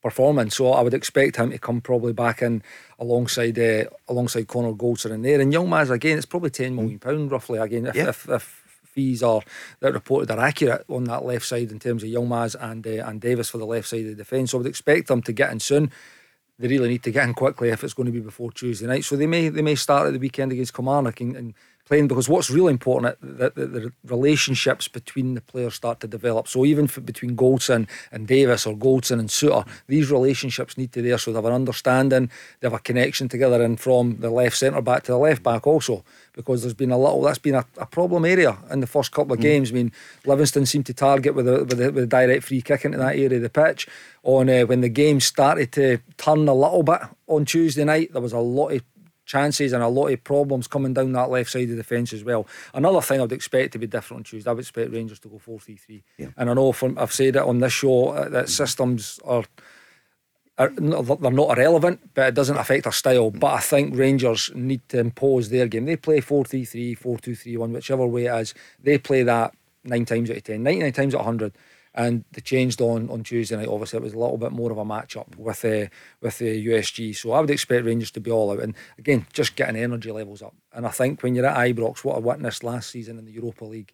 perform 0.00 0.38
in. 0.38 0.50
So 0.50 0.72
I 0.72 0.80
would 0.80 0.94
expect 0.94 1.36
him 1.36 1.50
to 1.50 1.58
come 1.58 1.80
probably 1.80 2.12
back 2.12 2.40
in 2.40 2.62
alongside 3.00 3.58
uh, 3.58 3.84
alongside 4.08 4.46
Connor 4.46 4.72
Goldson 4.72 5.10
in 5.10 5.22
there. 5.22 5.40
And 5.40 5.52
Yilmaz, 5.52 5.90
again, 5.90 6.18
it's 6.18 6.26
probably 6.26 6.50
£10 6.50 6.74
million 6.74 7.28
roughly. 7.28 7.58
Again, 7.58 7.86
if, 7.86 7.96
yeah. 7.96 8.08
if, 8.10 8.28
if 8.28 8.62
fees 8.84 9.24
are 9.24 9.42
that 9.80 9.92
reported 9.92 10.30
are 10.30 10.38
accurate 10.38 10.84
on 10.88 11.04
that 11.04 11.24
left 11.24 11.46
side 11.46 11.72
in 11.72 11.78
terms 11.78 12.04
of 12.04 12.10
Yilmaz 12.10 12.54
and 12.60 12.86
uh, 12.86 13.04
and 13.06 13.20
Davies 13.20 13.50
for 13.50 13.58
the 13.58 13.66
left 13.66 13.88
side 13.88 14.02
of 14.02 14.06
the 14.06 14.14
defence. 14.14 14.52
So 14.52 14.58
I 14.58 14.60
would 14.60 14.68
expect 14.68 15.08
them 15.08 15.22
to 15.22 15.32
get 15.32 15.50
in 15.50 15.58
soon 15.58 15.90
they 16.62 16.68
really 16.68 16.88
need 16.88 17.02
to 17.02 17.10
get 17.10 17.26
in 17.26 17.34
quickly 17.34 17.70
if 17.70 17.82
it's 17.82 17.92
going 17.92 18.06
to 18.06 18.12
be 18.12 18.20
before 18.20 18.52
Tuesday 18.52 18.86
night. 18.86 19.04
So 19.04 19.16
they 19.16 19.26
may 19.26 19.48
they 19.48 19.62
may 19.62 19.74
start 19.74 20.06
at 20.06 20.12
the 20.12 20.20
weekend 20.20 20.52
against 20.52 20.72
Kilmarnock 20.72 21.20
and, 21.20 21.36
and 21.36 21.54
playing 21.84 22.08
because 22.08 22.28
what's 22.28 22.50
really 22.50 22.70
important 22.70 23.16
that 23.20 23.54
the, 23.54 23.66
the, 23.66 23.92
relationships 24.04 24.88
between 24.88 25.34
the 25.34 25.40
players 25.40 25.74
start 25.74 26.00
to 26.00 26.06
develop. 26.06 26.48
So 26.48 26.64
even 26.64 26.86
between 27.04 27.36
Goldson 27.36 27.88
and 28.10 28.26
Davies 28.26 28.66
or 28.66 28.76
Goldson 28.76 29.18
and 29.18 29.28
Souttar, 29.28 29.66
these 29.86 30.10
relationships 30.10 30.78
need 30.78 30.92
to 30.92 31.02
be 31.02 31.08
there 31.08 31.18
so 31.18 31.32
they 31.32 31.36
have 31.36 31.44
an 31.44 31.52
understanding, 31.52 32.30
they 32.60 32.66
have 32.66 32.74
a 32.74 32.78
connection 32.78 33.28
together, 33.28 33.62
and 33.62 33.78
from 33.78 34.18
the 34.20 34.30
left 34.30 34.56
centre 34.56 34.80
back 34.80 35.02
to 35.04 35.12
the 35.12 35.18
left 35.18 35.42
back 35.42 35.66
also 35.66 36.04
because 36.34 36.62
there's 36.62 36.74
been 36.74 36.90
a 36.90 36.98
little 36.98 37.20
that's 37.22 37.38
been 37.38 37.54
a, 37.54 37.64
a 37.76 37.86
problem 37.86 38.24
area 38.24 38.56
in 38.70 38.80
the 38.80 38.86
first 38.86 39.12
couple 39.12 39.32
of 39.32 39.38
mm. 39.38 39.42
games. 39.42 39.70
I 39.70 39.74
mean, 39.74 39.92
Livingston 40.24 40.66
seemed 40.66 40.86
to 40.86 40.94
target 40.94 41.34
with 41.34 41.48
a 41.48 41.64
with 41.64 41.80
a, 41.80 41.92
with 41.92 42.04
a 42.04 42.06
direct 42.06 42.44
free 42.44 42.62
kick 42.62 42.84
into 42.84 42.98
that 42.98 43.16
area 43.16 43.36
of 43.36 43.42
the 43.42 43.50
pitch. 43.50 43.88
On 44.22 44.48
uh, 44.48 44.62
when 44.62 44.80
the 44.80 44.88
game 44.88 45.20
started 45.20 45.72
to 45.72 45.98
turn 46.16 46.48
a 46.48 46.54
little 46.54 46.82
bit 46.82 47.00
on 47.26 47.44
Tuesday 47.44 47.84
night, 47.84 48.12
there 48.12 48.22
was 48.22 48.32
a 48.32 48.38
lot 48.38 48.68
of 48.68 48.82
chances 49.24 49.72
and 49.72 49.82
a 49.82 49.88
lot 49.88 50.08
of 50.08 50.24
problems 50.24 50.66
coming 50.66 50.94
down 50.94 51.12
that 51.12 51.30
left 51.30 51.50
side 51.50 51.70
of 51.70 51.76
the 51.76 51.84
fence 51.84 52.12
as 52.12 52.24
well. 52.24 52.46
Another 52.74 53.00
thing 53.00 53.20
I'd 53.20 53.32
expect 53.32 53.72
to 53.72 53.78
be 53.78 53.86
different 53.86 54.20
on 54.20 54.24
Tuesday, 54.24 54.50
I 54.50 54.54
would 54.54 54.60
expect 54.60 54.92
Rangers 54.92 55.20
to 55.20 55.28
go 55.28 55.38
4 55.38 55.60
3 55.60 55.76
3. 55.76 56.02
And 56.36 56.50
I 56.50 56.54
know 56.54 56.72
from 56.72 56.98
I've 56.98 57.12
said 57.12 57.36
it 57.36 57.42
on 57.42 57.58
this 57.58 57.72
show 57.72 58.08
uh, 58.08 58.28
that 58.28 58.48
systems 58.48 59.20
are 59.24 59.44
are, 60.58 60.68
they're 60.68 61.30
not 61.30 61.58
irrelevant, 61.58 62.10
but 62.14 62.28
it 62.28 62.34
doesn't 62.34 62.58
affect 62.58 62.86
our 62.86 62.92
style. 62.92 63.30
But 63.30 63.54
I 63.54 63.60
think 63.60 63.96
Rangers 63.96 64.50
need 64.54 64.86
to 64.90 64.98
impose 64.98 65.48
their 65.48 65.66
game. 65.66 65.86
They 65.86 65.96
play 65.96 66.20
4 66.20 66.44
3 66.44 66.64
3, 66.64 66.94
4 66.94 67.18
2 67.18 67.34
3 67.34 67.56
1, 67.56 67.72
whichever 67.72 68.06
way 68.06 68.26
it 68.26 68.40
is. 68.40 68.54
They 68.82 68.98
play 68.98 69.22
that 69.22 69.54
nine 69.84 70.04
times 70.04 70.30
out 70.30 70.36
of 70.36 70.44
10, 70.44 70.62
99 70.62 70.92
times 70.92 71.14
out 71.14 71.20
of 71.20 71.26
100 71.26 71.52
and 71.94 72.24
they 72.32 72.40
changed 72.40 72.80
on 72.80 73.10
on 73.10 73.22
Tuesday 73.22 73.56
night. 73.56 73.68
Obviously, 73.68 73.98
it 73.98 74.02
was 74.02 74.14
a 74.14 74.18
little 74.18 74.38
bit 74.38 74.52
more 74.52 74.70
of 74.70 74.78
a 74.78 74.84
match 74.84 75.16
up 75.16 75.36
with 75.36 75.64
uh, 75.64 75.86
with 76.20 76.38
the 76.38 76.66
USG. 76.66 77.14
So 77.16 77.32
I 77.32 77.40
would 77.40 77.50
expect 77.50 77.84
Rangers 77.84 78.10
to 78.12 78.20
be 78.20 78.30
all 78.30 78.52
out, 78.52 78.60
and 78.60 78.74
again, 78.98 79.26
just 79.32 79.56
getting 79.56 79.76
energy 79.76 80.10
levels 80.10 80.42
up. 80.42 80.54
And 80.72 80.86
I 80.86 80.90
think 80.90 81.22
when 81.22 81.34
you're 81.34 81.46
at 81.46 81.56
Ibrox, 81.56 82.04
what 82.04 82.16
I 82.16 82.20
witnessed 82.20 82.64
last 82.64 82.90
season 82.90 83.18
in 83.18 83.26
the 83.26 83.32
Europa 83.32 83.64
League, 83.64 83.92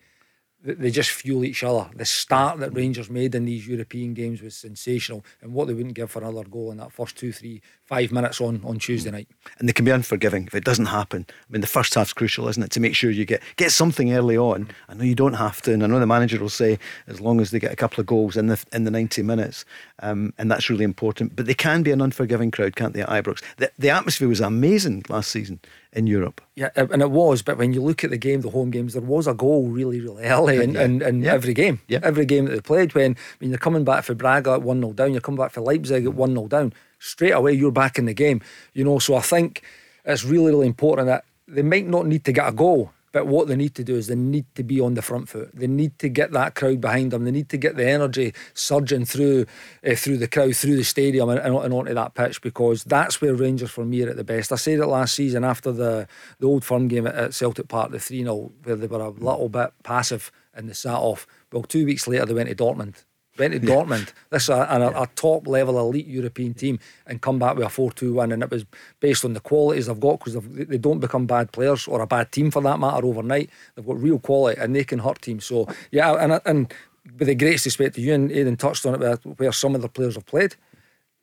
they 0.62 0.90
just 0.90 1.10
fuel 1.10 1.44
each 1.44 1.62
other. 1.62 1.88
The 1.94 2.04
start 2.04 2.58
that 2.58 2.74
Rangers 2.74 3.08
made 3.08 3.34
in 3.34 3.44
these 3.44 3.68
European 3.68 4.12
games 4.12 4.42
was 4.42 4.56
sensational, 4.56 5.24
and 5.40 5.52
what 5.52 5.68
they 5.68 5.74
wouldn't 5.74 5.94
give 5.94 6.10
for 6.10 6.20
another 6.20 6.44
goal 6.44 6.72
in 6.72 6.78
that 6.78 6.92
first 6.92 7.16
two, 7.16 7.32
three, 7.32 7.62
five 7.84 8.10
minutes 8.10 8.40
on 8.40 8.60
on 8.64 8.78
Tuesday 8.78 9.10
night. 9.10 9.28
And 9.58 9.68
they 9.68 9.72
can 9.72 9.84
be 9.84 9.92
unforgiving 9.92 10.46
if 10.46 10.54
it 10.54 10.64
doesn't 10.64 10.86
happen. 10.86 11.26
I 11.28 11.52
mean, 11.52 11.60
the 11.60 11.68
first 11.68 11.94
half's 11.94 12.12
crucial, 12.12 12.48
isn't 12.48 12.62
it, 12.62 12.70
to 12.72 12.80
make 12.80 12.96
sure 12.96 13.10
you 13.10 13.24
get 13.24 13.42
get 13.56 13.70
something 13.70 14.12
early 14.12 14.36
on. 14.36 14.68
I 14.88 14.94
know 14.94 15.04
you 15.04 15.14
don't 15.14 15.34
have 15.34 15.62
to, 15.62 15.72
and 15.72 15.84
I 15.84 15.86
know 15.86 16.00
the 16.00 16.06
manager 16.06 16.40
will 16.40 16.48
say 16.48 16.78
as 17.06 17.20
long 17.20 17.40
as 17.40 17.50
they 17.50 17.60
get 17.60 17.72
a 17.72 17.76
couple 17.76 18.00
of 18.00 18.06
goals 18.06 18.36
in 18.36 18.48
the 18.48 18.62
in 18.72 18.82
the 18.82 18.90
ninety 18.90 19.22
minutes, 19.22 19.64
um, 20.00 20.34
and 20.38 20.50
that's 20.50 20.68
really 20.68 20.84
important. 20.84 21.36
But 21.36 21.46
they 21.46 21.54
can 21.54 21.84
be 21.84 21.92
an 21.92 22.00
unforgiving 22.00 22.50
crowd, 22.50 22.74
can't 22.74 22.94
they? 22.94 23.02
At 23.02 23.08
Ibrox, 23.08 23.44
the, 23.58 23.70
the 23.78 23.90
atmosphere 23.90 24.28
was 24.28 24.40
amazing 24.40 25.04
last 25.08 25.30
season 25.30 25.60
in 25.92 26.06
Europe. 26.06 26.40
Yeah, 26.54 26.70
and 26.76 27.02
it 27.02 27.10
was. 27.10 27.42
But 27.42 27.58
when 27.58 27.72
you 27.72 27.82
look 27.82 28.04
at 28.04 28.10
the 28.10 28.18
game, 28.18 28.42
the 28.42 28.50
home 28.50 28.70
games, 28.70 28.92
there 28.92 29.02
was 29.02 29.26
a 29.26 29.34
goal 29.34 29.68
really, 29.68 30.00
really 30.00 30.24
early 30.24 30.62
in, 30.62 30.74
yeah. 30.74 30.82
in, 30.82 31.02
in 31.02 31.22
yeah. 31.22 31.32
every 31.32 31.54
game. 31.54 31.80
Yeah. 31.88 32.00
Every 32.02 32.26
game 32.26 32.44
that 32.46 32.52
they 32.52 32.60
played. 32.60 32.94
When, 32.94 33.16
when 33.38 33.50
you're 33.50 33.58
coming 33.58 33.84
back 33.84 34.04
for 34.04 34.14
Braga 34.14 34.52
at 34.52 34.62
1 34.62 34.80
0 34.80 34.92
down, 34.92 35.12
you're 35.12 35.20
coming 35.20 35.38
back 35.38 35.52
for 35.52 35.60
Leipzig 35.60 36.04
at 36.04 36.14
1 36.14 36.30
0 36.34 36.48
down, 36.48 36.72
straight 36.98 37.32
away 37.32 37.52
you're 37.52 37.72
back 37.72 37.98
in 37.98 38.04
the 38.04 38.14
game. 38.14 38.40
You 38.74 38.84
know, 38.84 38.98
so 38.98 39.14
I 39.14 39.20
think 39.20 39.62
it's 40.04 40.24
really, 40.24 40.52
really 40.52 40.66
important 40.66 41.06
that 41.06 41.24
they 41.46 41.62
might 41.62 41.86
not 41.86 42.06
need 42.06 42.24
to 42.24 42.32
get 42.32 42.48
a 42.48 42.52
goal 42.52 42.92
but 43.18 43.26
what 43.26 43.48
they 43.48 43.56
need 43.56 43.74
to 43.74 43.82
do 43.82 43.96
is 43.96 44.06
they 44.06 44.14
need 44.14 44.46
to 44.54 44.62
be 44.62 44.80
on 44.80 44.94
the 44.94 45.02
front 45.02 45.28
foot. 45.28 45.50
They 45.52 45.66
need 45.66 45.98
to 45.98 46.08
get 46.08 46.30
that 46.30 46.54
crowd 46.54 46.80
behind 46.80 47.10
them. 47.10 47.24
They 47.24 47.32
need 47.32 47.48
to 47.48 47.56
get 47.56 47.74
the 47.74 47.84
energy 47.84 48.32
surging 48.54 49.06
through 49.06 49.46
uh, 49.84 49.96
through 49.96 50.18
the 50.18 50.28
crowd, 50.28 50.54
through 50.54 50.76
the 50.76 50.84
stadium, 50.84 51.28
and, 51.28 51.40
and, 51.40 51.74
onto 51.74 51.94
that 51.94 52.14
pitch 52.14 52.40
because 52.40 52.84
that's 52.84 53.20
where 53.20 53.34
Rangers 53.34 53.72
for 53.72 53.84
me 53.84 54.04
are 54.04 54.10
at 54.10 54.16
the 54.16 54.22
best. 54.22 54.52
I 54.52 54.54
said 54.54 54.78
it 54.78 54.86
last 54.86 55.16
season 55.16 55.42
after 55.42 55.72
the 55.72 56.06
the 56.38 56.46
old 56.46 56.64
firm 56.64 56.86
game 56.86 57.08
at, 57.08 57.34
Celtic 57.34 57.66
Park, 57.66 57.90
the 57.90 57.98
3 57.98 58.22
0, 58.22 58.52
where 58.62 58.76
they 58.76 58.86
were 58.86 59.00
a 59.00 59.08
little 59.08 59.48
bit 59.48 59.72
passive 59.82 60.30
and 60.54 60.68
they 60.68 60.74
sat 60.74 60.94
off. 60.94 61.26
Well, 61.52 61.64
two 61.64 61.86
weeks 61.86 62.06
later, 62.06 62.24
they 62.24 62.34
went 62.34 62.48
to 62.50 62.54
Dortmund 62.54 63.02
went 63.38 63.54
to 63.54 63.60
Dortmund. 63.60 64.12
This 64.30 64.44
is 64.44 64.48
a, 64.50 64.54
a, 64.54 65.02
a, 65.02 65.08
top 65.14 65.46
level 65.46 65.78
elite 65.78 66.06
European 66.06 66.54
team 66.54 66.78
and 67.06 67.20
come 67.20 67.38
back 67.38 67.56
with 67.56 67.66
a 67.66 67.70
4 67.70 67.92
2 67.92 68.14
win. 68.14 68.32
And 68.32 68.42
it 68.42 68.50
was 68.50 68.64
based 69.00 69.24
on 69.24 69.34
the 69.34 69.40
qualities 69.40 69.86
they've 69.86 70.00
got 70.00 70.18
because 70.18 70.36
they 70.44 70.78
don't 70.78 71.00
become 71.00 71.26
bad 71.26 71.52
players 71.52 71.86
or 71.86 72.00
a 72.00 72.06
bad 72.06 72.32
team 72.32 72.50
for 72.50 72.62
that 72.62 72.78
matter 72.78 73.06
overnight. 73.06 73.50
They've 73.74 73.86
got 73.86 74.00
real 74.00 74.18
quality 74.18 74.60
and 74.60 74.74
they 74.74 74.84
can 74.84 74.98
hurt 74.98 75.22
teams. 75.22 75.44
So, 75.44 75.68
yeah, 75.90 76.14
and, 76.14 76.40
and 76.44 76.74
with 77.18 77.28
the 77.28 77.34
greatest 77.34 77.66
respect 77.66 77.94
to 77.94 78.00
you, 78.00 78.14
and 78.14 78.30
Aiden 78.30 78.58
touched 78.58 78.84
on 78.86 79.00
it 79.00 79.20
where 79.38 79.52
some 79.52 79.74
of 79.74 79.82
the 79.82 79.88
players 79.88 80.14
have 80.16 80.26
played. 80.26 80.56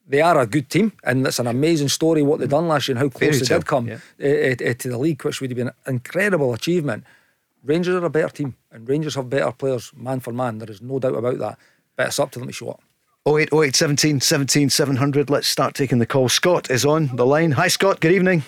They 0.08 0.22
are 0.22 0.40
a 0.40 0.46
good 0.46 0.70
team, 0.70 0.92
and 1.04 1.26
it's 1.26 1.40
an 1.40 1.48
amazing 1.48 1.90
story 1.90 2.22
what 2.22 2.40
they've 2.40 2.48
done 2.48 2.68
last 2.68 2.88
year 2.88 2.96
and 2.96 3.04
how 3.04 3.10
close 3.10 3.40
they 3.40 3.46
did 3.46 3.66
come 3.66 3.88
yeah. 3.88 3.98
uh, 4.22 4.52
uh, 4.52 4.74
to 4.74 4.90
the 4.90 4.98
league, 5.00 5.24
which 5.24 5.42
would 5.42 5.50
have 5.50 5.58
been 5.58 5.70
an 5.70 5.74
incredible 5.88 6.54
achievement. 6.54 7.04
Rangers 7.64 7.96
are 7.96 8.06
a 8.06 8.10
better 8.10 8.30
team, 8.30 8.56
and 8.72 8.88
Rangers 8.88 9.16
have 9.16 9.30
better 9.30 9.52
players, 9.52 9.92
man 9.96 10.20
for 10.20 10.32
man. 10.32 10.60
There 10.60 10.70
is 10.70 10.82
no 10.82 11.00
doubt 11.00 11.16
about 11.16 11.40
that. 11.40 11.58
But 11.96 12.08
it's 12.08 12.20
up 12.20 12.32
to 12.32 12.40
them 12.40 12.48
to 12.48 12.54
show 12.54 12.70
up. 12.70 12.82
08, 13.28 13.50
08 13.54 13.76
17 13.76 14.22
17 14.22 14.70
700. 14.70 15.30
Let's 15.30 15.48
start 15.48 15.74
taking 15.74 15.98
the 15.98 16.06
call. 16.06 16.30
Scott 16.30 16.70
is 16.70 16.86
on 16.86 17.16
the 17.16 17.26
line. 17.26 17.52
Hi, 17.52 17.68
Scott. 17.68 18.00
Good 18.00 18.12
evening. 18.12 18.44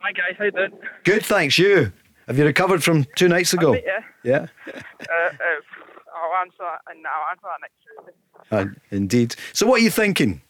Hi, 0.00 0.12
guys. 0.12 0.36
How 0.38 0.44
you 0.44 0.50
doing? 0.50 0.72
Good, 1.04 1.24
thanks. 1.24 1.58
You? 1.58 1.92
Have 2.26 2.38
you 2.38 2.44
recovered 2.44 2.82
from 2.82 3.04
two 3.16 3.28
nights 3.28 3.52
ago? 3.52 3.72
Bit, 3.72 3.84
yeah. 3.86 4.00
Yeah. 4.22 4.46
uh, 4.74 4.78
uh, 4.78 5.60
I'll 6.16 6.40
answer 6.40 6.56
that, 6.60 6.80
and 6.88 7.04
I'll 7.06 7.30
answer 7.30 7.44
that 7.44 7.60
next 7.60 7.74
Tuesday. 7.84 8.14
Uh, 8.50 8.80
indeed. 8.90 9.36
So, 9.52 9.66
what 9.66 9.80
are 9.80 9.84
you 9.84 9.90
thinking? 9.90 10.40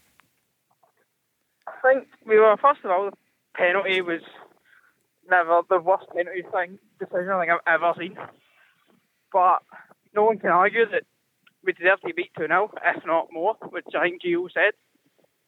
I 1.66 1.72
think 1.82 2.08
we 2.26 2.38
were 2.38 2.56
first 2.60 2.80
of 2.84 2.90
all 2.90 3.10
the 3.10 3.16
penalty 3.56 4.00
was 4.00 4.20
never 5.28 5.62
the 5.68 5.80
worst 5.80 6.06
penalty 6.14 6.42
thing 6.52 6.78
decision 6.98 7.30
I 7.30 7.40
think 7.40 7.52
I've 7.52 7.74
ever 7.82 7.92
seen. 7.98 8.16
But 9.32 9.62
no 10.14 10.24
one 10.24 10.38
can 10.38 10.50
argue 10.50 10.86
that 10.90 11.02
we 11.64 11.72
deserve 11.72 12.00
to 12.02 12.14
beat 12.14 12.30
2 12.36 12.46
0, 12.46 12.70
if 12.84 13.06
not 13.06 13.28
more, 13.32 13.56
which 13.70 13.86
I 13.96 14.04
think 14.04 14.22
Gio 14.22 14.48
said. 14.52 14.72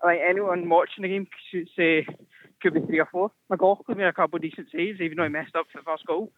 I 0.05 0.13
think 0.13 0.23
anyone 0.29 0.69
watching 0.69 1.03
the 1.03 1.09
game 1.09 1.27
should 1.51 1.69
say 1.77 2.07
could 2.63 2.75
be 2.75 2.81
3 2.81 3.01
or 3.01 3.09
4. 3.11 3.31
McLaughlin 3.51 3.99
made 3.99 4.07
a 4.07 4.13
couple 4.13 4.37
of 4.37 4.43
decent 4.43 4.69
saves, 4.73 5.01
even 5.01 5.17
though 5.17 5.25
he 5.25 5.29
messed 5.29 5.57
up 5.57 5.67
for 5.73 5.79
the 5.79 5.85
first 5.85 6.07
goal. 6.07 6.31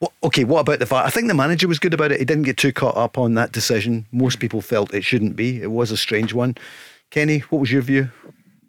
Well, 0.00 0.12
okay, 0.24 0.42
what 0.42 0.60
about 0.60 0.80
the 0.80 0.84
VAR? 0.84 1.04
I 1.04 1.10
think 1.10 1.28
the 1.28 1.34
manager 1.34 1.68
was 1.68 1.78
good 1.78 1.94
about 1.94 2.10
it. 2.10 2.18
He 2.18 2.24
didn't 2.24 2.42
get 2.42 2.56
too 2.56 2.72
caught 2.72 2.96
up 2.96 3.16
on 3.16 3.34
that 3.34 3.52
decision. 3.52 4.06
Most 4.10 4.40
people 4.40 4.60
felt 4.60 4.92
it 4.92 5.04
shouldn't 5.04 5.36
be. 5.36 5.62
It 5.62 5.70
was 5.70 5.92
a 5.92 5.96
strange 5.96 6.34
one. 6.34 6.56
Kenny, 7.10 7.38
what 7.38 7.60
was 7.60 7.70
your 7.70 7.82
view? 7.82 8.10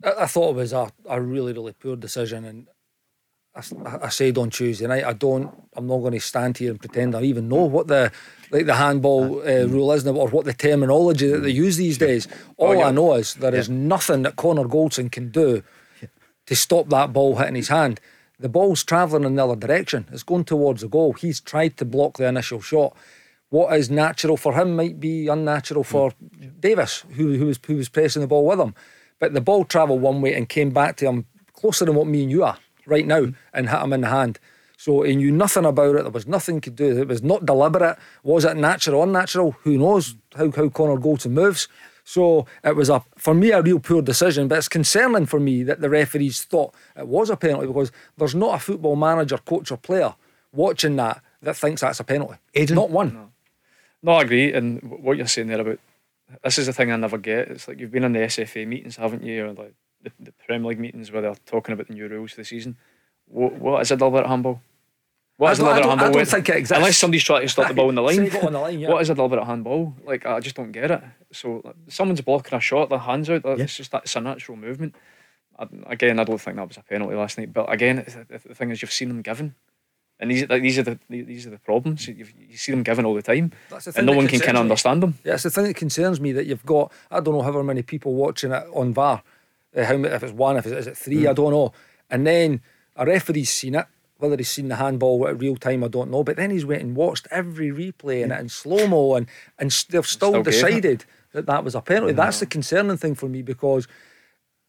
I, 0.04 0.13
I 0.24 0.26
thought 0.28 0.52
it 0.52 0.58
was 0.58 0.74
a, 0.74 0.92
a 1.10 1.20
really, 1.20 1.54
really 1.54 1.74
poor 1.74 1.96
decision, 1.96 2.46
and 2.46 2.68
I, 3.56 4.06
I, 4.06 4.10
said 4.10 4.38
on 4.39 4.50
Tuesday 4.50 4.88
night, 4.88 5.04
I 5.04 5.13
don't, 5.13 5.54
I'm 5.76 5.86
not 5.86 6.00
going 6.00 6.13
to 6.13 6.20
stand 6.20 6.58
here 6.58 6.72
and 6.72 6.80
pretend 6.80 7.16
I 7.16 7.22
even 7.22 7.48
know 7.48 7.66
what 7.66 7.88
the 7.88 8.12
like 8.50 8.66
the 8.66 8.74
handball 8.74 9.42
uh, 9.42 9.44
uh 9.44 9.46
mm. 9.46 9.72
rule 9.72 9.92
is 9.92 10.06
now, 10.06 10.13
or 10.13 10.28
what 10.30 10.46
the 10.46 10.54
terminology 10.54 11.28
that 11.28 11.39
they 11.39 11.52
mm. 11.52 11.56
use 11.56 11.78
these 11.78 12.00
days. 12.00 12.28
Oh, 12.58 12.66
All 12.66 12.70
oh, 12.70 12.80
yeah. 12.80 12.88
I 12.88 12.92
know 12.92 13.13
is 13.13 13.36
there 13.36 13.54
yeah. 13.54 13.60
is 13.60 13.70
nothing 13.70 14.24
that 14.24 14.38
Connor 14.38 14.63
Goldson 14.63 15.12
can 15.12 15.30
do 15.30 15.62
to 16.48 16.56
stop 16.56 16.89
that 16.89 17.13
ball 17.13 17.36
hitting 17.36 17.56
his 17.56 17.68
hand. 17.68 18.00
The 18.39 18.50
ball's 18.50 18.84
travelling 18.84 19.24
in 19.24 19.36
the 19.36 19.46
other 19.46 19.56
direction. 19.56 20.08
It's 20.12 20.24
going 20.24 20.46
towards 20.46 20.82
the 20.82 20.88
goal. 20.88 21.13
He's 21.13 21.39
tried 21.39 21.78
to 21.78 21.86
block 21.86 22.18
the 22.18 22.28
initial 22.28 22.60
shot. 22.60 22.98
What 23.50 23.78
is 23.78 23.89
natural 23.92 24.36
for 24.36 24.56
him 24.60 24.76
might 24.76 25.00
be 25.00 25.28
unnatural 25.28 25.84
for 25.84 26.12
mm. 26.12 26.60
Davies, 26.60 27.04
who, 27.12 27.38
who 27.38 27.46
was 27.46 27.60
who 27.63 27.76
was 27.76 27.89
pressing 27.89 28.24
the 28.24 28.28
ball 28.28 28.48
with 28.48 28.60
him. 28.60 28.74
But 29.20 29.36
the 29.36 29.42
ball 29.42 29.63
travelled 29.63 30.02
one 30.02 30.22
way 30.22 30.34
and 30.34 30.50
came 30.50 30.72
back 30.72 30.98
to 30.98 31.06
him 31.06 31.28
closer 31.54 31.86
than 31.86 31.94
what 31.94 32.08
me 32.08 32.24
and 32.24 32.32
you 32.32 32.44
are 32.44 32.58
right 32.86 33.06
now 33.06 33.28
and 33.54 33.69
hit 33.69 33.82
him 33.82 33.93
in 33.93 34.02
the 34.02 34.10
hand. 34.10 34.39
So 34.78 35.04
he 35.04 35.15
knew 35.15 35.32
nothing 35.32 35.65
about 35.65 35.96
it. 35.96 36.02
There 36.04 36.12
was 36.12 36.28
nothing 36.28 36.60
to 36.62 36.69
do. 36.69 37.00
It 37.00 37.08
was 37.08 37.24
not 37.24 37.46
deliberate. 37.46 37.98
Was 38.24 38.43
it 38.43 38.58
natural, 38.58 39.00
or 39.00 39.04
unnatural? 39.06 39.56
Who 39.63 39.78
knows 39.78 40.15
how, 40.36 40.52
how 40.52 40.69
Connor 40.69 40.98
Goldson 40.98 41.32
moves? 41.32 41.67
So 42.04 42.46
it 42.63 42.76
was 42.76 42.89
a 42.89 43.02
for 43.15 43.34
me 43.34 43.52
a 43.52 43.62
real 43.62 43.80
poor 43.80 44.02
decision, 44.02 44.48
but 44.48 44.58
it's 44.58 44.67
concerning 44.67 45.26
for 45.26 45.39
me 45.39 45.63
that 45.63 45.80
the 45.80 45.89
referees 45.89 46.43
thought 46.43 46.76
it 46.98 47.08
was 47.08 47.30
a 47.30 47.38
penalty 47.38 47.67
because 47.67 47.91
there's 48.17 48.36
not 48.36 48.56
a 48.56 48.60
football 48.60 48.98
manager, 48.98 49.38
coach, 49.38 49.72
or 49.72 49.78
player 49.78 50.15
watching 50.52 50.96
that 50.98 51.22
that 51.41 51.56
thinks 51.56 51.82
that's 51.82 52.00
a 52.00 52.04
penalty. 52.04 52.36
Aiden? 52.56 52.76
Not 52.76 52.89
one. 52.89 53.13
No. 53.13 53.30
no, 54.02 54.12
I 54.13 54.22
agree. 54.24 54.52
And 54.52 54.82
what 54.84 55.17
you're 55.17 55.28
saying 55.28 55.48
there 55.48 55.62
about 55.62 55.80
this 56.43 56.58
is 56.58 56.65
the 56.65 56.74
thing 56.74 56.91
I 56.91 56.96
never 56.96 57.17
get. 57.17 57.50
It's 57.50 57.67
like 57.67 57.80
you've 57.80 57.91
been 57.91 58.04
in 58.04 58.13
the 58.13 58.19
SFA 58.19 58.67
meetings, 58.67 58.96
haven't 58.96 59.24
you? 59.24 59.46
Or 59.46 59.54
like 59.54 59.74
the, 60.04 60.12
the 60.20 60.32
Premier 60.46 60.70
League 60.70 60.80
meetings 60.80 61.12
where 61.12 61.22
they're 61.22 61.36
talking 61.46 61.74
about 61.74 61.88
the 61.88 61.94
new 61.94 62.08
rules 62.08 62.32
for 62.32 62.38
the 62.38 62.46
season. 62.46 62.78
What, 63.28 63.54
what 63.54 63.82
is 63.82 63.92
a 63.92 63.98
deliberate 63.98 64.28
handball? 64.28 64.62
What 65.38 65.54
is 65.54 65.60
a 65.60 65.63
deliberate 65.63 65.86
handball? 65.86 66.08
I 66.08 66.12
don't 66.12 66.28
think 66.28 66.50
it 66.50 66.56
exists. 66.58 66.78
Unless 66.78 66.98
somebody's 66.98 67.24
trying 67.24 67.42
to 67.42 67.50
stop 67.50 67.68
the 67.68 67.74
ball 67.74 67.89
in 67.89 67.96
the 67.96 68.02
line. 68.04 68.20
on 68.20 68.54
the 68.54 68.60
line 68.60 68.80
yeah. 68.80 68.89
What 68.89 69.02
is 69.02 69.10
a 69.10 69.16
deliberate 69.16 69.46
handball? 69.46 69.96
Like 70.06 70.26
I 70.26 70.39
just 70.39 70.56
don't 70.56 70.72
get 70.72 70.92
it. 70.92 71.02
So 71.32 71.62
like, 71.63 71.76
someone's 71.88 72.22
blocking 72.22 72.58
a 72.58 72.62
shot, 72.62 72.89
their 72.89 73.00
hands 73.00 73.30
out. 73.30 73.44
It's 73.46 73.60
yeah. 73.60 73.66
just 73.66 73.92
that 73.92 74.04
it's 74.04 74.16
a 74.16 74.22
natural 74.22 74.58
movement. 74.58 74.96
I, 75.58 75.68
again, 75.88 76.20
I 76.20 76.24
don't 76.24 76.39
think 76.39 76.58
that 76.58 76.68
was 76.68 76.78
a 76.78 76.84
penalty 76.84 77.16
last 77.16 77.38
night. 77.38 77.54
But 77.54 77.72
again, 77.72 78.06
the 78.30 78.56
thing 78.56 78.72
is, 78.72 78.82
you've 78.82 78.92
seen 78.92 79.10
them 79.10 79.22
given. 79.22 79.56
And 80.20 80.32
these, 80.32 80.48
like, 80.48 80.62
these 80.62 80.78
are 80.78 80.84
the 80.84 81.00
these 81.10 81.48
are 81.48 81.50
the 81.50 81.58
problems. 81.58 82.08
You, 82.08 82.26
you 82.38 82.56
see 82.56 82.72
them 82.72 82.84
given 82.84 83.04
all 83.04 83.16
the 83.16 83.22
time, 83.22 83.52
the 83.70 83.94
and 83.98 84.06
no 84.06 84.13
one 84.13 84.28
can 84.28 84.39
kind 84.39 84.58
of 84.58 84.62
understand 84.62 85.04
them. 85.04 85.18
Yeah, 85.24 85.34
it's 85.34 85.44
the 85.44 85.50
thing 85.50 85.66
that 85.66 85.76
concerns 85.76 86.22
me 86.22 86.32
that 86.34 86.46
you've 86.46 86.66
got. 86.66 86.92
I 87.12 87.20
don't 87.20 87.34
know 87.34 87.42
however 87.42 87.63
many 87.63 87.82
people 87.82 88.13
watching 88.13 88.52
it 88.52 88.63
on 88.74 88.94
VAR. 88.94 89.24
Uh, 89.75 89.86
how 89.86 89.95
if 89.95 90.23
it's 90.23 90.33
one, 90.33 90.57
if 90.57 90.65
it's, 90.65 90.75
is 90.75 90.88
it 90.88 90.97
three, 90.97 91.23
mm. 91.23 91.29
I 91.29 91.33
don't 91.33 91.51
know. 91.51 91.73
And 92.09 92.25
then 92.27 92.62
a 92.95 93.05
referee's 93.05 93.51
seen 93.51 93.75
it, 93.75 93.86
whether 94.17 94.38
he's 94.38 94.49
seen 94.49 94.67
the 94.67 94.75
handball 94.75 95.27
at 95.27 95.39
real 95.39 95.55
time, 95.55 95.83
I 95.83 95.88
don't 95.88 96.12
know. 96.12 96.23
But 96.23 96.38
then 96.38 96.51
he's 96.51 96.65
went 96.65 96.81
and 96.81 96.95
watched 96.95 97.27
every 97.31 97.69
replay 97.69 98.23
in 98.23 98.31
it 98.31 98.39
in 98.39 98.49
slow 98.49 98.88
mo, 98.88 99.15
and 99.15 99.27
and 99.57 99.71
they've 99.89 100.05
still, 100.05 100.31
still 100.31 100.43
decided 100.43 101.05
that 101.33 101.45
that 101.47 101.63
was 101.63 101.75
a 101.75 101.81
penalty. 101.81 102.13
That's 102.13 102.39
the 102.39 102.45
concerning 102.45 102.97
thing 102.97 103.15
for 103.15 103.28
me 103.28 103.41
because 103.41 103.88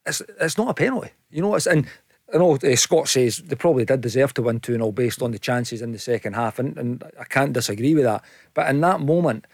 it's 0.07 0.23
it's 0.41 0.59
not 0.59 0.71
a 0.71 0.75
penalty. 0.75 1.11
You 1.31 1.43
know, 1.43 1.55
it's 1.55 1.67
and. 1.67 1.87
I 2.33 2.39
know 2.39 2.57
uh, 2.57 2.75
Scott 2.75 3.07
says 3.07 3.37
they 3.37 3.55
probably 3.55 3.85
did 3.85 4.01
deserve 4.01 4.33
to 4.35 4.43
win 4.43 4.59
2 4.59 4.73
0 4.73 4.93
based 4.93 5.21
on 5.21 5.31
the 5.31 5.39
chances 5.39 5.83
in 5.83 5.93
the 5.93 5.99
second 5.99 6.33
half, 6.33 6.59
and, 6.59 6.77
and 6.79 7.05
I 7.21 7.25
can't 7.25 7.53
disagree 7.53 7.95
with 7.95 8.05
that. 8.05 8.25
But 8.55 8.69
in 8.71 8.81
that 8.81 9.01
moment, 9.01 9.47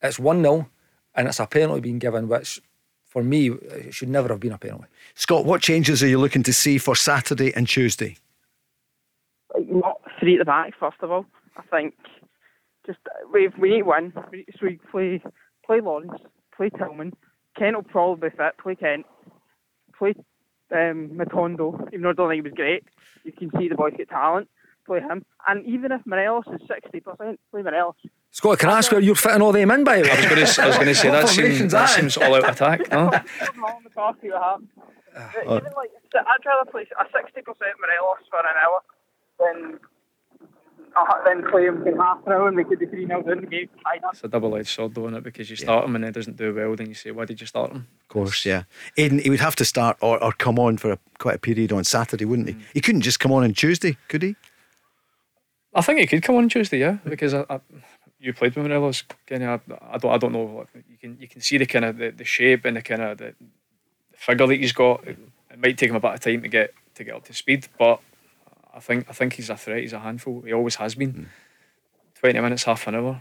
it's 0.00 0.18
1 0.18 0.40
0 0.40 0.70
and 1.16 1.28
it's 1.28 1.40
a 1.40 1.46
penalty 1.46 1.80
being 1.80 1.98
given, 1.98 2.28
which 2.28 2.60
for 3.06 3.22
me, 3.22 3.50
it 3.50 3.94
should 3.94 4.08
never 4.08 4.28
have 4.28 4.40
been 4.40 4.52
a 4.52 4.58
penalty. 4.58 4.86
Scott, 5.14 5.44
what 5.44 5.62
changes 5.62 6.02
are 6.02 6.08
you 6.08 6.18
looking 6.18 6.42
to 6.42 6.52
see 6.52 6.78
for 6.78 6.94
Saturday 6.94 7.54
and 7.54 7.66
Tuesday? 7.66 8.16
not 9.58 10.00
three 10.20 10.34
at 10.34 10.38
the 10.40 10.44
back. 10.44 10.72
First 10.78 10.98
of 11.00 11.10
all, 11.10 11.24
I 11.56 11.62
think 11.70 11.94
just 12.84 12.98
we 13.32 13.48
we 13.58 13.70
need 13.70 13.82
win. 13.82 14.12
So 14.14 14.22
we 14.62 14.78
play 14.90 15.22
play 15.64 15.80
Lawrence, 15.80 16.12
play 16.56 16.70
Tillman, 16.70 17.12
Kent 17.58 17.76
will 17.76 17.82
probably 17.82 18.28
be 18.28 18.36
fit. 18.36 18.58
Play 18.58 18.74
Kent. 18.74 19.06
Play 19.98 20.14
um, 20.72 21.10
Matondo, 21.14 21.88
even 21.92 22.02
though 22.02 22.10
I 22.10 22.12
don't 22.12 22.28
think 22.28 22.44
he 22.44 22.50
was 22.50 22.52
great. 22.54 22.84
You 23.24 23.32
can 23.32 23.50
see 23.58 23.68
the 23.68 23.74
boy's 23.74 23.94
got 23.96 24.08
talent. 24.08 24.48
Play 24.86 25.00
him. 25.00 25.24
And 25.48 25.64
even 25.66 25.90
if 25.90 26.02
Morelos 26.04 26.44
is 26.52 26.60
60%, 26.68 27.38
play 27.50 27.62
Morelos. 27.62 27.94
Scott, 28.36 28.58
can 28.58 28.68
I 28.68 28.76
ask 28.76 28.92
where 28.92 29.00
you're 29.00 29.14
fitting 29.14 29.40
all 29.40 29.50
them 29.50 29.70
in 29.70 29.82
by? 29.82 29.96
I 29.96 30.00
was 30.00 30.26
going 30.26 30.44
to, 30.44 30.62
I 30.62 30.66
was 30.66 30.76
going 30.76 30.88
to 30.88 30.94
say 30.94 31.08
that 31.10 31.26
seems, 31.26 31.36
formation's 31.36 31.72
that 31.72 31.86
that 31.86 31.94
seems 31.98 32.16
all 32.18 32.34
out 32.34 32.50
attack. 32.50 32.80
No? 32.92 33.08
Put 33.08 33.54
them 33.54 33.64
all 33.64 33.78
in 33.78 33.84
the 33.84 33.88
car, 33.88 34.14
see 34.20 34.28
what 34.28 34.42
happens. 34.42 34.68
But 35.14 35.56
even 35.56 35.72
like, 35.74 35.90
I'd 36.14 36.44
rather 36.44 36.70
play 36.70 36.86
a 37.00 37.04
60% 37.04 37.46
Morelos 37.80 38.18
for 38.28 38.40
an 38.40 38.56
hour 38.60 38.82
than, 39.40 39.78
uh, 40.94 41.24
than 41.24 41.50
play 41.50 41.64
him 41.64 41.82
for 41.82 41.96
half 41.96 42.26
an 42.26 42.32
hour 42.34 42.48
and 42.48 42.58
we 42.58 42.64
could 42.64 42.78
be 42.78 42.84
3 42.84 43.06
0 43.06 43.22
down 43.22 43.40
the 43.40 43.46
game. 43.46 43.70
It's 44.12 44.22
a 44.22 44.28
double-edged 44.28 44.68
sword, 44.68 44.94
though, 44.94 45.06
isn't 45.06 45.16
it? 45.16 45.24
Because 45.24 45.48
you 45.48 45.56
start 45.56 45.86
him 45.86 45.96
and 45.96 46.04
it 46.04 46.12
doesn't 46.12 46.36
do 46.36 46.54
well, 46.54 46.76
then 46.76 46.88
you 46.88 46.94
say, 46.94 47.12
"Why 47.12 47.24
did 47.24 47.40
you 47.40 47.46
start 47.46 47.72
him?" 47.72 47.88
Of 48.02 48.08
course, 48.08 48.44
yeah. 48.44 48.64
Aiden, 48.98 49.22
he 49.22 49.30
would 49.30 49.40
have 49.40 49.56
to 49.56 49.64
start 49.64 49.96
or, 50.02 50.22
or 50.22 50.32
come 50.32 50.58
on 50.58 50.76
for 50.76 50.92
a, 50.92 50.98
quite 51.18 51.36
a 51.36 51.38
period 51.38 51.72
on 51.72 51.84
Saturday, 51.84 52.26
wouldn't 52.26 52.48
he? 52.48 52.56
He 52.74 52.82
couldn't 52.82 53.00
just 53.00 53.18
come 53.18 53.32
on 53.32 53.44
on 53.44 53.54
Tuesday, 53.54 53.96
could 54.08 54.20
he? 54.20 54.36
I 55.74 55.80
think 55.80 56.00
he 56.00 56.06
could 56.06 56.22
come 56.22 56.36
on 56.36 56.50
Tuesday, 56.50 56.78
yeah, 56.78 56.98
because 57.04 57.32
I, 57.32 57.44
I, 57.50 57.60
you 58.26 58.32
played 58.32 58.54
with 58.56 58.66
Morelos, 58.66 59.04
Kenny. 59.24 59.46
I, 59.46 59.54
I 59.54 59.98
don't, 59.98 60.12
I 60.12 60.18
don't 60.18 60.32
know. 60.32 60.66
You 60.74 60.98
can, 61.00 61.16
you 61.20 61.28
can 61.28 61.40
see 61.40 61.58
the 61.58 61.66
kind 61.66 61.84
of 61.84 61.96
the, 61.96 62.10
the 62.10 62.24
shape 62.24 62.64
and 62.64 62.76
the 62.76 62.82
kind 62.82 63.02
of 63.02 63.18
the, 63.18 63.34
the 64.10 64.18
figure 64.18 64.46
that 64.46 64.56
he's 64.56 64.72
got. 64.72 65.06
It, 65.06 65.18
it 65.50 65.58
might 65.58 65.78
take 65.78 65.90
him 65.90 65.96
a 65.96 66.00
bit 66.00 66.14
of 66.14 66.20
time 66.20 66.42
to 66.42 66.48
get 66.48 66.74
to 66.96 67.04
get 67.04 67.14
up 67.14 67.24
to 67.24 67.34
speed, 67.34 67.68
but 67.78 68.00
I 68.74 68.80
think, 68.80 69.06
I 69.08 69.12
think 69.12 69.34
he's 69.34 69.48
a 69.48 69.56
threat. 69.56 69.80
He's 69.80 69.92
a 69.92 69.98
handful. 69.98 70.42
He 70.42 70.52
always 70.52 70.74
has 70.76 70.94
been. 70.94 71.12
Mm. 71.12 71.26
Twenty 72.18 72.40
minutes, 72.40 72.64
half 72.64 72.86
an 72.86 72.94
hour. 72.94 73.20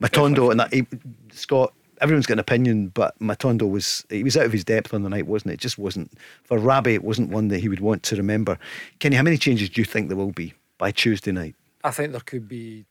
Matondo 0.00 0.50
and 0.50 0.60
that 0.60 0.72
he, 0.72 0.86
Scott. 1.32 1.74
Everyone's 2.00 2.26
got 2.26 2.34
an 2.34 2.38
opinion, 2.40 2.88
but 2.88 3.16
Matondo 3.20 3.70
was 3.70 4.04
he 4.08 4.24
was 4.24 4.36
out 4.36 4.46
of 4.46 4.52
his 4.52 4.64
depth 4.64 4.92
on 4.92 5.02
the 5.02 5.08
night, 5.08 5.26
wasn't 5.28 5.52
it? 5.52 5.54
It 5.54 5.60
just 5.60 5.78
wasn't 5.78 6.10
for 6.42 6.58
Rabbi. 6.58 6.90
It 6.90 7.04
wasn't 7.04 7.30
one 7.30 7.48
that 7.48 7.60
he 7.60 7.68
would 7.68 7.80
want 7.80 8.02
to 8.04 8.16
remember. 8.16 8.58
Kenny, 8.98 9.14
how 9.14 9.22
many 9.22 9.36
changes 9.36 9.68
do 9.68 9.80
you 9.80 9.84
think 9.84 10.08
there 10.08 10.16
will 10.16 10.32
be 10.32 10.54
by 10.78 10.90
Tuesday 10.90 11.30
night? 11.30 11.54
I 11.84 11.92
think 11.92 12.10
there 12.10 12.20
could 12.20 12.48
be 12.48 12.86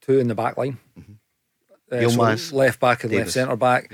two 0.00 0.18
in 0.18 0.28
the 0.28 0.34
back 0.34 0.56
line. 0.56 0.78
Uh, 1.90 1.96
Yilmaz, 1.96 2.50
so 2.50 2.56
left 2.56 2.80
back 2.80 3.04
and 3.04 3.12
left 3.12 3.30
centre 3.32 3.56
back. 3.56 3.92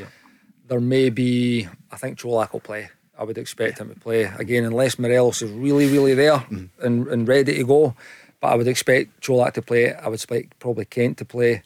There 0.69 0.81
may 0.81 1.11
be, 1.11 1.69
I 1.91 1.97
think 1.97 2.19
Colak 2.19 2.53
will 2.53 2.61
play. 2.61 2.91
I 3.19 3.25
would 3.25 3.39
expect 3.39 3.79
him 3.79 3.89
to 3.89 3.99
play 3.99 4.25
again, 4.25 4.65
unless 4.65 4.99
Morelos 4.99 5.41
is 5.41 5.51
really, 5.51 5.89
really 5.89 6.13
there 6.15 6.45
and, 6.51 7.07
and 7.09 7.27
ready 7.27 7.57
to 7.57 7.65
go. 7.65 7.95
But 8.41 8.49
I 8.49 8.57
would 8.57 8.69
expect 8.69 9.23
Colak 9.23 9.55
to 9.55 9.63
play. 9.63 9.95
I 9.95 10.09
would 10.09 10.17
expect 10.17 10.59
probably 10.59 10.85
Kent 10.85 11.19
to 11.19 11.25
play. 11.25 11.63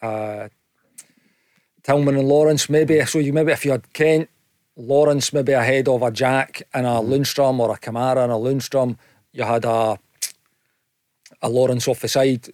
Uh, 0.00 0.48
Tillman 1.82 2.16
and 2.16 2.28
Lawrence 2.28 2.68
maybe. 2.70 3.04
So 3.04 3.18
you 3.18 3.32
maybe 3.32 3.52
if 3.52 3.64
you 3.64 3.72
had 3.72 3.92
Kent, 3.92 4.28
Lawrence 4.76 5.32
maybe 5.32 5.52
ahead 5.52 5.88
of 5.88 6.02
a 6.02 6.10
Jack 6.10 6.62
and 6.72 6.86
a 6.86 7.00
Lundstram 7.00 7.58
or 7.58 7.72
a 7.72 7.78
Kamara 7.78 8.22
and 8.24 8.32
a 8.32 8.36
Lundstram, 8.36 8.96
you 9.32 9.44
had 9.44 9.64
a 9.64 9.98
a 11.42 11.48
Lawrence 11.48 11.88
off 11.88 12.00
the 12.00 12.08
side, 12.08 12.48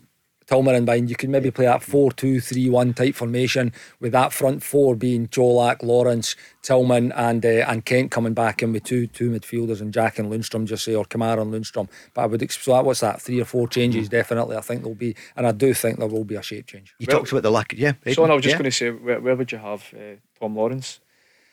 Tillman 0.50 0.74
in 0.74 0.84
behind. 0.84 1.08
You 1.08 1.14
could 1.14 1.30
maybe 1.30 1.52
play 1.52 1.66
that 1.66 1.80
4 1.82 2.10
2 2.10 2.40
3 2.40 2.68
1 2.70 2.94
type 2.94 3.14
formation 3.14 3.72
with 4.00 4.10
that 4.12 4.32
front 4.32 4.64
four 4.64 4.96
being 4.96 5.28
Colak, 5.28 5.80
Lawrence, 5.84 6.34
Tillman, 6.62 7.12
and 7.12 7.46
uh, 7.46 7.64
and 7.68 7.84
Kent 7.84 8.10
coming 8.10 8.34
back 8.34 8.60
in 8.60 8.72
with 8.72 8.82
two 8.82 9.06
two 9.06 9.30
midfielders 9.30 9.80
and 9.80 9.94
Jack 9.94 10.18
and 10.18 10.30
Lundstram, 10.32 10.64
just 10.66 10.84
say, 10.84 10.94
or 10.94 11.04
Kamara 11.04 11.40
and 11.42 11.54
Lundstram. 11.54 11.88
But 12.14 12.22
I 12.22 12.26
would 12.26 12.42
ex- 12.42 12.58
so 12.60 12.72
that 12.72 12.84
what's 12.84 12.98
that 13.00 13.22
three 13.22 13.40
or 13.40 13.44
four 13.44 13.68
changes 13.68 14.08
definitely. 14.08 14.56
I 14.56 14.60
think 14.60 14.82
there'll 14.82 14.96
be, 14.96 15.14
and 15.36 15.46
I 15.46 15.52
do 15.52 15.72
think 15.72 16.00
there 16.00 16.08
will 16.08 16.24
be 16.24 16.34
a 16.34 16.42
shape 16.42 16.66
change. 16.66 16.94
You 16.98 17.06
Well- 17.08 17.18
talked 17.18 17.30
about 17.30 17.44
the 17.44 17.50
lack. 17.52 17.72
Yeah, 17.76 17.92
So 18.04 18.24
Aiden, 18.24 18.30
I 18.30 18.34
was 18.34 18.42
just 18.42 18.54
yeah. 18.54 18.58
going 18.58 18.70
to 18.70 18.76
say, 18.76 18.90
where, 18.90 19.20
where 19.20 19.36
would 19.36 19.52
you 19.52 19.58
have 19.58 19.94
uh, 19.94 20.16
Tom 20.40 20.56
Lawrence 20.56 20.98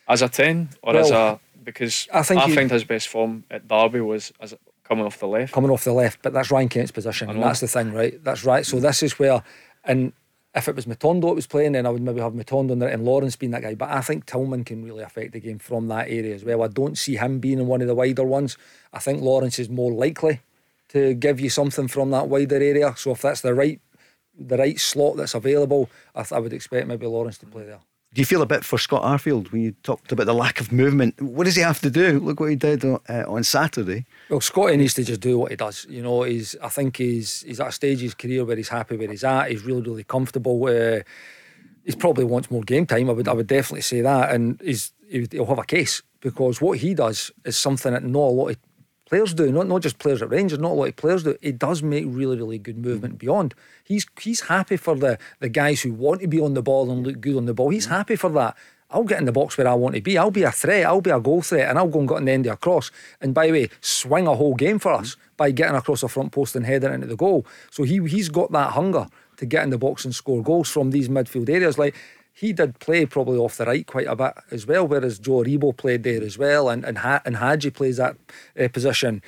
as 0.07 0.23
a 0.23 0.29
ten 0.29 0.69
or 0.81 0.95
as 0.97 1.11
a 1.11 1.39
because 1.63 2.07
I 2.11 2.19
I, 2.19 2.23
think 2.23 2.41
he- 2.43 2.55
find 2.55 2.71
his 2.71 2.83
best 2.85 3.07
form 3.09 3.43
at 3.51 3.67
Derby 3.67 4.01
was 4.01 4.33
as 4.39 4.55
coming 4.87 5.05
off 5.05 5.19
the 5.19 5.27
left. 5.27 5.53
coming 5.53 5.71
off 5.71 5.83
the 5.83 5.93
left, 5.93 6.21
but 6.21 6.33
that's 6.33 6.51
Ryan 6.51 6.69
Kent's 6.69 6.91
position, 6.91 7.29
and 7.29 7.41
that's 7.43 7.59
the 7.59 7.67
thing, 7.67 7.93
right? 7.93 8.23
That's 8.23 8.43
right. 8.43 8.65
So 8.65 8.79
this 8.79 9.03
is 9.03 9.19
where, 9.19 9.43
and 9.83 10.13
if 10.55 10.67
it 10.67 10.75
was 10.75 10.85
Matondo 10.85 11.21
that 11.21 11.35
was 11.35 11.45
playing, 11.47 11.73
then 11.73 11.85
I 11.85 11.89
would 11.89 12.01
maybe 12.01 12.19
have 12.21 12.33
Matondo 12.33 12.71
in 12.71 12.79
there 12.79 12.89
and 12.89 13.05
Lawrence 13.05 13.35
being 13.35 13.51
that 13.51 13.61
guy. 13.61 13.75
But 13.75 13.89
I 13.89 14.01
think 14.01 14.25
Tillman 14.25 14.63
can 14.63 14.83
really 14.83 15.03
affect 15.03 15.33
the 15.33 15.39
game 15.39 15.59
from 15.59 15.87
that 15.89 16.07
area 16.07 16.33
as 16.33 16.43
well. 16.43 16.63
I 16.63 16.67
don't 16.67 16.97
see 16.97 17.15
him 17.15 17.39
being 17.39 17.59
in 17.59 17.67
one 17.67 17.81
of 17.81 17.87
the 17.87 17.93
wider 17.93 18.23
ones. 18.23 18.57
I 18.91 18.99
think 18.99 19.21
Lawrence 19.21 19.59
is 19.59 19.69
more 19.69 19.91
likely 19.91 20.41
to 20.89 21.13
give 21.13 21.39
you 21.39 21.49
something 21.49 21.87
from 21.87 22.11
that 22.11 22.27
wider 22.27 22.55
area. 22.55 22.95
So 22.97 23.11
if 23.11 23.21
that's 23.21 23.41
the 23.41 23.53
right, 23.53 23.79
the 24.39 24.57
right 24.57 24.79
slot 24.79 25.17
that's 25.17 25.35
available, 25.35 25.89
I, 26.15 26.23
th- 26.23 26.31
I 26.31 26.39
would 26.39 26.53
expect 26.53 26.87
maybe 26.87 27.05
Lawrence 27.05 27.37
to 27.39 27.45
play 27.45 27.65
there. 27.65 27.79
Do 28.13 28.21
you 28.21 28.25
feel 28.25 28.41
a 28.41 28.45
bit 28.45 28.63
for 28.63 28.77
Scott 28.79 29.03
Arfield 29.03 29.51
when 29.51 29.61
you 29.61 29.73
talked 29.83 30.11
about 30.11 30.25
the 30.25 30.33
lack 30.33 30.59
of 30.61 30.71
movement? 30.71 31.21
What 31.21 31.43
does 31.43 31.55
he 31.55 31.61
have 31.61 31.81
to 31.81 31.89
do? 31.89 32.19
Look 32.19 32.39
what 32.39 32.49
he 32.49 32.55
did 32.55 32.83
on, 32.85 32.99
uh, 33.09 33.25
on 33.27 33.43
Saturday. 33.43 34.05
Well, 34.29 34.41
Scotty 34.41 34.77
needs 34.77 34.93
to 34.95 35.03
just 35.03 35.21
do 35.21 35.37
what 35.37 35.51
he 35.51 35.57
does. 35.57 35.85
You 35.89 36.01
know, 36.01 36.23
he's. 36.23 36.55
I 36.63 36.69
think 36.69 36.97
he's 36.97 37.41
he's 37.41 37.59
at 37.59 37.67
a 37.67 37.71
stage 37.71 37.97
of 37.97 38.03
his 38.03 38.13
career 38.13 38.45
where 38.45 38.55
he's 38.55 38.69
happy 38.69 38.97
where 38.97 39.09
he's 39.09 39.23
at. 39.23 39.51
He's 39.51 39.63
really, 39.63 39.81
really 39.81 40.03
comfortable. 40.03 40.65
Uh, 40.65 41.01
he's 41.83 41.95
probably 41.95 42.23
wants 42.23 42.49
more 42.49 42.63
game 42.63 42.85
time. 42.85 43.09
I 43.09 43.13
would, 43.13 43.27
I 43.27 43.33
would 43.33 43.47
definitely 43.47 43.81
say 43.81 44.01
that, 44.01 44.31
and 44.31 44.59
he's 44.63 44.93
he'll 45.09 45.45
have 45.45 45.59
a 45.59 45.63
case 45.63 46.01
because 46.21 46.61
what 46.61 46.79
he 46.79 46.93
does 46.93 47.31
is 47.45 47.57
something 47.57 47.93
that 47.93 48.03
not 48.03 48.19
a 48.19 48.35
lot 48.35 48.49
of 48.49 48.57
players 49.07 49.33
do. 49.33 49.51
Not 49.51 49.67
not 49.67 49.81
just 49.81 49.97
players 49.97 50.21
at 50.21 50.29
Rangers. 50.29 50.59
Not 50.59 50.71
a 50.71 50.73
lot 50.73 50.89
of 50.89 50.95
players 50.95 51.23
do. 51.23 51.35
He 51.41 51.51
does 51.51 51.81
make 51.81 52.05
really, 52.07 52.37
really 52.37 52.59
good 52.59 52.77
movement 52.77 53.15
mm. 53.15 53.19
beyond. 53.19 53.55
He's 53.83 54.05
he's 54.19 54.41
happy 54.41 54.77
for 54.77 54.95
the 54.95 55.17
the 55.39 55.49
guys 55.49 55.81
who 55.81 55.93
want 55.93 56.21
to 56.21 56.27
be 56.27 56.41
on 56.41 56.53
the 56.53 56.61
ball 56.61 56.91
and 56.91 57.05
look 57.05 57.21
good 57.21 57.37
on 57.37 57.45
the 57.45 57.53
ball. 57.53 57.69
He's 57.69 57.87
mm. 57.87 57.91
happy 57.91 58.15
for 58.15 58.29
that. 58.31 58.55
I'll 58.89 59.03
get 59.03 59.19
in 59.19 59.25
the 59.25 59.33
box 59.33 59.57
where 59.57 59.67
I 59.67 59.73
want 59.73 59.95
to 59.95 60.01
be. 60.01 60.17
I'll 60.17 60.31
be 60.31 60.43
a 60.43 60.51
threat. 60.51 60.85
I'll 60.85 61.01
be 61.01 61.09
a 61.09 61.19
goal 61.19 61.41
threat, 61.41 61.69
and 61.69 61.77
I'll 61.77 61.89
go 61.89 61.99
and 61.99 62.07
get 62.07 62.15
on 62.15 62.25
the 62.25 62.31
end 62.31 62.45
of 62.45 62.53
a 62.53 62.57
cross. 62.57 62.89
And 63.19 63.33
by 63.33 63.47
the 63.47 63.51
way, 63.51 63.69
swing 63.81 64.27
a 64.27 64.35
whole 64.35 64.55
game 64.55 64.79
for 64.79 64.93
us 64.93 65.15
mm. 65.15 65.19
by 65.37 65.51
getting 65.51 65.75
across 65.75 66.01
the 66.01 66.07
front 66.07 66.31
post 66.31 66.55
and 66.55 66.65
heading 66.65 66.93
into 66.93 67.07
the 67.07 67.17
goal. 67.17 67.45
So 67.71 67.83
he 67.83 67.99
he's 68.07 68.29
got 68.29 68.51
that 68.51 68.71
hunger 68.73 69.07
to 69.37 69.45
get 69.45 69.63
in 69.63 69.69
the 69.69 69.77
box 69.77 70.03
and 70.03 70.13
score 70.13 70.41
goals 70.41 70.69
from 70.69 70.91
these 70.91 71.09
midfield 71.09 71.49
areas. 71.49 71.77
Like 71.77 71.95
he 72.37 72.53
did 72.53 72.77
play 72.79 73.05
probably 73.07 73.37
off 73.37 73.57
the 73.57 73.65
right 73.65 73.85
quite 73.87 74.05
a 74.05 74.15
bit 74.15 74.33
as 74.51 74.67
well, 74.67 74.87
whereas 74.87 75.17
Joe 75.17 75.43
Aribo 75.43 75.75
played 75.75 76.03
there 76.03 76.23
as 76.23 76.37
well, 76.37 76.69
and 76.69 76.85
and, 76.85 76.99
ha- 76.99 77.21
and 77.25 77.37
Hagi 77.37 77.71
plays 77.71 77.97
that 77.97 78.15
uh, 78.59 78.67
position. 78.67 79.21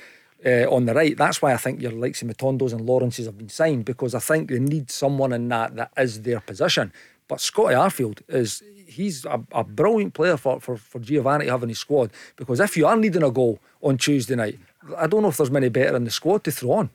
Uh, 0.46 0.64
on 0.74 0.86
the 0.86 0.94
right, 0.94 1.18
that's 1.18 1.42
why 1.42 1.52
I 1.52 1.58
think 1.58 1.82
your 1.82 1.92
likes 1.92 2.22
of 2.22 2.28
Matondos 2.28 2.72
and 2.72 2.80
Lawrences 2.80 3.26
have 3.26 3.36
been 3.36 3.50
signed 3.50 3.84
because 3.84 4.14
I 4.14 4.20
think 4.20 4.48
they 4.48 4.58
need 4.58 4.90
someone 4.90 5.34
in 5.34 5.48
that 5.48 5.76
that 5.76 5.92
is 5.98 6.22
their 6.22 6.40
position. 6.40 6.92
But 7.28 7.42
Scotty 7.42 7.74
Arfield 7.74 8.22
is 8.28 8.62
he's 8.86 9.26
a, 9.26 9.42
a 9.52 9.64
brilliant 9.64 10.14
player 10.14 10.38
for, 10.38 10.58
for, 10.58 10.76
for 10.76 10.98
Giovanni 10.98 11.44
to 11.44 11.50
have 11.50 11.62
in 11.62 11.68
his 11.68 11.78
squad 11.78 12.10
because 12.36 12.58
if 12.58 12.76
you 12.76 12.86
are 12.86 12.96
needing 12.96 13.22
a 13.22 13.30
goal 13.30 13.58
on 13.82 13.98
Tuesday 13.98 14.34
night, 14.34 14.58
I 14.96 15.06
don't 15.06 15.22
know 15.22 15.28
if 15.28 15.36
there's 15.36 15.50
many 15.50 15.68
better 15.68 15.94
in 15.96 16.04
the 16.04 16.10
squad 16.10 16.42
to 16.44 16.50
throw 16.50 16.72
on. 16.72 16.90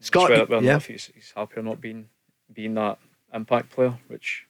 Scott, 0.00 0.30
well, 0.30 0.46
well 0.48 0.62
yeah, 0.62 0.72
enough, 0.72 0.86
he's, 0.86 1.10
he's 1.12 1.32
happier 1.34 1.62
not 1.62 1.80
being 1.80 2.08
being 2.52 2.74
that 2.74 2.98
impact 3.34 3.70
player, 3.70 3.98
which 4.06 4.46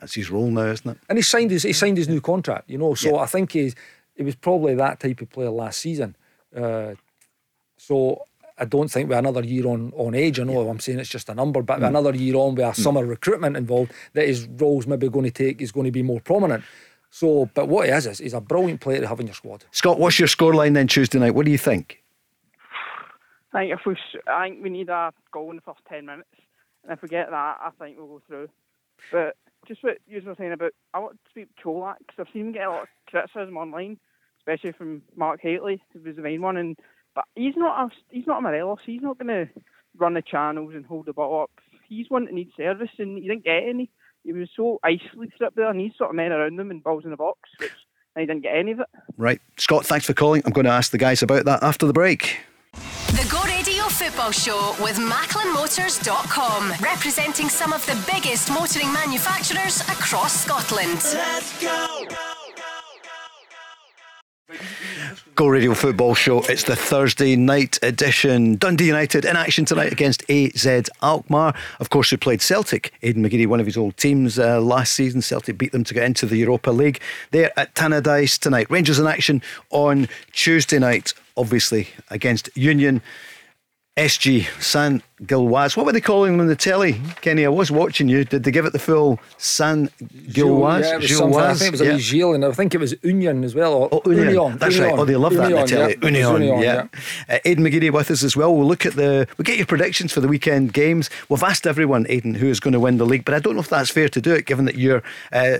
that's 0.00 0.14
his 0.14 0.30
role 0.30 0.50
now, 0.50 0.66
isn't 0.66 0.90
it? 0.90 0.98
And 1.08 1.18
he 1.18 1.22
signed 1.22 1.50
his 1.50 1.62
he 1.64 1.72
signed 1.72 1.96
his 1.96 2.08
new 2.08 2.20
contract, 2.20 2.70
you 2.70 2.78
know. 2.78 2.94
So 2.94 3.16
Yeah. 3.16 3.22
I 3.22 3.26
think 3.26 3.52
he's 3.52 3.74
he 4.16 4.22
was 4.22 4.34
probably 4.34 4.74
that 4.76 5.00
type 5.00 5.20
of 5.20 5.30
player 5.30 5.50
last 5.50 5.80
season. 5.80 6.16
Uh, 6.54 6.94
so 7.76 8.22
I 8.58 8.64
don't 8.64 8.88
think 8.90 9.08
with 9.08 9.18
another 9.18 9.44
year 9.44 9.66
on 9.66 9.92
on 9.96 10.14
age, 10.14 10.40
I 10.40 10.44
know 10.44 10.68
I'm 10.68 10.80
saying 10.80 10.98
it's 10.98 11.08
just 11.10 11.28
a 11.28 11.34
number, 11.34 11.62
but 11.62 11.78
with 11.78 11.88
another 11.88 12.14
year 12.14 12.36
on 12.36 12.54
with 12.54 12.64
a 12.66 12.74
summer 12.74 13.04
recruitment 13.04 13.56
involved, 13.56 13.92
that 14.14 14.26
his 14.26 14.46
role's 14.46 14.86
maybe 14.86 15.08
going 15.08 15.24
to 15.24 15.30
take 15.30 15.60
is 15.60 15.72
going 15.72 15.84
to 15.86 15.92
be 15.92 16.02
more 16.02 16.20
prominent. 16.20 16.64
So, 17.10 17.48
but 17.54 17.68
what 17.68 17.86
he 17.86 17.92
is 17.92 18.06
is 18.06 18.18
he's 18.18 18.34
a 18.34 18.40
brilliant 18.40 18.80
player 18.80 19.00
to 19.00 19.06
have 19.08 19.18
in 19.20 19.26
your 19.28 19.34
squad. 19.34 19.64
Scott, 19.70 19.98
what's 19.98 20.18
your 20.18 20.28
scoreline 20.28 20.74
then 20.74 20.88
Tuesday 20.88 21.18
night? 21.18 21.34
What 21.34 21.46
do 21.46 21.50
you 21.52 21.56
think? 21.58 22.02
I 23.54 23.60
think 23.60 23.72
if 23.72 23.80
we, 23.86 23.94
s- 23.94 24.20
I 24.26 24.48
think 24.50 24.62
we 24.62 24.68
need 24.68 24.90
a 24.90 25.12
goal 25.32 25.48
in 25.50 25.56
the 25.56 25.62
first 25.62 25.80
ten 25.88 26.04
minutes, 26.06 26.28
and 26.84 26.92
if 26.92 27.00
we 27.00 27.08
get 27.08 27.30
that, 27.30 27.56
I 27.62 27.70
think 27.78 27.96
we'll 27.96 28.06
go 28.08 28.22
through. 28.26 28.48
But 29.10 29.36
just 29.68 29.84
what 29.84 29.98
you 30.06 30.20
were 30.24 30.34
saying 30.36 30.52
about, 30.52 30.72
I 30.94 30.98
want 30.98 31.12
to 31.12 31.30
speak 31.30 31.54
to 31.54 31.62
Colak 31.62 31.98
because 31.98 32.26
I've 32.26 32.32
seen 32.32 32.46
him 32.46 32.52
get 32.52 32.66
a 32.66 32.70
lot 32.70 32.82
of 32.82 32.88
criticism 33.06 33.56
online, 33.56 33.98
especially 34.40 34.72
from 34.72 35.02
Mark 35.14 35.40
Hateley, 35.42 35.82
who 35.92 36.00
was 36.00 36.16
the 36.16 36.22
main 36.22 36.42
one. 36.42 36.56
And 36.56 36.78
but 37.14 37.24
he's 37.34 37.54
not 37.56 37.86
a, 37.86 37.94
he's 38.10 38.26
not 38.26 38.38
a 38.38 38.42
Morelos. 38.42 38.78
He's 38.84 39.02
not 39.02 39.18
going 39.18 39.28
to 39.28 39.48
run 39.96 40.14
the 40.14 40.22
channels 40.22 40.72
and 40.74 40.86
hold 40.86 41.06
the 41.06 41.12
ball 41.12 41.42
up. 41.42 41.50
He's 41.88 42.06
one 42.08 42.24
that 42.24 42.34
needs 42.34 42.52
service, 42.56 42.90
and 42.98 43.18
he 43.18 43.28
didn't 43.28 43.44
get 43.44 43.62
any. 43.68 43.90
He 44.24 44.32
was 44.32 44.48
so 44.54 44.78
isolated 44.82 45.42
up 45.44 45.54
there, 45.54 45.70
and 45.70 45.80
he's 45.80 45.96
sort 45.96 46.10
of 46.10 46.16
men 46.16 46.32
around 46.32 46.58
him 46.58 46.70
and 46.70 46.82
balls 46.82 47.04
in 47.04 47.10
the 47.10 47.16
box, 47.16 47.38
which 47.58 47.70
and 48.14 48.22
he 48.22 48.26
didn't 48.26 48.42
get 48.42 48.56
any 48.56 48.72
of 48.72 48.80
it. 48.80 48.86
Right, 49.16 49.40
Scott, 49.56 49.86
thanks 49.86 50.06
for 50.06 50.12
calling. 50.12 50.42
I'm 50.44 50.52
going 50.52 50.64
to 50.64 50.72
ask 50.72 50.90
the 50.90 50.98
guys 50.98 51.22
about 51.22 51.44
that 51.44 51.62
after 51.62 51.86
the 51.86 51.92
break. 51.92 52.40
The 52.72 53.26
Go 53.30 53.42
Radio 53.44 53.84
Football 53.84 54.30
Show 54.30 54.76
with 54.80 54.96
MacklinMotors.com, 54.96 56.72
representing 56.80 57.48
some 57.48 57.72
of 57.72 57.84
the 57.86 57.96
biggest 58.10 58.50
motoring 58.50 58.92
manufacturers 58.92 59.80
across 59.82 60.44
Scotland. 60.44 61.00
Let's 61.14 61.60
Go 61.60 62.37
Radio 65.58 65.74
Football 65.74 66.14
Show. 66.14 66.40
It's 66.42 66.62
the 66.62 66.76
Thursday 66.76 67.36
night 67.36 67.78
edition. 67.82 68.56
Dundee 68.56 68.86
United 68.86 69.24
in 69.24 69.36
action 69.36 69.64
tonight 69.64 69.92
against 69.92 70.28
AZ 70.30 70.88
Alkmaar. 71.02 71.54
Of 71.80 71.90
course, 71.90 72.10
who 72.10 72.16
played 72.16 72.40
Celtic. 72.40 72.92
Aiden 73.02 73.16
McGeady, 73.16 73.46
one 73.46 73.60
of 73.60 73.66
his 73.66 73.76
old 73.76 73.96
teams 73.96 74.38
uh, 74.38 74.60
last 74.60 74.94
season. 74.94 75.20
Celtic 75.20 75.58
beat 75.58 75.72
them 75.72 75.84
to 75.84 75.94
get 75.94 76.04
into 76.04 76.24
the 76.24 76.36
Europa 76.36 76.70
League. 76.70 77.00
They're 77.30 77.58
at 77.58 77.74
Tannadice 77.74 78.38
tonight. 78.38 78.70
Rangers 78.70 78.98
in 78.98 79.06
action 79.06 79.42
on 79.70 80.08
Tuesday 80.32 80.78
night, 80.78 81.12
obviously, 81.36 81.88
against 82.10 82.48
Union. 82.56 83.02
SG 83.98 84.46
San 84.62 85.02
Gilwaz. 85.24 85.76
What 85.76 85.84
were 85.84 85.90
they 85.92 86.00
calling 86.00 86.30
them 86.32 86.40
on 86.40 86.46
the 86.46 86.54
telly, 86.54 87.00
Kenny? 87.20 87.44
I 87.44 87.48
was 87.48 87.70
watching 87.72 88.08
you. 88.08 88.24
Did 88.24 88.44
they 88.44 88.52
give 88.52 88.64
it 88.64 88.72
the 88.72 88.78
full 88.78 89.18
San 89.38 89.88
Gilwaz? 90.28 90.82
Yeah, 90.82 90.94
it 90.94 91.00
was 91.00 91.16
something. 91.16 91.40
I 91.40 91.54
think 91.54 91.74
it 91.74 91.80
was 91.80 91.80
yeah. 91.80 91.96
Gilles, 91.98 92.34
and 92.34 92.44
I 92.44 92.52
think 92.52 92.74
it 92.74 92.78
was 92.78 92.94
Union 93.02 93.42
as 93.42 93.56
well. 93.56 93.74
Or 93.74 93.88
Oh, 93.90 94.02
Union. 94.08 94.28
Union. 94.34 94.58
That's 94.58 94.76
Union. 94.76 94.92
right. 94.92 95.00
Oh, 95.00 95.04
they 95.04 95.16
love 95.16 95.34
that 95.34 95.46
on 95.46 95.50
the 95.50 95.66
telly. 95.66 95.96
yeah. 96.00 96.06
Union, 96.06 96.42
Union, 96.42 96.60
yeah. 96.60 96.86
Uh, 97.28 97.38
Aiden 97.44 97.58
McGeady 97.58 97.90
with 97.92 98.10
us 98.12 98.22
as 98.22 98.36
well. 98.36 98.54
We'll 98.54 98.68
look 98.68 98.86
at 98.86 98.94
the. 98.94 99.26
We'll 99.36 99.44
get 99.44 99.56
your 99.56 99.66
predictions 99.66 100.12
for 100.12 100.20
the 100.20 100.28
weekend 100.28 100.72
games. 100.72 101.10
We've 101.28 101.42
asked 101.42 101.66
everyone, 101.66 102.04
Aiden, 102.04 102.36
who 102.36 102.46
is 102.46 102.60
going 102.60 102.74
to 102.74 102.80
win 102.80 102.98
the 102.98 103.06
league, 103.06 103.24
but 103.24 103.34
I 103.34 103.40
don't 103.40 103.54
know 103.56 103.62
if 103.62 103.68
that's 103.68 103.90
fair 103.90 104.08
to 104.10 104.20
do 104.20 104.32
it, 104.32 104.46
given 104.46 104.64
that 104.66 104.76
you're. 104.76 105.02
Uh, 105.32 105.58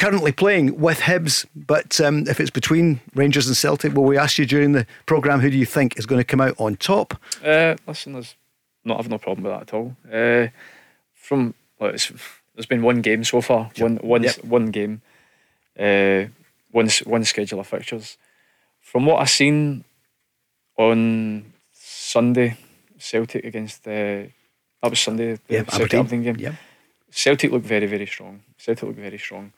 Currently 0.00 0.32
playing 0.32 0.80
with 0.80 1.00
Hibs, 1.00 1.44
but 1.54 2.00
um, 2.00 2.24
if 2.26 2.40
it's 2.40 2.48
between 2.50 3.00
Rangers 3.14 3.46
and 3.48 3.54
Celtic, 3.54 3.94
well, 3.94 4.06
we 4.06 4.16
asked 4.16 4.38
you 4.38 4.46
during 4.46 4.72
the 4.72 4.86
programme 5.04 5.40
who 5.40 5.50
do 5.50 5.58
you 5.58 5.66
think 5.66 5.98
is 5.98 6.06
going 6.06 6.18
to 6.18 6.24
come 6.24 6.40
out 6.40 6.54
on 6.58 6.76
top? 6.76 7.12
Uh, 7.44 7.76
listen, 7.86 8.14
there's 8.14 8.34
not 8.82 8.96
have 8.96 9.10
no 9.10 9.18
problem 9.18 9.44
with 9.44 9.52
that 9.52 9.62
at 9.68 9.74
all. 9.74 9.94
Uh, 10.10 10.48
from 11.12 11.52
well, 11.78 11.90
it's, 11.90 12.10
there's 12.54 12.64
been 12.64 12.80
one 12.82 13.02
game 13.02 13.24
so 13.24 13.42
far, 13.42 13.70
one 13.76 13.96
one 13.98 14.22
Yep. 14.22 14.42
one 14.44 14.70
game, 14.70 15.02
uh, 15.78 16.24
one 16.70 16.88
one 17.04 17.24
schedule 17.24 17.60
of 17.60 17.66
fixtures. 17.66 18.16
From 18.80 19.04
what 19.04 19.20
I've 19.20 19.28
seen 19.28 19.84
on 20.78 21.44
Sunday, 21.74 22.56
Celtic 22.98 23.44
against 23.44 23.84
the 23.84 24.30
that 24.82 24.88
was 24.90 24.98
Sunday, 25.00 25.34
the 25.46 25.54
Yeah, 25.56 25.64
Celtic 25.64 25.92
Aberdeen 25.92 26.22
game. 26.22 26.36
Yeah. 26.38 26.54
Celtic 27.10 27.52
looked 27.52 27.66
very 27.66 27.86
very 27.86 28.06
strong. 28.06 28.40
Celtic 28.56 28.84
looked 28.84 28.98
very 28.98 29.18
strong. 29.18 29.52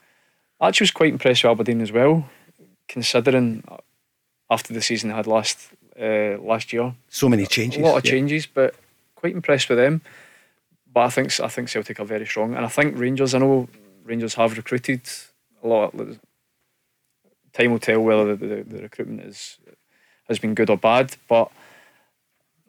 I 0.62 0.68
actually 0.68 0.84
was 0.84 0.90
quite 0.92 1.12
impressed 1.12 1.42
with 1.42 1.50
Aberdeen 1.50 1.80
as 1.80 1.90
well, 1.90 2.30
considering 2.88 3.64
uh, 3.66 3.78
after 4.48 4.72
the 4.72 4.80
season 4.80 5.10
they 5.10 5.16
had 5.16 5.26
last 5.26 5.58
uh, 6.00 6.38
last 6.38 6.72
year. 6.72 6.94
So 7.08 7.28
many 7.28 7.46
changes. 7.46 7.80
A 7.80 7.84
lot 7.84 7.98
of 7.98 8.04
yeah. 8.04 8.12
changes, 8.12 8.46
but 8.46 8.76
quite 9.16 9.34
impressed 9.34 9.68
with 9.68 9.78
them. 9.78 10.02
But 10.94 11.00
I 11.00 11.08
think 11.08 11.40
I 11.40 11.48
think 11.48 11.68
Celtic 11.68 11.98
are 11.98 12.04
very 12.04 12.26
strong, 12.26 12.54
and 12.54 12.64
I 12.64 12.68
think 12.68 12.96
Rangers. 12.96 13.34
I 13.34 13.38
know 13.38 13.68
Rangers 14.04 14.34
have 14.34 14.56
recruited 14.56 15.02
a 15.64 15.66
lot. 15.66 15.94
Time 17.52 17.72
will 17.72 17.80
tell 17.80 18.00
whether 18.00 18.36
the, 18.36 18.46
the, 18.46 18.62
the 18.62 18.82
recruitment 18.82 19.22
is 19.22 19.58
has 20.28 20.38
been 20.38 20.54
good 20.54 20.70
or 20.70 20.78
bad, 20.78 21.16
but 21.28 21.50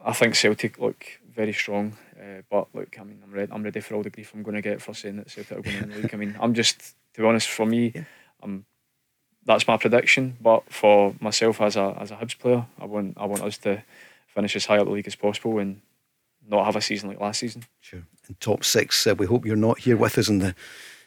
I 0.03 0.13
think 0.13 0.33
Celtic 0.33 0.79
look 0.79 1.05
very 1.31 1.53
strong. 1.53 1.95
Uh, 2.19 2.41
but 2.49 2.69
look, 2.73 2.99
I 2.99 3.03
mean, 3.03 3.21
I'm 3.23 3.31
ready. 3.31 3.51
I'm 3.51 3.61
ready 3.61 3.81
for 3.81 3.93
all 3.93 4.03
the 4.03 4.09
grief 4.09 4.31
I'm 4.33 4.41
going 4.41 4.55
to 4.55 4.63
get 4.63 4.81
for 4.81 4.95
saying 4.95 5.17
that 5.17 5.29
Celtic 5.29 5.59
are 5.59 5.61
going 5.61 5.75
to 5.75 5.81
win 5.81 5.89
the 5.91 6.01
league. 6.01 6.13
I 6.15 6.17
mean, 6.17 6.35
I'm 6.39 6.55
just 6.55 6.95
to 7.13 7.21
be 7.21 7.27
honest. 7.27 7.49
For 7.49 7.65
me, 7.65 7.93
I'm 8.41 8.65
that's 9.45 9.67
my 9.67 9.77
prediction. 9.77 10.37
But 10.41 10.63
for 10.71 11.15
myself 11.19 11.61
as 11.61 11.75
a 11.75 11.95
as 11.99 12.11
a 12.11 12.15
Hibs 12.15 12.37
player, 12.37 12.65
I 12.79 12.85
want 12.85 13.17
I 13.17 13.25
want 13.25 13.43
us 13.43 13.57
to 13.59 13.83
finish 14.27 14.55
as 14.55 14.65
high 14.65 14.77
up 14.77 14.85
the 14.85 14.91
league 14.91 15.07
as 15.07 15.15
possible 15.15 15.59
and 15.59 15.81
not 16.49 16.65
have 16.65 16.75
a 16.75 16.81
season 16.81 17.09
like 17.09 17.19
last 17.19 17.39
season. 17.39 17.63
Sure. 17.81 18.03
In 18.27 18.35
top 18.39 18.63
six, 18.63 19.05
uh, 19.07 19.15
we 19.15 19.25
hope 19.25 19.45
you're 19.45 19.55
not 19.55 19.79
here 19.79 19.95
with 19.95 20.17
us 20.17 20.29
on 20.29 20.39
the, 20.39 20.55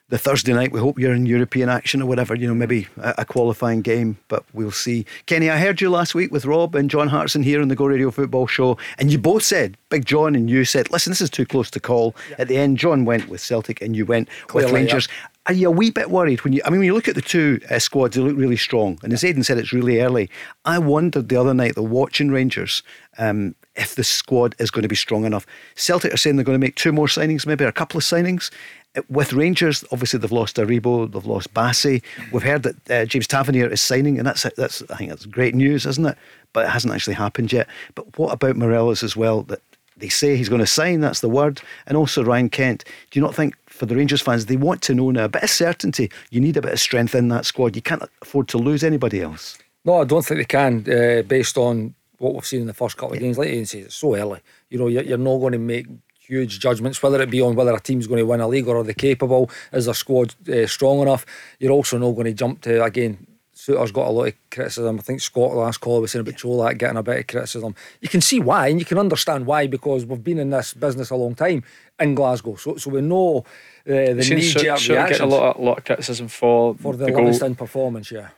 the 0.08 0.16
Thursday 0.16 0.52
night. 0.52 0.72
We 0.72 0.80
hope 0.80 0.98
you're 0.98 1.14
in 1.14 1.26
European 1.26 1.68
action 1.68 2.00
or 2.00 2.06
whatever, 2.06 2.34
you 2.34 2.46
know, 2.46 2.54
maybe 2.54 2.86
a, 2.98 3.14
a 3.18 3.24
qualifying 3.24 3.82
game, 3.82 4.18
but 4.28 4.44
we'll 4.52 4.70
see. 4.70 5.04
Kenny, 5.26 5.50
I 5.50 5.58
heard 5.58 5.80
you 5.80 5.90
last 5.90 6.14
week 6.14 6.30
with 6.32 6.46
Rob 6.46 6.74
and 6.74 6.88
John 6.88 7.08
Hartson 7.08 7.42
here 7.42 7.60
on 7.60 7.68
the 7.68 7.76
Go 7.76 7.86
Radio 7.86 8.10
Football 8.10 8.46
Show, 8.46 8.78
and 8.98 9.10
you 9.10 9.18
both 9.18 9.42
said, 9.42 9.76
Big 9.90 10.04
John 10.06 10.34
and 10.34 10.48
you 10.48 10.64
said, 10.64 10.90
listen, 10.90 11.10
this 11.10 11.20
is 11.20 11.30
too 11.30 11.44
close 11.44 11.70
to 11.72 11.80
call. 11.80 12.14
At 12.38 12.48
the 12.48 12.56
end, 12.56 12.78
John 12.78 13.04
went 13.04 13.28
with 13.28 13.40
Celtic 13.40 13.82
and 13.82 13.96
you 13.96 14.06
went 14.06 14.28
with 14.28 14.48
Clearly, 14.48 14.72
Rangers. 14.72 15.08
Are 15.46 15.52
you 15.52 15.68
a 15.68 15.70
wee 15.70 15.90
bit 15.90 16.10
worried 16.10 16.42
when 16.42 16.52
you? 16.52 16.60
I 16.64 16.70
mean, 16.70 16.80
when 16.80 16.86
you 16.86 16.94
look 16.94 17.08
at 17.08 17.14
the 17.14 17.22
two 17.22 17.60
uh, 17.70 17.78
squads, 17.78 18.16
they 18.16 18.22
look 18.22 18.36
really 18.36 18.56
strong. 18.56 18.98
And 19.02 19.12
as 19.12 19.22
Aidan 19.22 19.44
said, 19.44 19.58
it's 19.58 19.72
really 19.72 20.00
early. 20.00 20.28
I 20.64 20.78
wondered 20.78 21.28
the 21.28 21.36
other 21.36 21.54
night, 21.54 21.76
the 21.76 21.82
watching 21.82 22.30
Rangers, 22.30 22.82
um, 23.18 23.54
if 23.76 23.94
the 23.94 24.02
squad 24.02 24.56
is 24.58 24.72
going 24.72 24.82
to 24.82 24.88
be 24.88 24.96
strong 24.96 25.24
enough. 25.24 25.46
Celtic 25.76 26.12
are 26.12 26.16
saying 26.16 26.36
they're 26.36 26.44
going 26.44 26.58
to 26.60 26.66
make 26.66 26.74
two 26.74 26.92
more 26.92 27.06
signings, 27.06 27.46
maybe 27.46 27.64
a 27.64 27.70
couple 27.70 27.98
of 27.98 28.04
signings. 28.04 28.50
Uh, 28.96 29.02
With 29.08 29.32
Rangers, 29.32 29.84
obviously 29.92 30.18
they've 30.18 30.32
lost 30.32 30.56
Aribo, 30.56 31.10
they've 31.12 31.24
lost 31.24 31.54
Bassey. 31.54 32.02
We've 32.32 32.42
heard 32.42 32.64
that 32.64 32.90
uh, 32.90 33.04
James 33.04 33.28
Tavernier 33.28 33.68
is 33.68 33.80
signing, 33.80 34.18
and 34.18 34.26
that's 34.26 34.42
that's 34.56 34.82
I 34.90 34.96
think 34.96 35.10
that's 35.10 35.26
great 35.26 35.54
news, 35.54 35.86
isn't 35.86 36.06
it? 36.06 36.18
But 36.54 36.64
it 36.64 36.70
hasn't 36.70 36.92
actually 36.92 37.14
happened 37.14 37.52
yet. 37.52 37.68
But 37.94 38.18
what 38.18 38.32
about 38.32 38.56
Morelos 38.56 39.04
as 39.04 39.16
well? 39.16 39.42
That 39.42 39.60
they 39.96 40.08
say 40.08 40.36
he's 40.36 40.48
going 40.48 40.60
to 40.60 40.66
sign, 40.66 41.00
that's 41.00 41.20
the 41.20 41.28
word. 41.28 41.60
And 41.86 41.96
also 41.96 42.22
Ryan 42.22 42.48
Kent. 42.48 42.84
Do 43.10 43.18
you 43.18 43.24
not 43.24 43.34
think 43.34 43.54
for 43.66 43.86
the 43.86 43.96
Rangers 43.96 44.22
fans, 44.22 44.46
they 44.46 44.56
want 44.56 44.82
to 44.82 44.94
know 44.94 45.10
now 45.10 45.24
a 45.24 45.28
bit 45.28 45.42
of 45.42 45.50
certainty? 45.50 46.10
You 46.30 46.40
need 46.40 46.56
a 46.56 46.62
bit 46.62 46.72
of 46.72 46.80
strength 46.80 47.14
in 47.14 47.28
that 47.28 47.46
squad. 47.46 47.76
You 47.76 47.82
can't 47.82 48.02
afford 48.22 48.48
to 48.48 48.58
lose 48.58 48.84
anybody 48.84 49.22
else. 49.22 49.58
No, 49.84 50.00
I 50.00 50.04
don't 50.04 50.24
think 50.24 50.38
they 50.38 50.44
can, 50.44 50.84
uh, 50.90 51.22
based 51.22 51.56
on 51.56 51.94
what 52.18 52.34
we've 52.34 52.46
seen 52.46 52.62
in 52.62 52.66
the 52.66 52.74
first 52.74 52.96
couple 52.96 53.14
of 53.14 53.20
games. 53.20 53.38
Like 53.38 53.48
Ian 53.48 53.66
says, 53.66 53.86
it's 53.86 53.96
so 53.96 54.16
early. 54.16 54.40
You 54.70 54.78
know, 54.78 54.88
you're, 54.88 55.02
you're 55.02 55.18
not 55.18 55.38
going 55.38 55.52
to 55.52 55.58
make 55.58 55.86
huge 56.18 56.58
judgments, 56.58 57.02
whether 57.02 57.20
it 57.22 57.30
be 57.30 57.40
on 57.40 57.54
whether 57.54 57.72
a 57.72 57.80
team's 57.80 58.06
going 58.06 58.18
to 58.18 58.26
win 58.26 58.40
a 58.40 58.48
league 58.48 58.66
or 58.66 58.78
are 58.78 58.82
they 58.82 58.94
capable, 58.94 59.48
is 59.72 59.84
their 59.84 59.94
squad 59.94 60.34
uh, 60.48 60.66
strong 60.66 61.00
enough. 61.00 61.24
You're 61.60 61.72
also 61.72 61.98
not 61.98 62.12
going 62.12 62.24
to 62.24 62.32
jump 62.32 62.62
to, 62.62 62.82
again, 62.82 63.25
Souttar's 63.66 63.92
got 63.92 64.06
a 64.06 64.10
lot 64.10 64.28
of 64.28 64.34
criticism. 64.50 64.98
I 64.98 65.02
think 65.02 65.20
Scott 65.20 65.54
last 65.54 65.78
call 65.78 66.00
was 66.00 66.12
saying 66.12 66.20
about 66.20 66.38
Colak 66.38 66.78
getting 66.78 66.96
a 66.96 67.02
bit 67.02 67.20
of 67.20 67.26
criticism. 67.26 67.74
You 68.00 68.08
can 68.08 68.20
see 68.20 68.38
why, 68.38 68.68
and 68.68 68.78
you 68.78 68.86
can 68.86 68.98
understand 68.98 69.46
why 69.46 69.66
because 69.66 70.06
we've 70.06 70.22
been 70.22 70.38
in 70.38 70.50
this 70.50 70.72
business 70.74 71.10
a 71.10 71.16
long 71.16 71.34
time 71.34 71.64
in 71.98 72.14
Glasgow, 72.14 72.56
so 72.56 72.76
so 72.76 72.90
we 72.90 73.00
know 73.00 73.38
uh, 73.38 74.14
the 74.14 74.14
knee 74.14 74.50
jerk 74.50 74.62
reactions 74.88 75.18
get 75.18 75.20
a 75.20 75.26
lot 75.26 75.56
of, 75.56 75.62
lot 75.62 75.78
of 75.78 75.84
criticism 75.84 76.28
for, 76.28 76.74
for 76.76 76.94
the, 76.94 77.06
the 77.06 77.12
Livingston 77.12 77.54
performance. 77.54 78.10
Yeah, 78.12 78.28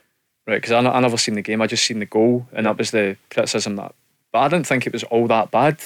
right? 0.46 0.56
Because 0.56 0.72
I, 0.72 0.78
I 0.78 1.00
never 1.00 1.18
seen 1.18 1.34
the 1.34 1.42
game. 1.42 1.60
I 1.60 1.66
just 1.66 1.84
seen 1.84 1.98
the 1.98 2.06
goal, 2.06 2.46
and 2.52 2.66
that 2.66 2.78
was 2.78 2.90
the 2.90 3.16
criticism 3.30 3.76
that. 3.76 3.94
But 4.32 4.38
I 4.40 4.48
didn't 4.48 4.66
think 4.66 4.86
it 4.86 4.92
was 4.92 5.04
all 5.04 5.26
that 5.28 5.50
bad. 5.50 5.78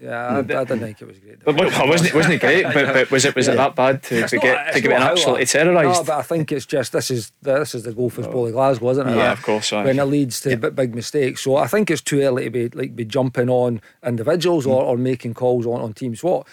Yeah, 0.00 0.28
I, 0.28 0.38
I 0.38 0.42
didn't 0.42 0.78
think 0.80 1.02
it 1.02 1.08
was 1.08 1.18
great. 1.18 1.44
But 1.44 1.56
look, 1.56 1.72
wasn't 1.86 2.10
it, 2.10 2.14
wasn't 2.14 2.34
it 2.34 2.40
great? 2.40 2.62
But, 2.62 2.92
but 2.94 3.10
was 3.10 3.24
it 3.24 3.34
was 3.34 3.48
it 3.48 3.56
that 3.56 3.74
bad 3.74 4.02
to, 4.04 4.28
to 4.28 4.36
not- 4.36 4.42
get 4.42 4.66
it's 4.68 4.76
to 4.76 4.80
get 4.82 4.90
not 4.90 5.02
an 5.02 5.08
absolutely 5.08 5.42
I- 5.42 5.44
terrorised? 5.46 5.98
No, 6.00 6.04
but 6.04 6.18
I 6.18 6.22
think 6.22 6.52
it's 6.52 6.66
just 6.66 6.92
this 6.92 7.10
is 7.10 7.32
this 7.42 7.74
is 7.74 7.82
the 7.82 7.92
goal 7.92 8.08
for 8.10 8.22
Bully 8.22 8.52
Glasgow, 8.52 8.90
isn't 8.90 9.08
it? 9.08 9.16
Yeah, 9.16 9.32
of 9.32 9.42
course, 9.42 9.72
aye. 9.72 9.84
When 9.84 9.98
it 9.98 10.04
leads 10.04 10.40
to 10.42 10.56
big, 10.56 10.76
big 10.76 10.94
mistakes, 10.94 11.42
so 11.42 11.56
I 11.56 11.66
think 11.66 11.90
it's 11.90 12.02
too 12.02 12.20
early 12.20 12.44
to 12.44 12.50
be 12.50 12.68
like 12.68 12.94
be 12.94 13.04
jumping 13.04 13.48
on 13.50 13.80
individuals 14.06 14.66
or, 14.66 14.82
or 14.82 14.96
making 14.96 15.34
calls 15.34 15.66
on, 15.66 15.80
on 15.80 15.92
teams. 15.94 16.22
What 16.22 16.46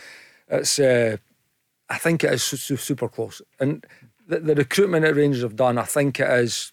it's, 0.48 0.80
uh, 0.80 1.18
I 1.89 1.98
think 2.00 2.24
it 2.24 2.34
is 2.34 2.41
su- 2.43 2.58
su- 2.58 2.78
super 2.78 3.08
close, 3.08 3.41
and 3.60 3.86
the, 4.28 4.39
the 4.39 4.56
recruitment 4.56 5.04
that 5.06 5.14
Rangers 5.16 5.43
have 5.43 5.56
done, 5.56 5.78
I 5.78 5.84
think 5.84 6.20
it 6.20 6.30
is. 6.39 6.72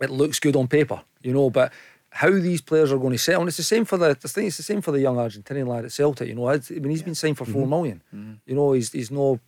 It 0.00 0.10
looks 0.10 0.40
good 0.40 0.56
on 0.56 0.66
paper, 0.66 1.02
you 1.22 1.32
know, 1.34 1.50
but 1.50 1.72
how 2.12 2.30
these 2.30 2.60
players 2.60 2.92
are 2.92 2.98
going 2.98 3.12
to 3.12 3.18
settle. 3.18 3.42
And 3.42 3.48
it's 3.48 3.56
the 3.56 3.62
same 3.62 3.84
for 3.84 3.96
the. 3.96 4.10
I 4.10 4.14
think 4.14 4.48
it's 4.48 4.56
the 4.56 4.62
same 4.62 4.80
for 4.82 4.90
the 4.92 5.00
young 5.00 5.16
Argentinian 5.16 5.68
lad 5.68 5.84
at 5.84 5.92
Celtic. 5.92 6.28
You 6.28 6.34
know, 6.34 6.48
I 6.48 6.60
mean, 6.70 6.90
he's 6.90 7.02
been 7.02 7.14
signed 7.14 7.38
for 7.38 7.44
four 7.44 7.66
million. 7.66 8.02
You 8.46 8.54
know, 8.54 8.72
he's 8.72 8.92
he's 8.92 9.10
no. 9.10 9.40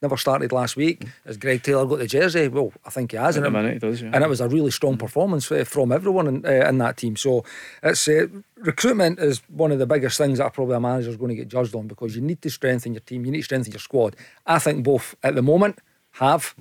Never 0.00 0.16
started 0.16 0.52
last 0.52 0.76
week. 0.76 1.04
Has 1.26 1.36
Greg 1.36 1.62
Taylor 1.62 1.84
got 1.84 1.98
the 1.98 2.06
jersey? 2.06 2.46
Well, 2.46 2.72
I 2.84 2.90
think 2.90 3.10
he 3.10 3.16
has. 3.16 3.34
The 3.34 3.44
it- 3.44 3.50
minute 3.50 3.80
does, 3.80 4.00
yeah. 4.00 4.10
And 4.12 4.22
it 4.22 4.28
was 4.28 4.40
a 4.40 4.46
really 4.46 4.70
strong 4.70 4.96
performance 4.96 5.50
uh, 5.50 5.64
from 5.64 5.90
everyone 5.90 6.26
in, 6.28 6.46
uh, 6.46 6.68
in 6.68 6.78
that 6.78 6.98
team. 6.98 7.16
So 7.16 7.42
it's 7.82 8.06
uh, 8.06 8.26
recruitment 8.58 9.18
is 9.18 9.42
one 9.48 9.72
of 9.72 9.80
the 9.80 9.86
biggest 9.86 10.16
things 10.18 10.38
that 10.38 10.52
probably 10.52 10.76
a 10.76 10.80
manager 10.80 11.08
is 11.10 11.16
going 11.16 11.30
to 11.30 11.34
get 11.34 11.48
judged 11.48 11.74
on 11.74 11.88
because 11.88 12.14
you 12.14 12.22
need 12.22 12.40
to 12.42 12.50
strengthen 12.50 12.92
your 12.92 13.00
team. 13.00 13.24
You 13.24 13.32
need 13.32 13.38
to 13.38 13.44
strengthen 13.44 13.72
your 13.72 13.80
squad. 13.80 14.14
I 14.46 14.60
think 14.60 14.84
both 14.84 15.16
at 15.24 15.34
the 15.34 15.42
moment 15.42 15.78
have. 16.12 16.54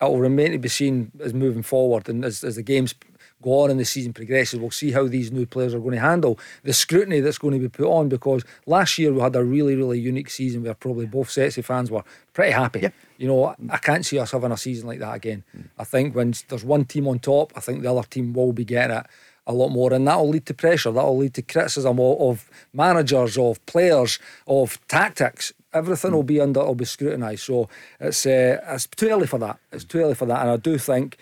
It 0.00 0.04
will 0.06 0.18
remain 0.18 0.52
to 0.52 0.58
be 0.58 0.70
seen 0.70 1.12
as 1.20 1.34
moving 1.34 1.62
forward 1.62 2.08
and 2.08 2.24
as, 2.24 2.42
as 2.42 2.56
the 2.56 2.62
games 2.62 2.94
go 3.42 3.60
on 3.60 3.70
and 3.70 3.80
the 3.80 3.84
season 3.84 4.12
progresses. 4.12 4.58
We'll 4.60 4.70
see 4.70 4.92
how 4.92 5.06
these 5.08 5.32
new 5.32 5.46
players 5.46 5.74
are 5.74 5.78
going 5.80 5.94
to 5.94 6.00
handle 6.00 6.38
the 6.62 6.72
scrutiny 6.72 7.20
that's 7.20 7.38
going 7.38 7.54
to 7.54 7.60
be 7.60 7.68
put 7.68 7.86
on 7.90 8.08
because 8.08 8.44
last 8.66 8.98
year 8.98 9.12
we 9.12 9.20
had 9.20 9.36
a 9.36 9.44
really, 9.44 9.74
really 9.76 9.98
unique 9.98 10.30
season 10.30 10.62
where 10.62 10.74
probably 10.74 11.06
both 11.06 11.30
sets 11.30 11.58
of 11.58 11.66
fans 11.66 11.90
were 11.90 12.04
pretty 12.32 12.52
happy. 12.52 12.90
You 13.18 13.28
know, 13.28 13.54
I- 13.70 13.78
can't 13.78 14.04
see 14.04 14.18
us 14.18 14.32
having 14.32 14.52
a 14.52 14.56
season 14.56 14.86
like 14.86 14.98
that 15.00 15.14
again. 15.14 15.42
I 15.78 15.84
think 15.84 16.14
when 16.14 16.34
there's 16.48 16.64
one 16.64 16.84
team 16.84 17.08
on 17.08 17.18
top, 17.18 17.52
I 17.56 17.60
think 17.60 17.82
the 17.82 17.90
other 17.92 18.06
team 18.06 18.32
will 18.34 18.52
be 18.52 18.64
getting 18.64 18.96
it 18.98 19.06
a 19.46 19.52
lot 19.54 19.70
more, 19.70 19.92
and 19.92 20.06
that'll 20.06 20.28
lead 20.28 20.46
to 20.46 20.54
pressure. 20.54 20.92
That'll 20.92 21.16
lead 21.16 21.34
to 21.34 21.42
criticism 21.42 21.98
of, 21.98 22.20
of 22.20 22.50
managers, 22.72 23.36
of 23.36 23.64
players, 23.66 24.18
of 24.46 24.78
tactics. 24.86 25.52
Everything 25.72 26.12
will 26.12 26.22
be 26.24 26.40
under, 26.40 26.60
will 26.64 26.74
be 26.74 26.84
scrutinised. 26.84 27.42
So 27.44 27.68
it's 28.00 28.26
uh, 28.26 28.58
it's 28.68 28.86
too 28.86 29.08
early 29.08 29.26
for 29.26 29.38
that. 29.38 29.58
It's 29.72 29.84
too 29.84 29.98
early 29.98 30.14
for 30.14 30.26
that, 30.26 30.40
and 30.40 30.50
I 30.50 30.56
do 30.56 30.78
think 30.78 31.16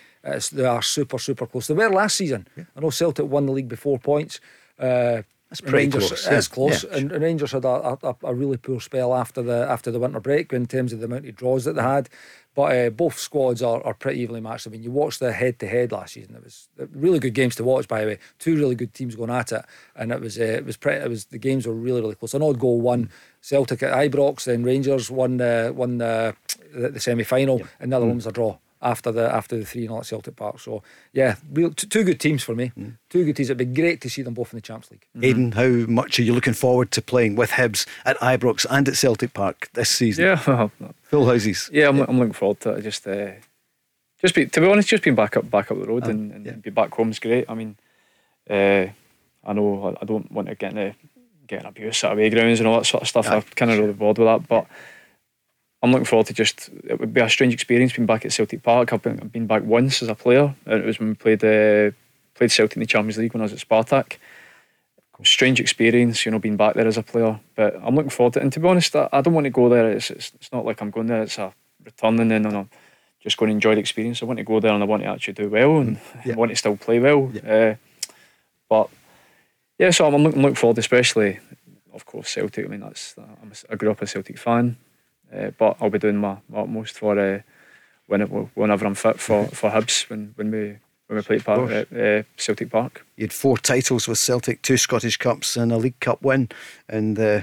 they 0.51 0.65
are 0.65 0.81
super, 0.81 1.19
super 1.19 1.45
close. 1.45 1.67
They 1.67 1.73
were 1.73 1.89
last 1.89 2.15
season. 2.17 2.47
I 2.57 2.79
know 2.79 2.89
Celtic 2.89 3.25
won 3.25 3.45
the 3.45 3.51
league 3.51 3.69
by 3.69 3.75
four 3.75 3.99
points. 3.99 4.39
Uh, 4.79 5.21
That's 5.49 5.61
pretty 5.61 5.77
Rangers, 5.77 6.07
close, 6.07 6.27
It's 6.27 6.47
yeah. 6.49 6.53
close, 6.53 6.83
Yeah, 6.83 6.97
and, 6.97 7.11
and 7.11 7.23
Rangers 7.23 7.51
had 7.51 7.65
a, 7.65 7.97
a, 8.03 8.15
a 8.23 8.33
really 8.33 8.57
poor 8.57 8.79
spell 8.79 9.13
after 9.15 9.41
the 9.41 9.65
after 9.69 9.91
the 9.91 9.99
winter 9.99 10.19
break 10.19 10.51
in 10.53 10.65
terms 10.67 10.93
of 10.93 10.99
the 10.99 11.05
amount 11.05 11.27
of 11.27 11.35
draws 11.35 11.65
that 11.65 11.73
they 11.75 11.81
had. 11.81 12.09
But 12.55 12.75
uh, 12.75 12.89
both 12.89 13.17
squads 13.17 13.61
are, 13.61 13.81
are 13.85 13.93
pretty 13.93 14.21
evenly 14.21 14.41
matched. 14.41 14.67
I 14.67 14.71
mean, 14.71 14.83
you 14.83 14.91
watched 14.91 15.19
the 15.19 15.31
head 15.31 15.59
to 15.59 15.67
head 15.67 15.91
last 15.91 16.13
season. 16.13 16.35
It 16.35 16.43
was 16.43 16.67
really 16.93 17.19
good 17.19 17.33
games 17.33 17.55
to 17.57 17.63
watch. 17.63 17.87
By 17.87 18.01
the 18.01 18.07
way, 18.07 18.19
two 18.39 18.55
really 18.55 18.75
good 18.75 18.93
teams 18.93 19.15
going 19.15 19.29
at 19.29 19.51
it, 19.51 19.63
and 19.95 20.11
it 20.11 20.19
was 20.19 20.39
uh, 20.39 20.43
it 20.43 20.65
was 20.65 20.75
pretty. 20.75 21.01
It 21.03 21.09
was 21.09 21.25
the 21.25 21.37
games 21.37 21.67
were 21.67 21.73
really 21.73 22.01
really 22.01 22.15
close. 22.15 22.33
An 22.33 22.41
odd 22.41 22.59
goal 22.59 22.81
won 22.81 23.09
Celtic 23.41 23.83
at 23.83 23.93
Ibrox, 23.93 24.45
then 24.45 24.63
Rangers 24.63 25.09
won 25.09 25.37
the 25.37 25.71
won 25.75 25.99
the, 25.99 26.35
the, 26.73 26.99
semi 26.99 27.23
final, 27.23 27.61
and 27.79 27.91
the 27.91 27.97
other 27.97 28.05
one 28.05 28.15
was 28.15 28.27
a 28.27 28.31
draw 28.31 28.57
after 28.81 29.11
the 29.11 29.33
after 29.33 29.57
the 29.57 29.65
three 29.65 29.83
0 29.87 29.99
at 29.99 30.05
Celtic 30.05 30.35
Park. 30.35 30.59
So 30.59 30.83
yeah, 31.13 31.35
real 31.51 31.71
t- 31.73 31.87
two 31.87 32.03
good 32.03 32.19
teams 32.19 32.43
for 32.43 32.55
me. 32.55 32.71
Two 33.09 33.25
good 33.25 33.35
teams. 33.35 33.49
It'd 33.49 33.57
be 33.57 33.65
great 33.81 33.99
to 34.01 34.09
see 34.09 34.21
them 34.21 34.33
both 34.33 34.53
in 34.53 34.57
the 34.57 34.61
Champions 34.61 34.91
League. 34.91 35.05
Aiden, 35.35 35.53
how 35.53 35.91
much 35.91 36.19
are 36.19 36.23
you 36.23 36.33
looking 36.33 36.53
forward 36.53 36.91
to 36.91 37.01
playing 37.01 37.35
with 37.35 37.51
Hibs 37.51 37.85
at 38.05 38.17
Ibrox 38.19 38.65
and 38.69 38.87
at 38.87 38.95
Celtic 38.95 39.33
Park 39.33 39.69
this 39.73 39.89
season? 39.89 40.25
Yeah, 40.25 40.67
Full 41.03 41.25
houses. 41.25 41.69
yeah, 41.73 41.89
I'm, 41.89 41.99
I'm 42.01 42.19
looking 42.19 42.33
forward 42.33 42.59
to 42.61 42.71
it. 42.73 42.77
I 42.77 42.81
just, 42.81 43.05
uh, 43.07 43.31
just 44.21 44.35
be 44.35 44.45
to 44.45 44.61
be 44.61 44.67
honest, 44.67 44.87
just 44.89 45.03
being 45.03 45.15
back 45.15 45.35
up, 45.37 45.49
back 45.49 45.71
up 45.71 45.79
the 45.79 45.85
road 45.87 46.03
Oh, 46.05 46.09
and, 46.09 46.31
and 46.31 46.45
yeah. 46.45 46.51
be 46.53 46.69
back 46.69 46.93
home 46.93 47.09
is 47.11 47.19
great. 47.19 47.45
I 47.49 47.55
mean, 47.55 47.75
uh, 48.49 48.87
I 49.45 49.53
know 49.53 49.95
I 49.97 50.01
I 50.01 50.05
don't 50.05 50.31
want 50.31 50.47
to 50.47 50.55
get 50.55 50.71
into 50.71 50.95
getting 51.47 51.65
abuse 51.67 52.03
at 52.03 52.11
away 52.13 52.29
grounds 52.29 52.59
and 52.59 52.67
all 52.67 52.77
that 52.79 52.85
sort 52.85 53.01
of 53.03 53.07
stuff. 53.09 53.27
Aye, 53.29 53.35
I'm 53.37 53.41
kind 53.41 53.71
of 53.71 53.79
really 53.79 53.93
bored 53.93 54.17
with 54.17 54.27
that, 54.27 54.47
but 54.47 54.67
I'm 55.81 55.91
looking 55.91 56.05
forward 56.05 56.27
to 56.27 56.33
just. 56.33 56.69
It 56.83 56.99
would 56.99 57.13
be 57.13 57.21
a 57.21 57.29
strange 57.29 57.53
experience 57.53 57.93
being 57.93 58.05
back 58.05 58.25
at 58.25 58.33
Celtic 58.33 58.63
Park. 58.63 58.91
I've 58.91 59.01
been, 59.01 59.19
I've 59.21 59.31
been 59.31 59.47
back 59.47 59.63
once 59.63 60.01
as 60.01 60.09
a 60.09 60.15
player, 60.15 60.53
and 60.65 60.81
it 60.81 60.85
was 60.85 60.99
when 60.99 61.09
we 61.09 61.15
played 61.15 61.43
uh, 61.43 61.91
played 62.35 62.51
Celtic 62.51 62.75
in 62.75 62.81
the 62.81 62.85
Champions 62.85 63.17
League 63.17 63.33
when 63.33 63.41
I 63.41 63.45
was 63.45 63.53
at 63.53 63.59
Spartak. 63.59 64.17
Strange 65.23 65.59
experience, 65.59 66.25
you 66.25 66.31
know, 66.31 66.39
being 66.39 66.55
back 66.55 66.75
there 66.75 66.87
as 66.87 66.97
a 66.97 67.03
player. 67.03 67.37
But 67.55 67.75
I'm 67.83 67.93
looking 67.93 68.09
forward 68.09 68.33
to 68.33 68.39
it. 68.39 68.43
And 68.43 68.53
to 68.53 68.59
be 68.61 68.67
honest, 68.69 68.95
I, 68.95 69.09
I 69.11 69.19
don't 69.19 69.33
want 69.33 69.43
to 69.45 69.49
go 69.49 69.67
there. 69.67 69.91
It's, 69.91 70.09
it's 70.11 70.31
it's 70.35 70.51
not 70.53 70.63
like 70.65 70.81
I'm 70.81 70.91
going 70.91 71.07
there. 71.07 71.23
It's 71.23 71.37
a 71.37 71.53
returning 71.83 72.31
in 72.31 72.45
and 72.45 72.55
I'm 72.55 72.69
just 73.21 73.35
going 73.35 73.49
to 73.49 73.53
enjoy 73.53 73.75
the 73.75 73.81
experience. 73.81 74.21
I 74.21 74.25
want 74.25 74.37
to 74.37 74.45
go 74.45 74.61
there 74.61 74.71
and 74.71 74.81
I 74.81 74.85
want 74.85 75.03
to 75.03 75.09
actually 75.09 75.33
do 75.33 75.49
well 75.49 75.79
and 75.79 75.99
Yeah. 76.25 76.33
I 76.33 76.35
want 76.37 76.51
to 76.51 76.55
still 76.55 76.77
play 76.77 76.99
well. 76.99 77.29
Uh, 77.45 77.75
but 78.69 78.89
yeah, 79.77 79.89
so 79.91 80.07
I'm, 80.07 80.13
I'm 80.15 80.23
looking, 80.23 80.41
looking 80.41 80.55
forward, 80.55 80.77
especially, 80.77 81.39
of 81.93 82.05
course, 82.05 82.29
Celtic. 82.29 82.65
I 82.65 82.69
mean, 82.69 82.79
that's 82.79 83.15
I'm 83.17 83.51
a, 83.51 83.73
I 83.73 83.75
grew 83.75 83.91
up 83.91 84.01
a 84.01 84.07
Celtic 84.07 84.37
fan, 84.37 84.77
uh, 85.35 85.51
but 85.57 85.77
I'll 85.79 85.89
be 85.89 85.99
doing 85.99 86.17
my, 86.17 86.37
my 86.49 86.59
utmost 86.59 86.97
for 86.97 87.17
uh, 87.17 87.41
when 88.07 88.21
it, 88.21 88.27
whenever 88.27 88.85
I'm 88.85 88.95
fit 88.95 89.19
for 89.19 89.45
for 89.53 89.69
Hibs 89.69 90.09
when 90.09 90.33
when 90.35 90.51
we 90.51 90.77
when 91.07 91.17
we 91.17 91.21
play 91.23 91.37
at, 91.37 91.45
Park, 91.45 91.87
uh, 91.91 92.23
Celtic 92.37 92.69
Park. 92.69 93.05
You 93.17 93.23
had 93.23 93.33
four 93.33 93.57
titles 93.57 94.07
with 94.07 94.19
Celtic, 94.19 94.61
two 94.61 94.77
Scottish 94.77 95.17
Cups 95.17 95.57
and 95.57 95.71
a 95.71 95.77
League 95.77 95.99
Cup 95.99 96.21
win. 96.21 96.49
And 96.87 97.17
uh, 97.17 97.41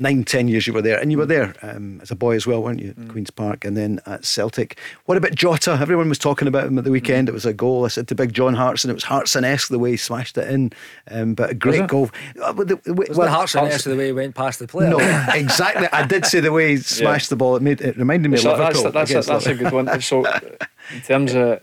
nine, 0.00 0.24
ten 0.24 0.48
years 0.48 0.66
you 0.66 0.72
were 0.72 0.82
there. 0.82 0.98
And 0.98 1.12
you 1.12 1.18
were 1.18 1.26
there 1.26 1.54
um, 1.62 2.00
as 2.02 2.10
a 2.10 2.16
boy 2.16 2.34
as 2.34 2.46
well, 2.46 2.62
weren't 2.62 2.80
you? 2.80 2.94
At 2.98 3.08
Queen's 3.08 3.30
Park 3.30 3.64
and 3.64 3.76
then 3.76 4.00
at 4.06 4.24
Celtic. 4.24 4.78
What 5.04 5.16
about 5.16 5.34
Jota? 5.34 5.78
Everyone 5.80 6.08
was 6.08 6.18
talking 6.18 6.48
about 6.48 6.66
him 6.66 6.78
at 6.78 6.84
the 6.84 6.90
weekend. 6.90 7.28
It 7.28 7.32
was 7.32 7.46
a 7.46 7.52
goal. 7.52 7.84
I 7.84 7.88
said 7.88 8.08
to 8.08 8.14
Big 8.14 8.32
John 8.32 8.54
Hartson, 8.54 8.90
it 8.90 8.94
was 8.94 9.04
Hartson 9.04 9.44
esque 9.44 9.68
the 9.68 9.78
way 9.78 9.92
he 9.92 9.96
smashed 9.96 10.36
it 10.38 10.48
in. 10.48 10.72
Um, 11.10 11.34
but 11.34 11.50
a 11.50 11.54
great 11.54 11.86
goal. 11.86 12.10
Uh, 12.42 12.52
the- 12.52 12.64
the- 12.82 12.94
Was 12.94 13.16
well, 13.16 13.46
and 13.54 13.70
the 13.80 13.96
way 13.96 14.06
he 14.06 14.12
went 14.12 14.34
past 14.34 14.58
the 14.58 14.66
player? 14.66 14.90
No, 14.90 14.98
exactly. 15.34 15.86
I 15.92 16.06
did 16.06 16.24
say 16.24 16.40
the 16.40 16.50
way 16.52 16.70
he 16.70 16.76
smashed 16.78 17.30
the 17.30 17.36
ball. 17.36 17.56
It 17.56 17.62
made 17.62 17.80
it 17.80 17.96
reminded 17.96 18.30
me 18.30 18.38
So 18.38 18.52
of 18.52 18.58
that's 18.58 18.76
Liverpool. 18.78 18.92
that's, 18.92 19.10
a, 19.10 19.30
that's 19.30 19.46
a 19.46 19.54
good 19.54 19.72
one. 19.72 20.00
So 20.00 20.24
in 20.94 21.00
terms 21.06 21.34
of 21.34 21.62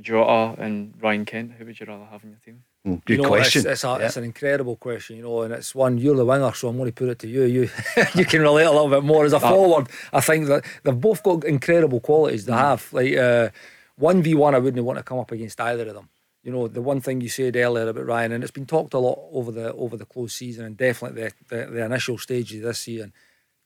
Jota 0.00 0.60
and 0.60 0.94
Ryan 1.00 1.24
Kent, 1.24 1.52
who 1.58 1.64
would 1.64 1.78
you 1.78 1.86
rather 1.86 2.04
have 2.04 2.22
in 2.24 2.30
your 2.30 2.38
team? 2.44 2.64
Mm, 2.86 2.94
You 2.94 3.16
Good 3.16 3.22
know, 3.22 3.28
question. 3.28 3.60
It's, 3.60 3.66
it's, 3.70 3.84
a, 3.84 3.96
Yeah. 3.98 4.06
it's 4.06 4.16
an 4.16 4.24
incredible 4.24 4.76
question, 4.76 5.16
you 5.16 5.22
know, 5.22 5.42
and 5.42 5.54
it's 5.54 5.74
one 5.74 5.98
you're 5.98 6.16
the 6.16 6.24
winger, 6.24 6.52
so 6.52 6.68
I'm 6.68 6.76
going 6.76 6.90
to 6.90 6.94
put 6.94 7.08
it 7.08 7.18
to 7.20 7.28
you. 7.28 7.44
You 7.44 7.70
you 8.14 8.24
can 8.24 8.40
relate 8.42 8.64
a 8.64 8.72
little 8.72 8.88
bit 8.88 9.04
more 9.04 9.24
as 9.24 9.32
a 9.32 9.40
forward. 9.40 9.88
I 10.12 10.20
think 10.20 10.48
that 10.48 10.64
they've 10.82 11.00
both 11.00 11.22
got 11.22 11.44
incredible 11.44 12.00
qualities. 12.00 12.42
Mm. 12.44 12.46
They 12.46 12.52
have 12.52 12.92
like 12.92 13.16
uh, 13.16 13.48
one 13.96 14.22
v 14.22 14.34
one. 14.34 14.54
I 14.54 14.58
wouldn't 14.58 14.84
want 14.84 14.98
to 14.98 15.04
come 15.04 15.18
up 15.18 15.30
against 15.30 15.60
either 15.60 15.86
of 15.88 15.94
them. 15.94 16.08
You 16.42 16.50
know, 16.50 16.66
the 16.66 16.82
one 16.82 17.00
thing 17.00 17.20
you 17.20 17.28
said 17.28 17.54
earlier 17.54 17.88
about 17.88 18.04
Ryan, 18.04 18.32
and 18.32 18.42
it's 18.42 18.50
been 18.50 18.66
talked 18.66 18.94
a 18.94 18.98
lot 18.98 19.18
over 19.32 19.52
the 19.52 19.72
over 19.74 19.96
the 19.96 20.04
close 20.06 20.34
season, 20.34 20.64
and 20.64 20.76
definitely 20.76 21.22
the 21.22 21.32
the, 21.56 21.66
the 21.70 21.84
initial 21.84 22.18
stages 22.18 22.58
of 22.58 22.64
this 22.64 22.80
season. 22.80 23.12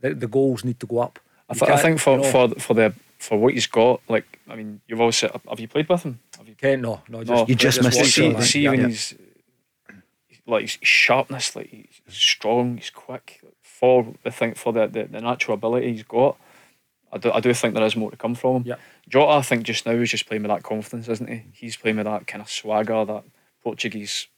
The, 0.01 0.13
the 0.13 0.27
goals 0.29 0.63
need 0.63 0.79
to 0.81 0.87
go 0.87 0.99
up. 0.99 1.19
I, 1.49 1.55
th- 1.55 1.71
I 1.71 1.79
think 1.79 2.01
for, 2.01 2.17
you 2.19 2.23
know, 2.25 2.31
for 2.31 2.49
for 2.61 2.75
the 2.75 2.93
for 3.19 3.39
what 3.39 3.55
he's 3.55 3.67
got, 3.67 4.01
like 4.09 4.39
I 4.49 4.57
mean, 4.57 4.81
you've 4.87 5.01
also 5.01 5.41
have 5.49 5.61
you 5.61 5.69
played 5.69 5.89
with 5.89 6.03
him? 6.03 6.21
Have 6.39 6.49
you? 6.49 6.55
Kent, 6.55 6.83
no, 6.83 7.03
no, 7.09 7.25
just, 7.25 7.31
No. 7.31 7.47
You 7.47 7.55
just 7.55 7.83
missed 7.83 7.99
watch 7.99 8.19
it, 8.19 8.37
see, 8.39 8.43
see 8.43 8.61
Yeah, 8.63 8.71
when 8.71 8.81
yeah. 8.81 8.87
he's 8.89 9.15
like 10.47 10.63
his 10.63 10.79
sharpness, 10.83 11.57
like 11.57 11.69
he's 11.69 12.01
strong, 12.09 12.77
he's 12.77 12.91
quick. 12.91 13.41
For 13.63 14.15
I 14.25 14.31
think 14.31 14.57
for 14.57 14.73
the, 14.73 14.87
the, 14.87 15.05
the 15.05 15.21
natural 15.21 15.55
ability 15.55 15.93
he's 15.93 16.03
got, 16.03 16.37
I 17.13 17.19
do 17.19 17.33
I 17.33 17.41
do 17.41 17.53
think 17.53 17.75
there 17.75 17.85
is 17.85 17.97
more 17.97 18.11
to 18.11 18.17
come 18.17 18.35
from 18.35 18.57
him. 18.57 18.63
Yeah. 18.67 18.77
Jota, 19.09 19.33
I 19.33 19.43
think 19.43 19.63
just 19.65 19.87
now 19.87 19.93
is 19.93 20.11
just 20.11 20.27
playing 20.27 20.43
with 20.43 20.51
that 20.51 20.63
confidence, 20.63 21.09
isn't 21.09 21.29
he? 21.29 21.45
He's 21.53 21.77
playing 21.77 21.97
with 21.97 22.07
that 22.07 22.27
kind 22.27 22.43
of 22.43 22.51
swagger, 22.51 23.05
that 23.05 23.25
Portuguese. 23.63 24.29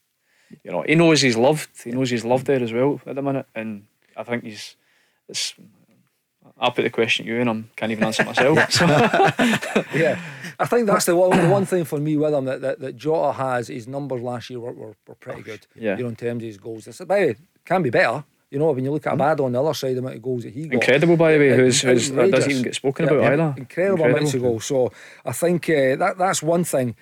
You 0.64 0.72
know, 0.72 0.82
he 0.82 0.94
knows 0.94 1.20
he's 1.20 1.36
loved. 1.36 1.68
He 1.84 1.90
knows 1.90 2.10
he's 2.10 2.24
loved 2.24 2.46
there 2.46 2.62
as 2.62 2.72
well 2.72 3.00
at 3.06 3.14
the 3.14 3.22
minute, 3.22 3.46
and 3.54 3.86
I 4.16 4.22
think 4.22 4.44
he's. 4.44 4.76
It's. 5.28 5.54
I'll 6.60 6.72
put 6.72 6.82
the 6.82 6.90
question 6.90 7.26
to 7.26 7.32
you, 7.32 7.40
and 7.40 7.48
I 7.50 7.62
can't 7.76 7.92
even 7.92 8.04
answer 8.04 8.24
myself. 8.24 8.56
yeah, 9.94 10.20
I 10.58 10.66
think 10.66 10.86
that's 10.86 11.04
the 11.04 11.14
one, 11.14 11.38
the 11.38 11.48
one 11.48 11.66
thing 11.66 11.84
for 11.84 11.98
me 11.98 12.16
with 12.16 12.34
him 12.34 12.46
that, 12.46 12.60
that, 12.62 12.80
that 12.80 12.96
Jota 12.96 13.32
has. 13.32 13.68
His 13.68 13.86
numbers 13.86 14.22
last 14.22 14.50
year 14.50 14.58
were, 14.58 14.72
were, 14.72 14.96
were 15.06 15.14
pretty 15.14 15.42
good. 15.42 15.66
Yeah. 15.74 15.96
you 15.96 16.02
know, 16.02 16.08
in 16.08 16.16
terms 16.16 16.42
of 16.42 16.46
his 16.46 16.56
goals. 16.56 16.84
This, 16.86 16.98
by 16.98 17.20
the 17.20 17.26
way, 17.26 17.36
can 17.64 17.82
be 17.82 17.90
better. 17.90 18.24
You 18.50 18.58
know, 18.58 18.72
when 18.72 18.84
you 18.84 18.90
look 18.90 19.06
at 19.06 19.12
Abad 19.12 19.40
on 19.40 19.52
the 19.52 19.62
other 19.62 19.74
side, 19.74 19.94
the 19.94 19.98
amount 19.98 20.16
of 20.16 20.22
goals 20.22 20.42
that 20.44 20.54
he 20.54 20.68
got. 20.68 20.74
Incredible, 20.74 21.16
by 21.16 21.32
the 21.34 21.38
way, 21.38 21.56
who's, 21.56 21.82
who's 21.82 22.10
that 22.12 22.30
doesn't 22.30 22.50
even 22.50 22.62
get 22.62 22.74
spoken 22.74 23.06
Yeah, 23.06 23.12
about 23.12 23.22
yeah, 23.22 23.32
either. 23.32 23.54
Incredible, 23.58 24.04
amounts 24.06 24.34
of 24.34 24.42
goals. 24.42 24.64
So 24.64 24.90
I 25.24 25.32
think 25.32 25.68
uh, 25.68 25.96
that 25.96 26.14
that's 26.16 26.42
one 26.42 26.64
thing. 26.64 26.96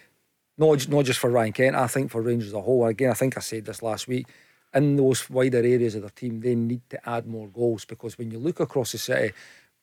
Not 0.59 0.89
not 0.89 1.05
just 1.05 1.21
for 1.21 1.31
Ryan 1.31 1.53
Kent. 1.53 1.77
I 1.77 1.87
think 1.87 2.11
for 2.11 2.21
Rangers 2.21 2.49
as 2.49 2.55
a 2.55 2.63
whole. 2.63 2.85
Again, 2.87 3.11
I 3.11 3.15
think 3.15 3.37
I 3.37 3.41
said 3.41 3.65
this 3.65 3.81
last 3.81 4.09
week. 4.09 4.27
In 4.77 4.97
those 4.97 5.29
wider 5.31 5.59
areas 5.59 5.95
of 5.95 6.03
their 6.03 6.11
team, 6.11 6.41
they 6.41 6.55
need 6.55 6.83
to 6.91 7.09
add 7.09 7.27
more 7.27 7.49
goals 7.49 7.85
because 7.85 8.19
when 8.19 8.31
you 8.31 8.39
look 8.39 8.61
across 8.61 8.93
the 8.93 8.99
city, 8.99 9.33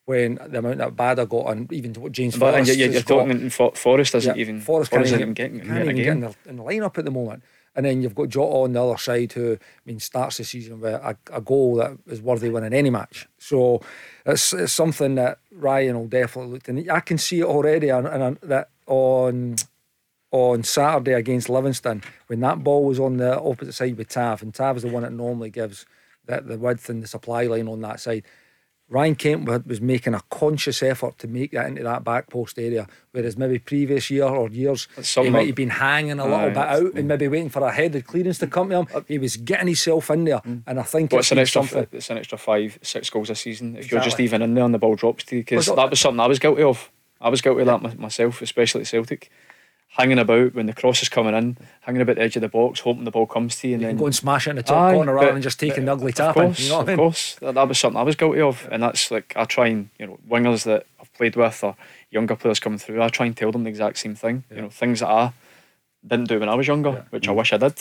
when 0.06 0.36
the 0.48 0.58
amount 0.58 0.78
that 0.78 0.94
Bada 0.94 1.28
got 1.28 1.50
and 1.50 1.72
even 1.72 1.92
to 1.94 2.00
what 2.00 2.12
James 2.12 2.36
But 2.36 2.54
and 2.54 2.66
Forrest 2.66 2.78
you're, 2.78 2.90
you're 2.92 3.02
got- 3.02 3.26
talking 3.26 3.50
For, 3.50 3.72
Forrest 3.74 4.14
isn't 4.14 4.36
yeah, 4.36 4.40
even 4.40 4.60
Forrest 4.60 4.90
Forrest 4.90 5.12
can't 5.12 5.20
isn't 5.20 5.20
even 5.20 5.34
getting, 5.34 5.56
get, 5.58 5.66
can't 5.66 5.84
even 5.84 5.96
get 5.96 6.06
in, 6.08 6.20
the, 6.20 6.34
in 6.46 6.56
the 6.56 6.62
lineup 6.62 6.96
at 6.98 7.04
the 7.04 7.10
moment. 7.10 7.42
And 7.76 7.84
then 7.86 8.02
you've 8.02 8.14
got 8.14 8.28
Jota 8.28 8.54
on 8.64 8.72
the 8.72 8.84
other 8.84 8.98
side, 8.98 9.32
who 9.32 9.54
I 9.54 9.58
mean 9.84 9.98
starts 9.98 10.36
the 10.36 10.44
season 10.44 10.78
with 10.78 10.92
a, 10.94 11.16
a 11.32 11.40
goal 11.40 11.74
that 11.76 11.98
is 12.06 12.22
worthy 12.22 12.48
winning 12.48 12.72
any 12.72 12.90
match. 12.90 13.26
So 13.38 13.80
it's, 14.24 14.52
it's 14.52 14.72
something 14.72 15.16
that 15.16 15.38
Ryan 15.50 15.96
will 15.98 16.06
definitely 16.06 16.52
look. 16.52 16.68
And 16.68 16.88
I 16.88 17.00
can 17.00 17.18
see 17.18 17.40
it 17.40 17.44
already 17.46 17.90
on, 17.90 18.06
on 18.06 18.38
that 18.44 18.68
on 18.86 19.56
on 20.34 20.64
Saturday 20.64 21.12
against 21.12 21.48
Livingston 21.48 22.02
when 22.26 22.40
that 22.40 22.64
ball 22.64 22.84
was 22.84 22.98
on 22.98 23.18
the 23.18 23.38
opposite 23.40 23.72
side 23.72 23.96
with 23.96 24.08
Tav, 24.08 24.42
and 24.42 24.52
Tav 24.52 24.76
is 24.76 24.82
the 24.82 24.88
one 24.88 25.04
that 25.04 25.12
normally 25.12 25.48
gives 25.48 25.86
that 26.26 26.48
the 26.48 26.58
width 26.58 26.88
and 26.88 27.02
the 27.02 27.06
supply 27.06 27.44
line 27.44 27.68
on 27.68 27.80
that 27.82 28.00
side. 28.00 28.24
Ryan 28.88 29.14
Kent 29.14 29.48
wa- 29.48 29.60
was 29.64 29.80
making 29.80 30.12
a 30.12 30.20
conscious 30.30 30.82
effort 30.82 31.18
to 31.18 31.28
make 31.28 31.52
that 31.52 31.66
into 31.66 31.84
that 31.84 32.02
back 32.02 32.28
post 32.30 32.58
area, 32.58 32.88
whereas 33.12 33.36
maybe 33.36 33.60
previous 33.60 34.10
year 34.10 34.24
or 34.24 34.48
years 34.48 34.88
he 35.14 35.30
might 35.30 35.46
have 35.46 35.54
been 35.54 35.70
hanging 35.70 36.18
a 36.18 36.24
little 36.26 36.48
bit 36.48 36.56
out 36.58 36.94
and 36.94 37.06
maybe 37.06 37.28
waiting 37.28 37.48
for 37.48 37.62
a 37.62 37.72
headed 37.72 38.04
clearance 38.04 38.38
to 38.38 38.48
come 38.48 38.70
to 38.70 38.78
him. 38.80 38.86
Uh, 38.92 39.02
he 39.06 39.18
was 39.18 39.36
getting 39.36 39.68
himself 39.68 40.10
in 40.10 40.24
there, 40.24 40.40
mm. 40.40 40.62
and 40.66 40.80
I 40.80 40.82
think 40.82 41.10
But 41.10 41.18
it's 41.20 41.30
an 41.32 41.38
extra, 41.38 41.62
something. 41.64 41.86
it's 41.92 42.10
an 42.10 42.18
extra 42.18 42.36
five, 42.38 42.76
six 42.82 43.08
goals 43.08 43.30
a 43.30 43.36
season. 43.36 43.76
If 43.76 43.92
you're 43.92 44.00
just 44.00 44.18
even 44.18 44.42
in 44.42 44.54
there 44.54 44.64
and 44.64 44.74
the 44.74 44.78
ball 44.78 44.96
drops 44.96 45.22
to 45.26 45.36
you, 45.36 45.42
because 45.42 45.68
Well, 45.68 45.76
that 45.76 45.90
was 45.90 46.00
something 46.00 46.18
I 46.20 46.26
was 46.26 46.40
guilty 46.40 46.62
of. 46.64 46.90
I 47.20 47.28
was 47.28 47.40
guilty 47.40 47.60
of 47.60 47.66
that 47.68 47.80
my- 47.80 47.94
myself, 47.94 48.42
especially 48.42 48.80
at 48.82 48.88
Celtic. 48.88 49.30
Hanging 49.96 50.18
about 50.18 50.54
when 50.54 50.66
the 50.66 50.72
cross 50.72 51.02
is 51.02 51.08
coming 51.08 51.34
in, 51.36 51.56
hanging 51.82 52.02
about 52.02 52.16
the 52.16 52.22
edge 52.22 52.34
of 52.34 52.42
the 52.42 52.48
box, 52.48 52.80
hoping 52.80 53.04
the 53.04 53.12
ball 53.12 53.26
comes 53.26 53.54
to 53.60 53.68
you, 53.68 53.74
and 53.74 53.82
You 53.82 53.88
then 53.88 53.96
go 53.96 54.06
and 54.06 54.14
smash 54.14 54.48
it 54.48 54.50
in 54.50 54.56
the 54.56 54.64
top 54.64 54.76
Aye, 54.76 54.92
corner 54.94 55.14
rather 55.14 55.28
but- 55.28 55.32
than 55.34 55.42
just 55.42 55.60
taking 55.60 55.84
the 55.84 55.92
ugly 55.92 56.08
Of 56.10 56.16
tap 56.16 56.36
in. 56.36 56.42
course, 56.46 56.58
You 56.60 56.68
know 56.70 56.76
what 56.78 56.82
I 56.82 56.86
mean? 56.86 56.92
Of 56.94 56.98
course, 56.98 57.34
that, 57.36 57.54
that 57.54 57.68
was 57.68 57.78
something 57.78 58.00
I 58.00 58.02
was 58.02 58.16
guilty 58.16 58.40
of, 58.40 58.68
and 58.72 58.82
that's 58.82 59.12
like 59.12 59.32
I 59.36 59.44
try 59.44 59.68
and 59.68 59.90
you 60.00 60.06
know 60.08 60.18
wingers 60.28 60.64
that 60.64 60.86
I've 61.00 61.12
played 61.14 61.36
with 61.36 61.62
or 61.62 61.76
younger 62.10 62.34
players 62.34 62.58
coming 62.58 62.80
through. 62.80 63.00
I 63.02 63.08
try 63.08 63.26
and 63.26 63.36
tell 63.36 63.52
them 63.52 63.62
the 63.62 63.70
exact 63.70 63.98
same 63.98 64.16
thing. 64.16 64.42
You 64.50 64.62
know 64.62 64.68
things 64.68 64.98
that 64.98 65.08
I 65.08 65.32
didn't 66.04 66.28
do 66.28 66.40
when 66.40 66.48
I 66.48 66.56
was 66.56 66.66
younger, 66.66 67.06
which 67.10 67.28
I 67.28 67.32
wish 67.32 67.52
I 67.52 67.58
did. 67.58 67.80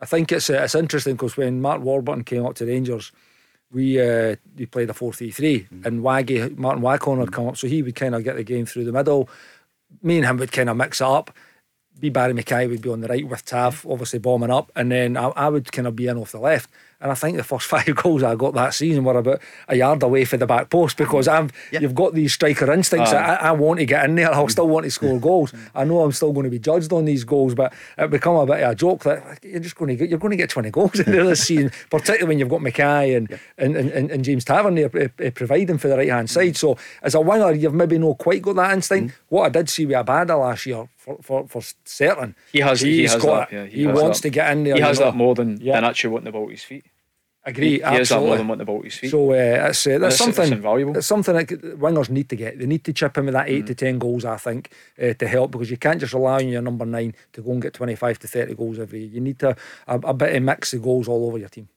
I 0.00 0.06
think 0.06 0.32
it's 0.32 0.50
uh, 0.50 0.54
it's 0.54 0.74
interesting 0.74 1.14
because 1.14 1.36
when 1.36 1.60
Mark 1.62 1.80
Warburton 1.82 2.24
came 2.24 2.44
up 2.44 2.56
to 2.56 2.66
Rangers, 2.66 3.12
we 3.70 4.00
uh, 4.00 4.34
we 4.58 4.66
played 4.66 4.90
a 4.90 4.92
4 4.92 5.12
3 5.12 5.30
3 5.30 5.68
and 5.84 6.02
Waggy, 6.02 6.58
Martin 6.58 6.82
Waghorn 6.82 7.20
had 7.20 7.30
come 7.30 7.46
up, 7.46 7.56
so 7.56 7.68
he 7.68 7.80
would 7.80 7.94
kind 7.94 8.16
of 8.16 8.24
get 8.24 8.34
the 8.34 8.42
game 8.42 8.66
through 8.66 8.86
the 8.86 8.92
middle. 8.92 9.28
Me 10.02 10.16
and 10.16 10.26
him 10.26 10.38
would 10.38 10.50
kind 10.50 10.68
of 10.68 10.76
mix 10.76 11.00
it 11.00 11.06
up. 11.06 11.30
Be 12.00 12.10
Barrie 12.10 12.34
McKay 12.34 12.68
would 12.68 12.82
be 12.82 12.90
on 12.90 13.00
the 13.00 13.08
right 13.08 13.26
with 13.26 13.44
Tav, 13.44 13.86
obviously 13.88 14.18
bombing 14.18 14.50
up, 14.50 14.70
and 14.74 14.90
then 14.90 15.16
I, 15.16 15.28
I 15.28 15.48
would 15.48 15.70
kind 15.72 15.86
of 15.86 15.94
be 15.94 16.08
in 16.08 16.18
off 16.18 16.32
the 16.32 16.40
left. 16.40 16.68
And 17.00 17.10
I 17.12 17.14
think 17.14 17.36
the 17.36 17.44
first 17.44 17.66
five 17.68 17.94
goals 17.96 18.22
I 18.22 18.34
got 18.34 18.54
that 18.54 18.72
season 18.74 19.04
were 19.04 19.16
about 19.18 19.40
a 19.68 19.76
yard 19.76 20.02
away 20.02 20.24
for 20.24 20.36
the 20.36 20.46
back 20.46 20.70
post 20.70 20.96
because 20.96 21.28
I've 21.28 21.52
Yeah. 21.70 21.80
you've 21.80 21.94
got 21.94 22.14
these 22.14 22.32
striker 22.32 22.70
instincts. 22.72 23.12
Aye. 23.12 23.36
I, 23.36 23.48
I 23.48 23.52
want 23.52 23.78
to 23.80 23.86
get 23.86 24.04
in 24.06 24.14
there. 24.16 24.32
I'll 24.34 24.48
still 24.48 24.68
want 24.68 24.84
to 24.84 24.90
score 24.90 25.20
goals. 25.20 25.52
I 25.74 25.84
know 25.84 26.00
I'm 26.02 26.12
still 26.12 26.32
going 26.32 26.44
to 26.44 26.50
be 26.50 26.58
judged 26.58 26.92
on 26.92 27.04
these 27.04 27.22
goals, 27.24 27.54
but 27.54 27.72
it 27.98 28.10
become 28.10 28.36
a 28.36 28.46
bit 28.46 28.62
of 28.62 28.70
a 28.72 28.74
joke 28.74 29.02
that 29.04 29.38
you're 29.42 29.60
just 29.60 29.76
going 29.76 29.90
to 29.90 29.96
get 29.96 30.08
you're 30.08 30.18
going 30.18 30.30
to 30.30 30.36
get 30.36 30.50
20 30.50 30.70
goals 30.70 30.98
in 30.98 31.12
there 31.12 31.24
this 31.24 31.44
season, 31.46 31.70
particularly 31.90 32.26
when 32.26 32.38
you've 32.38 32.48
got 32.48 32.60
McKay 32.60 33.16
and 33.16 33.38
and, 33.58 33.76
and, 33.76 33.90
and, 33.90 34.10
and 34.10 34.24
James 34.24 34.44
Tavernier 34.44 34.90
uh, 34.94 35.24
uh, 35.24 35.30
providing 35.30 35.78
for 35.78 35.88
the 35.88 35.96
right 35.96 36.08
hand 36.10 36.30
side. 36.30 36.56
So 36.56 36.76
as 37.02 37.14
a 37.14 37.20
winger, 37.20 37.52
you've 37.52 37.74
maybe 37.74 37.98
not 37.98 38.18
quite 38.18 38.42
got 38.42 38.56
that 38.56 38.72
instinct. 38.72 39.14
What 39.28 39.44
I 39.44 39.48
did 39.50 39.68
see 39.68 39.86
with 39.86 39.96
Abada 39.96 40.38
last 40.40 40.64
year. 40.66 40.88
For, 41.04 41.18
for, 41.20 41.46
for 41.48 41.60
certain, 41.84 42.34
He 42.50 42.60
has- 42.60 42.80
he 42.80 43.02
has 43.02 43.16
got 43.16 43.50
that, 43.50 43.54
yeah, 43.56 43.66
he 43.66 43.80
he 43.80 43.86
wants 43.86 44.20
that. 44.20 44.28
to 44.28 44.30
get 44.30 44.50
in 44.52 44.64
there. 44.64 44.74
He 44.76 44.80
has 44.80 44.98
that 44.98 45.14
more 45.14 45.34
than, 45.34 45.58
Yeah. 45.60 45.74
than 45.74 45.84
actually 45.84 46.10
wanting 46.14 46.24
the 46.24 46.32
ball 46.32 46.46
at 46.46 46.52
his 46.52 46.64
feet. 46.64 46.86
Agree. 47.46 47.72
He, 47.72 47.74
he 47.76 47.80
has 47.82 48.08
that 48.08 48.20
more 48.20 48.38
than 48.38 48.48
wanting 48.48 48.60
the 48.60 48.64
ball 48.64 48.78
at 48.78 48.84
his 48.84 48.94
feet. 48.94 49.10
So 49.10 49.32
uh, 49.32 49.68
it's, 49.68 49.86
uh, 49.86 49.98
that's 49.98 50.16
something. 50.16 50.44
it's 50.44 50.52
invaluable. 50.52 50.96
It's 50.96 51.06
something 51.06 51.34
that 51.36 51.46
wingers 51.78 52.08
need 52.08 52.28
to 52.30 52.36
get. 52.36 52.58
They 52.58 52.64
need 52.64 52.84
to 52.84 52.92
chip 52.94 53.18
in 53.18 53.26
with 53.26 53.34
that 53.34 53.50
eight 53.50 53.64
Mm. 53.64 53.66
to 53.66 53.74
ten 53.74 53.98
goals, 53.98 54.24
I 54.24 54.38
think, 54.38 54.70
uh, 55.02 55.12
to 55.12 55.26
help 55.28 55.50
because 55.50 55.70
you 55.70 55.76
can't 55.76 56.00
just 56.00 56.14
rely 56.14 56.36
on 56.42 56.48
your 56.48 56.62
number 56.62 56.86
nine 56.86 57.14
to 57.34 57.42
go 57.42 57.52
and 57.52 57.60
get 57.60 57.74
twenty 57.74 57.96
five 57.96 58.18
to 58.20 58.26
thirty 58.28 58.54
goals 58.54 58.78
every 58.78 59.00
year. 59.00 59.10
You 59.16 59.20
need 59.20 59.38
to 59.40 59.54
a, 59.86 59.96
a 59.98 60.14
bit 60.14 60.34
of 60.34 60.42
mix 60.42 60.72
of 60.72 60.80
goals 60.82 61.06
all 61.06 61.26
over 61.28 61.36
your 61.36 61.50
team. 61.50 61.68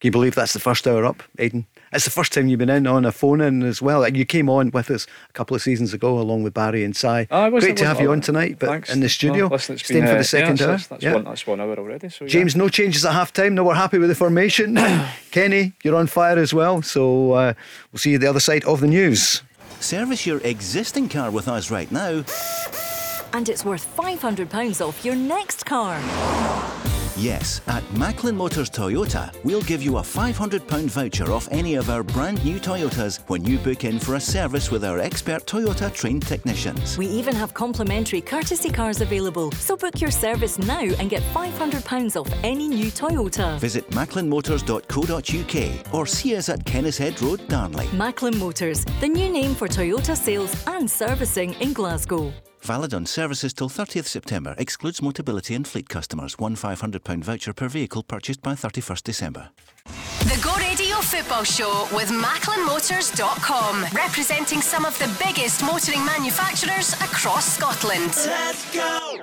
Can 0.00 0.08
you 0.08 0.12
believe 0.12 0.34
that's 0.34 0.54
the 0.54 0.60
first 0.60 0.86
hour 0.88 1.04
up, 1.04 1.22
Aiden? 1.36 1.66
It's 1.92 2.04
the 2.06 2.10
first 2.10 2.32
time 2.32 2.48
you've 2.48 2.58
been 2.58 2.70
in 2.70 2.86
on 2.86 3.04
a 3.04 3.12
phone 3.12 3.42
in 3.42 3.62
as 3.62 3.82
well. 3.82 4.00
Like, 4.00 4.16
You 4.16 4.24
came 4.24 4.48
on 4.48 4.70
with 4.70 4.90
us 4.90 5.06
a 5.28 5.32
couple 5.34 5.54
of 5.54 5.60
seasons 5.60 5.92
ago 5.92 6.18
along 6.18 6.42
with 6.42 6.54
Barry 6.54 6.84
and 6.84 6.96
Si. 6.96 7.06
It 7.06 7.28
wasn't- 7.30 7.60
Great 7.60 7.76
to 7.78 7.84
have 7.86 8.00
you 8.00 8.10
on 8.10 8.22
tonight, 8.22 8.56
but 8.58 8.70
Thanks. 8.70 8.90
in 8.94 9.00
the 9.00 9.10
studio, 9.10 9.48
No, 9.48 9.54
listen, 9.54 9.76
staying 9.76 10.00
been, 10.00 10.08
for 10.08 10.14
uh, 10.14 10.18
the 10.18 10.24
second 10.24 10.58
yeah, 10.58 10.66
hour. 10.66 10.72
That's, 10.72 10.86
that's, 10.86 11.02
Yeah. 11.02 11.14
one, 11.14 11.24
that's 11.24 11.46
one 11.46 11.60
hour 11.60 11.76
already. 11.76 12.08
So 12.08 12.24
yeah. 12.24 12.30
James, 12.30 12.56
no 12.56 12.70
changes 12.70 13.04
at 13.04 13.12
half 13.12 13.32
time. 13.34 13.54
No, 13.54 13.64
we're 13.64 13.74
happy 13.74 13.98
with 13.98 14.08
the 14.08 14.14
formation. 14.14 14.78
Kenny, 15.32 15.74
you're 15.84 15.96
on 15.96 16.06
fire 16.06 16.38
as 16.38 16.54
well. 16.54 16.80
So 16.80 17.32
uh, 17.32 17.52
we'll 17.92 17.98
see 17.98 18.12
you 18.12 18.18
the 18.18 18.28
other 18.30 18.40
side 18.40 18.64
of 18.64 18.80
the 18.80 18.86
news. 18.86 19.42
Service 19.80 20.24
your 20.24 20.38
existing 20.38 21.10
car 21.10 21.30
with 21.30 21.46
us 21.46 21.70
right 21.70 21.90
now. 21.92 22.24
And 23.34 23.48
it's 23.50 23.64
worth 23.66 23.86
£500 23.96 24.80
off 24.80 25.04
your 25.04 25.14
next 25.14 25.66
car. 25.66 26.00
Yes, 27.20 27.60
at 27.66 27.84
Macklin 27.92 28.34
Motors 28.34 28.70
Toyota, 28.70 29.30
we'll 29.44 29.60
give 29.60 29.82
you 29.82 29.98
a 29.98 30.00
£500 30.00 30.86
voucher 30.86 31.32
off 31.32 31.48
any 31.50 31.74
of 31.74 31.90
our 31.90 32.02
brand 32.02 32.42
new 32.46 32.58
Toyotas 32.58 33.20
when 33.28 33.44
you 33.44 33.58
book 33.58 33.84
in 33.84 33.98
for 33.98 34.14
a 34.14 34.20
service 34.20 34.70
with 34.70 34.86
our 34.86 34.98
expert 34.98 35.44
Toyota 35.44 35.92
trained 35.92 36.26
technicians. 36.26 36.96
We 36.96 37.06
even 37.08 37.34
have 37.34 37.52
complimentary 37.52 38.22
courtesy 38.22 38.70
cars 38.70 39.02
available. 39.02 39.52
So 39.52 39.76
book 39.76 40.00
your 40.00 40.10
service 40.10 40.58
now 40.58 40.80
and 40.80 41.10
get 41.10 41.20
£500 41.34 42.16
off 42.18 42.32
any 42.42 42.68
new 42.68 42.86
Toyota. 42.86 43.60
Visit 43.60 43.86
macklinmotors.co.uk 43.90 45.94
or 45.94 46.06
see 46.06 46.36
us 46.36 46.48
at 46.48 46.64
Kennishead 46.64 47.20
Road, 47.20 47.46
Darnley. 47.48 47.86
Macklin 47.92 48.38
Motors, 48.38 48.86
the 49.02 49.08
new 49.08 49.30
name 49.30 49.54
for 49.54 49.68
Toyota 49.68 50.16
sales 50.16 50.56
and 50.68 50.90
servicing 50.90 51.52
in 51.60 51.74
Glasgow. 51.74 52.32
Valid 52.62 52.92
on 52.94 53.06
services 53.06 53.52
till 53.52 53.68
30th 53.68 54.06
September. 54.06 54.54
Excludes 54.58 55.00
Motability 55.00 55.56
and 55.56 55.66
fleet 55.66 55.88
customers. 55.88 56.38
One 56.38 56.56
£500 56.56 57.24
voucher 57.24 57.52
per 57.52 57.68
vehicle 57.68 58.02
purchased 58.02 58.42
by 58.42 58.52
31st 58.52 59.02
December. 59.02 59.50
The 60.20 60.38
Go 60.42 60.54
Radio 60.56 60.96
Football 60.96 61.44
Show 61.44 61.88
with 61.92 62.10
MacklinMotors.com, 62.10 63.86
representing 63.94 64.60
some 64.60 64.84
of 64.84 64.98
the 64.98 65.10
biggest 65.24 65.62
motoring 65.62 66.04
manufacturers 66.04 66.92
across 66.94 67.56
Scotland. 67.56 68.12
Let's 68.26 68.74
go! 68.74 69.18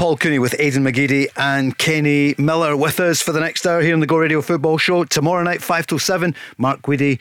Paul 0.00 0.16
Cooney 0.16 0.38
with 0.38 0.52
Aiden 0.52 0.78
McGeady 0.78 1.26
and 1.36 1.76
Kenny 1.76 2.34
Miller 2.38 2.74
with 2.74 3.00
us 3.00 3.20
for 3.20 3.32
the 3.32 3.40
next 3.40 3.66
hour 3.66 3.82
here 3.82 3.92
on 3.92 4.00
the 4.00 4.06
Go 4.06 4.16
Radio 4.16 4.40
Football 4.40 4.78
Show. 4.78 5.04
Tomorrow 5.04 5.42
night, 5.42 5.60
5 5.60 5.86
till 5.86 5.98
7, 5.98 6.34
Mark 6.56 6.88
Whitty 6.88 7.20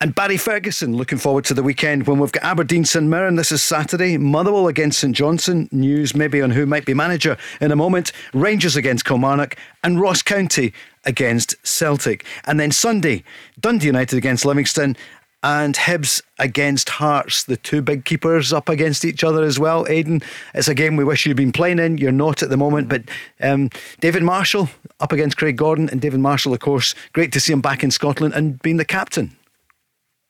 and 0.00 0.14
Barry 0.14 0.36
Ferguson. 0.36 0.96
Looking 0.96 1.18
forward 1.18 1.44
to 1.46 1.54
the 1.54 1.62
weekend 1.62 2.06
when 2.06 2.18
we've 2.18 2.32
got 2.32 2.44
Aberdeen 2.44 2.84
St 2.84 3.06
Mirren. 3.06 3.36
This 3.36 3.52
is 3.52 3.62
Saturday. 3.62 4.18
Motherwell 4.18 4.68
against 4.68 4.98
St 4.98 5.16
Johnstone. 5.16 5.68
News 5.72 6.14
maybe 6.14 6.42
on 6.42 6.50
who 6.50 6.66
might 6.66 6.84
be 6.84 6.94
manager 6.94 7.36
in 7.60 7.72
a 7.72 7.76
moment. 7.76 8.12
Rangers 8.34 8.76
against 8.76 9.04
Kilmarnock 9.04 9.56
and 9.82 10.00
Ross 10.00 10.22
County 10.22 10.72
against 11.04 11.56
Celtic. 11.66 12.26
And 12.44 12.60
then 12.60 12.72
Sunday, 12.72 13.24
Dundee 13.58 13.86
United 13.86 14.16
against 14.16 14.44
Livingston 14.44 14.96
and 15.42 15.76
Hibs 15.76 16.22
against 16.38 16.88
Hearts, 16.88 17.44
the 17.44 17.56
two 17.56 17.80
big 17.80 18.04
keepers 18.04 18.52
up 18.52 18.68
against 18.68 19.04
each 19.04 19.22
other 19.22 19.44
as 19.44 19.58
well. 19.58 19.84
Aiden, 19.86 20.22
it's 20.54 20.68
a 20.68 20.74
game 20.74 20.96
we 20.96 21.04
wish 21.04 21.24
you'd 21.24 21.36
been 21.36 21.52
playing 21.52 21.78
in. 21.78 21.98
You're 21.98 22.10
not 22.10 22.42
at 22.42 22.50
the 22.50 22.56
moment, 22.56 22.88
but 22.88 23.02
um, 23.40 23.70
David 24.00 24.24
Marshall 24.24 24.68
up 24.98 25.12
against 25.12 25.36
Craig 25.36 25.56
Gordon, 25.56 25.88
and 25.90 26.00
David 26.00 26.20
Marshall, 26.20 26.54
of 26.54 26.60
course, 26.60 26.94
great 27.12 27.32
to 27.32 27.40
see 27.40 27.52
him 27.52 27.60
back 27.60 27.84
in 27.84 27.90
Scotland 27.90 28.34
and 28.34 28.60
being 28.62 28.78
the 28.78 28.84
captain. 28.84 29.36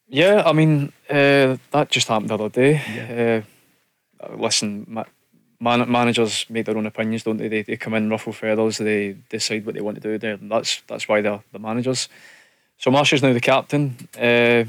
Yeah, 0.09 0.42
I 0.46 0.52
mean, 0.52 0.92
uh, 1.11 1.57
that 1.72 1.90
just 1.90 2.09
happened 2.09 2.30
the 2.30 2.34
other 2.34 2.48
day. 2.48 3.44
Uh, 4.20 4.36
listen, 4.36 4.84
ma- 4.88 5.04
man- 5.61 5.90
managers 5.90 6.46
make 6.48 6.66
their 6.66 6.76
own 6.76 6.86
opinions, 6.86 7.24
don't 7.24 7.38
they? 7.38 7.48
they? 7.48 7.62
They 7.62 7.76
come 7.76 7.94
in, 7.94 8.11
ruffle 8.11 8.32
feathers, 8.32 8.78
they 8.78 9.16
decide 9.28 9.66
what 9.66 9.74
they 9.74 9.80
want 9.80 9.96
to 9.96 10.09
do 10.09 10.18
there. 10.18 10.36
That's 10.36 10.82
that's 10.86 11.09
why 11.09 11.22
they're 11.22 11.42
the 11.52 11.59
managers. 11.59 12.09
So 12.78 12.90
Marshall's 12.90 13.22
now 13.22 13.32
the 13.32 13.40
captain. 13.40 13.96
Uh, 14.18 14.64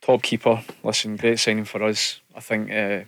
top 0.00 0.22
keeper. 0.22 0.62
Listen, 0.82 1.16
great 1.16 1.38
signing 1.38 1.64
for 1.64 1.82
us. 1.82 2.20
I 2.34 2.40
think. 2.40 2.70
Uh, 2.72 3.04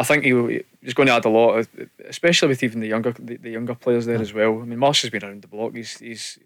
I 0.00 0.04
think 0.04 0.22
he, 0.24 0.62
he's 0.80 0.94
going 0.94 1.08
to 1.08 1.14
add 1.14 1.24
a 1.24 1.28
lot, 1.28 1.66
especially 2.08 2.48
with 2.48 2.62
even 2.62 2.80
the 2.80 2.86
younger 2.86 3.12
the, 3.18 3.36
the 3.36 3.50
younger 3.50 3.74
players 3.74 4.06
there 4.06 4.20
as 4.20 4.32
well. 4.32 4.62
I 4.62 4.64
mean, 4.64 4.78
Marshall's 4.78 5.10
been 5.10 5.24
around 5.24 5.42
the 5.42 5.48
block. 5.48 5.74
He's 5.74 5.98
he's 5.98 6.38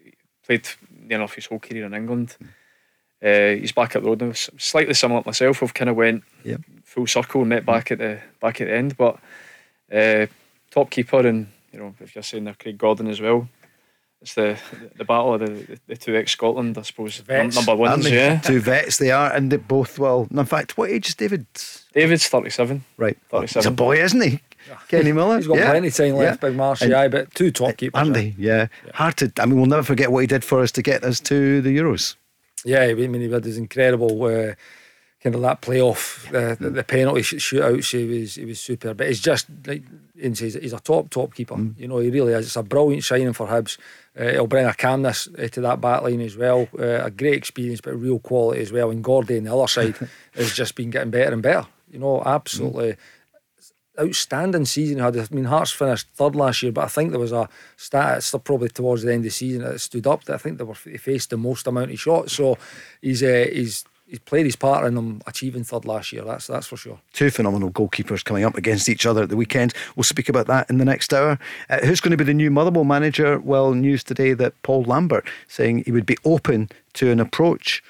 played 0.43 0.67
near 1.07 1.17
enough 1.17 1.35
his 1.35 1.45
whole 1.47 1.59
career 1.59 1.85
in 1.85 1.93
England. 1.93 2.35
Uh, 3.23 3.55
he's 3.55 3.71
back 3.71 3.95
at 3.95 4.03
the 4.03 4.09
road 4.09 4.21
now, 4.21 4.33
slightly 4.33 4.93
similar 4.93 5.21
to 5.21 5.27
myself. 5.29 5.61
We've 5.61 5.73
kind 5.73 5.89
of 5.89 5.95
went 5.95 6.23
Yep. 6.43 6.61
full 6.83 7.07
circle 7.07 7.41
and 7.41 7.49
met 7.49 7.65
back 7.65 7.91
at 7.91 7.99
the 7.99 8.19
back 8.41 8.59
at 8.59 8.67
the 8.67 8.73
end. 8.75 8.97
But 8.97 9.17
uh, 9.93 10.27
top 10.71 10.89
keeper, 10.89 11.25
and 11.25 11.47
you 11.71 11.79
know, 11.79 11.95
if 12.01 12.15
you're 12.15 12.23
saying 12.23 12.43
they're 12.43 12.53
Craig 12.55 12.77
Gordon 12.77 13.07
as 13.07 13.21
well, 13.21 13.47
it's 14.21 14.33
the 14.33 14.57
the 14.97 15.05
battle 15.05 15.35
of 15.35 15.39
the, 15.39 15.79
the 15.87 15.95
two 15.95 16.15
ex 16.17 16.31
Scotland, 16.31 16.77
I 16.77 16.81
suppose. 16.81 17.17
Vets. 17.19 17.55
number 17.55 17.71
Aren't 17.71 17.79
ones, 17.79 18.11
yeah. 18.11 18.39
Two 18.39 18.59
vets 18.59 18.97
they 18.97 19.11
are, 19.11 19.31
and 19.33 19.51
they 19.51 19.57
both, 19.57 19.97
well, 19.97 20.27
in 20.29 20.45
fact, 20.45 20.77
what 20.77 20.89
age 20.89 21.07
is 21.07 21.15
David? 21.15 21.45
David's 21.93 22.27
thirty-seven. 22.27 22.83
Right. 22.97 23.17
37. 23.29 23.59
He's 23.61 23.65
a 23.67 23.71
boy, 23.71 24.01
isn't 24.01 24.21
he? 24.21 24.39
Kenny 24.87 25.11
Miller. 25.11 25.37
He's 25.37 25.47
got 25.47 25.57
Yeah. 25.57 25.69
plenty 25.71 25.89
of 25.89 25.95
time 25.95 26.15
left, 26.15 26.41
Yeah. 26.43 26.49
Big 26.49 26.57
Marcy, 26.57 26.85
And- 26.85 26.93
aye, 26.93 27.07
but 27.09 27.33
two 27.35 27.51
top 27.51 27.75
keepers. 27.77 27.99
Aren't 27.99 28.15
aye. 28.17 28.33
Yeah. 28.37 28.67
Hard 28.93 29.17
to. 29.17 29.31
I 29.39 29.45
mean, 29.45 29.57
we'll 29.57 29.65
never 29.65 29.83
forget 29.83 30.11
what 30.11 30.19
he 30.21 30.27
did 30.27 30.43
for 30.43 30.61
us 30.61 30.71
to 30.73 30.81
get 30.81 31.03
us 31.03 31.19
to 31.21 31.61
the 31.61 31.75
Euros. 31.77 32.15
Yeah, 32.65 32.81
I 32.83 32.93
mean, 32.93 33.21
he 33.21 33.29
had 33.29 33.43
his 33.43 33.57
incredible 33.57 34.23
uh, 34.23 34.53
kind 35.21 35.35
of 35.35 35.41
that 35.41 35.61
playoff, 35.61 36.29
the, 36.31 36.55
the, 36.59 36.69
the 36.69 36.83
penalty 36.83 37.21
sh- 37.21 37.33
shootouts. 37.35 37.91
He 37.91 38.21
was 38.21 38.35
he 38.35 38.45
was 38.45 38.59
super, 38.61 38.93
but 38.93 39.07
he's 39.07 39.19
just 39.19 39.47
like 39.67 39.83
Ian 40.17 40.35
says, 40.35 40.53
he's 40.53 40.71
a 40.73 40.79
top 40.79 41.09
top 41.09 41.35
keeper. 41.35 41.57
You 41.77 41.89
know, 41.89 41.97
he 41.99 42.09
really 42.09 42.31
is. 42.33 42.45
It's 42.45 42.55
a 42.55 42.63
brilliant 42.63 43.03
signing 43.03 43.33
for 43.33 43.47
Hibs. 43.47 43.77
Uh, 44.17 44.29
he'll 44.31 44.47
bring 44.47 44.65
a 44.65 44.73
calmness 44.73 45.27
uh, 45.37 45.47
to 45.49 45.59
that 45.61 45.81
back 45.81 46.03
line 46.03 46.21
as 46.21 46.37
well. 46.37 46.69
Uh, 46.79 47.03
a 47.03 47.11
great 47.11 47.33
experience, 47.33 47.81
but 47.81 47.99
real 47.99 48.19
quality 48.19 48.61
as 48.61 48.71
well. 48.71 48.91
And 48.91 49.03
Gordy 49.03 49.37
on 49.39 49.43
the 49.43 49.53
other 49.53 49.67
side 49.67 49.95
has 50.35 50.53
just 50.53 50.75
been 50.75 50.89
getting 50.91 51.09
better 51.11 51.33
and 51.33 51.41
better. 51.41 51.65
You 51.93 51.99
know, 51.99 52.21
absolutely 52.25 52.97
outstanding 53.99 54.65
season. 54.65 54.99
Had 54.99 55.17
I 55.17 55.27
mean, 55.31 55.45
Hearts 55.45 55.71
finished 55.71 56.07
third 56.09 56.35
last 56.35 56.63
year, 56.63 56.71
but 56.71 56.85
I 56.85 56.87
think 56.87 57.11
there 57.11 57.19
was 57.19 57.31
a 57.31 57.47
stat 57.77 58.29
probably 58.43 58.69
towards 58.69 59.03
the 59.03 59.13
end 59.13 59.19
of 59.19 59.25
the 59.25 59.29
season 59.29 59.63
that 59.63 59.79
stood 59.79 60.07
up. 60.07 60.23
That 60.25 60.35
I 60.35 60.37
think 60.37 60.57
they 60.57 60.63
were 60.63 60.75
they 60.85 60.97
faced 60.97 61.29
the 61.29 61.37
most 61.37 61.67
amount 61.67 61.91
of 61.91 61.99
shots. 61.99 62.33
So 62.33 62.57
he's 63.01 63.21
uh, 63.23 63.47
he's 63.51 63.85
he's 64.07 64.19
played 64.19 64.45
his 64.45 64.55
part 64.55 64.85
in 64.85 64.95
them 64.95 65.21
achieving 65.27 65.63
third 65.63 65.85
last 65.85 66.11
year. 66.11 66.23
That's 66.23 66.47
that's 66.47 66.67
for 66.67 66.77
sure. 66.77 66.99
Two 67.13 67.29
phenomenal 67.29 67.71
goalkeepers 67.71 68.23
coming 68.23 68.43
up 68.43 68.57
against 68.57 68.89
each 68.89 69.05
other 69.05 69.23
at 69.23 69.29
the 69.29 69.37
weekend. 69.37 69.73
We'll 69.95 70.03
speak 70.03 70.29
about 70.29 70.47
that 70.47 70.69
in 70.69 70.77
the 70.79 70.85
next 70.85 71.13
hour. 71.13 71.37
Uh, 71.69 71.79
who's 71.85 72.01
going 72.01 72.11
to 72.11 72.17
be 72.17 72.23
the 72.23 72.33
new 72.33 72.49
Motherwell 72.49 72.85
manager? 72.85 73.39
Well, 73.39 73.73
news 73.73 74.03
today 74.03 74.33
that 74.33 74.59
Paul 74.63 74.83
Lambert 74.83 75.27
saying 75.47 75.83
he 75.85 75.91
would 75.91 76.05
be 76.05 76.17
open 76.25 76.69
to 76.93 77.11
an 77.11 77.19
approach. 77.19 77.83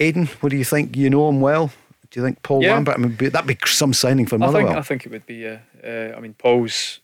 Aiden, 0.00 0.28
what 0.42 0.48
do 0.48 0.56
you 0.56 0.64
think? 0.64 0.96
You 0.96 1.10
know 1.10 1.28
him 1.28 1.40
well. 1.40 1.70
Do 2.12 2.20
you 2.20 2.26
think 2.26 2.42
Paul 2.42 2.62
Yeah. 2.62 2.74
Lambert? 2.74 2.94
I 2.94 2.98
mean, 2.98 3.16
that'd 3.16 3.46
be 3.46 3.56
some 3.66 3.94
signing 3.94 4.26
for 4.26 4.36
I 4.36 4.38
Motherwell. 4.38 4.66
think 4.66 4.78
I 4.78 4.82
think 4.82 5.06
it 5.06 5.12
would 5.12 5.26
be. 5.26 5.48
Uh, 5.48 5.58
uh, 5.82 6.14
I 6.16 6.20
mean, 6.20 6.34
Paul's. 6.34 7.00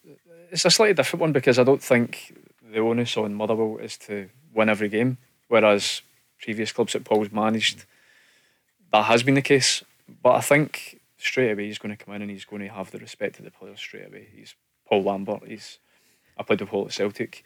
It's 0.50 0.64
a 0.66 0.70
slightly 0.70 0.94
different 0.94 1.22
one 1.22 1.32
because 1.32 1.58
I 1.58 1.64
don't 1.64 1.82
think 1.82 2.36
the 2.62 2.80
onus 2.80 3.16
on 3.16 3.34
Motherwell 3.34 3.78
is 3.78 3.96
to 3.98 4.28
win 4.54 4.68
every 4.68 4.90
game, 4.90 5.16
whereas 5.48 6.02
previous 6.42 6.72
clubs 6.72 6.92
that 6.92 7.04
Paul's 7.04 7.32
managed, 7.32 7.84
that 8.92 9.04
has 9.04 9.22
been 9.22 9.34
the 9.34 9.42
case. 9.42 9.82
But 10.22 10.34
I 10.36 10.40
think 10.42 11.00
straight 11.16 11.52
away 11.52 11.66
he's 11.66 11.78
going 11.78 11.96
to 11.96 12.02
come 12.04 12.14
in 12.14 12.22
and 12.22 12.30
he's 12.30 12.44
going 12.44 12.62
to 12.62 12.68
have 12.68 12.90
the 12.90 12.98
respect 12.98 13.38
of 13.38 13.44
the 13.46 13.50
players 13.50 13.78
straight 13.80 14.06
away. 14.06 14.28
He's 14.34 14.54
Paul 14.86 15.04
Lambert. 15.04 15.42
He's 15.46 15.78
I 16.36 16.42
played 16.42 16.60
with 16.60 16.68
Paul 16.68 16.84
at 16.86 16.92
Celtic. 16.92 17.44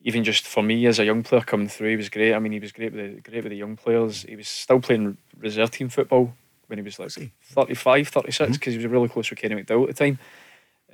Even 0.00 0.24
just 0.24 0.46
for 0.46 0.62
me 0.62 0.86
as 0.86 0.98
a 0.98 1.04
young 1.04 1.22
player 1.22 1.42
coming 1.42 1.68
through, 1.68 1.90
he 1.90 1.96
was 1.96 2.08
great. 2.08 2.32
I 2.32 2.38
mean, 2.38 2.52
he 2.52 2.60
was 2.60 2.72
great 2.72 2.92
with 2.94 3.14
the 3.16 3.20
great 3.30 3.44
with 3.44 3.50
the 3.50 3.56
young 3.58 3.76
players. 3.76 4.22
He 4.22 4.36
was 4.36 4.48
still 4.48 4.80
playing 4.80 5.18
reserve 5.38 5.70
team 5.70 5.88
football 5.90 6.34
when 6.68 6.78
he 6.78 6.82
was 6.82 6.98
like 6.98 7.12
he? 7.12 7.32
35, 7.42 8.08
36, 8.08 8.52
because 8.52 8.74
he 8.74 8.78
was 8.78 8.86
really 8.86 9.08
close 9.08 9.28
with 9.28 9.38
Kenny 9.38 9.56
McDowall 9.56 9.88
at 9.88 9.96
the 9.96 10.04
time. 10.04 10.18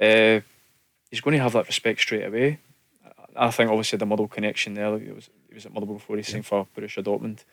Uh, 0.00 0.40
he's 1.10 1.20
going 1.20 1.36
to 1.36 1.42
have 1.42 1.52
that 1.52 1.66
respect 1.66 2.00
straight 2.00 2.24
away. 2.24 2.58
I 3.36 3.50
think 3.50 3.70
obviously 3.70 3.98
the 3.98 4.06
model 4.06 4.28
connection 4.28 4.74
there. 4.74 4.94
It 4.94 5.14
was 5.14 5.28
he 5.48 5.54
was 5.54 5.66
at 5.66 5.74
Motherwell 5.74 5.96
before 5.96 6.16
he 6.16 6.22
signed 6.22 6.46
for 6.46 6.66
Borussia 6.76 7.02
Dortmund. 7.02 7.44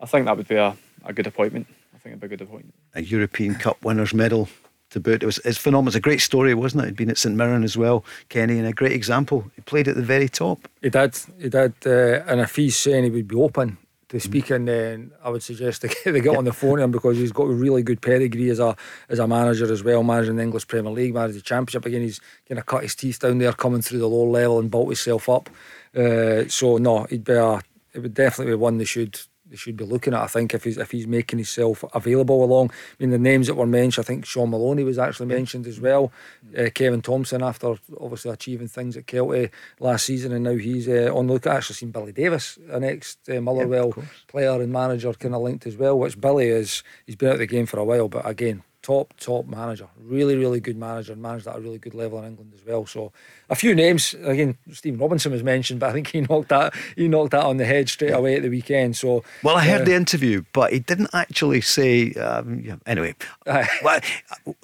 I 0.00 0.06
think 0.06 0.26
that 0.26 0.36
would 0.36 0.48
be 0.48 0.56
a, 0.56 0.76
a 1.04 1.12
good 1.12 1.26
appointment. 1.26 1.68
I 1.94 1.98
think 1.98 2.12
it'd 2.12 2.20
be 2.20 2.26
a 2.26 2.28
good 2.30 2.40
appointment. 2.40 2.74
A 2.94 3.02
European 3.02 3.54
Cup 3.54 3.82
winners 3.84 4.12
medal 4.12 4.48
to 4.90 5.00
boot. 5.00 5.22
It 5.22 5.26
was 5.26 5.38
it's 5.44 5.58
phenomenal. 5.58 5.88
It's 5.88 5.96
a 5.96 6.00
great 6.00 6.20
story, 6.20 6.54
wasn't 6.54 6.84
it? 6.84 6.86
He'd 6.86 6.96
been 6.96 7.10
at 7.10 7.18
St 7.18 7.36
Mirren 7.36 7.62
as 7.62 7.76
well, 7.76 8.04
Kenny, 8.28 8.58
and 8.58 8.66
a 8.66 8.72
great 8.72 8.92
example. 8.92 9.50
He 9.54 9.62
played 9.62 9.86
at 9.86 9.94
the 9.94 10.02
very 10.02 10.28
top. 10.28 10.68
He 10.80 10.90
did. 10.90 11.16
He 11.38 11.48
did. 11.48 11.74
Uh, 11.86 12.24
and 12.26 12.40
if 12.40 12.56
he's 12.56 12.76
saying 12.76 13.04
he 13.04 13.10
would 13.10 13.28
be 13.28 13.36
open 13.36 13.78
to 14.12 14.20
speaking, 14.20 14.66
then 14.66 15.10
I 15.24 15.30
would 15.30 15.42
suggest 15.42 15.80
they 15.80 15.88
get, 15.88 16.04
they 16.12 16.20
get 16.20 16.36
on 16.36 16.44
the 16.44 16.52
phone 16.52 16.76
to 16.76 16.84
him 16.84 16.90
because 16.90 17.16
he's 17.16 17.32
got 17.32 17.44
a 17.44 17.52
really 17.52 17.82
good 17.82 18.02
pedigree 18.02 18.50
as 18.50 18.60
a 18.60 18.76
as 19.08 19.18
a 19.18 19.26
manager 19.26 19.70
as 19.72 19.82
well, 19.82 20.02
managing 20.02 20.36
the 20.36 20.42
English 20.42 20.68
Premier 20.68 20.92
League, 20.92 21.14
managing 21.14 21.36
the 21.36 21.42
Championship. 21.42 21.86
Again, 21.86 22.02
he's 22.02 22.20
kind 22.46 22.58
of 22.58 22.66
cut 22.66 22.82
his 22.82 22.94
teeth 22.94 23.20
down 23.20 23.38
there, 23.38 23.52
coming 23.52 23.80
through 23.80 24.00
the 24.00 24.08
lower 24.08 24.28
level 24.28 24.58
and 24.58 24.70
built 24.70 24.88
himself 24.88 25.30
up. 25.30 25.48
Uh, 25.96 26.46
so 26.48 26.76
no, 26.76 27.04
he'd 27.04 27.24
be 27.24 27.32
a, 27.32 27.60
it 27.94 28.00
would 28.00 28.14
definitely 28.14 28.52
be 28.52 28.56
one 28.56 28.76
they 28.76 28.84
should 28.84 29.18
they 29.52 29.58
should 29.58 29.76
be 29.76 29.84
looking 29.84 30.14
at. 30.14 30.22
I 30.22 30.26
think 30.28 30.54
if 30.54 30.64
he's 30.64 30.78
if 30.78 30.90
he's 30.90 31.06
making 31.06 31.38
himself 31.38 31.84
available 31.94 32.42
along. 32.42 32.70
I 32.70 32.94
mean 32.98 33.10
the 33.10 33.18
names 33.18 33.48
that 33.48 33.54
were 33.54 33.66
mentioned. 33.66 34.02
I 34.02 34.06
think 34.06 34.24
Shaun 34.24 34.48
Maloney 34.48 34.82
was 34.82 34.98
actually 34.98 35.26
mentioned 35.26 35.66
as 35.66 35.78
well. 35.78 36.10
Uh, 36.56 36.70
Kevin 36.74 37.02
Thomson, 37.02 37.42
after 37.42 37.74
obviously 38.00 38.30
achieving 38.30 38.68
things 38.68 38.96
at 38.96 39.06
Kelty 39.06 39.50
last 39.78 40.06
season, 40.06 40.32
and 40.32 40.42
now 40.42 40.56
he's 40.56 40.88
uh, 40.88 41.12
on 41.14 41.26
the 41.26 41.34
look. 41.34 41.46
I 41.46 41.56
actually 41.56 41.76
seen 41.76 41.90
Billy 41.90 42.12
Davies, 42.12 42.58
an 42.70 42.82
ex 42.82 43.18
uh, 43.28 43.42
Motherwell 43.42 43.92
Yeah, 43.94 44.04
player 44.26 44.62
and 44.62 44.72
manager, 44.72 45.12
kind 45.12 45.34
of 45.34 45.42
linked 45.42 45.66
as 45.66 45.76
well. 45.76 45.98
Which 45.98 46.18
Billy 46.18 46.48
is. 46.48 46.82
He's 47.04 47.16
been 47.16 47.28
out 47.28 47.34
of 47.34 47.40
the 47.40 47.46
game 47.46 47.66
for 47.66 47.78
a 47.78 47.84
while, 47.84 48.08
but 48.08 48.26
again. 48.26 48.62
Top, 48.82 49.14
top 49.20 49.46
manager, 49.46 49.86
really, 49.96 50.34
really 50.34 50.58
good 50.58 50.76
manager, 50.76 51.12
and 51.12 51.22
managed 51.22 51.46
at 51.46 51.54
a 51.54 51.60
really 51.60 51.78
good 51.78 51.94
level 51.94 52.18
in 52.18 52.24
England 52.24 52.52
as 52.52 52.66
well. 52.66 52.84
So, 52.84 53.12
a 53.48 53.54
few 53.54 53.76
names 53.76 54.12
again. 54.14 54.58
Stephen 54.72 54.98
Robinson 54.98 55.30
was 55.30 55.44
mentioned, 55.44 55.78
but 55.78 55.90
I 55.90 55.92
think 55.92 56.08
he 56.08 56.20
knocked 56.28 56.48
that 56.48 56.74
he 56.96 57.06
knocked 57.06 57.30
that 57.30 57.44
on 57.44 57.58
the 57.58 57.64
head 57.64 57.88
straight 57.88 58.10
away 58.10 58.34
at 58.34 58.42
the 58.42 58.48
weekend. 58.48 58.96
So, 58.96 59.22
Well, 59.44 59.56
I 59.56 59.64
heard 59.64 59.82
uh, 59.82 59.84
the 59.84 59.94
interview, 59.94 60.42
but 60.52 60.72
he 60.72 60.80
didn't 60.80 61.10
actually 61.12 61.60
say. 61.60 62.12
Um, 62.14 62.60
yeah, 62.60 62.76
anyway, 62.84 63.14
well, 63.46 64.00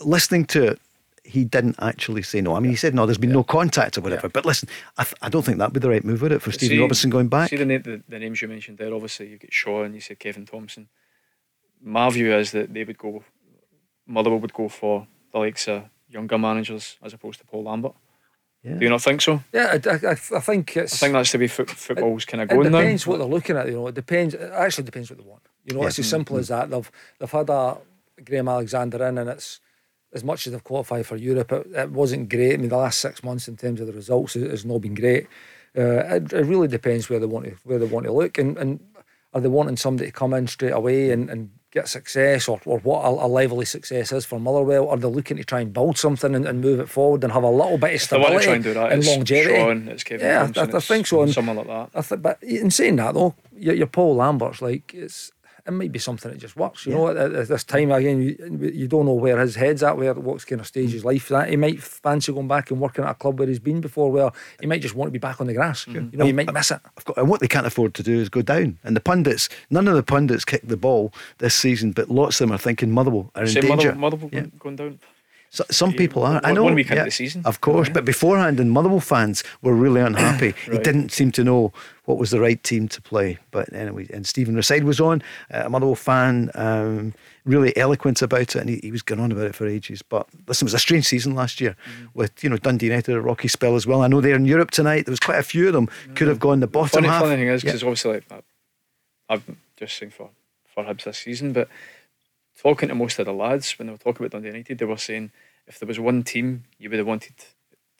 listening 0.01 0.47
to 0.47 0.73
it, 0.73 0.81
he 1.29 1.45
didn't 1.45 1.77
actually 1.79 2.23
say 2.23 2.41
no. 2.41 2.57
I 2.57 2.61
mean, 2.61 2.71
he 2.71 2.77
said 2.77 2.95
no. 2.95 3.07
There's 3.07 3.19
been 3.19 3.33
no 3.33 3.45
contact 3.45 3.99
or 3.99 4.01
whatever. 4.01 4.27
Yeah. 4.27 4.33
But 4.33 4.47
listen, 4.47 4.69
I, 4.97 5.05
th- 5.05 5.17
I 5.23 5.29
don't 5.29 5.45
think 5.45 5.59
that 5.59 5.67
would 5.67 5.75
be 5.75 5.81
the 5.81 5.91
right 5.91 6.05
move, 6.05 6.23
would 6.23 6.33
it, 6.33 6.43
for 6.43 6.51
Stephen 6.51 6.81
Robinson 6.81 7.11
going 7.11 7.29
back? 7.29 7.51
See 7.51 7.57
the, 7.57 7.65
the, 7.65 8.03
the 8.09 8.19
names 8.19 8.41
you 8.43 8.49
mentioned 8.49 8.79
there. 8.79 8.93
Obviously, 8.93 9.29
you 9.29 9.39
get 9.39 9.53
Shaw 9.53 9.83
and 9.83 9.95
you 9.95 10.01
said 10.01 10.19
Kevin 10.19 10.47
Thomson. 10.47 10.89
My 11.83 12.11
view 12.11 12.35
is 12.35 12.51
that 12.53 12.75
they 12.75 12.83
would 12.83 12.99
go, 12.99 13.23
Motherwell 14.09 14.41
would 14.41 14.53
go 14.53 14.69
for 14.69 15.07
the 15.33 15.39
likes 15.39 15.69
of 15.69 15.85
younger 16.09 16.39
managers 16.39 16.97
as 17.03 17.13
opposed 17.13 17.39
to 17.41 17.47
Paul 17.47 17.65
Lambert. 17.65 17.93
Yeah. 18.65 18.75
Do 18.75 18.85
you 18.85 18.91
not 18.91 19.03
think 19.03 19.21
so? 19.21 19.41
yeah, 19.53 19.79
I, 19.85 20.07
I, 20.07 20.11
I 20.11 20.41
think 20.41 20.77
it's. 20.77 20.95
I 20.95 21.07
think 21.07 21.13
that's 21.13 21.31
the 21.31 21.39
way 21.39 21.47
foot, 21.47 21.71
football's 21.71 22.25
kind 22.25 22.43
of 22.43 22.49
going 22.49 22.73
now. 22.73 22.79
It 22.79 22.83
depends 22.83 23.07
what 23.07 23.19
they're 23.19 23.27
looking 23.27 23.57
at. 23.57 23.67
You 23.67 23.75
know, 23.75 23.87
it 23.87 23.95
depends. 23.95 24.35
It 24.35 24.51
actually 24.53 24.85
depends 24.85 25.11
what 25.11 25.19
they 25.19 25.25
want. 25.25 25.43
You 25.65 25.75
know, 25.77 25.87
it's 25.87 25.99
as 25.99 26.09
simple 26.09 26.39
as 26.39 26.49
that. 26.49 26.69
They've 26.69 26.91
they've 27.19 27.31
had 27.31 27.51
a 27.51 27.79
Graham 28.25 28.49
Alexander 28.49 29.07
in, 29.07 29.19
and 29.19 29.31
it's 29.31 29.61
as 30.13 30.25
much 30.25 30.47
as 30.47 30.53
they've 30.53 30.65
qualified 30.65 31.07
for 31.07 31.17
Europe. 31.17 31.53
It, 31.53 31.67
it 31.73 31.91
wasn't 31.93 32.29
great. 32.29 32.55
I 32.55 32.57
mean, 32.57 32.69
the 32.69 32.77
last 32.77 33.01
six 33.01 33.23
months 33.23 33.47
in 33.47 33.57
terms 33.57 33.81
of 33.81 33.87
the 33.87 33.93
results 33.93 34.35
has, 34.35 34.43
has 34.43 34.65
not 34.65 34.81
been 34.81 34.95
great. 34.95 35.29
Uh, 35.77 36.17
it, 36.17 36.33
it 36.33 36.45
really 36.45 36.67
depends 36.67 37.09
where 37.09 37.21
they 37.21 37.27
want 37.27 37.45
to 37.45 37.55
where 37.63 37.79
they 37.79 37.87
want 37.87 38.07
to 38.07 38.13
look, 38.13 38.39
and, 38.39 38.57
and 38.59 38.81
are 39.33 39.41
they 39.41 39.49
wanting 39.49 39.77
somebody 39.77 40.09
to 40.09 40.13
come 40.13 40.35
in 40.35 40.47
straight 40.47 40.73
away 40.73 41.11
and, 41.11 41.31
and 41.31 41.51
get 41.71 41.87
success, 41.89 42.49
or, 42.49 42.61
or 42.65 42.79
what 42.79 43.05
a, 43.05 43.09
a 43.09 43.29
level 43.29 43.61
of 43.61 43.69
success 43.69 44.11
is 44.13 44.25
for 44.25 44.41
Motherwell? 44.41 44.89
Are 44.89 44.97
they 44.97 45.07
looking 45.09 45.37
to 45.37 45.45
try 45.45 45.61
and 45.61 45.73
build 45.73 45.99
something 45.99 46.35
and, 46.35 46.47
and 46.47 46.61
move 46.61 46.81
it 46.81 46.89
forward 46.89 47.23
and 47.25 47.33
have 47.33 47.43
a 47.43 47.51
little 47.51 47.77
bit 47.79 48.03
of 48.03 48.09
They 48.09 48.17
want 48.19 48.27
stability 48.33 48.39
to 48.39 48.45
try 48.45 48.55
and 48.55 48.65
do 48.65 48.75
that. 48.75 48.93
and 48.93 48.99
It's 49.03 49.09
longevity? 49.09 49.55
Shaun, 49.57 49.89
it's 49.89 50.05
Kevin 50.05 50.27
Yeah, 50.27 50.51
I- 50.57 50.77
I 50.77 50.81
think 50.81 51.07
so, 51.07 51.23
and- 51.23 51.33
Someone 51.33 51.57
like 51.57 51.67
that. 51.67 51.91
I 51.95 52.01
th- 52.03 52.23
but 52.23 52.43
in 52.43 52.71
saying 52.71 52.97
that 52.97 53.15
though, 53.15 53.35
your, 53.57 53.75
your 53.75 53.87
Paul 53.87 54.17
Lambert's 54.17 54.63
like 54.63 54.95
it's 54.95 55.31
it 55.69 55.73
might 55.73 55.93
be 55.93 55.99
something 55.99 56.33
that 56.33 56.39
just 56.39 56.57
works. 56.57 56.87
You 56.87 56.95
know, 56.95 57.09
at, 57.09 57.17
at 57.17 57.49
this 57.49 57.63
time 57.63 57.93
again, 57.93 58.23
you, 58.23 58.71
you 58.73 58.89
don't 58.89 59.05
know 59.05 59.13
where 59.13 59.39
his 59.39 59.55
head's 59.55 59.83
at, 59.83 59.99
where 59.99 60.15
what 60.15 60.45
kind 60.47 60.61
of 60.63 60.67
stage 60.67 60.93
his 60.93 61.05
life 61.05 61.27
is 61.27 61.33
at. 61.33 61.51
He 61.51 61.57
might 61.57 61.83
fancy 61.83 62.33
going 62.33 62.49
back 62.49 62.71
and 62.71 62.81
working 62.81 63.05
at 63.05 63.11
a 63.11 63.15
club 63.15 63.39
where 63.39 63.47
he's 63.47 63.59
been 63.59 63.83
before, 63.83 64.11
where 64.11 64.31
he 64.61 64.67
might 64.67 64.81
just 64.81 64.95
want 64.95 65.09
to 65.09 65.13
be 65.13 65.19
back 65.19 65.43
on 65.43 65.47
the 65.47 65.53
grass. 65.53 65.85
Mm-hmm. 65.85 66.09
You 66.13 66.19
know, 66.19 66.25
he 66.25 66.33
might 66.33 66.53
miss 66.53 66.71
it. 66.71 66.81
Of 66.97 67.05
course, 67.05 67.19
and 67.19 67.29
what 67.29 67.41
they 67.41 67.49
can't 67.49 67.67
afford 67.67 67.93
to 67.95 68.03
do 68.03 68.19
is 68.19 68.31
go 68.31 68.41
down. 68.41 68.79
And 68.83 68.97
the 68.97 69.01
pundits, 69.01 69.51
none 69.69 69.87
of 69.87 69.95
the 69.95 70.03
pundits 70.03 70.47
kicked 70.47 70.69
the 70.69 70.79
ball 70.79 71.13
this 71.37 71.55
season, 71.55 71.93
but 71.93 72.11
lots 72.11 72.41
of 72.41 72.49
them 72.49 72.55
are 72.55 72.59
thinking 72.59 72.91
Motherwell 72.91 73.31
are 73.35 73.43
in 73.43 73.49
Say 73.49 73.61
danger. 73.61 73.95
Motherwell, 73.95 74.31
Motherwell 74.31 74.31
Yeah. 74.33 74.47
going 74.59 74.77
down. 74.77 74.99
So, 75.51 75.65
some 75.71 75.93
people 75.95 76.25
are. 76.25 76.41
I 76.45 76.53
know. 76.53 76.63
one 76.65 76.75
week 76.75 76.91
into 76.91 77.05
the 77.05 77.11
season. 77.11 77.41
Of 77.47 77.61
course, 77.63 77.89
Yeah. 77.89 77.95
but 77.95 78.05
beforehand, 78.05 78.61
and 78.61 78.71
Motherwell 78.71 79.01
fans 79.01 79.43
were 79.63 79.75
really 79.75 80.01
unhappy. 80.01 80.55
He 80.71 80.79
didn't 80.79 81.11
seem 81.11 81.33
to 81.33 81.43
know 81.45 81.73
what 82.05 82.19
was 82.19 82.31
the 82.31 82.39
right 82.41 82.63
team 82.63 82.87
to 82.89 83.01
play. 83.01 83.39
But 83.51 83.73
anyway, 83.73 84.07
and 84.13 84.27
Stephen 84.27 84.55
Reside 84.57 84.85
was 84.85 85.01
on, 85.01 85.23
uh, 85.51 85.63
a 85.65 85.71
Motherwell 85.71 85.95
fan, 85.95 86.51
um, 86.55 87.15
really 87.47 87.75
eloquent 87.79 88.21
about 88.21 88.41
it, 88.43 88.57
and 88.57 88.69
he, 88.69 88.77
he 88.83 88.91
was 88.91 89.01
going 89.03 89.21
on 89.21 89.33
about 89.33 89.47
it 89.47 89.55
for 89.55 89.67
ages. 89.67 90.03
But 90.03 90.27
listen, 90.47 90.67
it 90.67 90.69
was 90.69 90.75
a 90.75 90.79
strange 90.79 91.07
season 91.07 91.35
last 91.35 91.61
year 91.63 91.77
Mm-hmm. 91.89 92.07
with 92.19 92.45
you 92.45 92.51
know 92.51 92.59
Dundee 92.59 92.87
United 92.87 93.15
a 93.15 93.21
rocky 93.21 93.49
spell 93.49 93.75
as 93.75 93.87
well. 93.87 94.03
I 94.03 94.09
know 94.09 94.21
they're 94.21 94.37
in 94.37 94.45
Europe 94.45 94.71
tonight. 94.71 95.07
There 95.07 95.13
was 95.13 95.21
quite 95.21 95.39
a 95.39 95.43
few 95.43 95.67
of 95.69 95.73
them 95.73 95.89
could 96.15 96.29
have 96.29 96.41
gone 96.41 96.61
the 96.61 96.67
bottom 96.67 96.89
Funny, 97.05 97.09
half. 97.09 97.23
funny 97.23 97.37
thing 97.37 97.49
is, 97.49 97.65
Yeah. 97.65 97.69
because 97.71 97.83
obviously, 97.83 98.21
like, 98.31 98.45
I've 99.31 99.45
just 99.79 99.97
seen 99.99 100.11
for 100.11 100.29
for 100.75 100.85
Hibs 100.85 101.05
this 101.05 101.19
season, 101.19 101.53
but 101.55 101.69
talking 102.59 102.89
to 102.89 102.95
most 102.95 103.19
of 103.19 103.27
the 103.27 103.33
lads 103.33 103.79
when 103.79 103.87
they 103.87 103.93
were 103.93 103.99
talking 103.99 104.25
about 104.25 104.33
Dundee 104.33 104.49
United, 104.49 104.79
they 104.79 104.85
were 104.85 104.97
saying 104.97 105.31
if 105.67 105.79
there 105.79 105.87
was 105.87 106.01
one 106.01 106.23
team 106.23 106.65
you 106.79 106.91
would 106.91 106.99
have 106.99 107.07
wanted, 107.07 107.35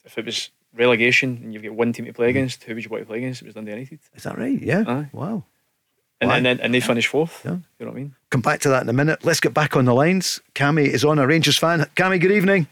if 0.03 0.17
it 0.17 0.25
was 0.25 0.51
relegation 0.75 1.39
and 1.43 1.53
you've 1.53 1.63
got 1.63 1.73
one 1.73 1.93
team 1.93 2.05
to 2.05 2.13
play 2.13 2.27
hmm. 2.27 2.37
against, 2.37 2.63
who 2.63 2.75
would 2.75 2.83
you 2.83 2.89
want 2.89 3.01
to 3.01 3.07
play 3.07 3.19
against? 3.19 3.41
It 3.41 3.45
was 3.45 3.55
Dundee 3.55 3.71
United, 3.71 3.99
Is 4.15 4.23
that 4.23 4.37
right? 4.37 4.61
Yeah. 4.61 4.83
Aye. 4.87 5.09
Wow. 5.13 5.43
and 6.21 6.29
Why? 6.29 6.37
and, 6.37 6.45
then, 6.45 6.59
and 6.59 6.73
they 6.73 6.79
finished 6.79 7.07
fourth. 7.07 7.41
Yeah. 7.45 7.57
You 7.79 7.85
know 7.85 7.87
what 7.87 7.91
I 7.91 7.95
mean? 7.95 8.15
Come 8.29 8.41
back 8.41 8.59
to 8.61 8.69
that 8.69 8.83
in 8.83 8.89
a 8.89 8.93
minute. 8.93 9.23
Let's 9.23 9.39
get 9.39 9.53
back 9.53 9.75
on 9.75 9.85
the 9.85 9.93
lines. 9.93 10.41
Cammy 10.55 10.87
is 10.87 11.05
on, 11.05 11.19
a 11.19 11.27
Rangers 11.27 11.57
fan. 11.57 11.81
Cammy, 11.95 12.19
good 12.19 12.31
evening. 12.31 12.67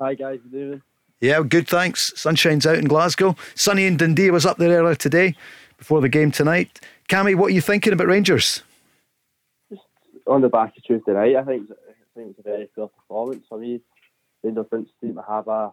Hi 0.00 0.14
guys, 0.14 0.40
good 0.50 0.60
evening. 0.60 0.82
Yeah, 1.20 1.40
good, 1.48 1.68
thanks. 1.68 2.12
Sunshine's 2.16 2.66
out 2.66 2.78
in 2.78 2.86
Glasgow. 2.86 3.36
Sunny 3.54 3.86
in 3.86 3.96
Dundee 3.96 4.32
was 4.32 4.44
up 4.44 4.56
there 4.56 4.76
earlier 4.76 4.96
today 4.96 5.36
before 5.78 6.00
the 6.00 6.08
game 6.08 6.32
tonight. 6.32 6.80
Cammy, 7.08 7.36
what 7.36 7.46
are 7.46 7.54
you 7.54 7.60
thinking 7.60 7.92
about 7.92 8.08
Rangers? 8.08 8.64
On 10.26 10.40
the 10.40 10.48
back 10.48 10.76
of 10.76 10.84
Tuesday 10.84 11.12
night, 11.12 11.36
I 11.36 11.42
think 11.44 11.68
I 11.70 12.18
think 12.18 12.30
it's 12.30 12.38
a 12.38 12.42
very 12.42 12.68
fair 12.74 12.86
performance 12.86 13.44
for 13.48 13.58
me. 13.58 13.80
Rangers 14.42 14.66
didn't 14.70 14.88
seem 15.00 15.14
to 15.14 15.24
have 15.28 15.48
a 15.48 15.72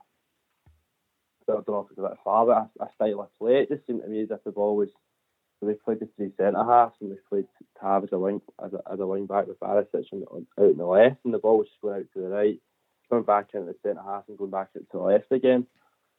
I 1.49 1.53
don't 1.53 1.67
know 1.67 1.79
if 1.79 1.91
it's 1.91 1.99
a 1.99 2.03
bit 2.03 2.17
far, 2.23 2.45
but 2.45 2.69
a, 2.79 2.85
a 2.85 2.89
style 2.95 3.21
of 3.21 3.39
play. 3.39 3.61
It 3.61 3.69
just 3.69 3.85
seemed 3.87 4.01
to 4.03 4.07
me 4.07 4.21
as 4.21 4.31
if 4.31 4.43
the 4.43 4.51
ball 4.51 4.75
was 4.75 4.89
we 5.61 5.73
played 5.73 5.99
the 5.99 6.07
three 6.15 6.31
centre 6.37 6.63
halves 6.63 6.95
and 7.01 7.09
we 7.09 7.17
played 7.27 7.47
Tav 7.79 8.03
as 8.03 8.13
a 8.13 8.17
wing 8.17 8.41
as 8.63 8.71
a, 8.73 8.81
as 8.91 8.99
a 8.99 9.05
wing 9.05 9.25
back 9.25 9.47
with 9.47 9.59
Barisic 9.59 10.05
on, 10.13 10.23
on, 10.31 10.47
out 10.57 10.71
in 10.71 10.77
the 10.77 10.85
left 10.85 11.17
and 11.25 11.33
the 11.33 11.37
ball 11.37 11.57
was 11.57 11.67
just 11.67 11.81
going 11.81 11.99
out 11.99 12.05
to 12.13 12.21
the 12.21 12.29
right, 12.29 12.61
going 13.09 13.23
back 13.23 13.49
into 13.53 13.67
the 13.67 13.75
centre 13.83 14.01
half 14.01 14.23
and 14.29 14.37
going 14.37 14.51
back 14.51 14.69
out 14.75 14.83
to 14.91 14.97
the 14.97 14.99
left 14.99 15.31
again. 15.31 15.67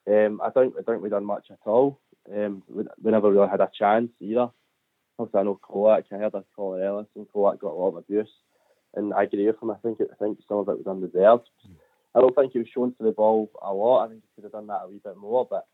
Um, 0.06 0.40
I 0.42 0.50
don't 0.50 0.74
I 0.78 0.82
don't 0.82 1.02
we 1.02 1.08
done 1.08 1.24
much 1.24 1.46
at 1.50 1.58
all. 1.64 2.00
Um, 2.30 2.62
we, 2.68 2.84
we 3.02 3.10
never 3.10 3.30
really 3.30 3.48
had 3.48 3.60
a 3.60 3.70
chance 3.72 4.10
either. 4.20 4.50
I 5.34 5.42
know 5.42 5.60
Colak. 5.62 6.04
I 6.12 6.16
heard 6.16 6.34
of 6.34 6.44
Colin 6.54 6.82
Ellis, 6.82 7.06
and 7.16 7.26
Colak 7.28 7.60
got 7.60 7.72
a 7.72 7.74
lot 7.74 7.88
of 7.88 7.96
abuse, 7.96 8.30
and 8.94 9.12
I 9.14 9.24
agree 9.24 9.46
with 9.46 9.62
him. 9.62 9.70
I 9.70 9.76
think 9.76 10.00
it, 10.00 10.08
I 10.12 10.16
think 10.16 10.38
some 10.48 10.58
of 10.58 10.68
it 10.68 10.78
was 10.78 10.86
undeserved. 10.86 11.48
I 12.14 12.20
don't 12.20 12.34
think 12.34 12.52
he 12.52 12.58
was 12.58 12.68
shown 12.68 12.94
to 12.94 13.02
the 13.04 13.12
ball 13.12 13.50
a 13.62 13.72
lot. 13.72 14.04
I 14.04 14.08
think 14.08 14.22
he 14.22 14.28
could 14.34 14.44
have 14.44 14.52
done 14.52 14.66
that 14.66 14.82
a 14.84 14.88
wee 14.88 15.00
bit 15.02 15.16
more, 15.16 15.46
but 15.48 15.66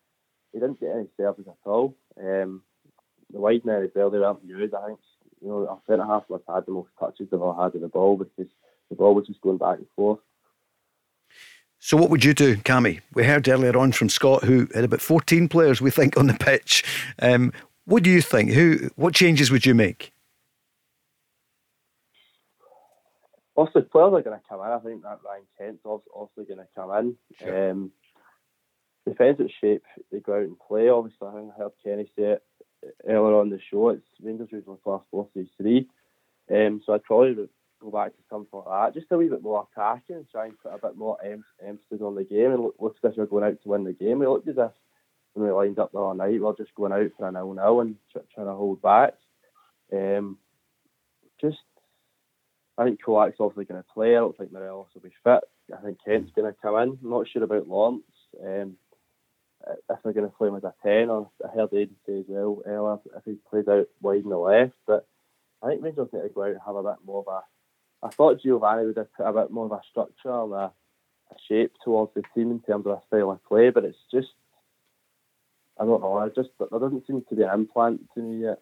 he 0.52 0.58
didn't 0.58 0.80
get 0.80 0.94
any 0.94 1.08
service 1.16 1.46
at 1.46 1.56
all. 1.64 1.96
Um, 2.20 2.62
the 3.32 3.40
wide 3.40 3.64
men 3.64 3.82
as 3.82 3.90
well, 3.94 4.10
they 4.10 4.18
weren't 4.18 4.44
used. 4.44 4.74
I 4.74 4.86
think 4.86 4.98
you 5.40 5.48
know 5.48 5.66
our 5.68 5.80
centre 5.86 6.04
half 6.04 6.24
have 6.30 6.40
had 6.48 6.66
the 6.66 6.72
most 6.72 6.90
touches 6.98 7.28
they've 7.30 7.40
ever 7.40 7.54
had 7.54 7.74
of 7.74 7.80
the 7.80 7.88
ball 7.88 8.16
because 8.16 8.50
the 8.90 8.96
ball 8.96 9.14
was 9.14 9.26
just 9.26 9.40
going 9.40 9.58
back 9.58 9.78
and 9.78 9.86
forth. 9.96 10.20
So, 11.78 11.96
what 11.96 12.10
would 12.10 12.24
you 12.24 12.34
do, 12.34 12.56
Cammy? 12.56 13.00
We 13.14 13.24
heard 13.24 13.48
earlier 13.48 13.76
on 13.76 13.92
from 13.92 14.08
Scott, 14.08 14.44
who 14.44 14.66
had 14.74 14.84
about 14.84 15.00
14 15.00 15.48
players, 15.48 15.80
we 15.80 15.90
think, 15.90 16.16
on 16.16 16.26
the 16.26 16.34
pitch. 16.34 16.82
Um, 17.20 17.52
what 17.86 18.02
do 18.02 18.10
you 18.10 18.20
think? 18.20 18.52
Who? 18.52 18.90
What 18.96 19.14
changes 19.14 19.50
would 19.50 19.64
you 19.64 19.74
make? 19.74 20.12
Also, 23.54 23.80
players 23.80 24.12
are 24.12 24.22
going 24.22 24.38
to 24.38 24.42
come 24.46 24.60
in. 24.60 24.66
I 24.66 24.78
think 24.80 25.02
that 25.02 25.20
Ryan 25.24 25.44
Kent's 25.56 25.80
also, 25.84 26.04
also 26.14 26.44
going 26.46 26.58
to 26.58 26.66
come 26.74 27.16
in. 27.40 27.48
Um, 27.48 27.92
defensive 29.06 29.48
shape, 29.60 29.84
they 30.12 30.20
go 30.20 30.34
out 30.34 30.42
and 30.42 30.58
play. 30.58 30.88
Obviously, 30.90 31.26
I 31.26 31.32
think 31.32 31.52
I 31.54 31.62
heard 31.62 31.72
Kenny 31.82 32.04
say 32.16 32.22
it 32.24 32.42
earlier 33.08 33.40
on 33.40 33.48
the 33.48 33.58
show. 33.70 33.88
It's 33.90 34.06
Rangers 34.22 34.48
usually 34.52 34.76
class 34.84 35.00
four 35.10 35.28
three 35.32 35.50
three. 35.56 35.88
Um, 36.50 36.82
so 36.84 36.92
I'd 36.92 37.04
probably 37.04 37.34
go 37.80 37.90
back 37.90 38.12
to 38.12 38.22
something 38.28 38.60
like 38.66 38.94
that, 38.94 39.00
just 39.00 39.10
a 39.10 39.16
wee 39.16 39.28
bit 39.28 39.42
more 39.42 39.66
attacking, 39.72 40.16
and 40.16 40.28
try 40.28 40.46
and 40.46 40.58
put 40.62 40.74
a 40.74 40.78
bit 40.78 40.96
more 40.96 41.16
em- 41.24 41.44
emphasis 41.64 42.02
on 42.02 42.14
the 42.14 42.24
game. 42.24 42.52
And 42.52 42.62
look, 42.62 42.74
look 42.78 42.96
as 43.04 43.12
if 43.12 43.16
we're 43.16 43.26
going 43.26 43.44
out 43.44 43.62
to 43.62 43.68
win 43.68 43.84
the 43.84 43.92
game. 43.92 44.18
We 44.18 44.26
looked 44.26 44.48
as 44.48 44.58
if 44.58 44.70
when 45.36 45.46
we 45.46 45.52
lined 45.52 45.78
up 45.78 45.92
the 45.92 45.98
other 45.98 46.16
night, 46.16 46.32
we 46.32 46.40
we're 46.40 46.56
just 46.56 46.74
going 46.74 46.92
out 46.92 47.10
for 47.18 47.28
a 47.28 47.32
nil 47.32 47.52
nil 47.52 47.80
and 47.80 47.96
tr- 48.10 48.18
trying 48.34 48.46
to 48.46 48.54
hold 48.54 48.80
back. 48.80 49.14
Um, 49.92 50.38
just 51.40 51.58
I 52.78 52.84
think 52.84 53.02
Colak's 53.02 53.36
obviously 53.38 53.66
going 53.66 53.82
to 53.82 53.88
play. 53.92 54.16
I 54.16 54.20
don't 54.20 54.36
think 54.36 54.52
Morelos 54.52 54.88
will 54.94 55.02
be 55.02 55.10
fit. 55.24 55.44
I 55.76 55.82
think 55.82 55.98
Kent's 56.04 56.32
going 56.34 56.50
to 56.50 56.58
come 56.60 56.76
in. 56.76 56.98
I'm 57.02 57.10
not 57.10 57.28
sure 57.28 57.42
about 57.42 57.68
Lawrence. 57.68 58.02
Um, 58.42 58.76
if 59.66 59.98
they're 60.02 60.12
going 60.12 60.28
to 60.28 60.36
play 60.36 60.48
him 60.48 60.56
as 60.56 60.64
a 60.64 60.74
10, 60.82 61.10
or 61.10 61.30
I 61.44 61.54
heard 61.54 61.70
Aiden 61.70 61.90
say 62.06 62.20
as 62.20 62.24
well 62.28 62.62
earlier, 62.66 62.98
if 63.16 63.24
he 63.24 63.36
plays 63.50 63.66
out 63.68 63.88
wide 64.00 64.22
in 64.22 64.28
the 64.28 64.36
left. 64.38 64.74
But 64.86 65.06
I 65.62 65.68
think 65.68 65.82
Rangers 65.82 66.08
need 66.12 66.22
to 66.22 66.28
go 66.28 66.44
out 66.44 66.50
and 66.50 66.60
have 66.64 66.76
a 66.76 66.82
bit 66.82 66.98
more 67.04 67.24
of 67.26 67.28
a. 67.28 68.06
I 68.06 68.10
thought 68.10 68.42
Giovanni 68.42 68.86
would 68.86 68.96
have 68.96 69.12
put 69.14 69.26
a 69.26 69.32
bit 69.32 69.50
more 69.50 69.66
of 69.66 69.72
a 69.72 69.80
structure 69.90 70.30
and 70.30 70.52
a, 70.52 70.56
a 70.56 71.36
shape 71.48 71.72
towards 71.82 72.12
the 72.14 72.22
team 72.34 72.50
in 72.50 72.60
terms 72.60 72.86
of 72.86 72.92
a 72.92 73.02
style 73.06 73.32
of 73.32 73.44
play, 73.44 73.70
but 73.70 73.84
it's 73.84 73.98
just. 74.10 74.28
I 75.78 75.84
don't 75.84 76.00
know. 76.00 76.18
I 76.18 76.28
just 76.28 76.50
there 76.58 76.78
doesn't 76.78 77.06
seem 77.06 77.22
to 77.28 77.34
be 77.34 77.42
an 77.42 77.50
implant 77.50 78.00
to 78.14 78.20
me 78.20 78.44
yet. 78.44 78.60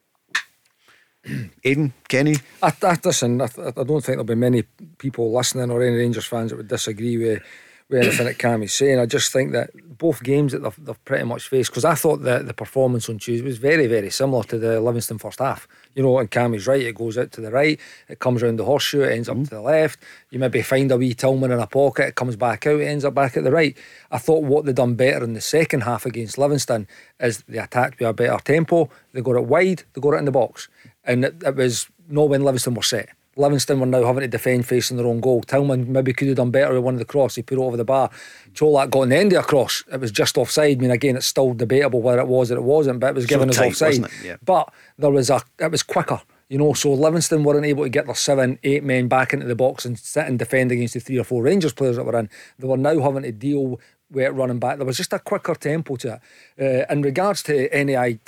Aiden, 1.64 1.92
Kenny? 2.08 2.36
I, 2.62 2.72
I, 2.82 2.98
listen, 3.02 3.40
I, 3.40 3.44
I 3.44 3.70
don't 3.72 3.86
think 3.86 4.04
there'll 4.04 4.24
be 4.24 4.34
many 4.34 4.64
people 4.98 5.32
listening 5.32 5.70
or 5.70 5.82
any 5.82 5.96
Rangers 5.96 6.26
fans 6.26 6.50
that 6.50 6.56
would 6.56 6.68
disagree 6.68 7.16
with 7.16 7.42
with 7.88 8.02
anything 8.02 8.26
that 8.26 8.38
Cammy's 8.38 8.72
saying. 8.72 8.98
I 8.98 9.06
just 9.06 9.32
think 9.32 9.52
that 9.52 9.70
both 9.98 10.22
games 10.22 10.52
that 10.52 10.62
they've, 10.62 10.84
they've 10.84 11.04
pretty 11.04 11.24
much 11.24 11.48
faced, 11.48 11.70
because 11.70 11.84
I 11.84 11.94
thought 11.94 12.22
that 12.22 12.46
the 12.46 12.54
performance 12.54 13.08
on 13.08 13.18
Tuesday 13.18 13.44
was 13.44 13.58
very, 13.58 13.86
very 13.86 14.10
similar 14.10 14.42
to 14.44 14.58
the 14.58 14.80
Livingston 14.80 15.18
first 15.18 15.38
half. 15.38 15.68
You 15.94 16.02
know, 16.02 16.18
and 16.18 16.30
Cammy's 16.30 16.66
right, 16.66 16.82
it 16.82 16.94
goes 16.94 17.16
out 17.16 17.32
to 17.32 17.40
the 17.40 17.50
right, 17.50 17.78
it 18.08 18.18
comes 18.18 18.42
around 18.42 18.58
the 18.58 18.64
horseshoe, 18.64 19.02
it 19.02 19.12
ends 19.12 19.28
up 19.28 19.36
mm. 19.36 19.44
to 19.44 19.50
the 19.50 19.60
left. 19.60 20.00
You 20.30 20.38
maybe 20.38 20.62
find 20.62 20.90
a 20.90 20.96
wee 20.96 21.14
Tillman 21.14 21.52
in 21.52 21.60
a 21.60 21.66
pocket, 21.66 22.08
it 22.08 22.14
comes 22.14 22.36
back 22.36 22.66
out, 22.66 22.80
it 22.80 22.86
ends 22.86 23.04
up 23.04 23.14
back 23.14 23.36
at 23.36 23.44
the 23.44 23.52
right. 23.52 23.76
I 24.10 24.18
thought 24.18 24.44
what 24.44 24.64
they'd 24.64 24.74
done 24.74 24.94
better 24.94 25.24
in 25.24 25.34
the 25.34 25.40
second 25.40 25.82
half 25.82 26.04
against 26.06 26.38
Livingston 26.38 26.88
is 27.20 27.44
they 27.48 27.58
attacked 27.58 28.00
with 28.00 28.08
a 28.08 28.12
better 28.12 28.38
tempo, 28.42 28.90
they 29.12 29.20
got 29.20 29.36
it 29.36 29.44
wide, 29.44 29.84
they 29.92 30.00
got 30.00 30.14
it 30.14 30.18
in 30.18 30.24
the 30.24 30.32
box. 30.32 30.68
And 31.04 31.24
it, 31.24 31.42
it 31.44 31.54
was 31.54 31.88
not 32.08 32.28
when 32.28 32.42
Livingston 32.42 32.74
were 32.74 32.82
set. 32.82 33.10
Livingston 33.36 33.80
were 33.80 33.86
now 33.86 34.04
having 34.04 34.22
to 34.22 34.28
defend 34.28 34.66
facing 34.66 34.96
their 34.96 35.06
own 35.06 35.20
goal. 35.20 35.42
Tillman 35.42 35.92
maybe 35.92 36.12
could 36.12 36.28
have 36.28 36.36
done 36.36 36.50
better 36.50 36.74
with 36.74 36.84
one 36.84 36.94
of 36.94 36.98
the 36.98 37.04
cross. 37.04 37.34
He 37.34 37.42
put 37.42 37.58
it 37.58 37.60
over 37.60 37.76
the 37.76 37.84
bar. 37.84 38.10
Colak 38.54 38.90
got 38.90 39.02
in 39.02 39.08
the 39.10 39.16
end 39.16 39.32
of 39.32 39.44
a 39.44 39.46
cross. 39.46 39.84
It 39.92 40.00
was 40.00 40.10
just 40.10 40.36
offside. 40.36 40.78
I 40.78 40.80
mean, 40.80 40.90
again, 40.90 41.16
it's 41.16 41.26
still 41.26 41.54
debatable 41.54 42.02
whether 42.02 42.20
it 42.20 42.28
was 42.28 42.50
or 42.50 42.56
it 42.56 42.62
wasn't, 42.62 43.00
but 43.00 43.08
it 43.08 43.14
was 43.14 43.26
given 43.26 43.52
so 43.52 43.64
as 43.64 43.82
offside. 43.82 44.10
Yeah. 44.22 44.36
But 44.44 44.72
there 44.98 45.10
was 45.10 45.30
a, 45.30 45.42
it 45.58 45.70
was 45.70 45.82
quicker. 45.82 46.20
You 46.48 46.58
know, 46.58 46.74
so 46.74 46.92
Livingston 46.92 47.42
weren't 47.42 47.64
able 47.64 47.84
to 47.84 47.88
get 47.88 48.06
their 48.06 48.14
seven, 48.14 48.58
eight 48.62 48.84
men 48.84 49.08
back 49.08 49.32
into 49.32 49.46
the 49.46 49.56
box 49.56 49.84
and 49.84 49.98
sit 49.98 50.26
and 50.26 50.38
defend 50.38 50.70
against 50.70 50.94
the 50.94 51.00
three 51.00 51.18
or 51.18 51.24
four 51.24 51.42
Rangers 51.42 51.72
players 51.72 51.96
that 51.96 52.04
were 52.04 52.18
in. 52.18 52.28
They 52.58 52.68
were 52.68 52.76
now 52.76 53.00
having 53.00 53.22
to 53.22 53.32
deal 53.32 53.80
with 54.10 54.24
it 54.24 54.30
running 54.30 54.58
back. 54.58 54.76
There 54.76 54.86
was 54.86 54.98
just 54.98 55.12
a 55.14 55.18
quicker 55.18 55.54
tempo 55.54 55.96
to 55.96 56.20
it. 56.58 56.86
Uh, 56.88 56.92
in 56.92 57.02
regards 57.02 57.42
to 57.44 57.72
any 57.74 57.96
like, 57.96 58.20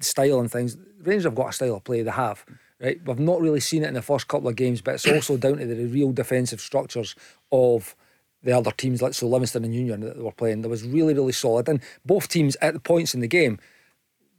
style 0.00 0.40
and 0.40 0.50
things, 0.50 0.76
Rangers 1.02 1.24
have 1.24 1.34
got 1.34 1.48
a 1.48 1.52
style 1.52 1.76
of 1.76 1.84
play. 1.84 2.02
They 2.02 2.10
have. 2.10 2.44
Right, 2.84 3.00
we've 3.06 3.18
not 3.18 3.40
really 3.40 3.60
seen 3.60 3.82
it 3.82 3.88
in 3.88 3.94
the 3.94 4.02
first 4.02 4.28
couple 4.28 4.46
of 4.46 4.56
games, 4.56 4.82
but 4.82 4.96
it's 4.96 5.06
also 5.06 5.38
down 5.38 5.56
to 5.56 5.64
the 5.64 5.86
real 5.86 6.12
defensive 6.12 6.60
structures 6.60 7.16
of 7.50 7.96
the 8.42 8.52
other 8.52 8.72
teams, 8.72 9.00
like 9.00 9.14
so 9.14 9.26
Livingston 9.26 9.64
and 9.64 9.74
Union 9.74 10.00
that 10.00 10.18
were 10.18 10.32
playing. 10.32 10.60
There 10.60 10.70
was 10.70 10.86
really, 10.86 11.14
really 11.14 11.32
solid, 11.32 11.66
and 11.66 11.80
both 12.04 12.28
teams 12.28 12.58
at 12.60 12.74
the 12.74 12.80
points 12.80 13.14
in 13.14 13.20
the 13.20 13.26
game, 13.26 13.58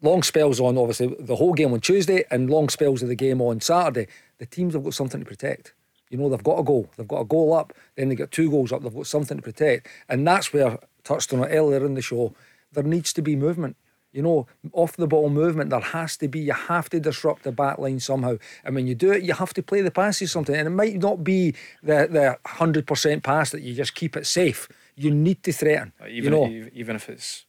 long 0.04 0.22
spells 0.22 0.60
on 0.60 0.78
obviously 0.78 1.16
the 1.20 1.38
whole 1.38 1.54
game 1.54 1.74
on 1.74 1.82
Tuesday, 1.82 2.24
and 2.30 2.48
long 2.48 2.70
spells 2.70 3.02
of 3.02 3.10
the 3.10 3.16
game 3.16 3.42
on 3.42 3.62
Saturday. 3.62 4.08
The 4.38 4.46
teams 4.46 4.76
have 4.76 4.84
got 4.84 4.94
something 4.94 5.22
to 5.22 5.26
protect. 5.26 5.74
You 6.12 6.20
know, 6.20 6.30
they've 6.30 6.44
got 6.44 6.60
a 6.60 6.64
goal. 6.64 6.88
They've 6.98 7.08
got 7.08 7.22
a 7.22 7.26
goal 7.26 7.52
up, 7.52 7.74
then 7.96 8.10
they 8.10 8.16
get 8.16 8.30
two 8.30 8.52
goals 8.52 8.72
up. 8.72 8.84
They've 8.84 8.94
got 8.94 9.08
something 9.08 9.38
to 9.38 9.44
protect, 9.44 9.88
and 10.08 10.28
that's 10.28 10.54
where 10.54 10.78
touched 11.04 11.34
on 11.34 11.44
it 11.44 11.48
earlier 11.48 11.84
in 11.84 11.96
the 11.96 12.02
show. 12.04 12.36
There 12.72 12.84
needs 12.84 13.12
to 13.14 13.24
be 13.24 13.36
movement 13.36 13.76
you 14.16 14.22
know, 14.22 14.48
off 14.72 14.96
the 14.96 15.08
ball 15.08 15.30
movement, 15.30 15.72
there 15.72 15.82
has 15.82 16.16
to 16.16 16.30
be, 16.30 16.40
you 16.40 16.54
have 16.54 16.90
to 16.90 17.02
disrupt 17.02 17.44
the 17.44 17.52
back 17.52 17.78
line 17.78 18.00
somehow. 18.00 18.38
And 18.64 18.74
when 18.74 18.88
you 18.88 18.96
do 18.96 19.12
it, 19.12 19.24
you 19.24 19.34
have 19.34 19.54
to 19.56 19.62
play 19.62 19.82
the 19.82 19.92
passes 19.92 20.32
something. 20.32 20.56
And 20.56 20.68
it 20.68 20.72
might 20.72 20.96
not 20.96 21.22
be 21.22 21.54
the, 21.84 22.08
the 22.10 22.38
100% 22.48 23.24
pass 23.24 23.52
that 23.52 23.62
you 23.62 23.74
just 23.74 23.94
keep 23.94 24.16
it 24.16 24.26
safe. 24.26 24.70
You 24.96 25.12
need 25.12 25.44
to 25.44 25.52
threaten. 25.52 25.92
Uh, 26.02 26.08
even, 26.08 26.24
you 26.24 26.30
know? 26.30 26.70
even 26.74 26.96
if 26.96 27.10
it's, 27.10 27.46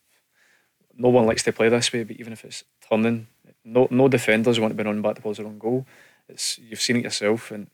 no 0.97 1.09
one 1.09 1.25
likes 1.25 1.45
to 1.45 1.53
play 1.53 1.69
this 1.69 1.93
way, 1.93 2.03
but 2.03 2.17
even 2.17 2.33
if 2.33 2.45
it's 2.45 2.65
turning, 2.91 3.29
no, 3.65 3.87
no 3.93 4.09
defenders 4.09 4.59
want 4.59 4.73
to 4.73 4.77
be 4.77 4.83
running 4.83 5.03
back 5.03 5.23
towards 5.23 5.39
their 5.39 5.47
own 5.47 5.59
goal. 5.59 5.87
It's, 6.29 6.59
you've 6.59 6.83
seen 6.83 6.97
it 6.97 7.05
yourself. 7.05 7.53
And 7.53 7.69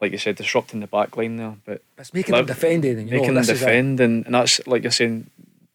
like 0.00 0.12
you 0.12 0.18
said, 0.18 0.36
disrupting 0.36 0.80
the 0.80 0.86
back 0.86 1.14
line 1.14 1.36
there. 1.36 1.56
But 1.66 1.82
it's 1.98 2.14
making 2.14 2.34
them 2.34 2.46
defend, 2.46 2.86
and 2.86 3.00
you 3.06 3.18
making 3.18 3.34
know, 3.34 3.42
them 3.42 3.54
defend, 3.54 4.00
and, 4.00 4.24
and 4.24 4.34
that's 4.34 4.66
like 4.66 4.82
you're 4.82 4.92
saying. 4.92 5.28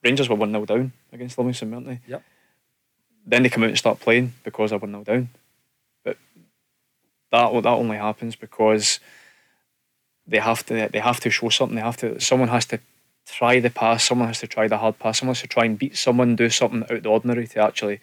Rangers 0.03 0.27
were 0.27 0.35
1 0.35 0.51
0 0.51 0.65
down 0.65 0.91
against 1.13 1.37
Livingston, 1.37 1.71
weren't 1.71 1.87
they? 1.87 2.01
Yep. 2.07 2.23
Then 3.25 3.43
they 3.43 3.49
come 3.49 3.63
out 3.63 3.69
and 3.69 3.77
start 3.77 3.99
playing 3.99 4.33
because 4.43 4.71
they're 4.71 4.79
1 4.79 4.91
0 4.91 5.03
down. 5.03 5.29
But 6.03 6.17
that 7.31 7.51
that 7.51 7.69
only 7.69 7.97
happens 7.97 8.35
because 8.35 8.99
they 10.27 10.39
have 10.39 10.65
to 10.65 10.89
they 10.91 10.99
have 10.99 11.19
to 11.21 11.29
show 11.29 11.49
something. 11.49 11.75
They 11.75 11.81
have 11.81 11.97
to 11.97 12.19
someone 12.19 12.49
has 12.49 12.65
to 12.67 12.79
try 13.25 13.59
the 13.59 13.69
pass, 13.69 14.03
someone 14.03 14.27
has 14.27 14.39
to 14.39 14.47
try 14.47 14.67
the 14.67 14.77
hard 14.77 14.99
pass, 14.99 15.19
someone 15.19 15.35
has 15.35 15.41
to 15.41 15.47
try 15.47 15.65
and 15.65 15.79
beat 15.79 15.97
someone, 15.97 16.35
do 16.35 16.49
something 16.49 16.83
out 16.83 16.91
of 16.91 17.03
the 17.03 17.09
ordinary 17.09 17.47
to 17.47 17.59
actually 17.59 18.01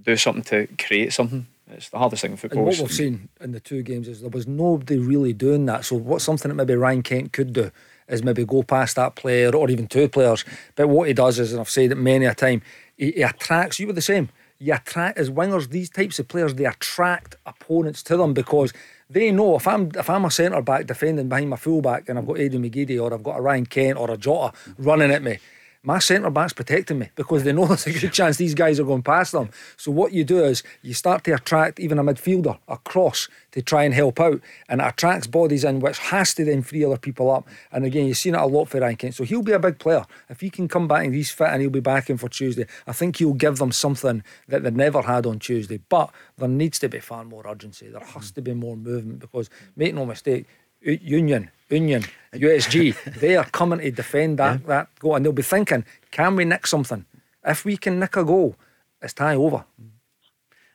do 0.00 0.16
something 0.16 0.44
to 0.44 0.68
create 0.76 1.12
something. 1.12 1.46
It's 1.68 1.88
the 1.88 1.98
hardest 1.98 2.22
thing 2.22 2.32
in 2.32 2.36
football. 2.36 2.60
And 2.60 2.66
what 2.68 2.78
we've 2.78 2.92
seen 2.92 3.28
in 3.40 3.50
the 3.50 3.58
two 3.58 3.82
games 3.82 4.06
is 4.06 4.20
there 4.20 4.30
was 4.30 4.46
nobody 4.46 4.98
really 4.98 5.32
doing 5.32 5.66
that. 5.66 5.84
So 5.84 5.96
what's 5.96 6.24
something 6.24 6.48
that 6.48 6.54
maybe 6.54 6.74
Ryan 6.74 7.02
Kent 7.02 7.32
could 7.32 7.52
do 7.52 7.72
is 8.08 8.22
maybe 8.22 8.44
go 8.44 8.62
past 8.62 8.96
that 8.96 9.14
player 9.14 9.54
or 9.54 9.70
even 9.70 9.86
two 9.86 10.08
players. 10.08 10.44
But 10.74 10.88
what 10.88 11.08
he 11.08 11.14
does 11.14 11.38
is, 11.38 11.52
and 11.52 11.60
I've 11.60 11.70
said 11.70 11.92
it 11.92 11.96
many 11.96 12.24
a 12.24 12.34
time, 12.34 12.62
he, 12.96 13.12
he 13.12 13.22
attracts. 13.22 13.78
You 13.78 13.88
were 13.88 13.92
the 13.92 14.02
same. 14.02 14.28
You 14.58 14.74
attract 14.74 15.18
as 15.18 15.30
wingers. 15.30 15.68
These 15.68 15.90
types 15.90 16.18
of 16.18 16.28
players 16.28 16.54
they 16.54 16.64
attract 16.64 17.36
opponents 17.44 18.02
to 18.04 18.16
them 18.16 18.32
because 18.32 18.72
they 19.10 19.30
know 19.30 19.56
if 19.56 19.68
I'm 19.68 19.90
if 19.94 20.08
I'm 20.08 20.24
a 20.24 20.30
centre 20.30 20.62
back 20.62 20.86
defending 20.86 21.28
behind 21.28 21.50
my 21.50 21.56
full 21.56 21.82
back 21.82 22.08
and 22.08 22.18
I've 22.18 22.26
got 22.26 22.36
Aiden 22.36 22.68
McGeady 22.68 23.00
or 23.00 23.12
I've 23.12 23.22
got 23.22 23.38
a 23.38 23.42
Ryan 23.42 23.66
Kent 23.66 23.98
or 23.98 24.10
a 24.10 24.16
Jota 24.16 24.52
running 24.78 25.10
at 25.10 25.22
me 25.22 25.38
my 25.86 26.00
centre 26.00 26.30
back's 26.30 26.52
protecting 26.52 26.98
me 26.98 27.10
because 27.14 27.44
they 27.44 27.52
know 27.52 27.64
there's 27.66 27.86
a 27.86 27.92
good 27.92 28.12
chance 28.12 28.36
these 28.36 28.54
guys 28.54 28.80
are 28.80 28.84
going 28.84 29.04
past 29.04 29.30
them. 29.30 29.50
So 29.76 29.92
what 29.92 30.12
you 30.12 30.24
do 30.24 30.42
is 30.44 30.64
you 30.82 30.92
start 30.92 31.22
to 31.24 31.32
attract 31.32 31.78
even 31.78 31.98
a 32.00 32.02
midfielder 32.02 32.58
across 32.66 33.28
to 33.52 33.62
try 33.62 33.84
and 33.84 33.94
help 33.94 34.18
out, 34.18 34.40
and 34.68 34.80
it 34.80 34.86
attracts 34.86 35.28
bodies 35.28 35.62
in, 35.62 35.78
which 35.78 35.98
has 35.98 36.34
to 36.34 36.44
then 36.44 36.62
free 36.62 36.84
other 36.84 36.98
people 36.98 37.30
up. 37.30 37.48
And 37.70 37.84
again, 37.84 38.06
you've 38.06 38.16
seen 38.16 38.34
it 38.34 38.40
a 38.40 38.46
lot 38.46 38.68
for 38.68 38.80
Ryan 38.80 38.96
Kent. 38.96 39.14
So 39.14 39.22
he'll 39.22 39.42
be 39.42 39.52
a 39.52 39.60
big 39.60 39.78
player 39.78 40.04
if 40.28 40.40
he 40.40 40.50
can 40.50 40.66
come 40.66 40.88
back 40.88 41.04
and 41.04 41.14
he's 41.14 41.30
fit 41.30 41.48
and 41.48 41.62
he'll 41.62 41.70
be 41.70 41.78
back 41.78 42.10
in 42.10 42.18
for 42.18 42.28
Tuesday. 42.28 42.66
I 42.88 42.92
think 42.92 43.16
he'll 43.16 43.32
give 43.32 43.58
them 43.58 43.70
something 43.70 44.24
that 44.48 44.64
they 44.64 44.70
never 44.72 45.02
had 45.02 45.24
on 45.24 45.38
Tuesday. 45.38 45.78
But 45.88 46.10
there 46.36 46.48
needs 46.48 46.80
to 46.80 46.88
be 46.88 46.98
far 46.98 47.24
more 47.24 47.46
urgency. 47.46 47.88
There 47.88 48.00
has 48.00 48.32
to 48.32 48.42
be 48.42 48.54
more 48.54 48.76
movement 48.76 49.20
because 49.20 49.48
make 49.76 49.94
no 49.94 50.04
mistake, 50.04 50.46
Union 50.82 51.50
Union, 51.68 52.04
USG, 52.32 53.02
they 53.20 53.36
are 53.36 53.44
coming 53.44 53.80
to 53.80 53.90
defend 53.90 54.38
that, 54.38 54.60
yeah. 54.60 54.66
that 54.66 54.98
goal 54.98 55.16
and 55.16 55.24
they'll 55.24 55.32
be 55.32 55.42
thinking, 55.42 55.84
can 56.10 56.36
we 56.36 56.44
nick 56.44 56.66
something? 56.66 57.04
If 57.44 57.64
we 57.64 57.76
can 57.76 57.98
nick 57.98 58.16
a 58.16 58.24
goal, 58.24 58.56
it's 59.02 59.12
tie 59.12 59.34
over. 59.34 59.64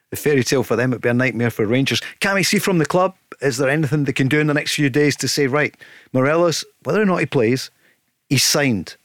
The 0.09 0.17
fairy 0.17 0.43
tale 0.43 0.63
for 0.63 0.75
them 0.75 0.91
would 0.91 1.01
be 1.01 1.09
a 1.09 1.13
nightmare 1.13 1.49
for 1.49 1.65
Rangers. 1.65 2.01
Can 2.19 2.35
we 2.35 2.43
see 2.43 2.59
from 2.59 2.79
the 2.79 2.85
club? 2.85 3.15
Is 3.41 3.57
there 3.57 3.69
anything 3.69 4.03
they 4.03 4.13
can 4.13 4.27
do 4.27 4.39
in 4.39 4.47
the 4.47 4.53
next 4.53 4.75
few 4.75 4.89
days 4.89 5.15
to 5.17 5.27
say, 5.27 5.47
right, 5.47 5.75
Morelos, 6.11 6.65
whether 6.83 7.01
or 7.01 7.05
not 7.05 7.21
he 7.21 7.25
plays, 7.25 7.71
he's 8.29 8.43
signed. 8.43 8.97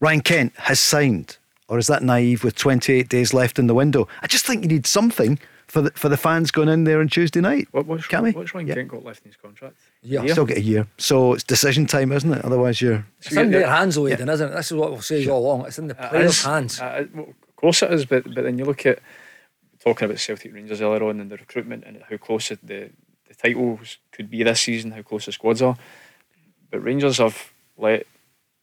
Ryan 0.00 0.20
Kent 0.22 0.52
has 0.56 0.80
signed. 0.80 1.36
Or 1.68 1.78
is 1.78 1.88
that 1.88 2.02
naive 2.02 2.44
with 2.44 2.54
28 2.54 3.08
days 3.08 3.34
left 3.34 3.58
in 3.58 3.66
the 3.66 3.74
window? 3.74 4.08
I 4.22 4.28
just 4.28 4.46
think 4.46 4.62
you 4.62 4.68
need 4.68 4.86
something 4.86 5.38
for 5.76 5.82
the, 5.82 5.90
for 5.90 6.08
the 6.08 6.16
fans 6.16 6.50
going 6.50 6.70
in 6.70 6.84
there 6.84 7.00
on 7.00 7.08
Tuesday 7.08 7.42
night. 7.42 7.68
What, 7.70 7.84
what's, 7.84 8.06
Can 8.06 8.22
we? 8.22 8.32
What's 8.32 8.54
Ryan 8.54 8.66
yeah. 8.66 8.74
Kent 8.76 8.88
got 8.88 9.04
left 9.04 9.22
in 9.26 9.30
his 9.30 9.36
contract? 9.36 9.76
Yeah, 10.00 10.22
year? 10.22 10.32
still 10.32 10.46
get 10.46 10.56
a 10.56 10.62
year. 10.62 10.86
So 10.96 11.34
it's 11.34 11.44
decision 11.44 11.84
time, 11.84 12.12
isn't 12.12 12.32
it? 12.32 12.42
Otherwise, 12.46 12.80
you're. 12.80 13.04
It's 13.18 13.36
in 13.36 13.50
their 13.50 13.68
hands, 13.68 13.96
though, 13.96 14.04
Aiden, 14.04 14.32
isn't 14.32 14.52
it? 14.52 14.54
This 14.54 14.70
is 14.70 14.76
what 14.78 14.90
we'll 14.90 15.02
say 15.02 15.26
all 15.28 15.44
along. 15.44 15.66
It's 15.66 15.78
in 15.78 15.88
the 15.88 15.94
players' 15.94 16.42
hands. 16.42 16.80
Uh, 16.80 17.04
well, 17.12 17.26
of 17.28 17.56
course 17.56 17.82
it 17.82 17.92
is, 17.92 18.06
but 18.06 18.24
but 18.24 18.44
then 18.44 18.58
you 18.58 18.64
look 18.64 18.86
at 18.86 19.00
talking 19.80 20.06
about 20.06 20.18
Celtic 20.18 20.54
Rangers 20.54 20.80
earlier 20.80 21.04
on 21.04 21.20
and 21.20 21.30
the 21.30 21.36
recruitment 21.36 21.84
and 21.84 22.02
how 22.08 22.16
close 22.16 22.48
the 22.48 22.56
the 23.28 23.34
titles 23.34 23.98
could 24.12 24.30
be 24.30 24.42
this 24.44 24.62
season, 24.62 24.92
how 24.92 25.02
close 25.02 25.26
the 25.26 25.32
squads 25.32 25.60
are. 25.60 25.76
But 26.70 26.80
Rangers 26.80 27.18
have 27.18 27.52
let 27.76 28.06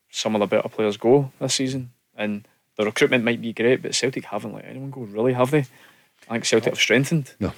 some 0.09 0.33
of 0.33 0.39
the 0.39 0.47
better 0.47 0.67
players 0.67 0.97
go 0.97 1.31
this 1.39 1.53
season, 1.53 1.91
and 2.15 2.47
the 2.75 2.85
recruitment 2.85 3.23
might 3.23 3.39
be 3.39 3.53
great, 3.53 3.83
but 3.83 3.93
Celtic 3.93 4.25
haven't 4.25 4.55
let 4.55 4.65
anyone 4.65 4.89
go. 4.89 5.01
Really, 5.01 5.33
have 5.33 5.51
they? 5.51 5.65
I 6.29 6.33
think 6.33 6.45
Celtic 6.45 6.73
have 6.73 6.79
strengthened. 6.79 7.33
No. 7.39 7.53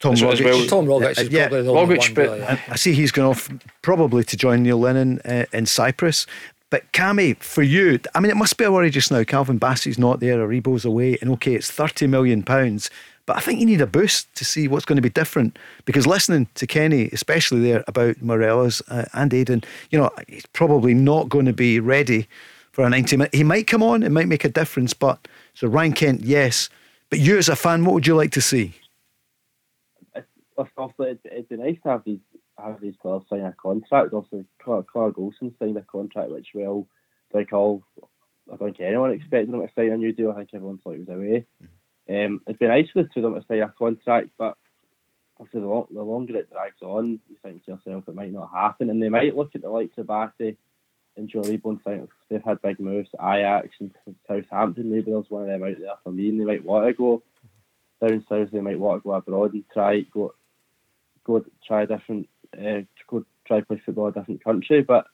Tom 0.00 0.14
Rogic. 0.16 0.44
Well. 0.44 0.66
Tom 0.66 0.86
Rogic 0.86 1.18
is 1.18 1.28
yeah, 1.28 1.48
probably 1.48 1.62
the 1.62 1.72
Rogic, 1.72 2.14
but 2.14 2.38
yeah. 2.38 2.60
I 2.68 2.76
see 2.76 2.92
he's 2.92 3.12
gone 3.12 3.26
off 3.26 3.48
probably 3.82 4.24
to 4.24 4.36
join 4.36 4.64
Neil 4.64 4.78
Lennon 4.78 5.20
uh, 5.24 5.44
in 5.52 5.66
Cyprus. 5.66 6.26
But 6.70 6.90
Cammy, 6.92 7.36
for 7.36 7.62
you, 7.62 8.00
I 8.14 8.20
mean, 8.20 8.30
it 8.30 8.36
must 8.36 8.56
be 8.56 8.64
a 8.64 8.72
worry 8.72 8.90
just 8.90 9.10
now. 9.10 9.22
Calvin 9.24 9.60
Bassey's 9.60 9.98
not 9.98 10.20
there, 10.20 10.38
Aribo's 10.38 10.84
away, 10.84 11.18
and 11.20 11.30
okay, 11.32 11.54
it's 11.54 11.70
thirty 11.70 12.06
million 12.06 12.42
pounds. 12.42 12.90
But 13.26 13.36
I 13.36 13.40
think 13.40 13.60
you 13.60 13.66
need 13.66 13.80
a 13.80 13.86
boost 13.86 14.34
to 14.34 14.44
see 14.44 14.66
what's 14.66 14.84
going 14.84 14.96
to 14.96 15.02
be 15.02 15.08
different. 15.10 15.56
Because 15.84 16.06
listening 16.06 16.48
to 16.54 16.66
Kenny, 16.66 17.08
especially 17.12 17.60
there 17.60 17.84
about 17.86 18.20
Morelos 18.20 18.82
uh, 18.88 19.04
and 19.12 19.30
Aiden, 19.30 19.64
you 19.90 19.98
know, 19.98 20.10
he's 20.26 20.46
probably 20.46 20.94
not 20.94 21.28
going 21.28 21.46
to 21.46 21.52
be 21.52 21.78
ready 21.78 22.26
for 22.72 22.84
a 22.84 22.90
90 22.90 23.16
minute. 23.16 23.34
He 23.34 23.44
might 23.44 23.66
come 23.66 23.82
on, 23.82 24.02
it 24.02 24.10
might 24.10 24.26
make 24.26 24.44
a 24.44 24.48
difference. 24.48 24.92
But 24.92 25.28
so 25.54 25.68
Ryan 25.68 25.92
Kent, 25.92 26.20
yes. 26.22 26.68
But 27.12 27.20
you 27.20 27.36
as 27.36 27.50
a 27.50 27.56
fan, 27.56 27.84
what 27.84 27.92
would 27.92 28.06
you 28.06 28.16
like 28.16 28.30
to 28.30 28.40
see? 28.40 28.72
obviously 30.78 31.10
it'd, 31.10 31.18
it'd 31.26 31.48
be 31.50 31.56
nice 31.56 31.76
to 31.82 31.90
have 31.90 32.04
these 32.06 32.20
have 32.56 32.80
these 32.80 32.94
players 33.02 33.20
sign 33.28 33.40
a 33.40 33.52
contract. 33.52 34.14
Obviously, 34.14 34.46
Clark, 34.62 34.90
Clark 34.90 35.18
Olsen 35.18 35.54
signed 35.58 35.76
a 35.76 35.82
contract 35.82 36.30
which 36.30 36.48
will 36.54 36.88
like 37.34 37.52
all 37.52 37.82
I 38.50 38.56
don't 38.56 38.74
think 38.74 38.80
anyone 38.80 39.10
expected 39.10 39.50
him 39.50 39.60
to 39.60 39.68
sign 39.74 39.90
a 39.90 39.98
new 39.98 40.14
deal. 40.14 40.30
I 40.30 40.36
think 40.36 40.54
everyone 40.54 40.78
thought 40.78 40.94
he 40.94 41.00
was 41.00 41.08
away. 41.10 41.44
Um, 42.08 42.40
it'd 42.46 42.58
be 42.58 42.66
nice 42.66 42.88
for 42.90 43.02
the 43.02 43.10
two 43.12 43.26
of 43.26 43.34
them 43.34 43.42
to 43.42 43.46
sign 43.46 43.60
a 43.60 43.68
contract, 43.68 44.30
but 44.38 44.56
obviously 45.38 45.60
the, 45.60 45.84
the 45.92 46.02
longer 46.02 46.38
it 46.38 46.50
drags 46.50 46.80
on, 46.80 47.20
you 47.28 47.36
think 47.42 47.62
to 47.66 47.72
yourself 47.72 48.08
it 48.08 48.14
might 48.14 48.32
not 48.32 48.50
happen, 48.54 48.88
and 48.88 49.02
they 49.02 49.10
might 49.10 49.36
look 49.36 49.50
at 49.54 49.60
the 49.60 49.68
likes 49.68 49.98
of 49.98 50.06
Bassey 50.06 50.56
Joe 51.28 51.42
Aribo 51.42 51.78
and 51.86 52.08
they've 52.30 52.42
had 52.42 52.62
big 52.62 52.80
moves 52.80 53.10
Ajax 53.14 53.68
and 53.80 53.92
Southampton. 54.26 54.90
Maybe 54.90 55.10
there's 55.10 55.28
one 55.28 55.42
of 55.42 55.48
them 55.48 55.62
out 55.62 55.78
there 55.78 55.94
for 56.02 56.10
me, 56.10 56.30
and 56.30 56.40
they 56.40 56.44
might 56.44 56.64
want 56.64 56.86
to 56.86 56.92
go 56.94 57.22
down 58.00 58.24
south. 58.28 58.50
They 58.50 58.60
might 58.60 58.78
want 58.78 59.02
to 59.02 59.08
go 59.08 59.14
abroad 59.14 59.52
and 59.52 59.64
try 59.72 60.00
go 60.12 60.34
go 61.24 61.44
try 61.66 61.86
different 61.86 62.28
uh, 62.58 62.80
go 63.06 63.24
try 63.46 63.60
play 63.60 63.80
football 63.84 64.08
in 64.08 64.12
a 64.12 64.20
different 64.20 64.44
country. 64.44 64.82
But 64.82 65.06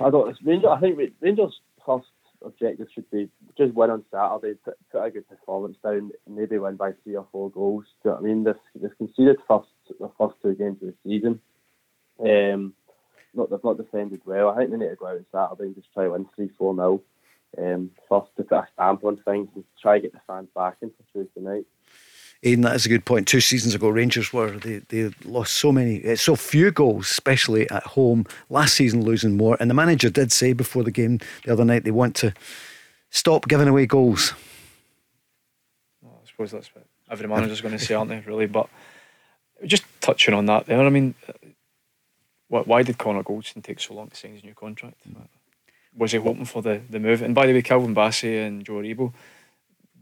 I 0.00 0.10
don't. 0.10 0.36
Rangers. 0.44 0.70
I 0.70 0.80
think 0.80 0.98
Rangers' 1.20 1.60
first 1.86 2.08
objective 2.44 2.88
should 2.94 3.10
be 3.10 3.28
just 3.56 3.74
win 3.74 3.90
on 3.90 4.04
Saturday, 4.10 4.58
put, 4.64 4.76
put 4.92 5.04
a 5.04 5.10
good 5.10 5.28
performance 5.28 5.76
down, 5.82 6.10
maybe 6.28 6.58
win 6.58 6.76
by 6.76 6.92
three 7.02 7.16
or 7.16 7.26
four 7.32 7.50
goals. 7.50 7.84
Do 8.02 8.08
you 8.08 8.10
know 8.10 8.14
what 8.16 8.20
I 8.20 8.26
mean? 8.26 8.44
They've, 8.44 8.82
they've 8.82 8.98
conceded 8.98 9.38
first 9.46 9.68
the 9.98 10.10
first 10.18 10.34
two 10.42 10.54
games 10.54 10.78
of 10.82 10.88
the 10.88 10.94
season. 11.04 11.40
Um, 12.20 12.74
not 13.34 13.50
they've 13.50 13.64
not 13.64 13.76
defended 13.76 14.22
well. 14.24 14.50
I 14.50 14.56
think 14.58 14.70
they 14.70 14.76
need 14.76 14.90
to 14.90 14.96
go 14.96 15.06
out 15.06 15.16
on 15.16 15.26
Saturday 15.32 15.68
and 15.68 15.74
just 15.74 15.92
try 15.92 16.04
to 16.04 16.10
win 16.10 16.26
three 16.34 16.50
four 16.58 16.74
nil. 16.74 17.02
Um, 17.56 17.90
first 18.08 18.28
to 18.36 18.44
put 18.44 18.58
a 18.58 18.68
stamp 18.74 19.04
on 19.04 19.16
things 19.18 19.48
and 19.54 19.64
try 19.80 19.96
to 19.96 20.02
get 20.02 20.12
the 20.12 20.20
fans 20.26 20.48
back 20.54 20.76
in 20.82 20.90
for 20.90 21.02
Tuesday 21.12 21.40
night. 21.40 21.64
Aiden, 22.44 22.62
that 22.62 22.76
is 22.76 22.86
a 22.86 22.88
good 22.88 23.04
point. 23.04 23.26
Two 23.26 23.40
seasons 23.40 23.74
ago, 23.74 23.88
Rangers 23.88 24.32
were 24.32 24.50
they, 24.50 24.78
they 24.88 25.10
lost 25.24 25.54
so 25.54 25.72
many, 25.72 26.04
eh, 26.04 26.14
so 26.14 26.36
few 26.36 26.70
goals, 26.70 27.10
especially 27.10 27.68
at 27.70 27.82
home. 27.82 28.26
Last 28.48 28.74
season, 28.74 29.02
losing 29.02 29.36
more, 29.36 29.56
and 29.58 29.68
the 29.68 29.74
manager 29.74 30.08
did 30.08 30.30
say 30.30 30.52
before 30.52 30.84
the 30.84 30.92
game 30.92 31.18
the 31.44 31.52
other 31.52 31.64
night 31.64 31.84
they 31.84 31.90
want 31.90 32.14
to 32.16 32.32
stop 33.10 33.48
giving 33.48 33.66
away 33.66 33.86
goals. 33.86 34.34
Well, 36.00 36.20
I 36.22 36.28
suppose 36.28 36.52
that's 36.52 36.72
what 36.74 36.84
every 37.10 37.26
manager's 37.26 37.60
going 37.60 37.76
to 37.76 37.84
say, 37.84 37.94
aren't 37.94 38.10
they? 38.10 38.20
Really, 38.20 38.46
but 38.46 38.68
just 39.64 39.82
touching 40.00 40.34
on 40.34 40.46
that 40.46 40.66
there. 40.66 40.80
I 40.80 40.90
mean, 40.90 41.16
why 42.48 42.82
did 42.82 42.98
Connor 42.98 43.22
Goldson 43.22 43.62
take 43.62 43.80
so 43.80 43.94
long 43.94 44.08
to 44.08 44.16
sign 44.16 44.32
his 44.32 44.44
new 44.44 44.54
contract? 44.54 44.96
Was 45.96 46.12
he 46.12 46.18
hoping 46.18 46.44
for 46.44 46.62
the, 46.62 46.80
the 46.88 46.98
move? 46.98 47.22
And 47.22 47.34
by 47.34 47.46
the 47.46 47.52
way, 47.52 47.62
Calvin 47.62 47.94
Bassey 47.94 48.46
and 48.46 48.64
Joe 48.64 48.74
Aribo, 48.74 49.12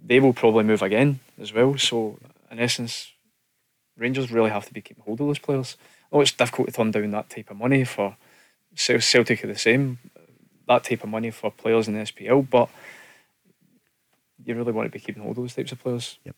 they 0.05 0.21
will 0.21 0.33
probably 0.33 0.65
move 0.65 0.83
again 0.83 1.21
as 1.41 1.53
well. 1.53 1.77
So, 1.77 2.19
in 2.51 2.61
essence, 2.61 3.13
Rangers 3.97 4.31
really 4.31 4.51
have 4.51 4.67
to 4.67 4.73
be 4.73 4.81
keeping 4.81 5.03
hold 5.05 5.21
of 5.21 5.27
those 5.27 5.39
players. 5.39 5.77
Oh, 6.13 6.21
it's 6.21 6.33
difficult 6.33 6.69
to 6.69 6.73
turn 6.73 6.91
down 6.91 7.11
that 7.11 7.31
type 7.31 7.51
of 7.51 7.57
money 7.57 7.85
for 7.85 8.17
Celtic 8.75 9.43
are 9.43 9.49
the 9.49 9.59
same, 9.59 9.99
that 10.69 10.85
type 10.85 11.03
of 11.03 11.09
money 11.09 11.31
for 11.31 11.51
players 11.51 11.89
in 11.89 11.95
the 11.95 12.01
SPL, 12.01 12.49
but 12.49 12.69
you 14.45 14.55
really 14.55 14.73
want 14.73 14.87
to 14.87 14.93
be 14.93 15.03
keeping 15.03 15.23
hold 15.23 15.39
of 15.39 15.45
those 15.45 15.55
types 15.55 15.73
of 15.73 15.81
players. 15.81 16.19
Yep 16.25 16.37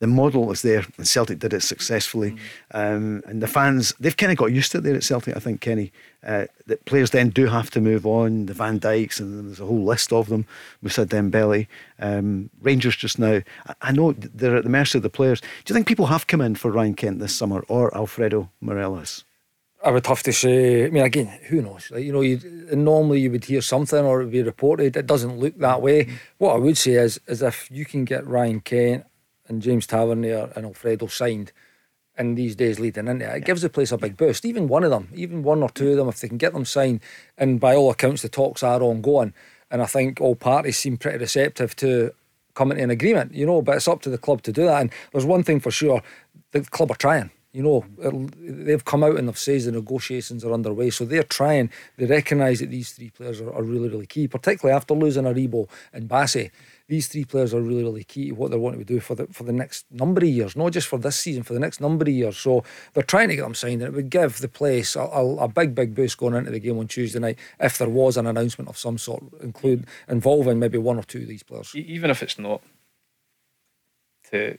the 0.00 0.06
model 0.06 0.50
is 0.52 0.62
there, 0.62 0.84
and 0.96 1.06
Celtic 1.06 1.40
did 1.40 1.52
it 1.52 1.62
successfully. 1.62 2.32
Mm. 2.32 2.36
Um, 2.72 3.22
and 3.26 3.42
the 3.42 3.46
fans, 3.46 3.92
they've 3.98 4.16
kind 4.16 4.30
of 4.30 4.38
got 4.38 4.52
used 4.52 4.72
to 4.72 4.78
it 4.78 4.82
there 4.82 4.94
at 4.94 5.02
Celtic, 5.02 5.36
I 5.36 5.40
think, 5.40 5.60
Kenny. 5.60 5.92
Uh, 6.24 6.46
that 6.66 6.84
players 6.84 7.10
then 7.10 7.30
do 7.30 7.46
have 7.46 7.70
to 7.70 7.80
move 7.80 8.06
on, 8.06 8.46
the 8.46 8.54
Van 8.54 8.78
Dijks, 8.78 9.20
and 9.20 9.48
there's 9.48 9.60
a 9.60 9.66
whole 9.66 9.84
list 9.84 10.12
of 10.12 10.28
them. 10.28 10.46
Moussa 10.82 11.06
Dembele. 11.06 11.66
Um, 11.98 12.50
Rangers 12.60 12.96
just 12.96 13.18
now, 13.18 13.40
I, 13.66 13.74
I, 13.82 13.92
know 13.92 14.12
they're 14.12 14.56
at 14.56 14.64
the 14.64 14.70
mercy 14.70 14.98
of 14.98 15.02
the 15.02 15.10
players. 15.10 15.40
Do 15.40 15.46
you 15.68 15.74
think 15.74 15.86
people 15.86 16.06
have 16.06 16.26
come 16.26 16.40
in 16.40 16.54
for 16.54 16.70
Ryan 16.70 16.94
Kent 16.94 17.18
this 17.18 17.34
summer 17.34 17.64
or 17.68 17.96
Alfredo 17.96 18.50
Morelos? 18.60 19.24
I 19.84 19.90
would 19.92 20.06
have 20.06 20.24
to 20.24 20.32
say. 20.32 20.86
I 20.86 20.90
mean, 20.90 21.04
again, 21.04 21.26
who 21.48 21.62
knows? 21.62 21.90
Like, 21.90 22.02
you 22.02 22.12
know, 22.12 22.76
normally 22.76 23.20
you 23.20 23.30
would 23.30 23.44
hear 23.44 23.62
something 23.62 24.04
or 24.04 24.20
it 24.20 24.24
would 24.24 24.32
be 24.32 24.42
reported. 24.42 24.96
It 24.96 25.06
doesn't 25.06 25.38
look 25.38 25.56
that 25.58 25.80
way. 25.80 26.04
Mm. 26.04 26.18
What 26.38 26.56
I 26.56 26.58
would 26.58 26.76
say 26.76 26.92
is, 26.92 27.20
is 27.28 27.42
if 27.42 27.70
you 27.70 27.84
can 27.84 28.04
get 28.04 28.26
Ryan 28.26 28.60
Kent 28.60 29.06
and 29.48 29.62
James 29.62 29.86
Tavernier 29.86 30.52
and 30.54 30.66
Alfredo 30.66 31.06
signed 31.06 31.52
in 32.18 32.34
these 32.34 32.56
days 32.56 32.80
leading 32.80 33.06
into 33.06 33.24
it, 33.24 33.36
it 33.36 33.44
gives 33.44 33.62
the 33.62 33.68
place 33.68 33.92
a 33.92 33.98
big 33.98 34.16
boost. 34.16 34.44
Even 34.44 34.68
one 34.68 34.84
of 34.84 34.90
them, 34.90 35.08
even 35.14 35.42
one 35.42 35.62
or 35.62 35.70
two 35.70 35.90
of 35.90 35.96
them, 35.96 36.08
if 36.08 36.20
they 36.20 36.28
can 36.28 36.38
get 36.38 36.52
them 36.52 36.64
signed, 36.64 37.00
and 37.36 37.60
by 37.60 37.74
all 37.74 37.90
accounts 37.90 38.22
the 38.22 38.28
talks 38.28 38.62
are 38.62 38.82
ongoing, 38.82 39.32
and 39.70 39.82
I 39.82 39.86
think 39.86 40.20
all 40.20 40.34
parties 40.34 40.78
seem 40.78 40.96
pretty 40.96 41.18
receptive 41.18 41.76
to 41.76 42.12
coming 42.54 42.78
to 42.78 42.84
an 42.84 42.90
agreement, 42.90 43.34
you 43.34 43.46
know, 43.46 43.62
but 43.62 43.76
it's 43.76 43.88
up 43.88 44.02
to 44.02 44.10
the 44.10 44.18
club 44.18 44.42
to 44.42 44.52
do 44.52 44.64
that. 44.64 44.80
And 44.80 44.90
there's 45.12 45.24
one 45.24 45.44
thing 45.44 45.60
for 45.60 45.70
sure, 45.70 46.02
the 46.50 46.62
club 46.62 46.90
are 46.90 46.96
trying. 46.96 47.30
You 47.52 47.62
know, 47.62 47.84
they've 48.36 48.84
come 48.84 49.02
out 49.02 49.16
and 49.16 49.26
they've 49.26 49.38
said 49.38 49.62
the 49.62 49.72
negotiations 49.72 50.44
are 50.44 50.52
underway. 50.52 50.90
So 50.90 51.04
they're 51.04 51.22
trying. 51.22 51.70
They 51.96 52.06
recognise 52.06 52.60
that 52.60 52.70
these 52.70 52.92
three 52.92 53.10
players 53.10 53.40
are, 53.40 53.52
are, 53.52 53.62
really, 53.62 53.88
really 53.88 54.06
key, 54.06 54.28
particularly 54.28 54.76
after 54.76 54.94
losing 54.94 55.24
Aribo 55.24 55.68
and 55.92 56.08
Bassey 56.08 56.50
these 56.88 57.06
three 57.06 57.24
players 57.24 57.52
are 57.52 57.60
really, 57.60 57.84
really 57.84 58.04
key 58.04 58.28
to 58.28 58.34
what 58.34 58.50
they're 58.50 58.58
wanting 58.58 58.80
to 58.80 58.84
do 58.84 58.98
for 58.98 59.14
the 59.14 59.26
for 59.26 59.44
the 59.44 59.52
next 59.52 59.84
number 59.90 60.22
of 60.22 60.28
years, 60.28 60.56
not 60.56 60.72
just 60.72 60.88
for 60.88 60.98
this 60.98 61.16
season, 61.16 61.42
for 61.42 61.52
the 61.52 61.60
next 61.60 61.80
number 61.80 62.04
of 62.04 62.08
years. 62.08 62.38
So 62.38 62.64
they're 62.94 63.02
trying 63.02 63.28
to 63.28 63.36
get 63.36 63.42
them 63.42 63.54
signed, 63.54 63.82
and 63.82 63.92
it 63.92 63.96
would 63.96 64.10
give 64.10 64.38
the 64.38 64.48
place 64.48 64.96
a, 64.96 65.02
a, 65.02 65.36
a 65.36 65.48
big, 65.48 65.74
big 65.74 65.94
boost 65.94 66.16
going 66.16 66.34
into 66.34 66.50
the 66.50 66.58
game 66.58 66.78
on 66.78 66.88
Tuesday 66.88 67.18
night 67.18 67.38
if 67.60 67.76
there 67.76 67.90
was 67.90 68.16
an 68.16 68.26
announcement 68.26 68.70
of 68.70 68.78
some 68.78 68.96
sort, 68.96 69.22
include 69.42 69.86
involving 70.08 70.58
maybe 70.58 70.78
one 70.78 70.98
or 70.98 71.02
two 71.02 71.22
of 71.22 71.28
these 71.28 71.42
players. 71.42 71.74
Even 71.74 72.10
if 72.10 72.22
it's 72.22 72.38
not 72.38 72.62
to 74.30 74.58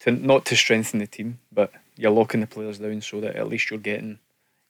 to 0.00 0.10
not 0.10 0.44
to 0.44 0.56
strengthen 0.56 1.00
the 1.00 1.06
team, 1.06 1.38
but 1.50 1.72
you're 1.96 2.10
locking 2.10 2.40
the 2.40 2.46
players 2.46 2.78
down 2.78 3.00
so 3.00 3.20
that 3.22 3.34
at 3.34 3.48
least 3.48 3.70
you're 3.70 3.78
getting 3.78 4.18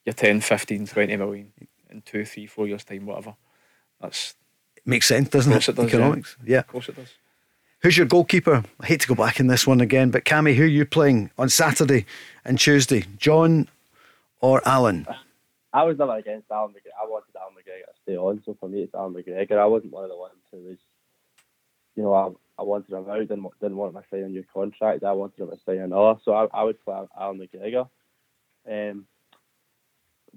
your 0.05 0.13
10, 0.13 0.39
15, 0.39 0.87
20 0.87 1.17
million 1.17 1.51
in 1.89 2.01
two, 2.01 2.23
three, 2.23 2.47
four 2.47 2.65
years' 2.65 2.85
time, 2.85 3.05
whatever. 3.05 3.35
That's 3.99 4.35
Makes 4.85 5.07
sense, 5.07 5.29
doesn't 5.29 5.51
it? 5.51 5.67
it 5.67 5.75
does, 5.75 5.85
Economics. 5.85 6.35
Yeah. 6.43 6.51
yeah. 6.51 6.59
Of 6.59 6.67
course 6.67 6.89
it 6.89 6.95
does. 6.95 7.13
Who's 7.81 7.97
your 7.97 8.07
goalkeeper? 8.07 8.63
I 8.79 8.85
hate 8.85 9.01
to 9.01 9.07
go 9.07 9.15
back 9.15 9.39
in 9.39 9.47
this 9.47 9.65
one 9.65 9.79
again, 9.79 10.11
but 10.11 10.25
Cammy, 10.25 10.55
who 10.55 10.63
are 10.63 10.67
you 10.67 10.85
playing 10.85 11.31
on 11.37 11.47
Saturday 11.47 12.05
and 12.43 12.59
Tuesday? 12.59 13.05
Jon 13.17 13.69
or 14.41 14.61
Allan? 14.67 15.07
I 15.73 15.83
was 15.83 15.97
never 15.97 16.17
against 16.17 16.49
Allan 16.51 16.71
McGregor. 16.71 16.97
I 17.01 17.07
wanted 17.07 17.35
Allan 17.39 17.53
McGregor 17.53 17.85
to 17.85 18.01
stay 18.03 18.17
on, 18.17 18.41
so 18.45 18.57
for 18.59 18.67
me 18.67 18.81
it's 18.81 18.93
Allan 18.93 19.13
McGregor. 19.13 19.59
I 19.59 19.67
wasn't 19.67 19.93
one 19.93 20.03
of 20.03 20.09
the 20.09 20.17
ones 20.17 20.33
who 20.51 20.57
was, 20.57 20.77
you 21.95 22.03
know, 22.03 22.13
I, 22.13 22.61
I 22.61 22.63
wanted 22.63 22.91
him 22.91 23.07
out, 23.07 23.19
didn't, 23.19 23.45
didn't 23.61 23.77
want 23.77 23.95
him 23.95 24.01
to 24.01 24.07
sign 24.09 24.23
a 24.23 24.29
new 24.29 24.43
contract. 24.51 25.03
I 25.03 25.11
wanted 25.11 25.39
him 25.39 25.49
to 25.51 25.57
sign 25.65 25.77
another, 25.77 26.19
so 26.25 26.33
I, 26.33 26.47
I 26.51 26.63
would 26.63 26.83
play 26.83 26.99
Allan 27.17 27.39
McGregor. 27.39 27.87
Um, 28.69 29.05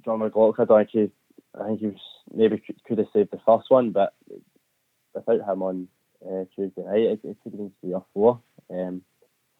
Jon 0.05 0.19
McLaughlin, 0.19 0.55
I 0.59 0.65
don't 0.65 0.91
think 0.93 1.11
he 1.11 1.61
I 1.61 1.67
think 1.67 1.81
he 1.81 1.87
was 1.87 2.01
maybe 2.33 2.63
could 2.87 2.99
have 2.99 3.09
saved 3.13 3.31
the 3.33 3.41
first 3.47 3.71
one, 3.71 3.91
but 3.91 4.15
without 5.15 5.49
him 5.49 5.63
on 5.63 5.89
uh, 6.25 6.45
Tuesday 6.55 6.83
night, 6.83 7.01
it, 7.01 7.21
it 7.25 7.37
could 7.43 7.53
have 7.53 7.59
been 7.59 7.73
three 7.81 7.95
or 7.95 8.05
four. 8.15 8.41
Um, 8.71 9.03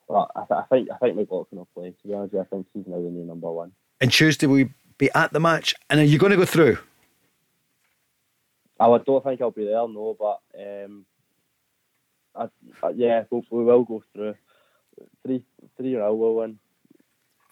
but 0.09 0.31
I, 0.37 0.41
th- 0.41 0.51
I 0.51 0.63
think 0.71 0.89
I 0.91 0.99
think 0.99 1.17
McLaughlin 1.17 1.59
will 1.59 1.69
play. 1.75 1.91
To 1.91 2.09
be 2.09 2.15
honest, 2.15 2.35
I 2.35 2.45
think 2.45 2.67
he's 2.73 2.87
now 2.87 2.97
the 2.97 3.11
new 3.11 3.25
number 3.25 3.51
one. 3.51 3.73
And 4.01 4.13
Tuesday 4.13 4.47
we 4.47 4.71
be 4.99 5.11
at 5.15 5.33
the 5.33 5.41
match, 5.41 5.75
and 5.89 6.01
are 6.01 6.05
you 6.05 6.19
going 6.19 6.33
to 6.33 6.37
go 6.37 6.45
through? 6.45 6.79
I 8.81 8.99
don't 8.99 9.25
think 9.25 9.41
I'll 9.41 9.51
be 9.53 9.65
there, 9.65 9.75
no, 9.75 10.17
but 10.19 10.41
um, 10.61 11.05
I, 12.35 12.49
I, 12.83 12.91
yeah, 12.91 13.25
we, 13.31 13.43
we 13.51 13.65
will 13.65 13.85
go 13.85 14.03
through. 14.13 14.35
Three, 15.25 15.45
three, 15.77 15.95
or 15.95 16.17
will 16.17 16.37
win. 16.37 16.59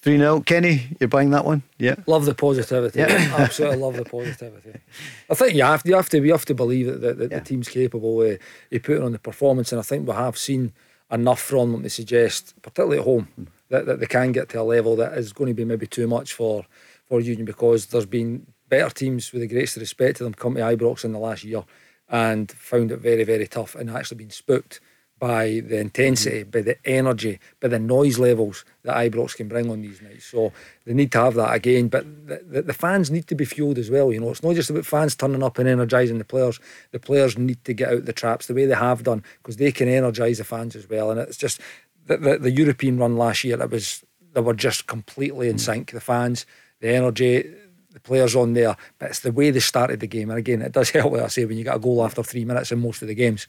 3 0.02 0.16
0. 0.16 0.40
Kenny, 0.40 0.96
you're 0.98 1.08
buying 1.08 1.30
that 1.30 1.44
one? 1.44 1.62
Yeah. 1.78 1.96
Love 2.06 2.24
the 2.24 2.34
positivity. 2.34 3.00
Yeah. 3.00 3.34
Absolutely 3.38 3.78
love 3.78 3.96
the 3.96 4.04
positivity. 4.04 4.80
I 5.28 5.34
think 5.34 5.54
you 5.54 5.62
have 5.62 5.82
to, 5.82 5.88
you 5.90 5.94
have 5.96 6.08
to, 6.08 6.24
you 6.24 6.32
have 6.32 6.44
to 6.46 6.54
believe 6.54 6.86
that, 6.86 7.00
the, 7.00 7.14
that 7.14 7.30
yeah. 7.30 7.38
the 7.38 7.44
team's 7.44 7.68
capable 7.68 8.22
of, 8.22 8.38
of 8.72 8.82
putting 8.82 9.02
on 9.02 9.12
the 9.12 9.18
performance. 9.18 9.72
And 9.72 9.78
I 9.78 9.82
think 9.82 10.08
we 10.08 10.14
have 10.14 10.38
seen 10.38 10.72
enough 11.10 11.40
from 11.40 11.72
them 11.72 11.82
to 11.82 11.90
suggest, 11.90 12.54
particularly 12.62 12.98
at 12.98 13.04
home, 13.04 13.28
mm. 13.38 13.46
that, 13.68 13.84
that 13.86 14.00
they 14.00 14.06
can 14.06 14.32
get 14.32 14.48
to 14.50 14.60
a 14.60 14.62
level 14.62 14.96
that 14.96 15.18
is 15.18 15.34
going 15.34 15.48
to 15.48 15.54
be 15.54 15.66
maybe 15.66 15.86
too 15.86 16.06
much 16.06 16.32
for, 16.32 16.64
for 17.04 17.20
Union 17.20 17.44
because 17.44 17.86
there's 17.86 18.06
been 18.06 18.46
better 18.70 18.88
teams, 18.88 19.32
with 19.32 19.42
the 19.42 19.48
greatest 19.48 19.76
respect 19.76 20.16
to 20.18 20.24
them, 20.24 20.32
come 20.32 20.54
to 20.54 20.60
Ibrox 20.60 21.04
in 21.04 21.12
the 21.12 21.18
last 21.18 21.44
year 21.44 21.64
and 22.08 22.50
found 22.52 22.90
it 22.90 23.00
very, 23.00 23.24
very 23.24 23.46
tough 23.46 23.74
and 23.74 23.90
actually 23.90 24.18
been 24.18 24.30
spooked 24.30 24.80
by 25.20 25.60
the 25.60 25.78
intensity, 25.78 26.40
mm-hmm. 26.40 26.50
by 26.50 26.62
the 26.62 26.76
energy, 26.86 27.38
by 27.60 27.68
the 27.68 27.78
noise 27.78 28.18
levels 28.18 28.64
that 28.82 28.96
Ibrox 28.96 29.36
can 29.36 29.48
bring 29.48 29.70
on 29.70 29.82
these 29.82 30.00
nights. 30.00 30.24
So 30.24 30.52
they 30.86 30.94
need 30.94 31.12
to 31.12 31.20
have 31.20 31.34
that 31.34 31.54
again. 31.54 31.88
But 31.88 32.06
the, 32.26 32.42
the, 32.42 32.62
the, 32.62 32.72
fans 32.72 33.10
need 33.10 33.26
to 33.28 33.34
be 33.34 33.44
fueled 33.44 33.76
as 33.76 33.90
well. 33.90 34.12
You 34.12 34.20
know, 34.20 34.30
it's 34.30 34.42
not 34.42 34.54
just 34.54 34.70
about 34.70 34.86
fans 34.86 35.14
turning 35.14 35.42
up 35.42 35.58
and 35.58 35.68
energising 35.68 36.18
the 36.18 36.24
players. 36.24 36.58
The 36.92 36.98
players 36.98 37.36
need 37.36 37.62
to 37.66 37.74
get 37.74 37.92
out 37.92 38.06
the 38.06 38.14
traps 38.14 38.46
the 38.46 38.54
way 38.54 38.64
they 38.64 38.74
have 38.74 39.04
done 39.04 39.22
because 39.42 39.58
they 39.58 39.70
can 39.70 39.88
energise 39.88 40.38
the 40.38 40.44
fans 40.44 40.74
as 40.74 40.88
well. 40.88 41.10
And 41.10 41.20
it's 41.20 41.36
just 41.36 41.60
the, 42.06 42.16
the, 42.16 42.38
the 42.38 42.50
European 42.50 42.98
run 42.98 43.16
last 43.18 43.44
year. 43.44 43.60
It 43.60 43.70
was 43.70 44.02
they 44.32 44.40
were 44.40 44.54
just 44.54 44.86
completely 44.86 45.50
in 45.50 45.56
mm. 45.56 45.60
sync. 45.60 45.92
The 45.92 46.00
fans, 46.00 46.46
the 46.80 46.88
energy. 46.88 47.54
The 47.92 47.98
players 47.98 48.36
on 48.36 48.52
there, 48.52 48.76
but 49.00 49.10
it's 49.10 49.18
the 49.18 49.32
way 49.32 49.50
they 49.50 49.58
started 49.58 49.98
the 49.98 50.06
game. 50.06 50.30
And 50.30 50.38
again, 50.38 50.62
it 50.62 50.70
does 50.70 50.90
help, 50.90 51.12
like 51.12 51.22
I 51.22 51.26
say, 51.26 51.44
when 51.44 51.58
you 51.58 51.64
get 51.64 51.74
a 51.74 51.80
goal 51.80 52.04
after 52.04 52.22
three 52.22 52.44
minutes 52.44 52.70
in 52.70 52.78
most 52.78 53.02
of 53.02 53.08
the 53.08 53.16
games 53.16 53.48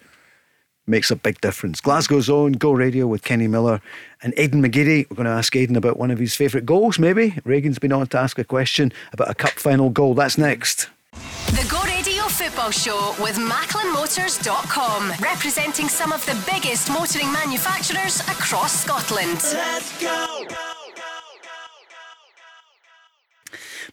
makes 0.88 1.12
a 1.12 1.16
big 1.16 1.40
difference. 1.42 1.82
Glasgow's 1.82 2.30
own 2.30 2.54
Go 2.54 2.72
Radio 2.72 3.08
with 3.08 3.24
Kenny 3.24 3.48
Miller 3.48 3.82
and 4.22 4.34
Aiden 4.36 4.66
McGeady. 4.66 5.10
We're 5.10 5.16
going 5.16 5.26
to 5.26 5.32
ask 5.32 5.54
Aiden 5.54 5.76
about 5.76 5.98
one 5.98 6.12
of 6.12 6.20
his 6.20 6.36
favourite 6.36 6.66
goals, 6.66 7.00
maybe. 7.00 7.32
Regan's 7.46 7.80
been 7.80 7.92
on 7.92 8.08
to 8.08 8.18
ask 8.18 8.38
a 8.40 8.44
question 8.44 8.92
about 9.14 9.30
a 9.30 9.36
cup 9.36 9.52
final 9.52 9.90
goal. 9.90 10.14
That's 10.14 10.38
next. 10.38 10.90
The 11.12 11.68
Go 11.70 11.82
Radio 11.84 12.24
Football 12.24 12.72
Show 12.72 13.16
with 13.20 13.36
MacklinMotors.com, 13.36 15.14
representing 15.22 15.88
some 15.88 16.12
of 16.12 16.26
the 16.26 16.38
biggest 16.52 16.90
motoring 16.90 17.32
manufacturers 17.32 18.22
across 18.22 18.84
Scotland. 18.84 19.40
Let's 19.54 20.02
go! 20.02 20.46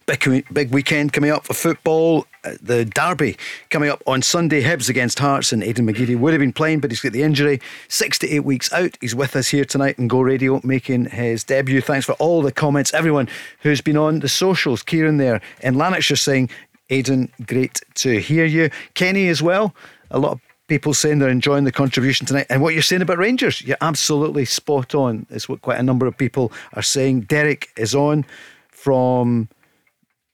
Big, 0.05 0.45
big 0.51 0.71
weekend 0.71 1.13
coming 1.13 1.29
up 1.29 1.45
for 1.45 1.53
football. 1.53 2.25
The 2.61 2.85
derby 2.85 3.37
coming 3.69 3.89
up 3.89 4.01
on 4.07 4.21
Sunday. 4.21 4.63
Hibs 4.63 4.89
against 4.89 5.19
Hearts, 5.19 5.51
and 5.51 5.63
Aiden 5.63 5.89
McGeady 5.89 6.17
would 6.17 6.33
have 6.33 6.39
been 6.39 6.53
playing, 6.53 6.79
but 6.79 6.91
he's 6.91 7.01
got 7.01 7.13
the 7.13 7.23
injury. 7.23 7.59
Six 7.87 8.17
to 8.19 8.29
eight 8.29 8.43
weeks 8.45 8.71
out. 8.73 8.97
He's 9.01 9.15
with 9.15 9.35
us 9.35 9.47
here 9.47 9.65
tonight 9.65 9.97
in 9.97 10.07
Go 10.07 10.21
Radio, 10.21 10.61
making 10.63 11.05
his 11.05 11.43
debut. 11.43 11.81
Thanks 11.81 12.05
for 12.05 12.13
all 12.13 12.41
the 12.41 12.51
comments, 12.51 12.93
everyone 12.93 13.27
who's 13.61 13.81
been 13.81 13.97
on 13.97 14.19
the 14.19 14.29
socials. 14.29 14.83
Kieran 14.83 15.17
there 15.17 15.41
in 15.61 15.75
Lanarkshire 15.75 16.17
saying, 16.17 16.49
Aiden, 16.89 17.29
great 17.45 17.81
to 17.95 18.19
hear 18.19 18.45
you. 18.45 18.69
Kenny 18.95 19.29
as 19.29 19.41
well. 19.41 19.75
A 20.11 20.19
lot 20.19 20.33
of 20.33 20.41
people 20.67 20.93
saying 20.93 21.19
they're 21.19 21.29
enjoying 21.29 21.65
the 21.65 21.71
contribution 21.71 22.25
tonight. 22.25 22.47
And 22.49 22.61
what 22.61 22.73
you're 22.73 22.83
saying 22.83 23.01
about 23.01 23.17
Rangers, 23.17 23.61
you're 23.61 23.77
absolutely 23.81 24.45
spot 24.45 24.95
on. 24.95 25.25
It's 25.29 25.49
what 25.49 25.61
quite 25.61 25.79
a 25.79 25.83
number 25.83 26.05
of 26.07 26.17
people 26.17 26.51
are 26.73 26.81
saying. 26.81 27.21
Derek 27.21 27.69
is 27.77 27.93
on 27.93 28.25
from 28.69 29.49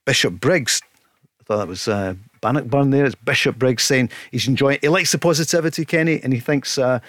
Bishopbriggs. 0.05 0.81
Thought 1.45 1.57
that 1.57 1.67
was 1.67 1.88
uh, 1.88 2.15
Bannockburn 2.41 2.89
there. 2.89 3.05
It's 3.05 3.15
Bishopbriggs 3.15 3.84
saying 3.84 4.09
he's 4.31 4.47
enjoying 4.47 4.80
He 4.81 4.89
likes 4.89 5.11
the 5.11 5.19
positivity, 5.19 5.85
Kenny, 5.85 6.19
and 6.23 6.34
he 6.34 6.39
thinks 6.39 6.77
uh, 6.77 6.99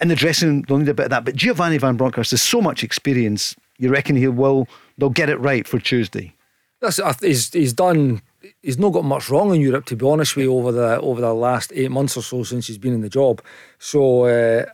in 0.00 0.08
the 0.08 0.14
dressing 0.14 0.48
room 0.48 0.62
they'll 0.62 0.78
need 0.78 0.88
a 0.88 0.94
bit 0.94 1.04
of 1.04 1.10
that. 1.10 1.24
But 1.24 1.36
Giovanni 1.36 1.78
Van 1.78 1.96
Bronckhorst 1.96 2.30
has 2.30 2.40
so 2.40 2.62
much 2.62 2.82
experience. 2.82 3.54
You 3.78 3.90
reckon 3.90 4.16
he 4.16 4.28
will? 4.28 4.66
They'll 4.96 5.10
get 5.10 5.28
it 5.28 5.38
right 5.40 5.66
for 5.66 5.78
Tuesday. 5.78 6.34
That's 6.80 7.00
he's 7.20 7.52
he's 7.52 7.72
done. 7.72 8.22
He's 8.62 8.78
not 8.78 8.90
got 8.90 9.04
much 9.04 9.28
wrong 9.28 9.54
in 9.54 9.60
Europe, 9.60 9.84
to 9.86 9.96
be 9.96 10.06
honest 10.06 10.36
with 10.36 10.46
you, 10.46 10.54
over 10.54 10.72
the 10.72 11.00
over 11.00 11.20
the 11.20 11.34
last 11.34 11.70
eight 11.74 11.90
months 11.90 12.16
or 12.16 12.22
so 12.22 12.42
since 12.42 12.66
he's 12.66 12.78
been 12.78 12.94
in 12.94 13.02
the 13.02 13.08
job. 13.08 13.42
So 13.78 14.24
uh, 14.24 14.66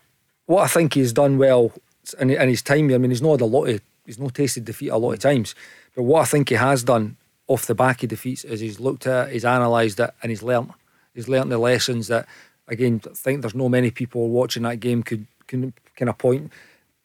what 0.47 0.63
I 0.63 0.69
think 0.69 0.95
he's 0.95 1.13
done 1.13 1.39
well 1.39 1.73
in, 2.21 2.31
in 2.31 2.49
his 2.49 2.63
time. 2.63 2.93
I 2.93 2.99
mean, 2.99 3.11
he's 3.11 3.23
not 3.23 3.33
had 3.33 3.41
a 3.43 3.47
lot 3.47 3.67
of 3.69 3.81
he's 4.07 4.19
not 4.19 4.35
tasted 4.35 4.65
defeat 4.65 4.89
a 4.89 4.97
lot 4.97 5.13
of 5.13 5.19
times, 5.19 5.55
but 5.95 6.05
what 6.05 6.23
I 6.23 6.25
think 6.25 6.49
he 6.49 6.55
has 6.55 6.85
done 6.85 7.17
off 7.49 7.67
the 7.67 7.75
back 7.75 8.03
of 8.03 8.11
defeats 8.11 8.45
is 8.45 8.61
he's 8.61 8.79
looked 8.79 9.07
at 9.07 9.29
it, 9.29 9.33
he's 9.33 9.45
analysed 9.45 9.99
it, 9.99 10.11
and 10.23 10.31
he's 10.31 10.43
learnt. 10.43 10.71
He's 11.15 11.29
learnt 11.29 11.51
the 11.51 11.59
lessons 11.59 12.07
that, 12.09 12.29
again, 12.69 13.01
I 13.05 13.15
think 13.15 13.41
there's 13.41 13.55
no 13.55 13.69
many 13.69 13.91
people 13.91 14.29
watching 14.29 14.63
that 14.63 14.81
game 14.81 15.03
could 15.03 15.27
can 15.49 15.73
kind 15.97 16.11
of 16.11 16.19
point 16.19 16.53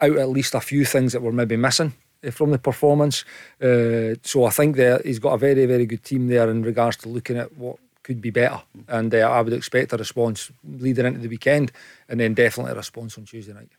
out 0.02 0.18
at 0.18 0.30
least 0.30 0.54
a 0.54 0.60
few 0.60 0.86
things 0.86 1.14
that 1.14 1.22
were 1.22 1.32
maybe 1.32 1.56
missing 1.56 1.94
eh, 2.22 2.30
from 2.30 2.52
the 2.52 2.60
performance. 2.60 3.26
Uh, 3.62 4.16
so 4.22 4.46
I 4.46 4.50
think 4.50 4.76
that 4.76 5.06
he's 5.06 5.20
got 5.20 5.34
a 5.34 5.38
very, 5.38 5.66
very 5.66 5.86
good 5.86 6.04
team 6.04 6.28
there 6.28 6.50
in 6.50 6.62
regards 6.62 6.98
to 6.98 7.10
looking 7.10 7.38
at 7.38 7.58
what 7.58 7.78
could 8.04 8.22
be 8.22 8.30
better. 8.30 8.62
And 8.88 9.16
uh, 9.16 9.20
I 9.20 9.42
would 9.42 9.54
expect 9.54 9.94
a 9.94 9.98
response 9.98 10.52
leading 10.64 11.06
into 11.06 11.20
the 11.20 11.30
weekend 11.30 11.72
and 12.10 12.20
then 12.20 12.34
definitely 12.34 12.74
a 12.74 12.76
response 12.76 13.18
on 13.18 13.24
Tuesday 13.24 13.54
night. 13.54 13.70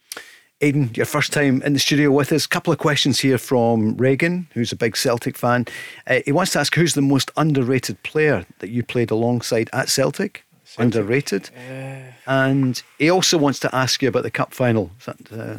Aiden, 0.60 0.96
your 0.96 1.06
first 1.06 1.32
time 1.32 1.62
in 1.62 1.72
the 1.72 1.78
studio 1.78 2.10
with 2.10 2.32
us. 2.32 2.44
A 2.44 2.48
Couple 2.48 2.72
of 2.72 2.78
questions 2.78 3.20
here 3.20 3.38
from 3.38 3.96
Reagan, 3.96 4.46
who's 4.54 4.72
a 4.72 4.76
big 4.76 4.96
Celtic 4.96 5.36
fan. 5.36 5.66
Uh, 6.06 6.20
he 6.24 6.32
wants 6.32 6.52
to 6.52 6.60
ask 6.60 6.74
who's 6.74 6.94
the 6.94 7.02
most 7.02 7.30
underrated 7.36 8.02
player 8.02 8.46
that 8.60 8.70
you 8.70 8.82
played 8.82 9.10
alongside 9.10 9.68
at 9.72 9.88
Celtic? 9.88 10.44
Celtic. 10.64 10.94
Underrated. 10.94 11.50
Uh, 11.56 12.12
and 12.30 12.82
he 12.98 13.10
also 13.10 13.36
wants 13.36 13.58
to 13.60 13.74
ask 13.74 14.00
you 14.00 14.08
about 14.08 14.22
the 14.22 14.30
cup 14.30 14.54
final 14.54 14.90
that, 15.04 15.32
uh, 15.32 15.58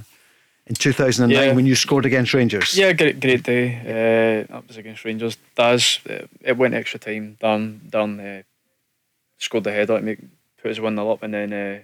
in 0.66 0.76
2009 0.76 1.48
yeah. 1.48 1.54
when 1.54 1.66
you 1.66 1.76
scored 1.76 2.06
against 2.06 2.34
Rangers. 2.34 2.76
Yeah, 2.76 2.94
great, 2.94 3.20
great 3.20 3.44
day. 3.44 3.76
Uh, 3.82 4.54
that 4.54 4.68
was 4.68 4.78
against 4.78 5.04
Rangers. 5.04 5.38
Daz, 5.56 6.00
uh, 6.10 6.26
it 6.42 6.58
went 6.58 6.74
extra 6.74 7.00
time. 7.00 7.38
Dan, 7.40 7.82
Dan 7.90 8.20
uh, 8.20 8.42
scored 9.38 9.66
the 9.66 9.72
header, 9.72 10.02
make 10.02 10.20
put 10.58 10.72
us 10.72 10.80
one 10.80 10.96
0 10.96 11.12
up, 11.12 11.22
and 11.22 11.34
then 11.34 11.84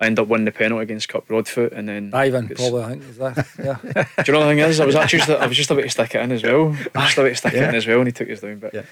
I 0.00 0.06
ended 0.06 0.22
up 0.22 0.28
winning 0.28 0.44
the 0.44 0.52
penalty 0.52 0.82
against 0.82 1.08
Kirk 1.08 1.26
Broadfoot, 1.26 1.72
and 1.72 1.88
then 1.88 2.10
Ivan 2.12 2.48
probably 2.48 2.82
I 2.82 2.88
think 2.90 3.02
is 3.04 3.16
that. 3.16 3.46
Yeah. 3.58 3.76
Do 4.24 4.32
you 4.32 4.32
know 4.32 4.44
the 4.44 4.50
thing 4.50 4.58
is? 4.58 4.78
I 4.78 4.84
was 4.84 4.94
actually 4.94 5.36
I 5.36 5.46
was 5.46 5.56
just 5.56 5.70
about 5.70 5.82
to 5.82 5.90
stick 5.90 6.14
it 6.14 6.20
in 6.20 6.32
as 6.32 6.42
well. 6.42 6.66
I 6.66 6.68
was 6.68 7.06
just 7.06 7.18
about 7.18 7.28
to 7.28 7.34
stick 7.34 7.52
yeah. 7.54 7.64
it 7.64 7.68
in 7.70 7.74
as 7.74 7.86
well, 7.86 7.98
and 7.98 8.08
he 8.08 8.12
took 8.12 8.30
us 8.30 8.40
down. 8.40 8.58
But 8.58 8.74
yeah, 8.74 8.82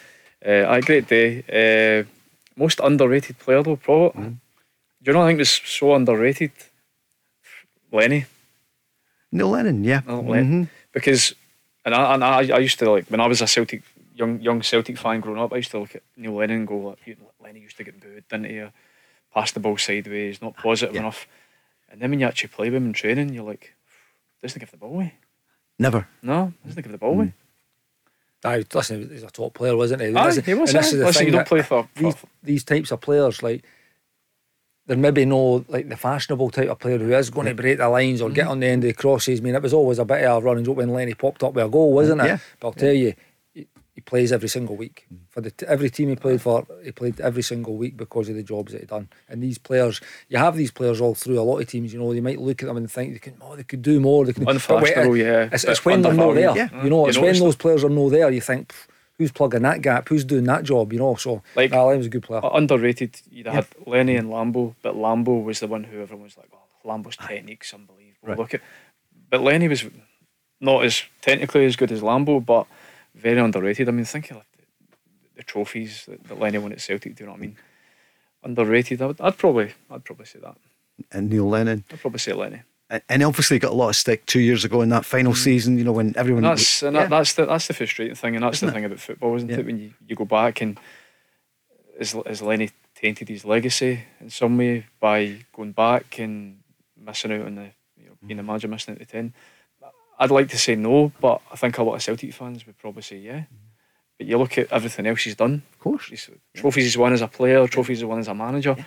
uh, 0.47 0.71
I 0.71 0.81
great 0.81 1.07
day. 1.07 1.45
Uh, 2.01 2.09
most 2.57 2.81
underrated 2.81 3.39
player 3.39 3.63
though, 3.63 3.77
probably. 3.77 4.23
Mm. 4.23 4.37
Do 5.03 5.11
you 5.11 5.13
know 5.13 5.23
I 5.23 5.29
think 5.29 5.41
was 5.41 5.51
so 5.51 5.95
underrated? 5.95 6.53
Lenny. 7.93 8.25
Neil 9.31 9.51
Lennon, 9.51 9.85
yeah. 9.85 10.01
Neil 10.07 10.23
Lennon. 10.23 10.65
Mm-hmm. 10.65 10.73
Because, 10.93 11.35
and 11.85 11.95
I, 11.95 12.15
and 12.15 12.25
I, 12.25 12.57
I 12.57 12.59
used 12.59 12.79
to 12.79 12.91
like 12.91 13.07
when 13.09 13.21
I 13.21 13.27
was 13.27 13.43
a 13.43 13.47
Celtic 13.47 13.83
young 14.15 14.41
young 14.41 14.63
Celtic 14.63 14.97
fan 14.97 15.21
growing 15.21 15.41
up, 15.41 15.53
I 15.53 15.57
used 15.57 15.71
to 15.73 15.81
look 15.81 15.95
at 15.95 16.03
Neil 16.17 16.35
Lennon 16.35 16.59
and 16.59 16.67
go, 16.67 16.79
like, 16.79 17.19
Lenny 17.43 17.61
used 17.61 17.77
to 17.77 17.85
get 17.85 18.01
booed, 18.01 18.25
didn't 18.29 18.47
he? 18.47 18.65
Pass 19.35 19.53
the 19.53 19.61
ball 19.61 19.77
sideways, 19.77 20.41
not 20.41 20.57
positive 20.57 20.95
yeah. 20.95 21.03
enough. 21.03 21.27
And 21.91 22.01
then 22.01 22.11
when 22.11 22.21
you 22.21 22.27
actually 22.27 22.49
play 22.49 22.71
with 22.71 22.77
him 22.77 22.87
in 22.87 22.93
training, 22.93 23.35
you're 23.35 23.45
like, 23.45 23.75
doesn't 24.43 24.59
give 24.59 24.71
the 24.71 24.77
ball 24.77 24.91
away. 24.91 25.15
Never. 25.79 26.09
No, 26.23 26.53
doesn't 26.65 26.83
give 26.83 26.93
the 26.93 26.99
ball 26.99 27.13
away. 27.13 27.33
Aye, 28.45 28.65
listen, 28.73 29.09
he's 29.11 29.23
a 29.23 29.31
top 29.31 29.55
player, 29.55 29.77
wasn't 29.77 30.03
he? 30.03 30.15
Aye, 30.15 30.41
he 30.41 30.55
was. 30.55 30.75
And 30.75 30.79
this 30.85 30.93
is 30.93 30.99
the 30.99 31.07
listen, 31.07 31.21
thing 31.21 31.27
you 31.29 31.33
don't 31.33 31.49
play 31.49 31.63
for, 31.63 31.89
for 31.95 32.03
these, 32.03 32.15
these 32.43 32.65
types 32.65 32.93
of 32.93 33.01
players, 33.01 33.43
like 33.43 33.65
there 34.87 34.97
maybe 34.99 35.25
no 35.25 35.65
like 35.69 35.89
the 35.89 35.97
fashionable 35.97 36.51
type 36.51 36.69
of 36.69 36.79
player 36.79 36.99
who 36.99 37.13
is 37.15 37.31
going 37.31 37.47
to 37.47 37.55
break 37.55 37.79
the 37.79 37.89
lines 37.89 38.21
or 38.21 38.27
mm-hmm. 38.27 38.35
get 38.35 38.47
on 38.49 38.61
the 38.61 38.67
end 38.67 38.85
of 38.85 38.89
the 38.89 38.95
crosses. 38.95 39.41
I 39.41 39.43
mean, 39.43 39.55
it 39.55 39.63
was 39.63 39.73
always 39.73 39.99
a 39.99 40.05
bit 40.05 40.25
of 40.25 40.43
a 40.43 40.47
running 40.47 40.65
joke 40.65 40.77
when 40.77 40.91
Lenny 40.91 41.15
popped 41.15 41.43
up 41.43 41.55
with 41.55 41.65
a 41.65 41.69
goal, 41.69 41.93
wasn't 41.95 42.21
it? 42.21 42.27
Yeah. 42.27 42.39
But 42.61 42.67
I'll 42.69 42.75
tell 42.75 42.93
you, 42.93 43.15
he 43.95 44.01
plays 44.01 44.33
every 44.33 44.49
single 44.49 44.77
week 44.77 45.07
mm. 45.13 45.19
for 45.31 45.41
the 45.41 45.53
every 45.69 45.89
team 45.89 46.09
he 46.09 46.17
played 46.17 46.43
for. 46.43 46.67
He 46.83 46.91
played 46.91 47.21
every 47.21 47.43
single 47.43 47.77
week 47.77 47.97
because 47.97 48.29
of 48.29 48.35
the 48.35 48.43
jobs 48.43 48.73
that 48.73 48.81
he 48.81 48.87
done. 48.87 49.09
And 49.29 49.43
these 49.43 49.57
players, 49.57 50.01
you 50.29 50.39
have 50.39 50.57
these 50.57 50.73
players 50.73 51.01
all 51.01 51.15
through 51.15 51.39
a 51.39 51.43
lot 51.43 51.61
of 51.61 51.69
teams. 51.69 51.93
You 51.93 52.01
know, 52.01 52.13
you 52.13 52.23
might 52.23 52.41
look 52.41 52.63
at 52.63 52.67
them 52.67 52.77
and 52.77 52.91
think 52.91 53.13
they 53.13 53.19
can, 53.21 53.37
oh, 53.41 53.55
they 53.55 53.63
could 53.63 53.83
do 53.83 54.01
more. 54.01 54.25
They 54.25 54.33
can. 54.33 54.49
Unfashionable, 54.49 55.13
oh, 55.13 55.15
yeah. 55.15 55.49
It's, 55.53 55.65
it's 55.65 55.85
when 55.85 56.03
they're 56.03 56.13
not 56.13 56.35
there. 56.35 56.57
Yeah. 56.57 56.83
You 56.83 56.91
know, 56.91 57.07
it's 57.07 57.19
when 57.19 57.39
those 57.39 57.57
players 57.57 57.85
are 57.85 57.89
not 57.89 58.09
there. 58.11 58.31
You 58.31 58.41
think. 58.41 58.75
Who's 59.17 59.31
plugging 59.31 59.63
that 59.63 59.81
gap? 59.81 60.09
Who's 60.09 60.25
doing 60.25 60.43
that 60.47 60.65
job? 60.65 60.93
You 60.93 60.99
know, 60.99 61.15
so 61.15 61.41
like 61.55 61.71
Alan 61.71 61.99
was 61.99 62.09
a 62.09 62.11
good 62.11 62.25
player. 62.25 62.41
Underrated. 62.53 63.21
You 63.31 63.45
had 63.45 63.69
Lenny 63.87 64.17
and 64.17 64.29
Lambo, 64.29 64.75
but 64.83 64.97
Lambo 64.97 65.41
was 65.45 65.61
the 65.61 65.69
one 65.69 65.85
who 65.85 66.03
everyone 66.03 66.25
was 66.25 66.37
like, 66.37 66.51
"Oh, 66.53 66.89
Lambo's 66.89 67.17
technique's 67.17 67.73
unbelievable." 67.73 68.17
Right. 68.25 68.37
Look 68.37 68.55
at, 68.55 68.61
but 69.31 69.41
Lenny 69.41 69.69
was 69.69 69.85
not 70.61 70.85
as 70.85 71.05
technically 71.21 71.65
as 71.65 71.77
good 71.77 71.93
as 71.93 72.01
Lambo, 72.01 72.45
but 72.45 72.67
very 73.15 73.39
underrated. 73.39 73.89
I 73.89 73.93
mean, 73.93 74.05
think 74.05 74.31
of 74.31 74.43
the 75.37 75.43
trophies 75.43 76.05
that, 76.07 76.25
that 76.25 76.39
Lenny 76.39 76.59
won 76.59 76.73
at 76.73 76.81
Celtic. 76.81 77.17
Do 77.17 77.25
you 77.25 77.27
know 77.27 77.33
what 77.33 77.39
I 77.39 77.43
mean? 77.43 77.57
Underrated. 78.43 79.03
I 79.03 79.07
would, 79.07 79.21
I'd 79.21 79.39
probably, 79.39 79.73
I'd 79.91 80.05
probably 80.05 80.27
say 80.27 80.39
that. 80.41 80.57
And 81.11 81.31
Neil 81.31 81.49
Lennon. 81.49 81.85
I'd 81.91 82.01
probably 82.01 82.19
say 82.19 82.33
Lenny. 82.33 82.63
And 83.09 83.23
obviously 83.23 83.59
got 83.59 83.73
a 83.73 83.75
lot 83.75 83.89
of 83.89 83.97
stick 83.97 84.25
two 84.27 84.41
years 84.41 84.65
ago 84.65 84.83
in 84.83 84.91
that 84.91 85.05
final 85.05 85.33
mm. 85.33 85.37
season. 85.37 85.79
You 85.79 85.85
know 85.85 85.93
when 85.93 86.15
everyone. 86.17 86.45
And 86.45 86.53
that's 86.53 86.83
and 86.83 86.95
yeah. 86.95 87.07
that's 87.07 87.33
the 87.33 87.47
that's 87.47 87.67
the 87.67 87.75
frustrating 87.75 88.15
thing, 88.15 88.37
and 88.37 88.45
that's 88.45 88.59
isn't 88.59 88.67
the 88.67 88.73
it? 88.73 88.75
thing 88.75 88.85
about 88.85 89.01
football, 89.01 89.35
isn't 89.37 89.49
yeah. 89.49 89.57
it? 89.57 89.67
When 89.67 89.79
you, 89.79 89.95
you 90.07 90.15
go 90.15 90.27
back 90.27 90.61
and 90.61 90.79
is 91.99 92.15
is 92.27 92.43
Lenny 92.43 92.71
tainted 92.95 93.29
his 93.29 93.45
legacy 93.45 94.05
in 94.21 94.31
some 94.31 94.57
way 94.59 94.87
by 95.01 95.39
going 95.53 95.73
back 95.73 96.19
and 96.19 96.61
missing 96.97 97.33
out 97.33 97.47
on 97.47 97.55
the 97.55 97.71
you 97.99 98.07
know, 98.07 98.13
being 98.25 98.37
the 98.37 98.43
manager, 98.43 98.69
missing 98.69 98.93
out 98.93 98.99
the 98.99 99.07
ten. 99.07 99.33
I'd 100.19 100.31
like 100.31 100.49
to 100.51 100.59
say 100.59 100.77
no, 100.77 101.13
but 101.21 101.41
I 101.53 101.57
think 101.57 101.79
a 101.79 101.83
lot 101.83 101.95
of 101.95 102.03
Celtic 102.03 102.33
fans 102.33 102.67
would 102.67 102.79
probably 102.79 103.03
say 103.03 103.19
yeah. 103.19 103.41
Mm-hmm. 103.41 103.55
But 104.19 104.27
you 104.29 104.39
look 104.39 104.59
at 104.59 104.71
everything 104.71 105.07
else 105.07 105.23
he's 105.23 105.35
done. 105.35 105.63
Of 105.73 105.79
course. 105.81 106.07
He's, 106.07 106.31
trophies 106.55 106.85
he's 106.85 106.99
won 106.99 107.13
as 107.13 107.23
a 107.23 107.29
player, 107.29 107.67
trophies 107.67 107.99
he's 107.99 108.05
won 108.05 108.21
as 108.21 108.29
a 108.29 108.35
manager. 108.35 108.77
Yeah. 108.79 108.85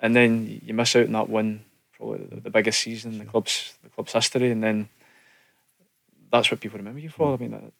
And 0.00 0.14
then 0.14 0.60
you 0.64 0.74
miss 0.74 0.94
out 0.94 1.06
on 1.06 1.12
that 1.12 1.28
one, 1.28 1.64
probably 1.96 2.40
the, 2.40 2.50
biggest 2.50 2.80
season 2.80 3.12
in 3.12 3.18
the 3.18 3.24
club's 3.24 3.74
the 3.82 3.88
club's 3.90 4.12
history, 4.12 4.52
and 4.52 4.62
then 4.62 4.88
that's 6.30 6.50
what 6.50 6.60
people 6.60 6.78
remember 6.78 7.00
you 7.00 7.10
for. 7.10 7.36
Mm-hmm. 7.36 7.54
I 7.54 7.58
mean, 7.58 7.72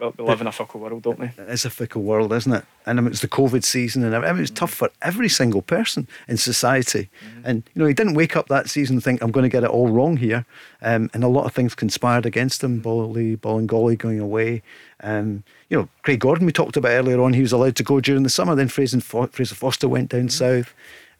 we 0.00 0.24
live 0.24 0.40
in 0.40 0.46
a 0.46 0.52
fickle 0.52 0.80
world, 0.80 1.02
don't 1.02 1.18
we? 1.18 1.26
It 1.26 1.48
is 1.48 1.64
a 1.64 1.70
fickle 1.70 2.02
world, 2.02 2.32
isn't 2.32 2.52
it? 2.52 2.64
And 2.86 2.98
I 2.98 3.02
mean, 3.02 3.10
it's 3.10 3.20
the 3.20 3.28
COVID 3.28 3.64
season, 3.64 4.02
and 4.04 4.14
I 4.14 4.20
mean, 4.20 4.38
it 4.38 4.40
was 4.40 4.50
tough 4.50 4.72
for 4.72 4.90
every 5.02 5.28
single 5.28 5.62
person 5.62 6.08
in 6.26 6.36
society. 6.36 7.10
Mm-hmm. 7.24 7.40
And 7.44 7.62
you 7.74 7.80
know, 7.80 7.86
he 7.86 7.94
didn't 7.94 8.14
wake 8.14 8.36
up 8.36 8.48
that 8.48 8.68
season 8.68 8.96
and 8.96 9.04
think, 9.04 9.22
"I'm 9.22 9.30
going 9.30 9.44
to 9.44 9.48
get 9.48 9.64
it 9.64 9.70
all 9.70 9.88
wrong 9.88 10.16
here." 10.16 10.46
Um, 10.82 11.10
and 11.12 11.24
a 11.24 11.28
lot 11.28 11.44
of 11.44 11.52
things 11.52 11.74
conspired 11.74 12.26
against 12.26 12.62
him. 12.62 12.80
Bolly, 12.80 13.36
Bolingoli 13.36 13.98
going 13.98 14.20
away. 14.20 14.62
Um, 15.00 15.44
you 15.68 15.78
know, 15.78 15.88
Craig 16.02 16.20
Gordon 16.20 16.46
we 16.46 16.52
talked 16.52 16.76
about 16.76 16.90
earlier 16.90 17.20
on. 17.20 17.32
He 17.32 17.42
was 17.42 17.52
allowed 17.52 17.76
to 17.76 17.84
go 17.84 18.00
during 18.00 18.22
the 18.22 18.30
summer. 18.30 18.54
Then 18.54 18.68
Fraser, 18.68 19.00
Fraser 19.00 19.54
Forster 19.54 19.88
went 19.88 20.10
down 20.10 20.28
mm-hmm. 20.28 20.60
south. 20.62 20.74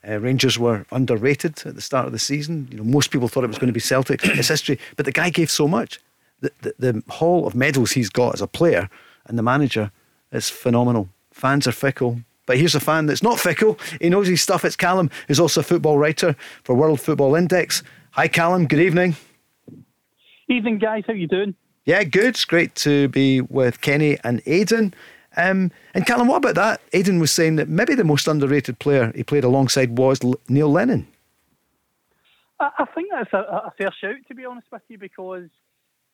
Uh, 0.07 0.17
Rangers 0.19 0.57
were 0.57 0.85
underrated 0.91 1.61
at 1.65 1.75
the 1.75 1.81
start 1.81 2.05
of 2.05 2.13
the 2.13 2.19
season. 2.19 2.69
You 2.71 2.77
know, 2.77 2.83
most 2.83 3.11
people 3.11 3.27
thought 3.27 3.43
it 3.43 3.47
was 3.47 3.57
going 3.57 3.67
to 3.67 3.73
be 3.73 3.81
Celtic. 3.81 4.21
it's 4.23 4.47
history, 4.47 4.79
but 4.95 5.05
the 5.05 5.11
guy 5.11 5.29
gave 5.29 5.51
so 5.51 5.67
much 5.67 5.99
the, 6.41 6.51
the, 6.61 6.73
the 6.79 7.03
haul 7.09 7.45
of 7.45 7.55
medals 7.55 7.91
he's 7.91 8.09
got 8.09 8.33
as 8.33 8.41
a 8.41 8.47
player 8.47 8.89
and 9.25 9.37
the 9.37 9.43
manager 9.43 9.91
is 10.31 10.49
phenomenal. 10.49 11.09
Fans 11.31 11.67
are 11.67 11.71
fickle, 11.71 12.19
but 12.45 12.57
here's 12.57 12.75
a 12.75 12.79
fan 12.79 13.05
that's 13.05 13.23
not 13.23 13.39
fickle. 13.39 13.77
He 14.01 14.09
knows 14.09 14.27
his 14.27 14.41
stuff. 14.41 14.65
It's 14.65 14.75
Callum, 14.75 15.09
who's 15.27 15.39
also 15.39 15.61
a 15.61 15.63
football 15.63 15.97
writer 15.97 16.35
for 16.63 16.75
World 16.75 16.99
Football 16.99 17.35
Index. 17.35 17.83
Hi, 18.11 18.27
Callum. 18.27 18.65
Good 18.67 18.79
evening. 18.79 19.15
Evening, 20.47 20.79
guys. 20.79 21.03
How 21.05 21.13
you 21.13 21.27
doing? 21.27 21.55
Yeah, 21.85 22.03
good. 22.03 22.25
It's 22.25 22.45
great 22.45 22.75
to 22.75 23.07
be 23.07 23.41
with 23.41 23.81
Kenny 23.81 24.17
and 24.23 24.43
Aiden. 24.45 24.93
Um, 25.37 25.71
and 25.93 26.05
Callum, 26.05 26.27
what 26.27 26.37
about 26.37 26.55
that? 26.55 26.81
Aiden 26.91 27.19
was 27.19 27.31
saying 27.31 27.55
that 27.57 27.69
maybe 27.69 27.95
the 27.95 28.03
most 28.03 28.27
underrated 28.27 28.79
player 28.79 29.11
he 29.15 29.23
played 29.23 29.43
alongside 29.43 29.97
was 29.97 30.23
L- 30.23 30.39
Neil 30.49 30.71
Lennon. 30.71 31.07
I, 32.59 32.69
I 32.79 32.85
think 32.85 33.09
that's 33.11 33.31
a, 33.31 33.37
a, 33.37 33.73
fair 33.77 33.93
shout, 34.01 34.15
to 34.27 34.35
be 34.35 34.45
honest 34.45 34.67
with 34.71 34.81
you, 34.87 34.97
because 34.97 35.49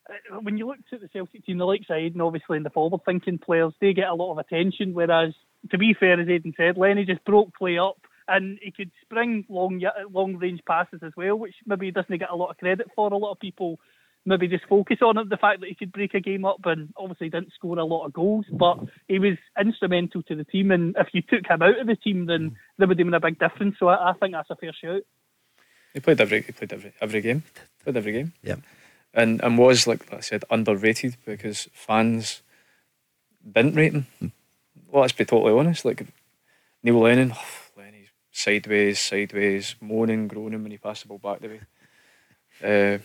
Uh, 0.10 0.40
when 0.41 0.57
you 0.57 0.68
look 0.68 0.77
at 0.91 1.02
the 1.02 1.10
Celtic 1.10 1.45
team, 1.45 1.57
the 1.57 1.65
likes 1.65 1.88
of 1.90 1.95
Aiden, 1.95 2.22
obviously, 2.22 2.57
and 2.57 2.65
the 2.65 2.69
forward 2.69 3.02
thinking 3.06 3.38
players, 3.38 3.73
they 3.82 3.94
get 3.94 4.10
a 4.10 4.14
lot 4.14 4.32
of 4.32 4.38
attention. 4.38 4.94
Whereas, 4.94 5.34
to 5.72 5.77
be 5.77 5.95
fair, 5.99 6.19
as 6.19 6.27
Aiden 6.27 6.56
said, 6.56 6.77
Lenny 6.77 7.06
just 7.06 7.26
broke 7.26 7.53
play 7.56 7.77
up 7.77 7.98
and 8.27 8.60
he 8.61 8.72
could 8.72 8.91
spring 9.02 9.45
long 9.49 9.82
long 10.11 10.36
range 10.38 10.61
passes 10.68 11.02
as 11.03 11.14
well, 11.15 11.36
which 11.38 11.56
maybe 11.65 11.88
he 11.88 11.91
doesn't 11.91 12.18
get 12.18 12.32
a 12.32 12.36
lot 12.36 12.49
of 12.49 12.57
credit 12.57 12.88
for. 12.95 13.11
A 13.11 13.18
lot 13.18 13.32
of 13.32 13.40
people 13.40 13.80
maybe 14.26 14.48
just 14.48 14.65
focus 14.68 14.98
on 15.02 15.18
it, 15.18 15.30
the 15.30 15.38
fact 15.38 15.60
that 15.60 15.69
he 15.69 15.76
could 15.76 15.91
break 15.91 16.14
a 16.15 16.19
game 16.19 16.45
up 16.45 16.60
and 16.65 16.91
obviously 16.98 17.30
didn't 17.30 17.53
score 17.53 17.77
a 17.77 17.86
lot 17.86 18.06
of 18.06 18.14
goals, 18.14 18.45
but 18.52 18.80
he 19.07 19.19
was 19.19 19.38
instrumental 19.60 20.23
to 20.23 20.36
the 20.36 20.44
team. 20.44 20.72
And 20.72 20.95
if 20.98 21.10
you 21.14 21.22
took 21.22 21.45
him 21.48 21.61
out 21.61 21.80
of 21.80 21.88
the 21.88 21.95
team, 21.95 22.26
then 22.26 22.56
there 22.77 22.88
would 22.88 22.98
have 22.98 23.06
been 23.06 23.14
a 23.14 23.19
big 23.19 23.38
difference. 23.38 23.76
So 23.80 23.88
I, 23.88 24.11
I 24.11 24.14
think 24.14 24.34
that's 24.34 24.49
a 24.49 24.56
fair 24.56 24.73
shout. 24.73 25.03
He 25.94 25.99
played 26.02 26.19
every 26.19 26.41
he 26.41 26.52
played 26.52 26.73
every 26.73 26.94
every 26.99 27.22
game. 27.22 27.44
Played 27.84 27.98
every 27.98 28.11
game. 28.11 28.34
Yeah. 28.44 28.56
And 29.15 29.41
and 29.41 29.57
was 29.57 29.87
like 29.87 30.11
I 30.13 30.19
said 30.19 30.43
underrated 30.49 31.17
because 31.25 31.69
fans 31.73 32.41
didn't 33.49 33.75
rate 33.75 33.93
him. 33.93 34.07
Hmm. 34.19 34.27
Well, 34.91 35.01
let's 35.01 35.13
be 35.13 35.25
totally 35.25 35.57
honest. 35.57 35.85
Like 35.85 36.05
Neil 36.83 36.99
Lennon, 36.99 37.33
oh, 37.33 37.47
Lenny's 37.77 38.09
sideways, 38.31 38.99
sideways, 38.99 39.75
moaning, 39.79 40.27
groaning 40.27 40.61
when 40.63 40.71
he 40.71 40.77
passed 40.77 41.03
the 41.03 41.07
ball 41.07 41.17
back 41.17 41.41
to 41.41 41.47
me. 41.47 41.59
Uh, 42.63 42.97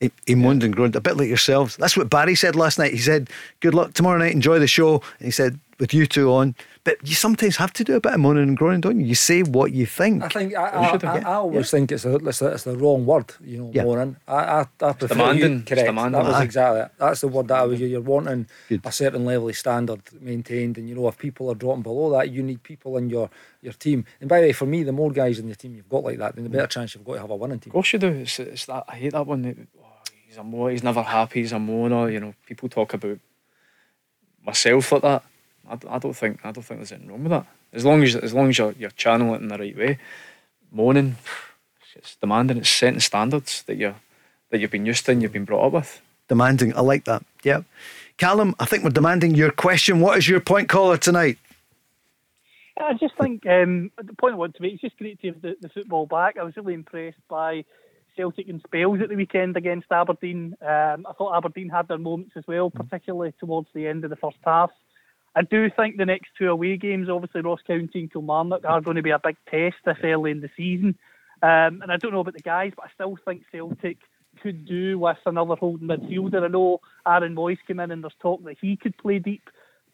he, 0.00 0.10
he 0.26 0.34
moaned 0.34 0.62
and 0.62 0.74
groaned 0.74 0.96
a 0.96 1.00
bit 1.00 1.16
like 1.16 1.28
yourselves. 1.28 1.76
That's 1.76 1.96
what 1.96 2.10
Barry 2.10 2.34
said 2.34 2.56
last 2.56 2.78
night. 2.78 2.92
He 2.92 2.98
said, 2.98 3.30
"Good 3.60 3.74
luck 3.74 3.92
tomorrow 3.92 4.18
night. 4.18 4.32
Enjoy 4.32 4.58
the 4.58 4.66
show." 4.66 5.02
And 5.18 5.26
he 5.26 5.30
said, 5.30 5.58
"With 5.78 5.94
you 5.94 6.06
two 6.06 6.32
on." 6.32 6.54
But 6.86 6.98
you 7.02 7.16
sometimes 7.16 7.56
have 7.56 7.72
to 7.72 7.82
do 7.82 7.96
a 7.96 8.00
bit 8.00 8.12
of 8.12 8.20
moaning 8.20 8.44
and 8.44 8.56
groaning, 8.56 8.80
don't 8.80 9.00
you? 9.00 9.06
You 9.06 9.16
say 9.16 9.42
what 9.42 9.72
you 9.72 9.86
think. 9.86 10.22
I 10.22 10.28
think 10.28 10.54
I, 10.54 10.68
I, 10.68 10.98
I, 11.02 11.18
I 11.18 11.34
always 11.34 11.66
yeah. 11.66 11.78
think 11.78 11.90
it's, 11.90 12.04
a, 12.04 12.14
it's, 12.14 12.40
a, 12.40 12.46
it's 12.52 12.62
the 12.62 12.76
wrong 12.76 13.04
word, 13.04 13.34
you 13.44 13.58
know, 13.58 13.72
yeah. 13.74 13.82
moaning. 13.82 14.16
I, 14.28 14.34
I, 14.34 14.60
I 14.60 14.92
prefer 14.92 15.08
demanding. 15.08 15.52
You, 15.52 15.62
correct. 15.64 15.86
Demanding. 15.86 16.12
That 16.22 16.28
was 16.28 16.40
exactly 16.42 16.82
it. 16.82 16.92
That's 16.96 17.22
the 17.22 17.28
word 17.28 17.48
that 17.48 17.58
I 17.58 17.62
was. 17.64 17.80
You're 17.80 18.00
wanting 18.00 18.46
Good. 18.68 18.82
a 18.84 18.92
certain 18.92 19.24
level 19.24 19.48
of 19.48 19.56
standard 19.56 20.00
maintained, 20.20 20.78
and 20.78 20.88
you 20.88 20.94
know 20.94 21.08
if 21.08 21.18
people 21.18 21.50
are 21.50 21.56
dropping 21.56 21.82
below 21.82 22.10
that, 22.12 22.30
you 22.30 22.40
need 22.44 22.62
people 22.62 22.96
in 22.98 23.10
your 23.10 23.30
your 23.62 23.72
team. 23.72 24.04
And 24.20 24.28
by 24.28 24.40
the 24.40 24.46
way, 24.46 24.52
for 24.52 24.66
me, 24.66 24.84
the 24.84 24.92
more 24.92 25.10
guys 25.10 25.40
in 25.40 25.48
the 25.48 25.56
team 25.56 25.74
you've 25.74 25.88
got 25.88 26.04
like 26.04 26.18
that, 26.18 26.36
then 26.36 26.44
the 26.44 26.50
better 26.50 26.68
chance 26.68 26.94
you've 26.94 27.04
got 27.04 27.14
to 27.14 27.20
have 27.22 27.30
a 27.30 27.36
winning 27.36 27.58
team. 27.58 27.72
Of 27.72 27.74
course 27.74 27.92
you 27.92 27.98
do. 27.98 28.08
It's, 28.08 28.38
it's 28.38 28.66
that 28.66 28.84
I 28.88 28.94
hate 28.94 29.12
that 29.12 29.26
one 29.26 29.66
oh, 29.76 29.84
he's 30.28 30.36
a 30.36 30.44
mo- 30.44 30.68
he's 30.68 30.84
never 30.84 31.02
happy, 31.02 31.40
he's 31.40 31.52
a 31.52 31.56
moaner. 31.56 32.12
You 32.12 32.20
know, 32.20 32.34
people 32.46 32.68
talk 32.68 32.94
about 32.94 33.18
myself 34.44 34.92
like 34.92 35.02
that. 35.02 35.24
I, 35.68 35.78
I 35.88 35.98
don't 35.98 36.14
think 36.14 36.40
I 36.44 36.52
don't 36.52 36.62
think 36.62 36.80
there's 36.80 36.92
anything 36.92 37.10
wrong 37.10 37.22
with 37.22 37.30
that. 37.30 37.46
As 37.72 37.84
long 37.84 38.02
as 38.02 38.16
as 38.16 38.34
long 38.34 38.48
as 38.48 38.58
you're 38.58 38.74
you're 38.78 38.90
channeling 38.90 39.34
it 39.34 39.42
in 39.42 39.48
the 39.48 39.58
right 39.58 39.76
way, 39.76 39.98
moaning, 40.72 41.16
it's 41.94 42.16
demanding, 42.16 42.58
it's 42.58 42.70
setting 42.70 43.00
standards 43.00 43.62
that 43.64 43.76
you 43.76 43.94
that 44.50 44.60
you've 44.60 44.70
been 44.70 44.86
used 44.86 45.06
to 45.06 45.12
and 45.12 45.22
you've 45.22 45.32
been 45.32 45.44
brought 45.44 45.66
up 45.66 45.72
with. 45.72 46.00
Demanding, 46.28 46.76
I 46.76 46.80
like 46.80 47.04
that. 47.04 47.24
Yeah, 47.44 47.62
Callum, 48.18 48.54
I 48.58 48.64
think 48.64 48.82
we're 48.82 48.90
demanding 48.90 49.34
your 49.34 49.50
question. 49.50 50.00
What 50.00 50.18
is 50.18 50.28
your 50.28 50.40
point 50.40 50.68
caller 50.68 50.96
tonight? 50.96 51.38
I 52.78 52.92
just 52.92 53.14
think 53.20 53.46
um, 53.46 53.90
the 53.96 54.14
point 54.14 54.34
I 54.34 54.36
want 54.36 54.54
to 54.56 54.62
make 54.62 54.74
is 54.74 54.80
just 54.80 54.98
great 54.98 55.20
to 55.22 55.28
have 55.28 55.40
the, 55.40 55.56
the 55.60 55.68
football 55.70 56.06
back. 56.06 56.36
I 56.38 56.42
was 56.42 56.56
really 56.56 56.74
impressed 56.74 57.16
by 57.28 57.64
Celtic 58.16 58.48
and 58.48 58.60
spells 58.66 59.00
at 59.00 59.08
the 59.08 59.16
weekend 59.16 59.56
against 59.56 59.90
Aberdeen. 59.90 60.56
Um, 60.60 61.06
I 61.08 61.12
thought 61.16 61.36
Aberdeen 61.36 61.68
had 61.68 61.88
their 61.88 61.98
moments 61.98 62.32
as 62.36 62.44
well, 62.46 62.70
particularly 62.70 63.32
towards 63.38 63.68
the 63.74 63.86
end 63.86 64.04
of 64.04 64.10
the 64.10 64.16
first 64.16 64.38
half. 64.44 64.70
I 65.36 65.42
do 65.42 65.68
think 65.70 65.98
the 65.98 66.06
next 66.06 66.30
two 66.38 66.48
away 66.48 66.78
games, 66.78 67.10
obviously 67.10 67.42
Ross 67.42 67.60
County 67.66 68.00
and 68.00 68.12
Kilmarnock, 68.12 68.64
are 68.64 68.80
going 68.80 68.96
to 68.96 69.02
be 69.02 69.10
a 69.10 69.20
big 69.22 69.36
test 69.50 69.76
this 69.84 69.98
early 70.02 70.30
in 70.30 70.40
the 70.40 70.48
season. 70.56 70.96
Um, 71.42 71.82
and 71.82 71.92
I 71.92 71.98
don't 71.98 72.12
know 72.12 72.20
about 72.20 72.34
the 72.34 72.40
guys, 72.40 72.72
but 72.74 72.86
I 72.86 72.88
still 72.94 73.18
think 73.22 73.42
Celtic 73.52 73.98
could 74.42 74.64
do 74.66 74.98
with 74.98 75.18
another 75.26 75.54
holding 75.54 75.88
midfielder. 75.88 76.42
I 76.42 76.48
know 76.48 76.80
Aaron 77.06 77.34
Mooy's 77.34 77.58
came 77.66 77.80
in 77.80 77.90
and 77.90 78.02
there's 78.02 78.14
talk 78.20 78.42
that 78.44 78.56
he 78.58 78.76
could 78.76 78.96
play 78.96 79.18
deep, 79.18 79.42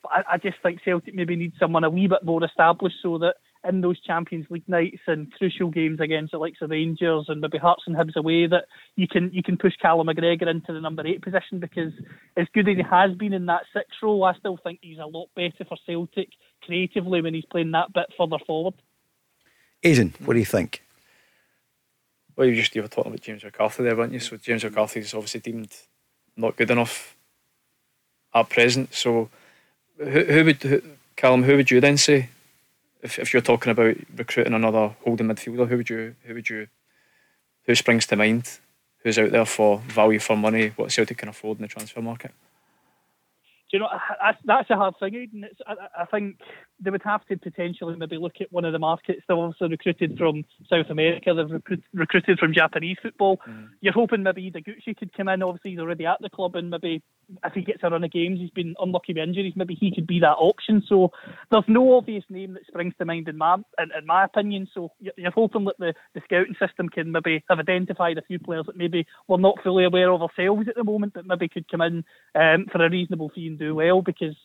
but 0.03 0.13
I, 0.13 0.35
I 0.35 0.39
just 0.39 0.59
think 0.63 0.81
Celtic 0.85 1.15
maybe 1.15 1.35
need 1.35 1.55
someone 1.59 1.83
a 1.83 1.91
wee 1.91 2.07
bit 2.07 2.25
more 2.25 2.45
established 2.45 2.97
so 3.03 3.19
that 3.19 3.35
in 3.69 3.81
those 3.81 4.01
Champions 4.01 4.47
League 4.51 4.69
nights 4.69 5.01
and 5.07 5.33
crucial 5.33 5.71
games 5.71 6.01
against 6.01 6.33
the 6.33 6.39
likes 6.39 6.59
of 6.63 6.71
Rangers 6.71 7.27
and 7.29 7.41
maybe 7.41 7.59
Hearts 7.59 7.85
and 7.87 7.97
Hibs 7.97 8.17
away 8.17 8.47
that 8.47 8.65
you 8.97 9.07
can 9.07 9.31
you 9.33 9.43
can 9.43 9.57
push 9.57 9.75
Callum 9.81 10.09
McGregor 10.09 10.49
into 10.49 10.73
the 10.73 10.81
number 10.81 11.07
eight 11.07 11.23
position 11.23 11.61
because 11.61 11.93
as 12.37 12.47
good 12.55 12.69
as 12.69 12.77
he 12.77 12.83
has 12.83 13.15
been 13.17 13.33
in 13.33 13.47
that 13.47 13.63
six 13.73 13.89
role, 14.03 14.25
I 14.25 14.35
still 14.35 14.59
think 14.63 14.81
he's 14.83 14.99
a 14.99 15.07
lot 15.07 15.29
better 15.37 15.65
for 15.69 15.77
Celtic 15.87 16.29
creatively 16.63 17.23
when 17.23 17.35
he's 17.35 17.45
playing 17.45 17.71
that 17.73 17.93
bit 17.93 18.07
further 18.19 18.39
forward. 18.47 18.75
Aiden, 19.85 20.21
what 20.21 20.35
do 20.35 20.39
you 20.39 20.45
think? 20.45 20.83
Well, 22.37 22.49
you 22.49 22.57
just 22.57 22.75
you 22.75 22.83
were 22.83 22.89
talking 22.89 23.13
about 23.13 23.21
James 23.21 23.45
McCarthy 23.45 23.83
there, 23.85 23.97
weren't 23.97 24.13
you? 24.13 24.21
So 24.21 24.37
James 24.37 24.65
McCarthy 24.65 25.01
is 25.01 25.15
obviously 25.15 25.41
deemed 25.41 25.73
not 26.37 26.57
good 26.57 26.71
enough 26.71 27.17
at 28.35 28.49
present. 28.49 28.95
So 28.95 29.29
who, 29.99 30.25
who 30.25 30.45
would 30.45 30.63
who, 30.63 30.83
Callum? 31.15 31.43
Who 31.45 31.57
would 31.57 31.71
you 31.71 31.81
then 31.81 31.99
say 31.99 32.31
if, 33.03 33.19
if 33.19 33.33
you're 33.33 33.43
talking 33.43 33.73
about 33.73 33.97
recruiting 34.17 34.55
another 34.55 34.95
holding 35.05 35.29
midfielder, 35.29 35.69
who 35.69 35.77
would 35.77 35.91
you 35.91 36.15
who 36.25 36.35
would 36.35 36.49
you 36.49 36.69
who 37.67 37.75
springs 37.75 38.07
to 38.07 38.17
mind? 38.17 38.59
Who's 38.99 39.19
out 39.19 39.33
there 39.33 39.45
for 39.45 39.79
value 39.79 40.21
for 40.21 40.37
money? 40.37 40.69
What 40.77 40.93
Celtic 40.93 41.19
can 41.19 41.29
afford 41.29 41.59
in 41.59 41.63
the 41.63 41.69
transfer 41.69 42.01
market? 42.01 42.33
You 43.73 43.79
know 43.79 43.89
that's 44.45 44.71
a 44.71 44.77
hard 44.77 44.95
thing, 45.01 45.15
Aiden. 45.15 45.45
I, 45.67 46.03
I 46.03 46.05
think 46.05 46.37
they 46.79 46.91
would 46.91 47.03
have 47.05 47.25
to 47.27 47.39
potentially 47.39 47.97
maybe 47.97 48.19
look 48.19 48.35
at 48.41 48.53
one 48.53 48.67
of 48.67 48.73
the 48.73 48.79
markets. 48.79 49.23
They've 49.27 49.37
also 49.37 49.67
recruited 49.67 50.19
from 50.19 50.45
South 50.69 50.91
America. 50.91 51.33
They've 51.35 51.51
recruit, 51.51 51.83
recruited 51.95 52.39
from 52.39 52.53
Japanese 52.53 52.99
football. 53.01 53.39
Mm. 53.49 53.69
You're 53.81 53.95
hoping 53.95 54.23
maybe 54.23 54.51
Ideguchi 54.51 54.97
could 54.97 55.17
come 55.17 55.29
in. 55.29 55.43
Obviously, 55.43 55.71
he's 55.71 55.81
already 55.81 56.05
at 56.05 56.19
the 56.21 56.29
club, 56.29 56.55
and 56.57 56.69
maybe 56.69 57.03
if 57.45 57.53
he 57.55 57.63
gets 57.63 57.81
a 57.83 57.89
run 57.89 58.05
of 58.05 58.11
games, 58.11 58.41
he's 58.41 58.51
been 58.51 58.75
unlucky 58.79 59.15
with 59.15 59.23
injuries. 59.23 59.55
Maybe 59.57 59.75
he 59.75 59.95
could 59.95 60.07
be 60.07 60.21
that 60.21 60.37
option. 60.39 60.83
So 60.87 61.13
there's 61.51 61.65
no 61.67 61.97
obvious 61.97 62.25
name 62.29 62.55
that 62.55 62.67
springs 62.67 62.95
to 62.99 63.05
mind 63.05 63.29
in 63.29 63.39
my 63.39 63.55
in, 63.55 63.89
in 63.99 64.07
my 64.07 64.25
opinion. 64.25 64.69
So 64.75 64.93
you're 65.01 65.31
hoping 65.31 65.65
that 65.65 65.79
the, 65.79 65.95
the 66.15 66.21
scouting 66.25 66.57
system 66.61 66.89
can 66.89 67.13
maybe 67.13 67.43
have 67.49 67.59
identified 67.59 68.19
a 68.19 68.23
few 68.23 68.39
players 68.39 68.67
that 68.67 68.77
maybe 68.77 69.07
we're 69.29 69.39
not 69.39 69.63
fully 69.63 69.85
aware 69.85 70.11
of 70.11 70.23
ourselves 70.23 70.69
at 70.69 70.75
the 70.75 70.85
moment 70.85 71.15
that 71.15 71.27
maybe 71.27 71.49
could 71.49 71.71
come 71.71 71.81
in 71.81 72.05
um, 72.35 72.67
for 72.71 72.85
a 72.85 72.91
reasonable 72.91 73.31
fee 73.35 73.47
and 73.47 73.59
do 73.65 73.75
well. 73.75 74.03
Because 74.03 74.37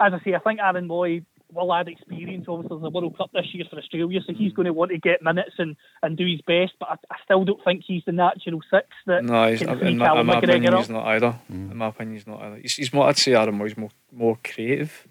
as 0.00 0.12
I 0.12 0.20
say, 0.24 0.34
I 0.34 0.42
think 0.46 0.60
Aaron 0.60 0.88
Mooy 0.88 1.24
will 1.52 1.72
add 1.72 1.88
experience. 1.88 2.46
Obviously, 2.48 2.76
there's 2.76 2.88
a 2.88 2.90
World 2.90 3.16
Cup 3.16 3.30
this 3.32 3.46
year 3.52 3.64
for 3.70 3.78
Australia, 3.78 4.20
so 4.26 4.32
he's 4.32 4.52
going 4.52 4.66
to 4.66 4.72
want 4.72 4.90
to 4.90 4.98
get 4.98 5.22
minutes 5.22 5.56
and, 5.58 5.76
and 6.02 6.16
do 6.16 6.26
his 6.26 6.40
best. 6.42 6.72
But 6.80 6.88
I, 6.90 6.96
I 7.14 7.16
still 7.24 7.44
don't 7.44 7.62
think 7.64 7.84
he's 7.86 8.04
the 8.04 8.12
natural 8.12 8.60
six 8.72 8.88
that 9.06 9.24
no, 9.24 9.50
he's, 9.50 9.60
can 9.60 9.78
in, 9.80 9.98
my, 9.98 10.20
in 10.20 10.26
my 10.26 10.38
opinion, 10.38 10.76
he's 10.76 10.88
not 10.88 11.06
either. 11.06 11.32
Mm. 11.50 11.70
In 11.70 11.76
my 11.76 11.88
opinion, 11.88 12.14
he's 12.14 12.26
not 12.26 12.42
either. 12.42 12.56
He's, 12.56 12.74
he's 12.74 12.92
more. 12.92 13.08
I'd 13.08 13.18
say 13.18 13.34
Aaron 13.34 13.58
Mooy's 13.58 13.76
more 13.76 13.90
more 14.12 14.38
creative, 14.42 15.06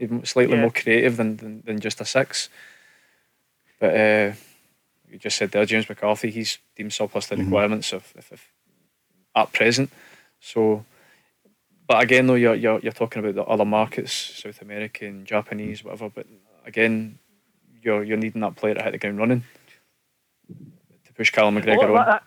mm. 0.00 0.26
slightly 0.26 0.56
yeah. 0.56 0.62
more 0.62 0.70
creative 0.70 1.16
than, 1.16 1.36
than, 1.36 1.62
than 1.66 1.80
just 1.80 2.00
a 2.00 2.04
six. 2.04 2.48
But 3.78 3.94
uh, 3.94 4.32
you 5.10 5.18
just 5.18 5.36
said 5.36 5.50
there, 5.50 5.66
James 5.66 5.88
McCarthy, 5.88 6.30
he's 6.30 6.58
deemed 6.76 6.92
surplus 6.92 7.26
the 7.26 7.34
mm-hmm. 7.34 7.44
requirements 7.44 7.92
of, 7.92 8.12
of, 8.16 8.32
of 8.32 8.40
at 9.34 9.52
present. 9.52 9.90
So 10.40 10.84
but 11.86 12.02
again, 12.02 12.26
though, 12.26 12.34
you're, 12.34 12.54
you're, 12.54 12.80
you're 12.80 12.92
talking 12.92 13.24
about 13.24 13.34
the 13.34 13.44
other 13.44 13.64
markets, 13.64 14.12
South 14.12 14.62
American, 14.62 15.24
Japanese, 15.24 15.82
mm. 15.82 15.86
whatever. 15.86 16.08
But 16.08 16.26
again, 16.64 17.18
you're 17.82 18.04
you're 18.04 18.16
needing 18.16 18.40
that 18.42 18.56
player 18.56 18.74
to 18.74 18.82
hit 18.82 18.92
the 18.92 18.98
ground 18.98 19.18
running 19.18 19.44
to 20.48 21.12
push 21.14 21.30
Callum 21.30 21.56
McGregor 21.56 21.78
well, 21.78 21.98
on. 21.98 22.06
That, 22.06 22.22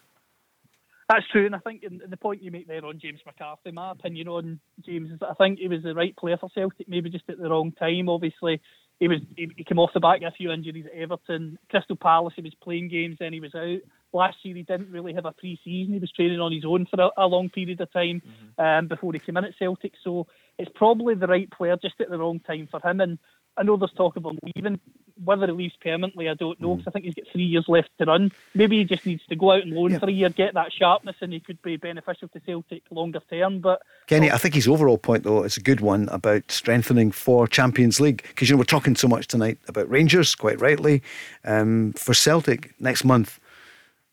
that's 1.08 1.28
true, 1.32 1.46
and 1.46 1.56
I 1.56 1.60
think 1.60 1.84
in 1.84 2.02
the 2.10 2.18
point 2.18 2.42
you 2.42 2.50
make 2.50 2.68
there 2.68 2.84
on 2.84 3.00
James 3.00 3.20
McCarthy, 3.26 3.72
my 3.72 3.92
opinion 3.92 4.28
on 4.28 4.60
James 4.84 5.12
is 5.12 5.20
that 5.20 5.30
I 5.30 5.34
think 5.36 5.60
he 5.60 5.68
was 5.68 5.84
the 5.84 5.94
right 5.94 6.16
player 6.16 6.38
for 6.38 6.50
Celtic, 6.54 6.90
maybe 6.90 7.12
just 7.12 7.30
at 7.30 7.38
the 7.38 7.50
wrong 7.50 7.72
time. 7.74 8.10
Obviously, 8.10 8.60
he 9.00 9.08
was 9.08 9.20
he, 9.38 9.50
he 9.56 9.64
came 9.64 9.78
off 9.78 9.92
the 9.94 10.00
back 10.00 10.22
of 10.22 10.28
a 10.28 10.32
few 10.32 10.52
injuries 10.52 10.86
at 10.88 11.00
Everton, 11.00 11.60
Crystal 11.70 11.96
Palace. 11.96 12.34
He 12.36 12.42
was 12.42 12.56
playing 12.62 12.90
games, 12.90 13.18
then 13.20 13.34
he 13.34 13.40
was 13.40 13.54
out 13.54 13.80
last 14.16 14.38
year 14.44 14.56
he 14.56 14.64
didn't 14.64 14.92
really 14.92 15.14
have 15.14 15.26
a 15.26 15.32
pre-season. 15.32 15.94
He 15.94 16.00
was 16.00 16.12
training 16.12 16.40
on 16.40 16.52
his 16.52 16.66
own 16.66 16.86
for 16.86 17.00
a, 17.02 17.10
a 17.26 17.28
long 17.28 17.50
period 17.50 17.82
of 17.82 17.92
time 17.92 18.22
mm-hmm. 18.22 18.62
um, 18.66 18.88
before 18.88 19.14
he 19.14 19.20
came 19.20 19.38
in 19.38 19.46
at 19.46 19.58
Celtic. 19.60 19.94
So 20.04 20.28
it's 20.58 20.72
probably 20.74 21.16
the 21.16 21.28
right 21.28 21.50
player 21.52 21.78
just 21.82 22.00
at 22.00 22.10
the 22.10 22.18
wrong 22.18 22.40
time 22.40 22.68
for 22.72 22.80
him. 22.88 23.02
And 23.02 23.20
I 23.58 23.64
know 23.64 23.78
there's 23.78 23.92
talk 23.94 24.16
of 24.16 24.26
him 24.26 24.40
leaving. 24.56 24.80
Whether 25.24 25.48
he 25.48 25.54
leaves 25.54 25.78
permanently, 25.82 26.28
I 26.28 26.34
don't 26.34 26.60
know, 26.60 26.76
because 26.76 26.86
mm. 26.86 26.90
I 26.90 26.92
think 26.92 27.06
he's 27.06 27.14
got 27.14 27.32
three 27.32 27.46
years 27.46 27.64
left 27.70 27.90
to 28.00 28.06
run. 28.06 28.34
Maybe 28.54 28.80
he 28.80 28.84
just 28.84 29.06
needs 29.06 29.26
to 29.28 29.36
go 29.38 29.54
out 29.54 29.64
and 29.64 29.72
loan 29.72 29.92
yeah. 29.92 30.00
for 30.00 30.10
a 30.10 30.12
year, 30.12 30.28
get 30.28 30.56
that 30.56 30.74
sharpness, 30.74 31.16
and 31.22 31.32
he 31.32 31.40
could 31.40 31.62
be 31.62 31.78
beneficial 31.78 32.28
to 32.28 32.40
Celtic 32.42 32.84
longer 32.92 33.22
term. 33.30 33.62
But 33.62 33.82
Kenny, 34.08 34.30
I 34.30 34.38
think 34.38 34.56
his 34.56 34.68
overall 34.68 34.98
point, 34.98 35.24
though, 35.24 35.44
is 35.44 35.56
a 35.56 35.62
good 35.62 35.80
one 35.80 36.10
about 36.10 36.52
strengthening 36.52 37.12
for 37.12 37.48
Champions 37.48 38.02
League. 38.02 38.24
Because, 38.28 38.50
you 38.50 38.56
know, 38.56 38.60
we're 38.60 38.66
talking 38.66 38.98
so 38.98 39.08
much 39.08 39.28
tonight 39.28 39.58
about 39.70 39.90
Rangers, 39.90 40.36
quite 40.36 40.60
rightly. 40.60 41.02
Um, 41.46 41.94
for 41.94 42.14
Celtic, 42.14 42.74
next 42.82 43.06
month, 43.06 43.40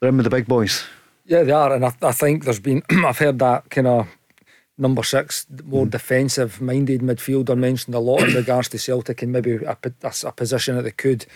in 0.03 0.17
with 0.17 0.25
the 0.25 0.31
big 0.31 0.47
boys. 0.47 0.85
Yeah, 1.25 1.45
they 1.45 1.53
are, 1.53 1.73
and 1.73 1.85
I, 1.85 1.93
I 2.03 2.13
think 2.13 2.45
there's 2.45 2.61
been 2.61 2.83
I've 3.05 3.19
heard 3.19 3.39
that 3.39 3.71
kind 3.71 3.87
of 3.87 4.09
number 4.79 5.03
six, 5.03 5.47
more 5.65 5.87
mm. 5.87 5.91
defensive 5.91 6.61
minded 6.61 7.01
midfielder 7.01 7.57
mentioned 7.57 7.95
a 7.95 8.01
lot 8.01 8.23
in 8.23 8.35
regards 8.35 8.69
to 8.71 8.79
Celtic 8.79 9.23
and 9.23 9.33
maybe 9.33 9.53
a, 9.53 9.77
a, 10.03 10.13
a 10.25 10.33
position 10.33 10.77
that 10.77 10.83
they 10.83 10.91
could 10.91 11.27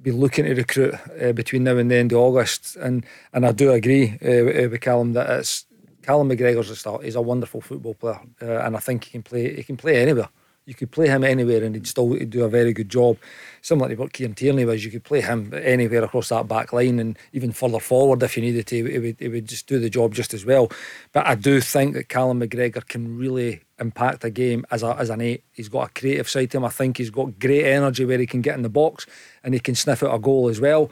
be 0.00 0.10
looking 0.10 0.44
to 0.44 0.54
recruit 0.54 0.94
uh, 1.20 1.32
between 1.32 1.64
now 1.64 1.76
and 1.76 1.90
the 1.90 1.96
end 1.96 2.12
of 2.12 2.18
August. 2.18 2.76
And 2.76 3.04
and 3.32 3.46
I 3.46 3.52
do 3.52 3.72
agree 3.72 4.18
uh, 4.22 4.68
with 4.68 4.80
Callum 4.80 5.12
that 5.12 5.30
it's 5.30 5.66
Callum 6.02 6.28
McGregor's 6.28 6.70
a 6.70 6.76
start. 6.76 7.04
He's 7.04 7.16
a 7.16 7.22
wonderful 7.22 7.60
football 7.60 7.94
player, 7.94 8.20
uh, 8.42 8.64
and 8.64 8.76
I 8.76 8.80
think 8.80 9.04
he 9.04 9.10
can 9.10 9.22
play. 9.22 9.54
He 9.54 9.62
can 9.62 9.76
play 9.76 9.96
anywhere. 9.96 10.28
You 10.68 10.74
could 10.74 10.90
play 10.90 11.08
him 11.08 11.24
anywhere, 11.24 11.64
and 11.64 11.74
he'd 11.74 11.86
still 11.86 12.14
do 12.14 12.44
a 12.44 12.48
very 12.50 12.74
good 12.74 12.90
job. 12.90 13.16
Similar 13.62 13.88
to 13.88 13.94
what 13.94 14.12
Kieran 14.12 14.34
Tierney 14.34 14.66
was, 14.66 14.84
you 14.84 14.90
could 14.90 15.02
play 15.02 15.22
him 15.22 15.54
anywhere 15.54 16.04
across 16.04 16.28
that 16.28 16.46
back 16.46 16.74
line, 16.74 16.98
and 16.98 17.18
even 17.32 17.52
further 17.52 17.80
forward 17.80 18.22
if 18.22 18.36
you 18.36 18.42
needed 18.42 18.66
to. 18.66 18.84
He 18.84 18.98
would, 18.98 19.16
he 19.18 19.28
would 19.28 19.48
just 19.48 19.66
do 19.66 19.78
the 19.78 19.88
job 19.88 20.12
just 20.12 20.34
as 20.34 20.44
well. 20.44 20.70
But 21.14 21.26
I 21.26 21.36
do 21.36 21.62
think 21.62 21.94
that 21.94 22.10
Callum 22.10 22.40
McGregor 22.40 22.86
can 22.86 23.16
really 23.16 23.62
impact 23.80 24.24
a 24.24 24.30
game 24.30 24.66
as 24.70 24.82
a, 24.82 24.94
as 24.98 25.08
an 25.08 25.22
eight. 25.22 25.42
He's 25.52 25.70
got 25.70 25.88
a 25.88 25.98
creative 25.98 26.28
side 26.28 26.50
to 26.50 26.58
him. 26.58 26.66
I 26.66 26.68
think 26.68 26.98
he's 26.98 27.08
got 27.08 27.38
great 27.38 27.64
energy 27.64 28.04
where 28.04 28.18
he 28.18 28.26
can 28.26 28.42
get 28.42 28.54
in 28.54 28.62
the 28.62 28.68
box 28.68 29.06
and 29.42 29.54
he 29.54 29.60
can 29.60 29.74
sniff 29.74 30.02
out 30.02 30.14
a 30.14 30.18
goal 30.18 30.50
as 30.50 30.60
well. 30.60 30.90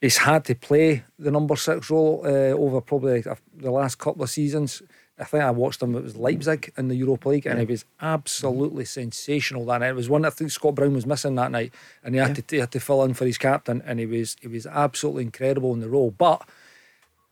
He's 0.00 0.16
had 0.16 0.44
to 0.46 0.56
play 0.56 1.04
the 1.16 1.30
number 1.30 1.54
six 1.54 1.90
role 1.90 2.22
uh, 2.24 2.58
over 2.58 2.80
probably 2.80 3.22
the 3.54 3.70
last 3.70 3.98
couple 3.98 4.24
of 4.24 4.30
seasons. 4.30 4.82
I 5.18 5.24
think 5.24 5.42
I 5.42 5.50
watched 5.50 5.82
him. 5.82 5.94
It 5.94 6.02
was 6.02 6.16
Leipzig 6.16 6.72
in 6.76 6.88
the 6.88 6.94
Europa 6.94 7.30
League, 7.30 7.46
and 7.46 7.58
he 7.58 7.64
was 7.64 7.86
absolutely 8.00 8.84
sensational 8.84 9.64
that 9.66 9.78
night. 9.78 9.88
It 9.88 9.96
was 9.96 10.10
one 10.10 10.26
I 10.26 10.30
think 10.30 10.50
Scott 10.50 10.74
Brown 10.74 10.92
was 10.92 11.06
missing 11.06 11.34
that 11.36 11.50
night, 11.50 11.72
and 12.04 12.14
he 12.14 12.20
had 12.20 12.36
yeah. 12.36 12.42
to 12.42 12.56
he 12.56 12.60
had 12.60 12.72
to 12.72 12.80
fill 12.80 13.02
in 13.04 13.14
for 13.14 13.24
his 13.24 13.38
captain, 13.38 13.82
and 13.86 13.98
he 13.98 14.06
was 14.06 14.36
he 14.40 14.48
was 14.48 14.66
absolutely 14.66 15.24
incredible 15.24 15.72
in 15.72 15.80
the 15.80 15.88
role. 15.88 16.10
But 16.10 16.46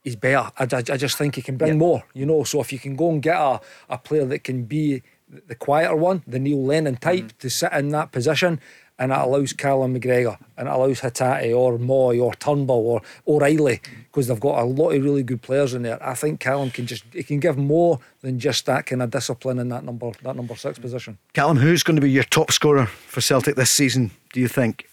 he's 0.03 0.17
better. 0.17 0.51
I, 0.59 0.65
I, 0.65 0.79
I 0.79 0.97
just 0.97 1.19
think 1.19 1.35
he 1.35 1.43
can 1.43 1.57
bring 1.59 1.73
yeah. 1.73 1.79
more. 1.79 2.05
You 2.15 2.25
know, 2.25 2.45
so 2.45 2.61
if 2.61 2.73
you 2.73 2.79
can 2.79 2.97
go 2.97 3.11
and 3.11 3.23
get 3.23 3.37
a, 3.37 3.61
a 3.91 3.99
player 3.99 4.25
that 4.25 4.45
can 4.45 4.65
be 4.65 5.03
the 5.29 5.55
quieter 5.55 5.97
one, 5.97 6.23
the 6.27 6.39
Neil 6.39 6.63
Lennon 6.63 6.97
type, 6.97 7.25
mm. 7.25 7.39
to 7.39 7.51
sit 7.51 7.73
in 7.73 7.91
that 7.91 8.13
position 8.13 8.61
and 8.99 9.11
it 9.11 9.19
allows 9.19 9.53
Callum 9.53 9.99
McGregor 9.99 10.39
and 10.57 10.69
it 10.69 10.71
allows 10.71 11.01
Hatate 11.01 11.57
or 11.57 11.79
Mooy 11.79 12.23
or 12.23 12.35
Turnbull 12.35 12.87
or 12.87 13.03
O'Reilly 13.27 13.81
because 14.05 14.29
they've 14.29 14.39
got 14.41 14.63
a 14.63 14.65
lot 14.65 14.91
of 14.91 15.05
really 15.05 15.23
good 15.23 15.43
players 15.43 15.75
in 15.75 15.83
there. 15.83 16.01
I 16.03 16.15
think 16.15 16.41
Callum 16.41 16.71
can 16.71 16.87
just 16.87 17.05
he 17.13 17.23
can 17.23 17.41
give 17.41 17.57
more 17.57 17.99
than 18.21 18.39
just 18.39 18.67
that 18.67 18.87
kind 18.87 19.03
of 19.03 19.11
discipline 19.11 19.59
in 19.59 19.69
that 19.71 19.85
number 19.85 20.13
that 20.23 20.37
number 20.37 20.55
six 20.55 20.79
position. 20.79 21.19
Callum, 21.33 21.57
who's 21.57 21.83
going 21.83 21.97
to 21.97 22.03
be 22.03 22.11
your 22.11 22.25
top 22.25 22.53
scorer 22.53 22.87
for 22.87 23.21
Celtic 23.21 23.57
this 23.57 23.71
season? 23.71 24.13
Do 24.33 24.41
you 24.41 24.49
think? 24.49 24.89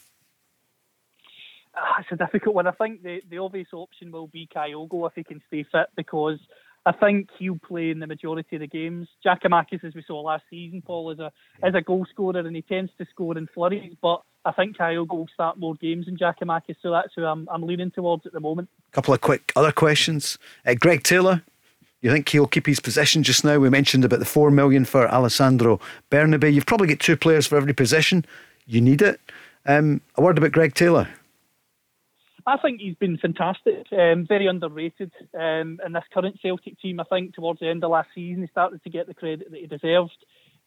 Uh, 1.76 2.00
it's 2.00 2.12
a 2.12 2.16
difficult 2.16 2.56
one. 2.56 2.68
I 2.68 2.72
think 2.72 3.02
the, 3.02 3.22
the 3.30 3.38
obvious 3.38 3.68
option 3.74 4.12
will 4.12 4.28
be 4.28 4.48
Kyogo 4.54 5.08
if 5.08 5.14
he 5.16 5.24
can 5.24 5.42
stay 5.48 5.64
fit 5.64 5.88
because 5.96 6.40
I 6.86 6.92
think 6.94 7.30
he'll 7.38 7.60
play 7.60 7.92
in 7.92 8.00
the 8.00 8.08
majority 8.08 8.56
of 8.56 8.62
the 8.62 8.68
games. 8.68 9.08
Giakoumakis, 9.26 9.84
as 9.84 9.94
we 9.94 10.04
saw 10.06 10.22
last 10.22 10.44
season, 10.50 10.82
Paul 10.86 11.12
is 11.12 11.20
a 11.20 11.32
is 11.66 11.76
a 11.76 11.82
goal 11.82 12.08
scorer 12.10 12.40
and 12.40 12.56
he 12.56 12.64
tends 12.64 12.92
to 12.98 13.06
score 13.12 13.38
in 13.38 13.48
flurries. 13.54 13.96
But 14.02 14.22
I 14.46 14.52
think 14.52 14.78
Kyogo 14.78 15.10
will 15.10 15.30
start 15.32 15.60
more 15.60 15.76
games 15.76 16.08
than 16.08 16.18
Giakoumakis, 16.18 16.78
so 16.82 16.92
that's 16.92 17.14
who 17.16 17.24
I'm 17.26 17.48
I'm 17.52 17.64
leaning 17.64 17.92
towards 17.92 18.26
at 18.26 18.34
the 18.34 18.40
moment. 18.40 18.70
A 18.92 18.96
couple 18.96 19.14
of 19.14 19.22
quick 19.22 19.52
other 19.56 19.72
questions. 19.72 20.40
Uh, 20.66 20.74
Greg 20.74 21.04
Taylor, 21.04 21.44
you 22.02 22.12
think 22.12 22.28
he'll 22.30 22.48
keep 22.48 22.66
his 22.66 22.80
position 22.80 23.22
just 23.22 23.44
now? 23.44 23.60
We 23.60 23.70
mentioned 23.70 24.04
about 24.04 24.20
the 24.20 24.26
four 24.26 24.50
million 24.50 24.86
for 24.86 25.08
Alessandro 25.08 25.80
Bernabei. 26.10 26.52
You've 26.52 26.66
probably 26.66 26.88
got 26.88 27.00
two 27.00 27.18
players 27.18 27.46
for 27.46 27.58
every 27.58 27.74
position. 27.74 28.26
You 28.66 28.82
need 28.82 29.04
it. 29.04 29.20
Um, 29.68 30.02
a 30.16 30.22
word 30.22 30.40
about 30.40 30.52
Greg 30.52 30.74
Taylor. 30.74 31.08
I 32.46 32.58
think 32.58 32.82
he's 32.82 32.96
been 32.96 33.18
fantastic, 33.18 33.86
um, 33.92 34.26
very 34.28 34.48
underrated 34.48 35.12
um, 35.34 35.80
in 35.86 35.94
this 35.94 36.04
current 36.14 36.40
Celtic 36.42 36.80
team. 36.80 37.00
I 37.00 37.04
think 37.04 37.36
towards 37.36 37.60
the 37.60 37.70
end 37.70 37.84
of 37.84 37.92
last 37.92 38.10
season, 38.16 38.42
he 38.42 38.48
started 38.48 38.84
to 38.84 38.90
get 38.90 39.08
the 39.08 39.14
credit 39.14 39.52
that 39.52 39.60
he 39.60 39.68
deserved. 39.68 40.18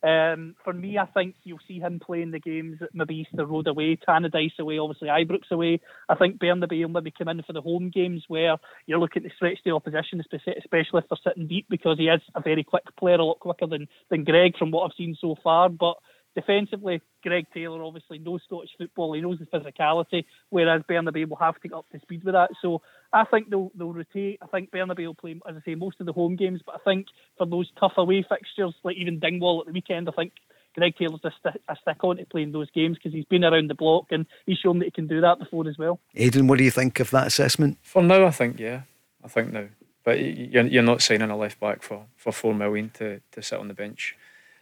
Um, 0.02 0.54
for 0.62 0.74
me, 0.74 0.98
I 0.98 1.06
think 1.06 1.34
you'll 1.44 1.60
see 1.66 1.78
him 1.78 1.98
playing 1.98 2.30
the 2.30 2.38
games 2.38 2.78
maybe 2.92 3.16
Easter 3.16 3.46
Road 3.46 3.66
away, 3.68 3.96
Tannadice 3.96 4.58
away, 4.58 4.78
obviously 4.78 5.08
Ibrox 5.08 5.50
away. 5.50 5.80
I 6.10 6.14
think 6.14 6.38
Bernabei 6.38 6.82
will 6.82 6.90
maybe 6.90 7.10
come 7.16 7.28
in 7.28 7.42
for 7.42 7.54
the 7.54 7.62
home 7.62 7.88
games 7.88 8.22
where 8.28 8.58
you're 8.84 8.98
looking 8.98 9.22
to 9.22 9.30
stretch 9.34 9.58
the 9.64 9.70
opposition, 9.70 10.20
especially 10.20 10.98
if 10.98 11.04
they're 11.08 11.18
sitting 11.24 11.46
deep, 11.46 11.66
because 11.70 11.96
he 11.96 12.08
is 12.08 12.20
a 12.34 12.42
very 12.42 12.64
quick 12.64 12.84
player, 12.98 13.14
a 13.14 13.24
lot 13.24 13.40
quicker 13.40 13.66
than, 13.66 13.88
than 14.10 14.24
Greg 14.24 14.58
from 14.58 14.70
what 14.70 14.84
I've 14.84 14.96
seen 14.96 15.16
so 15.18 15.36
far. 15.42 15.70
But 15.70 15.96
Defensively, 16.34 17.00
Greg 17.22 17.46
Taylor 17.54 17.82
obviously 17.84 18.18
knows 18.18 18.42
Scottish 18.44 18.70
football. 18.76 19.12
He 19.12 19.20
knows 19.20 19.38
the 19.38 19.46
physicality, 19.46 20.24
whereas 20.50 20.82
Bernabei 20.88 21.28
will 21.28 21.36
have 21.36 21.60
to 21.60 21.68
get 21.68 21.76
up 21.76 21.88
to 21.92 22.00
speed 22.00 22.24
with 22.24 22.34
that. 22.34 22.50
So 22.60 22.82
I 23.12 23.24
think 23.24 23.50
they'll 23.50 23.70
they'll 23.76 23.92
rotate. 23.92 24.40
I 24.42 24.46
think 24.46 24.70
Bernabei 24.72 25.06
will 25.06 25.14
play, 25.14 25.40
as 25.48 25.54
I 25.56 25.60
say, 25.64 25.74
most 25.76 26.00
of 26.00 26.06
the 26.06 26.12
home 26.12 26.34
games. 26.34 26.60
But 26.66 26.76
I 26.76 26.78
think 26.84 27.06
for 27.38 27.46
those 27.46 27.70
tough 27.78 27.92
away 27.96 28.24
fixtures, 28.28 28.74
like 28.82 28.96
even 28.96 29.20
Dingwall 29.20 29.60
at 29.60 29.66
the 29.66 29.72
weekend, 29.72 30.08
I 30.08 30.12
think 30.12 30.32
Greg 30.74 30.96
Taylor's 30.96 31.20
a, 31.24 31.30
st- 31.30 31.62
a 31.68 31.76
stick 31.80 32.02
on 32.02 32.16
to 32.16 32.26
playing 32.26 32.52
those 32.52 32.70
games 32.70 32.96
because 32.96 33.12
he's 33.12 33.24
been 33.26 33.44
around 33.44 33.70
the 33.70 33.74
block 33.74 34.06
and 34.10 34.26
he's 34.44 34.58
shown 34.58 34.80
that 34.80 34.86
he 34.86 34.90
can 34.90 35.06
do 35.06 35.20
that 35.20 35.38
before 35.38 35.68
as 35.68 35.78
well. 35.78 36.00
Aiden, 36.16 36.48
what 36.48 36.58
do 36.58 36.64
you 36.64 36.70
think 36.70 36.98
of 36.98 37.10
that 37.10 37.28
assessment? 37.28 37.78
For 37.82 38.02
now, 38.02 38.26
I 38.26 38.30
think 38.30 38.58
yeah, 38.58 38.82
I 39.22 39.28
think 39.28 39.52
now. 39.52 39.66
But 40.02 40.18
you're, 40.20 40.66
you're 40.66 40.82
not 40.82 41.00
signing 41.00 41.30
a 41.30 41.36
left 41.36 41.60
back 41.60 41.82
for, 41.82 42.06
for 42.16 42.32
four 42.32 42.54
million 42.54 42.90
to, 42.94 43.20
to 43.32 43.42
sit 43.42 43.58
on 43.58 43.68
the 43.68 43.74
bench. 43.74 44.16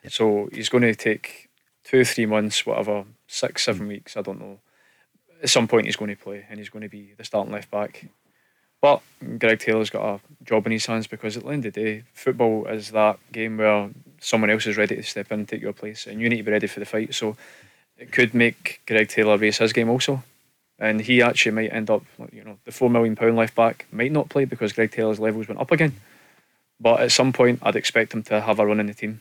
Yep. 0.04 0.12
So 0.12 0.48
he's 0.52 0.68
going 0.68 0.82
to 0.82 0.94
take 0.94 1.48
two, 1.84 2.04
three 2.04 2.26
months, 2.26 2.64
whatever, 2.66 3.04
six, 3.26 3.64
seven 3.64 3.82
hmm. 3.82 3.88
weeks, 3.88 4.16
I 4.16 4.22
don't 4.22 4.40
know. 4.40 4.58
At 5.42 5.50
some 5.50 5.66
point, 5.66 5.86
he's 5.86 5.96
going 5.96 6.14
to 6.14 6.22
play 6.22 6.46
and 6.48 6.58
he's 6.58 6.70
going 6.70 6.82
to 6.82 6.88
be 6.88 7.14
the 7.16 7.24
starting 7.24 7.52
left 7.52 7.70
back. 7.70 8.06
But 8.80 9.00
Greg 9.38 9.60
Taylor's 9.60 9.90
got 9.90 10.02
a 10.02 10.44
job 10.44 10.66
in 10.66 10.72
his 10.72 10.86
hands 10.86 11.06
because 11.06 11.36
at 11.36 11.44
the 11.44 11.50
end 11.50 11.64
of 11.64 11.72
the 11.72 11.84
day, 11.84 12.04
football 12.14 12.66
is 12.66 12.90
that 12.90 13.18
game 13.30 13.56
where 13.56 13.90
someone 14.20 14.50
else 14.50 14.66
is 14.66 14.76
ready 14.76 14.96
to 14.96 15.02
step 15.02 15.30
in 15.30 15.40
and 15.40 15.48
take 15.48 15.62
your 15.62 15.72
place, 15.72 16.06
and 16.06 16.20
you 16.20 16.28
need 16.28 16.38
to 16.38 16.42
be 16.42 16.50
ready 16.50 16.66
for 16.66 16.80
the 16.80 16.86
fight. 16.86 17.14
So 17.14 17.36
it 17.96 18.10
could 18.10 18.34
make 18.34 18.80
Greg 18.86 19.08
Taylor 19.08 19.36
race 19.36 19.58
his 19.58 19.72
game 19.72 19.88
also. 19.88 20.22
And 20.78 21.00
he 21.00 21.22
actually 21.22 21.52
might 21.52 21.72
end 21.72 21.90
up, 21.90 22.02
you 22.32 22.42
know, 22.42 22.58
the 22.64 22.72
four 22.72 22.90
million 22.90 23.14
pound 23.14 23.36
left 23.36 23.54
back 23.54 23.86
might 23.92 24.10
not 24.10 24.28
play 24.28 24.46
because 24.46 24.72
Greg 24.72 24.90
Taylor's 24.90 25.20
levels 25.20 25.46
went 25.46 25.60
up 25.60 25.70
again. 25.70 25.94
But 26.80 27.00
at 27.00 27.12
some 27.12 27.32
point, 27.32 27.60
I'd 27.62 27.76
expect 27.76 28.12
him 28.12 28.24
to 28.24 28.40
have 28.40 28.58
a 28.58 28.66
run 28.66 28.80
in 28.80 28.86
the 28.86 28.94
team. 28.94 29.20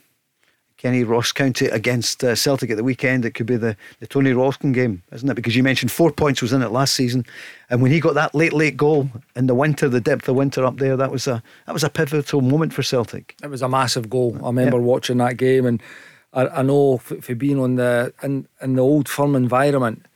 Kenny 0.82 1.04
Ross 1.04 1.32
County 1.32 1.68
against 1.68 2.24
uh, 2.24 2.34
Celtic 2.34 2.72
at 2.72 2.78
the 2.78 2.84
weekend. 2.84 3.24
It 3.24 3.36
could 3.36 3.46
be 3.46 3.56
the, 3.56 3.78
the 4.00 4.08
Tony 4.08 4.34
Ralston 4.34 4.72
game, 4.72 5.04
isn't 5.12 5.30
it? 5.30 5.36
Because 5.36 5.56
you 5.56 5.62
mentioned 5.62 5.92
four 5.92 6.12
points 6.12 6.42
was 6.42 6.54
in 6.54 6.64
it 6.64 6.72
last 6.72 6.96
season, 6.96 7.24
and 7.70 7.84
when 7.84 7.92
he 7.92 8.00
got 8.00 8.16
that 8.16 8.34
late 8.34 8.52
late 8.52 8.78
goal 8.78 9.08
in 9.36 9.46
the 9.46 9.54
winter, 9.54 9.88
the 9.88 10.02
depth 10.02 10.28
of 10.28 10.38
winter 10.38 10.66
up 10.66 10.78
there, 10.78 10.98
that 10.98 11.12
was 11.12 11.28
a 11.28 11.44
that 11.68 11.74
was 11.74 11.84
a 11.84 11.90
pivotal 11.90 12.42
moment 12.42 12.74
for 12.74 12.82
Celtic. 12.82 13.36
It 13.44 13.48
was 13.48 13.62
a 13.62 13.70
massive 13.70 14.10
goal. 14.10 14.36
I 14.42 14.48
remember 14.48 14.78
yep. 14.78 14.86
watching 14.86 15.18
that 15.18 15.38
game, 15.38 15.68
and 15.68 15.84
I, 16.34 16.48
I 16.48 16.62
know 16.64 16.98
for, 16.98 17.22
for 17.22 17.36
being 17.36 17.60
on 17.60 17.76
the 17.76 18.12
in 18.24 18.48
in 18.60 18.76
the 18.76 18.82
old 18.82 19.08
firm 19.08 19.36
environment 19.36 20.08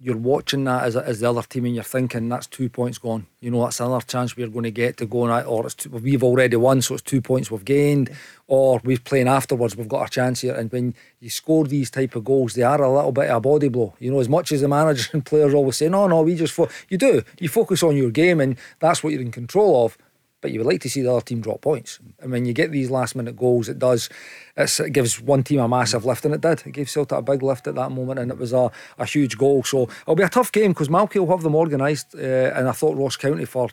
you're 0.00 0.16
watching 0.16 0.62
that 0.64 0.84
as, 0.84 0.96
as 0.96 1.20
the 1.20 1.28
other 1.28 1.42
team 1.42 1.64
and 1.64 1.74
you're 1.74 1.82
thinking 1.82 2.28
that's 2.28 2.46
two 2.46 2.68
points 2.68 2.98
gone. 2.98 3.26
You 3.40 3.50
know, 3.50 3.64
that's 3.64 3.80
another 3.80 4.04
chance 4.04 4.36
we're 4.36 4.46
going 4.46 4.62
to 4.62 4.70
get 4.70 4.96
to 4.98 5.06
go 5.06 5.22
on, 5.22 5.44
or 5.44 5.68
two, 5.70 5.90
we've 5.90 6.22
already 6.22 6.56
won, 6.56 6.82
so 6.82 6.94
it's 6.94 7.02
two 7.02 7.20
points 7.20 7.50
we've 7.50 7.64
gained, 7.64 8.10
or 8.46 8.80
we're 8.84 8.98
playing 8.98 9.26
afterwards, 9.26 9.76
we've 9.76 9.88
got 9.88 10.06
a 10.06 10.10
chance 10.10 10.42
here. 10.42 10.54
And 10.54 10.70
when 10.70 10.94
you 11.18 11.30
score 11.30 11.66
these 11.66 11.90
type 11.90 12.14
of 12.14 12.24
goals, 12.24 12.54
they 12.54 12.62
are 12.62 12.80
a 12.80 12.92
little 12.92 13.10
bit 13.10 13.28
of 13.28 13.38
a 13.38 13.40
body 13.40 13.68
blow. 13.68 13.94
You 13.98 14.12
know, 14.12 14.20
as 14.20 14.28
much 14.28 14.52
as 14.52 14.60
the 14.60 14.68
manager 14.68 15.10
and 15.12 15.26
players 15.26 15.52
always 15.52 15.76
say, 15.76 15.88
no, 15.88 16.06
no, 16.06 16.22
we 16.22 16.36
just, 16.36 16.54
fo-. 16.54 16.68
you 16.88 16.96
do, 16.96 17.22
you 17.40 17.48
focus 17.48 17.82
on 17.82 17.96
your 17.96 18.10
game 18.10 18.40
and 18.40 18.56
that's 18.78 19.02
what 19.02 19.12
you're 19.12 19.22
in 19.22 19.32
control 19.32 19.84
of 19.84 19.98
but 20.40 20.52
you 20.52 20.60
would 20.60 20.66
like 20.66 20.80
to 20.82 20.90
see 20.90 21.02
the 21.02 21.12
other 21.12 21.20
team 21.20 21.40
drop 21.40 21.60
points. 21.60 21.98
And 22.20 22.30
when 22.30 22.44
you 22.44 22.52
get 22.52 22.70
these 22.70 22.90
last 22.90 23.16
minute 23.16 23.36
goals, 23.36 23.68
it 23.68 23.78
does 23.78 24.08
it 24.56 24.92
gives 24.92 25.20
one 25.20 25.42
team 25.42 25.60
a 25.60 25.68
massive 25.68 26.04
lift, 26.04 26.24
and 26.24 26.34
it 26.34 26.40
did. 26.40 26.62
It 26.66 26.72
gave 26.72 26.90
Celtic 26.90 27.18
a 27.18 27.22
big 27.22 27.42
lift 27.42 27.66
at 27.66 27.74
that 27.76 27.90
moment, 27.90 28.18
and 28.18 28.30
it 28.30 28.38
was 28.38 28.52
a, 28.52 28.70
a 28.98 29.04
huge 29.04 29.38
goal. 29.38 29.62
So 29.62 29.82
it'll 30.02 30.16
be 30.16 30.22
a 30.22 30.28
tough 30.28 30.50
game 30.52 30.72
because 30.72 30.88
Malky 30.88 31.18
will 31.18 31.28
have 31.28 31.42
them 31.42 31.54
organised, 31.54 32.14
uh, 32.14 32.18
and 32.18 32.68
I 32.68 32.72
thought 32.72 32.96
Ross 32.96 33.16
County 33.16 33.44
for 33.44 33.68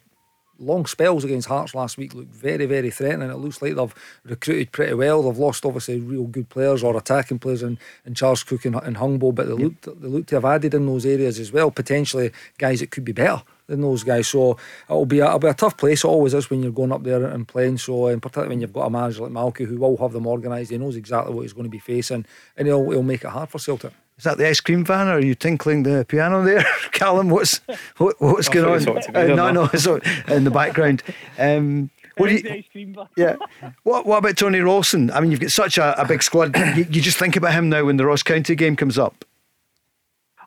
long 0.58 0.86
spells 0.86 1.24
against 1.24 1.48
Hearts 1.48 1.76
last 1.76 1.98
week 1.98 2.14
looked 2.14 2.34
very, 2.34 2.66
very 2.66 2.90
threatening. 2.90 3.30
It 3.30 3.38
looks 3.38 3.62
like 3.62 3.76
they've 3.76 3.94
recruited 4.24 4.72
pretty 4.72 4.94
well. 4.94 5.24
They've 5.24 5.38
lost 5.38 5.66
obviously 5.66 6.00
real 6.00 6.26
good 6.26 6.50
players 6.50 6.84
or 6.84 6.96
attacking 6.96 7.40
players 7.40 7.62
in, 7.62 7.78
in 8.06 8.14
Charles 8.14 8.44
Cook 8.44 8.66
and, 8.66 8.76
and 8.76 8.98
Hungbo, 8.98 9.34
but 9.34 9.48
they 9.48 9.54
look 9.54 9.82
they 9.82 10.08
look 10.08 10.28
to 10.28 10.36
have 10.36 10.46
added 10.46 10.74
in 10.74 10.86
those 10.86 11.06
areas 11.06 11.40
as 11.40 11.52
well. 11.52 11.72
Potentially 11.72 12.32
guys 12.58 12.80
that 12.80 12.92
could 12.92 13.06
be 13.06 13.12
better 13.12 13.44
than 13.68 13.82
those 13.82 14.04
guys. 14.04 14.28
So 14.28 14.58
it'll 14.90 15.06
be 15.06 15.20
a, 15.20 15.28
it'll 15.28 15.40
be 15.40 15.48
a 15.48 15.54
tough 15.54 15.78
place. 15.78 16.04
It 16.04 16.08
always 16.08 16.34
is 16.34 16.50
when 16.50 16.64
you're 16.64 16.72
going 16.72 16.92
up 16.92 17.04
there 17.04 17.26
and 17.26 17.48
playing. 17.48 17.78
So 17.78 18.08
in 18.08 18.20
particular 18.20 18.50
when 18.50 18.62
you've 18.62 18.74
got 18.74 18.86
a 18.86 18.90
manager 18.90 19.24
like 19.24 19.32
Malky 19.32 19.66
who 19.66 19.78
will 19.78 19.98
have 19.98 20.14
them 20.14 20.28
organised, 20.28 20.72
he 20.72 20.78
knows 20.78 20.96
exactly 20.96 21.34
what 21.34 21.42
he's 21.42 21.54
going 21.54 21.66
to 21.66 21.70
be 21.70 21.80
facing, 21.80 22.26
and 22.58 22.68
he'll 22.68 22.90
he'll 22.90 23.04
make 23.04 23.24
it 23.24 23.30
hard 23.30 23.50
for 23.50 23.60
Celtic. 23.60 23.94
Is 24.18 24.24
that 24.24 24.38
the 24.38 24.48
ice 24.48 24.62
cream 24.62 24.86
van, 24.86 25.10
or 25.10 25.16
are 25.16 25.20
you 25.20 25.36
tinkling 25.36 25.84
the 25.84 26.06
piano 26.08 26.42
there, 26.44 26.66
Callum? 26.92 27.30
What's 27.30 27.60
what, 27.98 28.16
what's 28.20 28.48
going 28.48 28.88
on? 28.88 28.98
Uh, 29.14 29.36
no, 29.36 29.52
no, 29.52 29.68
so 29.76 30.00
in 30.28 30.46
the 30.46 30.52
background. 30.52 31.04
Um, 31.38 31.90
what 32.18 32.30
do 32.30 32.36
you, 32.36 32.64
yeah. 33.18 33.36
What 33.84 34.06
What 34.06 34.20
about 34.20 34.38
Tony 34.38 34.60
Ralston? 34.60 35.12
I 35.12 35.20
mean, 35.20 35.32
you've 35.32 35.42
got 35.42 35.52
such 35.52 35.78
a, 35.78 36.00
a 36.02 36.06
big 36.08 36.24
squad. 36.24 36.56
You, 36.78 36.86
you 36.90 37.02
just 37.02 37.18
think 37.18 37.36
about 37.36 37.52
him 37.52 37.68
now 37.68 37.84
when 37.84 37.98
the 37.98 38.06
Ross 38.06 38.24
County 38.24 38.56
game 38.56 38.78
comes 38.78 38.98
up. 38.98 39.26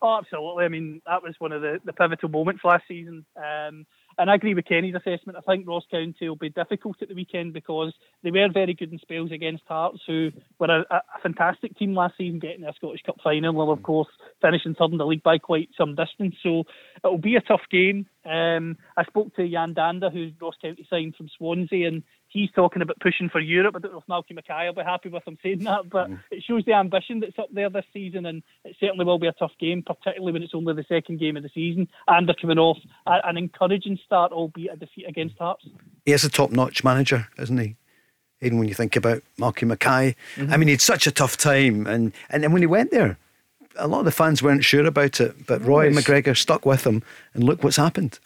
Oh, 0.01 0.19
absolutely. 0.19 0.65
I 0.65 0.69
mean, 0.69 1.03
that 1.07 1.23
was 1.23 1.35
one 1.39 1.53
of 1.53 1.63
the, 1.63 1.81
the 1.85 1.93
pivotal 1.93 2.29
moments 2.29 2.63
last 2.65 2.85
season. 2.87 3.25
Um, 3.37 3.87
and 4.19 4.31
I 4.31 4.35
agree 4.35 4.55
with 4.55 4.65
Kenny's 4.65 4.97
assessment. 4.97 5.39
I 5.39 5.41
think 5.43 5.67
Ross 5.67 5.85
County 5.91 6.29
will 6.29 6.37
be 6.37 6.51
difficult 6.51 7.01
at 7.01 7.09
the 7.09 7.15
weekend 7.15 7.53
because 7.53 7.93
they 8.23 8.33
were 8.33 8.49
very 8.53 8.75
good 8.75 8.93
in 8.93 8.99
spells 8.99 9.31
against 9.31 9.63
Hearts, 9.69 10.01
who 10.07 10.31
were 10.59 10.67
a, 10.67 10.85
a 10.91 11.21
fantastic 11.23 11.77
team 11.77 11.95
last 11.95 12.15
season, 12.19 12.41
getting 12.41 12.65
a 12.65 12.73
Scottish 12.75 13.03
Cup 13.07 13.17
final, 13.23 13.63
and 13.63 13.71
of 13.71 13.83
course 13.83 14.09
finishing 14.43 14.75
third 14.75 14.91
in 14.91 14.99
the 14.99 15.07
league 15.07 15.23
by 15.23 15.39
quite 15.39 15.69
some 15.79 15.95
distance. 15.95 16.35
So 16.43 16.65
it'll 17.05 17.19
be 17.19 17.37
a 17.37 17.41
tough 17.41 17.63
game. 17.71 18.07
Um, 18.25 18.77
I 18.97 19.05
spoke 19.05 19.35
to 19.37 19.45
Yan 19.45 19.75
Dhanda, 19.75 20.13
who's 20.13 20.33
Ross 20.41 20.57
County 20.61 20.87
signed 20.91 21.15
from 21.17 21.29
Swansea, 21.37 21.87
and 21.87 22.03
he's 22.29 22.51
talking 22.53 22.83
about 22.83 23.01
pushing 23.01 23.29
for 23.29 23.41
Europe. 23.41 23.75
I 23.77 23.81
don't 23.81 23.93
know 23.93 23.99
if 23.99 24.07
Malky 24.07 24.35
Mackay 24.35 24.67
will 24.67 24.75
be 24.75 24.83
happy 24.83 25.09
with 25.09 25.27
him 25.27 25.39
saying 25.43 25.65
that, 25.65 25.89
but 25.91 26.11
mm. 26.11 26.21
it 26.31 26.45
shows 26.45 26.65
the 26.65 26.75
ambition 26.75 27.21
that's 27.21 27.39
up 27.39 27.49
there 27.53 27.71
this 27.71 27.87
season, 27.93 28.27
and 28.27 28.43
it 28.65 28.77
certainly 28.79 29.05
will 29.05 29.19
be 29.19 29.27
a 29.27 29.33
tough 29.33 29.53
game, 29.59 29.83
particularly 29.83 30.33
when 30.33 30.43
it's 30.43 30.55
only 30.55 30.75
the 30.75 30.85
second 30.89 31.19
game 31.19 31.37
of 31.37 31.43
the 31.43 31.51
season, 31.55 31.89
and 32.07 32.29
they're 32.29 32.35
coming 32.41 32.59
off 32.59 32.79
an 33.07 33.37
encouraging 33.37 33.99
start, 34.05 34.33
albeit 34.33 34.75
a 34.75 34.77
defeat 34.77 35.07
against 35.09 35.39
Hearts. 35.39 35.67
He 36.05 36.13
is 36.13 36.25
a 36.25 36.31
top-notch 36.31 36.85
manager, 36.85 37.29
isn't 37.39 37.59
he? 37.59 37.77
Even 38.41 38.59
when 38.59 38.69
you 38.69 38.75
think 38.75 38.95
about 38.95 39.23
Malky 39.39 39.67
Mackay, 39.67 40.15
mm-hmm. 40.37 40.53
I 40.53 40.57
mean, 40.57 40.69
he 40.69 40.73
had 40.73 40.81
such 40.81 41.07
a 41.07 41.11
tough 41.11 41.37
time, 41.37 41.87
and 41.87 42.13
and 42.31 42.43
then 42.43 42.53
when 42.53 42.63
he 42.63 42.67
went 42.67 42.93
there, 42.93 43.19
a 43.77 43.89
lot 43.89 44.01
of 44.01 44.05
the 44.05 44.13
fans 44.13 44.43
weren't 44.43 44.65
sure 44.65 44.87
about 44.87 45.21
it, 45.21 45.47
but 45.47 45.65
Roy 45.65 45.91
MacGregor 45.91 46.35
stuck 46.35 46.65
with 46.65 46.87
him, 46.87 47.03
and 47.35 47.43
look 47.43 47.65
what's 47.65 47.77
happened. 47.77 48.21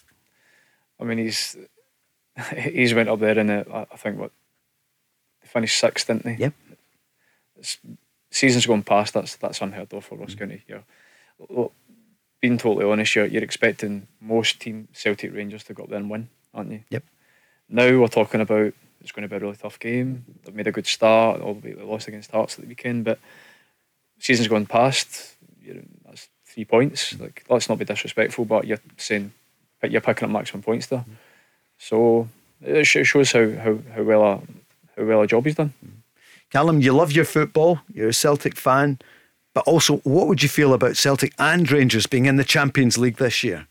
I 1.01 1.05
mean, 1.05 1.19
he's 1.19 1.57
he's 2.57 2.95
went 2.95 3.09
up 3.09 3.21
there 3.21 3.39
in 3.39 3.51
it. 3.51 3.69
I 3.73 3.85
think 3.97 4.19
what 4.19 4.33
they 5.43 5.49
finished 5.49 5.79
sixth, 5.79 6.07
didn't 6.07 6.25
they? 6.25 6.37
Yep. 6.37 6.55
It's, 7.57 7.79
seasons 8.31 8.67
gone 8.67 8.83
past. 8.83 9.15
That's 9.15 9.37
that's 9.37 9.61
unheard 9.61 9.93
of 9.93 10.05
for 10.05 10.17
Ross 10.17 10.35
County. 10.35 10.63
You're, 10.67 10.85
look, 11.49 11.73
being 12.41 12.59
totally 12.59 12.91
honest, 12.91 13.15
you're, 13.15 13.27
you're 13.27 13.45
expecting 13.45 14.09
most 14.21 14.61
team 14.61 14.89
Celtic 14.93 15.33
Rangers 15.33 15.65
to 15.65 15.75
go 15.75 15.85
up 15.85 15.91
there 15.91 15.99
and 15.99 16.11
win, 16.11 16.29
aren't 16.53 16.73
you? 16.73 16.85
Yep. 16.91 17.05
Now 17.69 18.01
we're 18.01 18.09
talking 18.09 18.41
about 18.41 18.75
it's 19.01 19.13
going 19.13 19.23
to 19.23 19.29
be 19.29 19.37
a 19.37 19.41
really 19.41 19.57
tough 19.57 19.79
game. 19.79 20.25
They've 20.45 20.55
made 20.55 20.67
a 20.67 20.73
good 20.73 20.87
start, 20.87 21.41
albeit 21.41 21.79
they 21.79 21.85
lost 21.85 22.09
against 22.09 22.31
Hearts 22.31 22.55
at 22.55 22.63
the 22.63 22.69
weekend, 22.69 23.05
but 23.05 23.19
season's 24.19 24.49
gone 24.49 24.67
past. 24.67 25.37
that's 26.05 26.29
three 26.47 26.65
points. 26.65 27.19
Like 27.19 27.45
let's 27.49 27.69
not 27.69 27.79
be 27.79 27.85
disrespectful, 27.85 28.45
but 28.45 28.67
you're 28.67 28.81
saying 28.97 29.33
you're 29.83 30.01
picking 30.01 30.27
up 30.27 30.33
maximum 30.33 30.63
points 30.63 30.87
there. 30.87 31.01
Mm. 31.09 31.17
So 31.83 32.29
uh, 32.65 32.75
it 32.75 32.85
shows 32.85 33.33
how, 33.33 33.51
how, 33.51 33.79
how 33.95 34.03
well 34.05 34.23
a 34.23 34.41
how 34.97 35.05
well 35.05 35.23
a 35.23 35.27
job 35.27 35.45
he's 35.45 35.57
done. 35.57 35.75
Callum, 36.51 36.81
you 36.81 36.93
love 36.93 37.11
your 37.11 37.25
football. 37.25 37.81
You're 37.93 38.11
a 38.11 38.13
Celtic 38.13 38.57
fan, 38.57 39.01
but 39.53 39.67
also, 39.67 39.97
what 39.99 40.29
would 40.29 40.45
you 40.45 40.49
feel 40.49 40.75
about 40.75 40.97
Celtic 40.97 41.33
and 41.39 41.69
Rangers 41.71 42.07
being 42.07 42.27
in 42.27 42.37
the 42.37 42.45
Champions 42.45 42.99
League 42.99 43.17
this 43.17 43.43
year? 43.43 43.67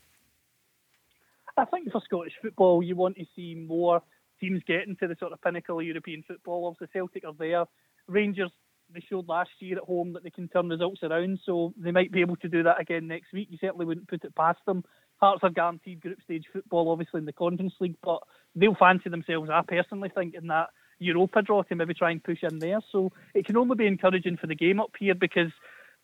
I 1.56 1.64
think 1.64 1.90
for 1.90 2.02
Scottish 2.04 2.34
football, 2.42 2.82
you 2.82 2.96
want 2.96 3.16
to 3.16 3.24
see 3.34 3.54
more 3.54 4.02
teams 4.40 4.62
getting 4.66 4.96
to 4.96 5.06
the 5.08 5.16
sort 5.18 5.32
of 5.32 5.40
pinnacle 5.40 5.78
of 5.78 5.86
European 5.86 6.22
football. 6.26 6.66
Obviously, 6.66 6.88
Celtic 6.92 7.24
are 7.24 7.34
there. 7.38 7.64
Rangers, 8.08 8.50
they 8.92 9.02
showed 9.08 9.28
last 9.28 9.50
year 9.60 9.78
at 9.78 9.84
home 9.84 10.12
that 10.12 10.22
they 10.22 10.30
can 10.30 10.48
turn 10.48 10.68
results 10.68 11.02
around, 11.02 11.38
so 11.46 11.72
they 11.78 11.92
might 11.92 12.12
be 12.12 12.20
able 12.20 12.36
to 12.36 12.48
do 12.48 12.62
that 12.64 12.80
again 12.80 13.06
next 13.06 13.32
week. 13.32 13.48
You 13.50 13.58
certainly 13.58 13.86
wouldn't 13.86 14.08
put 14.08 14.24
it 14.24 14.34
past 14.34 14.60
them. 14.66 14.84
Hearts 15.22 15.44
are 15.44 15.50
guaranteed 15.50 16.00
group 16.00 16.20
stage 16.24 16.46
football, 16.52 16.90
obviously 16.90 17.18
in 17.18 17.26
the 17.26 17.32
Conference 17.32 17.74
League, 17.78 17.94
but 18.02 18.18
they'll 18.56 18.74
fancy 18.74 19.08
themselves. 19.08 19.50
I 19.50 19.62
personally 19.62 20.10
think 20.12 20.34
in 20.34 20.48
that 20.48 20.70
Europa 20.98 21.42
draw 21.42 21.62
to 21.62 21.76
maybe 21.76 21.94
try 21.94 22.10
and 22.10 22.24
push 22.24 22.42
in 22.42 22.58
there. 22.58 22.80
So 22.90 23.12
it 23.32 23.46
can 23.46 23.56
only 23.56 23.76
be 23.76 23.86
encouraging 23.86 24.36
for 24.36 24.48
the 24.48 24.56
game 24.56 24.80
up 24.80 24.90
here 24.98 25.14
because, 25.14 25.52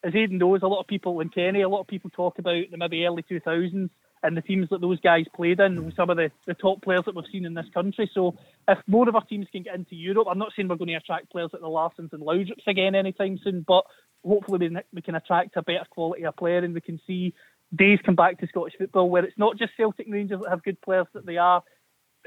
as 0.05 0.13
Aiden 0.13 0.39
knows, 0.39 0.61
a 0.63 0.69
lot 0.69 0.79
of 0.79 0.87
people 0.87 1.19
in 1.19 1.31
Kenny, 1.31 1.63
a 1.63 1.69
lot 1.69 1.81
of 1.81 1.89
people 1.89 2.11
talk 2.11 2.39
about 2.39 2.71
the 2.71 2.77
maybe 2.77 3.05
early 3.05 3.25
2000s 3.25 3.91
and 4.23 4.37
the 4.37 4.41
teams 4.41 4.69
that 4.71 4.81
those 4.81 5.01
guys 5.01 5.25
played 5.35 5.59
in, 5.59 5.85
with 5.85 5.97
some 5.97 6.11
of 6.11 6.17
the, 6.17 6.31
the 6.47 6.55
top 6.55 6.81
players 6.83 7.03
that 7.07 7.17
we've 7.17 7.25
seen 7.33 7.45
in 7.45 7.55
this 7.55 7.69
country. 7.75 8.09
So 8.15 8.37
if 8.69 8.79
more 8.87 9.09
of 9.09 9.17
our 9.17 9.25
teams 9.25 9.49
can 9.51 9.65
get 9.65 9.75
into 9.75 9.97
Europe, 9.97 10.29
I'm 10.31 10.39
not 10.39 10.53
saying 10.55 10.69
we're 10.69 10.77
going 10.77 10.89
to 10.89 10.95
attract 10.95 11.33
players 11.33 11.51
like 11.53 11.63
the 11.63 11.69
Larsens 11.69 12.13
and 12.13 12.23
Laudrups 12.23 12.69
again 12.69 12.95
anytime 12.95 13.39
soon, 13.43 13.65
but 13.67 13.85
hopefully 14.25 14.69
we, 14.69 14.77
we 14.93 15.03
can 15.03 15.15
attract 15.17 15.57
a 15.57 15.63
better 15.63 15.87
quality 15.91 16.25
of 16.25 16.37
player 16.37 16.59
and 16.59 16.75
we 16.75 16.81
can 16.81 17.01
see 17.07 17.35
days 17.75 17.99
come 18.05 18.15
back 18.15 18.39
to 18.41 18.47
Scottish 18.47 18.75
football 18.79 19.11
where 19.11 19.25
it's 19.25 19.39
not 19.39 19.57
just 19.57 19.73
Celtic 19.77 20.07
and 20.07 20.15
Rangers 20.15 20.41
that 20.43 20.51
have 20.51 20.63
good 20.63 20.81
players, 20.81 21.07
that 21.15 21.27
they 21.27 21.37
are 21.37 21.63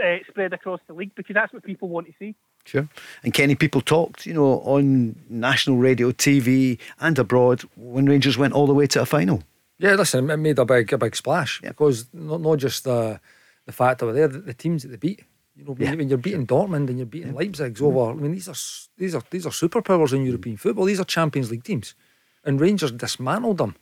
uh, 0.04 0.18
spread 0.28 0.54
across 0.54 0.80
the 0.88 0.94
league 0.94 1.14
because 1.16 1.34
that's 1.34 1.54
what 1.54 1.64
people 1.64 1.90
want 1.90 2.08
to 2.08 2.14
see. 2.20 2.36
Sure. 2.66 2.88
And 3.24 3.34
Kenny, 3.34 3.56
people 3.56 3.82
talked, 3.82 4.26
you 4.26 4.34
know, 4.34 4.60
on 4.62 5.16
national 5.30 5.78
radio, 5.78 6.12
TV, 6.12 6.78
and 7.00 7.18
abroad 7.18 7.62
when 7.76 8.06
Rangers 8.06 8.38
went 8.38 8.54
all 8.54 8.68
the 8.68 8.74
way 8.74 8.88
to 8.88 9.02
a 9.02 9.06
final. 9.06 9.42
Yeah, 9.80 9.96
listen, 9.96 10.30
it 10.30 10.38
made 10.38 10.60
a 10.60 10.66
big, 10.66 10.94
a 10.94 10.98
big 10.98 11.16
splash 11.16 11.60
yeah. 11.64 11.70
because 11.70 12.06
not, 12.14 12.42
not 12.42 12.60
just 12.60 12.84
the 12.84 13.20
the 13.66 13.72
fact 13.72 14.00
that 14.00 14.06
were 14.06 14.14
there, 14.14 14.28
the, 14.28 14.40
the 14.40 14.54
teams 14.54 14.84
that 14.84 14.90
they 14.90 14.98
beat. 14.98 15.24
You 15.56 15.66
know, 15.66 15.76
yeah. 15.78 15.94
when 15.94 16.08
you're 16.08 16.18
beating 16.18 16.48
Dortmund 16.48 16.90
and 16.90 16.98
you're 16.98 17.06
beating 17.06 17.30
yeah. 17.30 17.40
Leipzig's 17.40 17.82
over, 17.82 18.12
I 18.12 18.14
mean, 18.14 18.32
these 18.32 18.48
are 18.48 18.56
these 18.98 19.16
are 19.16 19.24
these 19.32 19.46
are 19.46 19.52
superpowers 19.52 20.14
in 20.14 20.24
European 20.24 20.58
football. 20.58 20.86
These 20.86 21.00
are 21.00 21.06
Champions 21.06 21.52
League 21.52 21.64
teams, 21.64 21.96
and 22.44 22.62
Rangers 22.62 22.92
dismantled 22.92 23.58
them. 23.58 23.76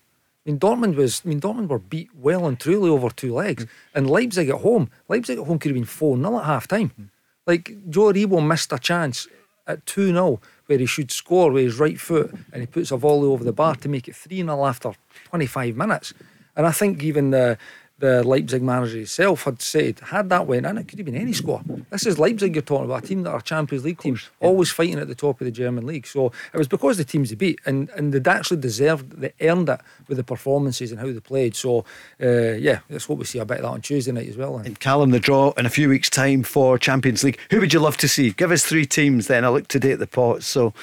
I 0.46 0.52
mean, 0.52 0.60
Dortmund 0.60 0.96
was. 0.96 1.22
I 1.26 1.30
mean, 1.30 1.42
Dortmund 1.42 1.68
were 1.68 1.80
beat 1.80 2.10
well 2.16 2.48
and 2.48 2.60
truly 2.60 2.90
over 2.90 3.10
two 3.10 3.34
legs, 3.34 3.66
mm. 3.66 3.70
and 3.94 4.10
Leipzig 4.10 4.50
at 4.50 4.62
home. 4.62 4.90
Leipzig 5.08 5.38
at 5.38 5.46
home 5.46 5.60
could 5.60 5.70
have 5.70 5.76
been 5.76 5.86
four 5.86 6.18
0 6.18 6.40
at 6.40 6.46
half 6.46 6.68
time. 6.68 6.92
Mm. 7.00 7.10
Like 7.46 7.76
Joe 7.90 8.14
Aribo 8.14 8.46
missed 8.46 8.72
a 8.72 8.80
chance 8.80 9.28
at 9.68 9.86
two 9.86 10.08
0 10.08 10.42
where 10.68 10.80
he 10.80 10.86
should 10.86 11.12
score 11.12 11.52
with 11.52 11.66
his 11.66 11.80
right 11.80 12.00
foot, 12.00 12.34
and 12.54 12.62
he 12.62 12.68
puts 12.68 12.92
a 12.92 12.98
volley 12.98 13.28
over 13.28 13.44
the 13.44 13.54
bar 13.54 13.76
to 13.76 13.90
make 13.90 14.08
it 14.08 14.16
three 14.16 14.38
0 14.38 14.66
after 14.66 14.94
twenty 15.26 15.46
five 15.46 15.76
minutes. 15.76 16.14
And 16.56 16.66
I 16.66 16.72
think 16.72 17.04
even 17.04 17.32
the 17.32 17.58
the 18.00 18.24
Leipzig 18.24 18.62
manager 18.62 18.98
himself 18.98 19.44
had 19.44 19.62
said, 19.62 20.00
had 20.00 20.30
that 20.30 20.48
went 20.48 20.66
in, 20.66 20.78
it 20.78 20.88
could 20.88 21.00
have 21.00 21.06
been 21.06 21.16
any 21.16 21.34
score. 21.34 21.62
This 21.90 22.06
is 22.06 22.18
Leipzig 22.18 22.56
you're 22.56 22.62
talking 22.62 22.86
about, 22.86 23.04
a 23.04 23.08
team 23.08 23.24
that 23.24 23.32
are 23.32 23.42
Champions 23.42 23.84
League 23.84 24.00
teams, 24.00 24.30
yeah. 24.42 24.48
always 24.48 24.72
fighting 24.72 25.00
at 25.00 25.08
the 25.08 25.16
top 25.16 25.40
of 25.42 25.46
the 25.46 25.52
German 25.52 25.86
league. 25.86 26.08
So 26.08 26.32
it 26.54 26.58
was 26.58 26.68
because 26.68 26.98
the 26.98 27.04
teams 27.04 27.30
they 27.30 27.36
beat, 27.36 27.60
and, 27.66 27.90
and 27.90 28.14
they'd 28.14 28.28
actually 28.28 28.62
deserved, 28.62 29.20
they 29.20 29.34
earned 29.42 29.70
it 29.70 29.82
with 30.08 30.18
the 30.18 30.24
performances 30.24 30.92
and 30.92 31.00
how 31.00 31.08
they 31.08 31.20
played. 31.20 31.56
So 31.56 31.86
uh, 32.22 32.54
yeah, 32.54 32.80
let's 32.90 33.06
hope 33.06 33.20
we 33.20 33.26
see 33.26 33.40
a 33.40 33.46
bit 33.46 33.58
of 33.58 33.64
that 33.64 33.70
on 33.70 33.82
Tuesday 33.82 34.12
night 34.12 34.30
as 34.30 34.38
well. 34.38 34.58
Then. 34.58 34.68
And 34.68 34.80
Callum, 34.80 35.12
the 35.12 35.20
draw 35.20 35.52
in 35.58 35.66
a 35.66 35.70
few 35.70 35.90
weeks' 35.90 36.10
time 36.10 36.44
for 36.44 36.78
Champions 36.78 37.24
League. 37.24 37.40
Who 37.52 37.60
would 37.60 37.74
you 37.74 37.80
love 37.80 37.98
to 37.98 38.08
see? 38.08 38.32
Give 38.32 38.52
us 38.52 38.66
three 38.66 38.86
teams 38.86 39.28
then. 39.28 39.44
I 39.44 39.50
look 39.50 39.68
today 39.68 39.92
at 39.92 40.00
the 40.00 40.08
pots. 40.08 40.48
So 40.48 40.74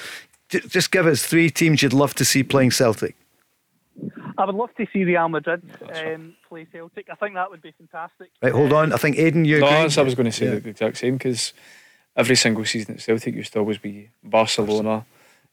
just 0.49 0.91
give 0.91 1.07
us 1.07 1.23
three 1.25 1.49
teams 1.49 1.81
you'd 1.81 1.93
love 1.93 2.13
to 2.15 2.25
see 2.25 2.43
playing 2.43 2.71
Celtic. 2.71 3.15
I 4.37 4.45
would 4.45 4.55
love 4.55 4.69
to 4.77 4.85
see 4.93 5.03
Real 5.03 5.29
Madrid 5.29 5.63
um, 5.93 6.35
play 6.47 6.67
Celtic. 6.71 7.07
I 7.11 7.15
think 7.15 7.35
that 7.35 7.49
would 7.49 7.61
be 7.61 7.71
fantastic. 7.71 8.29
Right, 8.41 8.53
hold 8.53 8.71
on. 8.73 8.93
I 8.93 8.97
think 8.97 9.17
Aiden, 9.17 9.45
you. 9.45 9.59
No, 9.59 9.67
I 9.67 9.83
was 9.83 9.95
going 9.95 10.25
to 10.25 10.31
say 10.31 10.45
yeah. 10.45 10.59
the 10.59 10.69
exact 10.69 10.97
same 10.97 11.17
because 11.17 11.53
every 12.15 12.35
single 12.35 12.65
season 12.65 12.95
at 12.95 13.01
Celtic 13.01 13.35
used 13.35 13.53
to 13.53 13.59
always 13.59 13.77
be 13.77 14.09
Barcelona, 14.23 15.05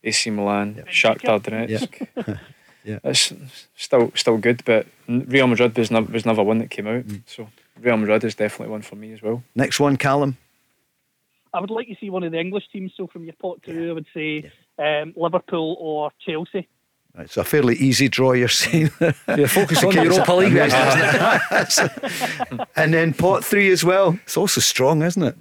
AC 0.02 0.30
Milan, 0.30 0.76
yeah. 0.76 0.84
Shakhtar 0.84 1.40
Donetsk. 1.40 2.06
Yeah. 2.16 2.36
yeah. 2.84 2.98
It's 3.04 3.32
still 3.76 4.12
still 4.14 4.38
good, 4.38 4.62
but 4.64 4.86
Real 5.08 5.46
Madrid 5.46 5.76
was 5.76 5.90
never, 5.90 6.12
was 6.12 6.26
never 6.26 6.42
one 6.42 6.58
that 6.58 6.70
came 6.70 6.86
out. 6.86 7.06
Mm. 7.06 7.22
So 7.26 7.48
Real 7.80 7.96
Madrid 7.96 8.24
is 8.24 8.34
definitely 8.34 8.72
one 8.72 8.82
for 8.82 8.96
me 8.96 9.12
as 9.12 9.22
well. 9.22 9.42
Next 9.54 9.80
one, 9.80 9.96
Callum. 9.96 10.36
I 11.54 11.60
would 11.60 11.70
like 11.70 11.86
to 11.86 11.94
see 12.00 12.10
one 12.10 12.24
of 12.24 12.32
the 12.32 12.40
English 12.40 12.64
teams. 12.72 12.92
So 12.96 13.06
from 13.06 13.24
your 13.24 13.34
pot 13.40 13.62
two, 13.62 13.90
I 13.90 13.92
would 13.92 14.06
say 14.12 14.50
um, 14.78 15.14
Liverpool 15.16 15.76
or 15.78 16.10
Chelsea. 16.26 16.68
It's 17.16 17.36
a 17.36 17.44
fairly 17.44 17.76
easy 17.76 18.08
draw, 18.08 18.32
you're 18.32 18.48
saying. 18.48 18.90
yeah, 19.00 19.46
focus 19.46 19.84
on 19.84 19.94
the 19.94 20.02
Europa 20.02 20.32
League. 20.32 20.56
and 22.76 22.92
then 22.92 23.14
pot 23.14 23.44
three 23.44 23.70
as 23.70 23.84
well. 23.84 24.18
It's 24.24 24.36
also 24.36 24.60
strong, 24.60 25.02
isn't 25.02 25.22
it? 25.22 25.36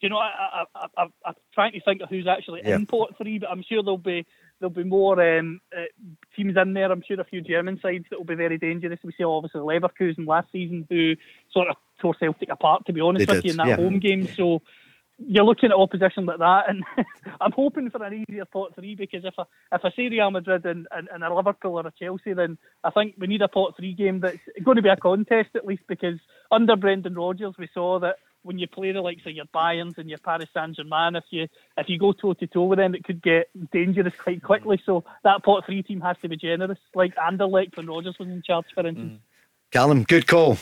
You 0.00 0.08
know, 0.08 0.16
I, 0.18 0.64
I, 0.74 0.86
I, 0.96 1.06
I'm 1.26 1.34
trying 1.54 1.72
to 1.72 1.80
think 1.80 2.02
of 2.02 2.08
who's 2.08 2.26
actually 2.26 2.62
yeah. 2.64 2.76
in 2.76 2.86
pot 2.86 3.14
three, 3.18 3.38
but 3.38 3.50
I'm 3.50 3.62
sure 3.62 3.82
there'll 3.82 3.98
be 3.98 4.26
there'll 4.60 4.70
be 4.70 4.84
more 4.84 5.20
um, 5.38 5.60
uh, 5.76 5.82
teams 6.36 6.56
in 6.56 6.72
there. 6.74 6.90
I'm 6.90 7.02
sure 7.06 7.20
a 7.20 7.24
few 7.24 7.40
German 7.40 7.78
sides 7.82 8.04
that 8.10 8.18
will 8.18 8.24
be 8.24 8.34
very 8.34 8.58
dangerous. 8.58 8.98
We 9.02 9.14
saw 9.18 9.36
obviously 9.36 9.60
Leverkusen 9.60 10.26
last 10.26 10.50
season 10.52 10.86
who 10.88 11.14
sort 11.52 11.68
of 11.68 11.76
tore 12.00 12.14
Celtic 12.14 12.50
apart, 12.50 12.86
to 12.86 12.92
be 12.92 13.00
honest 13.00 13.26
they 13.26 13.34
with 13.34 13.42
did. 13.42 13.48
you, 13.48 13.50
in 13.52 13.56
that 13.58 13.68
yeah. 13.68 13.76
home 13.76 13.98
game. 13.98 14.28
So 14.36 14.62
you're 15.18 15.44
looking 15.44 15.70
at 15.70 15.76
opposition 15.76 16.26
like 16.26 16.38
that, 16.38 16.64
and 16.68 16.82
I'm 17.40 17.52
hoping 17.52 17.90
for 17.90 18.02
an 18.02 18.24
easier 18.28 18.44
pot 18.44 18.74
three 18.74 18.94
because 18.94 19.24
if 19.24 19.34
I 19.38 19.44
if 19.72 19.84
I 19.84 19.90
say 19.90 20.08
Real 20.08 20.30
Madrid 20.30 20.64
and, 20.66 20.86
and, 20.90 21.08
and, 21.12 21.22
a 21.22 21.34
Liverpool 21.34 21.78
or 21.78 21.86
a 21.86 21.92
Chelsea, 21.98 22.32
then 22.32 22.58
I 22.82 22.90
think 22.90 23.14
we 23.18 23.26
need 23.26 23.42
a 23.42 23.48
pot 23.48 23.74
three 23.76 23.94
game 23.94 24.20
that's 24.20 24.38
going 24.64 24.76
to 24.76 24.82
be 24.82 24.88
a 24.88 24.96
contest 24.96 25.50
at 25.54 25.66
least 25.66 25.82
because 25.88 26.18
under 26.50 26.76
Brendan 26.76 27.14
Rodgers 27.14 27.54
we 27.58 27.68
saw 27.72 28.00
that 28.00 28.16
when 28.42 28.58
you 28.58 28.66
play 28.66 28.92
the 28.92 29.00
likes 29.00 29.22
of 29.26 29.32
your 29.32 29.46
Bayerns 29.46 29.98
and 29.98 30.08
your 30.08 30.18
Paris 30.18 30.48
Saint 30.54 30.76
Germain, 30.76 31.16
if 31.16 31.24
you 31.30 31.48
if 31.76 31.88
you 31.88 31.98
go 31.98 32.12
toe 32.12 32.34
to 32.34 32.46
toe 32.46 32.64
with 32.64 32.78
them, 32.78 32.94
it 32.94 33.04
could 33.04 33.22
get 33.22 33.48
dangerous 33.72 34.14
quite 34.22 34.42
quickly. 34.42 34.80
So 34.84 35.04
that 35.22 35.44
pot 35.44 35.64
three 35.66 35.82
team 35.82 36.00
has 36.00 36.16
to 36.22 36.28
be 36.28 36.36
generous, 36.36 36.78
like 36.94 37.14
Anderlecht 37.16 37.76
when 37.76 37.86
Rodgers 37.86 38.16
was 38.18 38.28
in 38.28 38.42
charge, 38.42 38.66
for 38.74 38.86
instance. 38.86 39.14
Mm. 39.14 39.70
Callum, 39.70 40.04
good 40.04 40.26
call. 40.26 40.58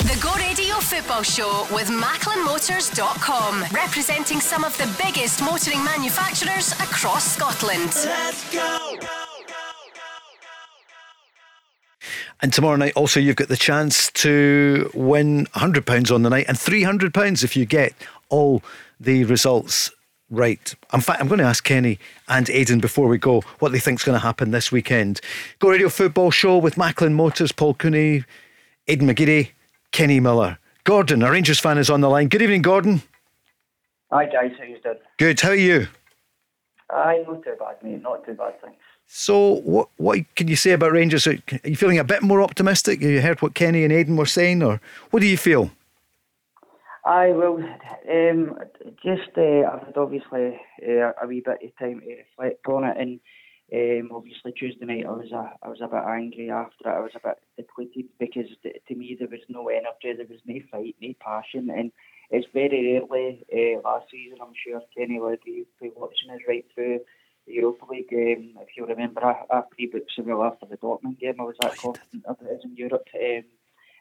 The 0.00 0.18
Go 0.22 0.34
Radio 0.34 0.76
Football 0.76 1.22
Show 1.22 1.66
with 1.72 1.88
MacklinMotors.com, 1.88 3.64
representing 3.72 4.40
some 4.40 4.64
of 4.64 4.76
the 4.78 4.88
biggest 5.02 5.40
motoring 5.42 5.82
manufacturers 5.84 6.72
across 6.72 7.34
Scotland. 7.34 7.92
Let's 8.04 8.52
go! 8.52 8.96
And 12.42 12.52
tomorrow 12.52 12.76
night, 12.76 12.92
also, 12.94 13.18
you've 13.18 13.36
got 13.36 13.48
the 13.48 13.56
chance 13.56 14.10
to 14.12 14.90
win 14.94 15.46
£100 15.46 16.14
on 16.14 16.22
the 16.22 16.30
night 16.30 16.44
and 16.48 16.56
£300 16.56 17.42
if 17.42 17.56
you 17.56 17.64
get 17.64 17.94
all 18.28 18.62
the 19.00 19.24
results 19.24 19.90
right. 20.30 20.74
In 20.92 21.00
fact, 21.00 21.20
I'm 21.20 21.28
going 21.28 21.38
to 21.38 21.44
ask 21.44 21.64
Kenny 21.64 21.98
and 22.28 22.46
Aiden 22.46 22.80
before 22.80 23.08
we 23.08 23.16
go 23.18 23.40
what 23.58 23.72
they 23.72 23.78
think 23.78 24.00
is 24.00 24.04
going 24.04 24.18
to 24.18 24.24
happen 24.24 24.50
this 24.50 24.70
weekend. 24.70 25.20
Go 25.58 25.70
Radio 25.70 25.88
Football 25.88 26.30
Show 26.30 26.58
with 26.58 26.76
Macklin 26.76 27.14
Motors, 27.14 27.52
Paul 27.52 27.74
Cooney, 27.74 28.24
Aiden 28.88 29.10
McGeady, 29.10 29.50
Kenny 29.96 30.20
Miller. 30.20 30.58
Gordon, 30.84 31.22
a 31.22 31.30
Rangers 31.30 31.58
fan, 31.58 31.78
is 31.78 31.88
on 31.88 32.02
the 32.02 32.10
line. 32.10 32.28
Good 32.28 32.42
evening, 32.42 32.60
Gordon. 32.60 33.00
Hi, 34.12 34.26
guys. 34.26 34.52
How 34.58 34.64
you 34.64 34.78
doing? 34.78 34.96
Good. 35.16 35.40
How 35.40 35.48
are 35.48 35.54
you? 35.54 35.88
Aye, 36.90 37.24
not 37.26 37.42
too 37.42 37.54
bad, 37.58 37.82
mate. 37.82 38.02
Not 38.02 38.22
too 38.26 38.34
bad, 38.34 38.60
thanks. 38.60 38.76
So, 39.06 39.54
what 39.62 39.88
what 39.96 40.18
can 40.34 40.48
you 40.48 40.56
say 40.56 40.72
about 40.72 40.92
Rangers? 40.92 41.26
Are 41.26 41.38
you 41.64 41.76
feeling 41.76 41.98
a 41.98 42.04
bit 42.04 42.22
more 42.22 42.42
optimistic? 42.42 43.00
Have 43.00 43.10
You 43.10 43.22
heard 43.22 43.40
what 43.40 43.54
Kenny 43.54 43.84
and 43.84 43.92
Aiden 43.92 44.18
were 44.18 44.26
saying, 44.26 44.62
or 44.62 44.82
what 45.12 45.20
do 45.20 45.26
you 45.26 45.38
feel? 45.38 45.70
I 47.06 47.28
well, 47.30 47.56
um, 47.56 48.58
just 49.02 49.30
uh, 49.38 49.62
I've 49.62 49.86
had 49.86 49.96
obviously 49.96 50.60
uh, 50.86 51.12
a 51.22 51.26
wee 51.26 51.40
bit 51.42 51.62
of 51.64 51.78
time 51.78 52.00
to 52.00 52.16
reflect 52.16 52.66
on 52.68 52.84
it, 52.84 52.98
and 52.98 53.18
um, 53.72 54.10
obviously 54.14 54.52
Tuesday 54.52 54.84
night 54.84 55.06
I 55.06 55.10
was 55.10 55.32
a 55.32 55.52
I 55.62 55.68
was 55.68 55.80
a 55.82 55.88
bit 55.88 56.04
angry 56.06 56.50
after 56.50 56.88
it. 56.88 56.94
I 56.94 57.00
was 57.00 57.16
a 57.16 57.26
bit 57.26 57.38
depleted 57.56 58.06
because 58.18 58.46
to 58.64 58.94
me 58.94 59.16
there 59.18 59.28
was 59.28 59.40
no 59.48 59.68
energy, 59.68 60.16
there 60.16 60.26
was 60.28 60.40
no 60.46 60.60
fight, 60.70 60.94
no 61.00 61.12
passion, 61.20 61.70
and 61.70 61.90
it's 62.30 62.46
very 62.52 63.00
rarely 63.10 63.44
uh, 63.52 63.80
last 63.82 64.06
season. 64.10 64.38
I'm 64.40 64.54
sure 64.54 64.80
Kenny 64.96 65.18
would 65.18 65.40
be 65.44 65.64
watching 65.80 66.30
us 66.30 66.40
right 66.48 66.64
through 66.74 67.00
the 67.46 67.52
Europa 67.52 67.86
League. 67.90 68.12
Um, 68.12 68.54
if 68.60 68.76
you 68.76 68.86
remember, 68.86 69.24
I, 69.24 69.44
I 69.50 69.62
pre-booked 69.70 70.12
Seville 70.14 70.44
after 70.44 70.66
the 70.66 70.76
Dortmund 70.76 71.18
game. 71.18 71.36
I 71.40 71.44
was 71.44 71.56
that 71.60 71.76
confident 71.76 72.24
of 72.26 72.36
it 72.42 72.60
in 72.64 72.76
Europe. 72.76 73.06
Um, 73.14 73.44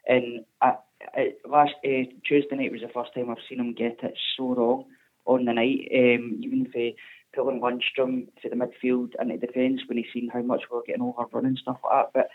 and 0.08 0.46
I, 0.62 0.74
I, 1.14 1.34
last 1.48 1.74
uh, 1.84 2.10
Tuesday 2.24 2.56
night 2.56 2.72
was 2.72 2.82
the 2.82 2.90
first 2.94 3.14
time 3.14 3.30
I've 3.30 3.38
seen 3.50 3.60
him 3.60 3.74
get 3.74 4.04
it 4.04 4.18
so 4.38 4.54
wrong 4.54 4.86
on 5.26 5.46
the 5.46 5.54
night. 5.54 5.88
Um, 5.94 6.40
even 6.42 6.66
if 6.68 6.74
he 6.74 6.96
pulling 7.36 7.62
Lundstram 7.62 8.28
to 8.42 8.50
the 8.50 8.56
midfield 8.56 9.14
and 9.20 9.30
the 9.30 9.38
defence 9.38 9.82
when 9.88 9.98
he's 9.98 10.08
seen 10.14 10.30
how 10.30 10.42
much 10.42 10.64
we 10.72 10.78
are 10.78 10.84
getting 10.88 11.02
overrun 11.02 11.46
and 11.46 11.58
stuff 11.58 11.78
like 11.84 11.94
that. 11.94 12.12
But 12.14 12.30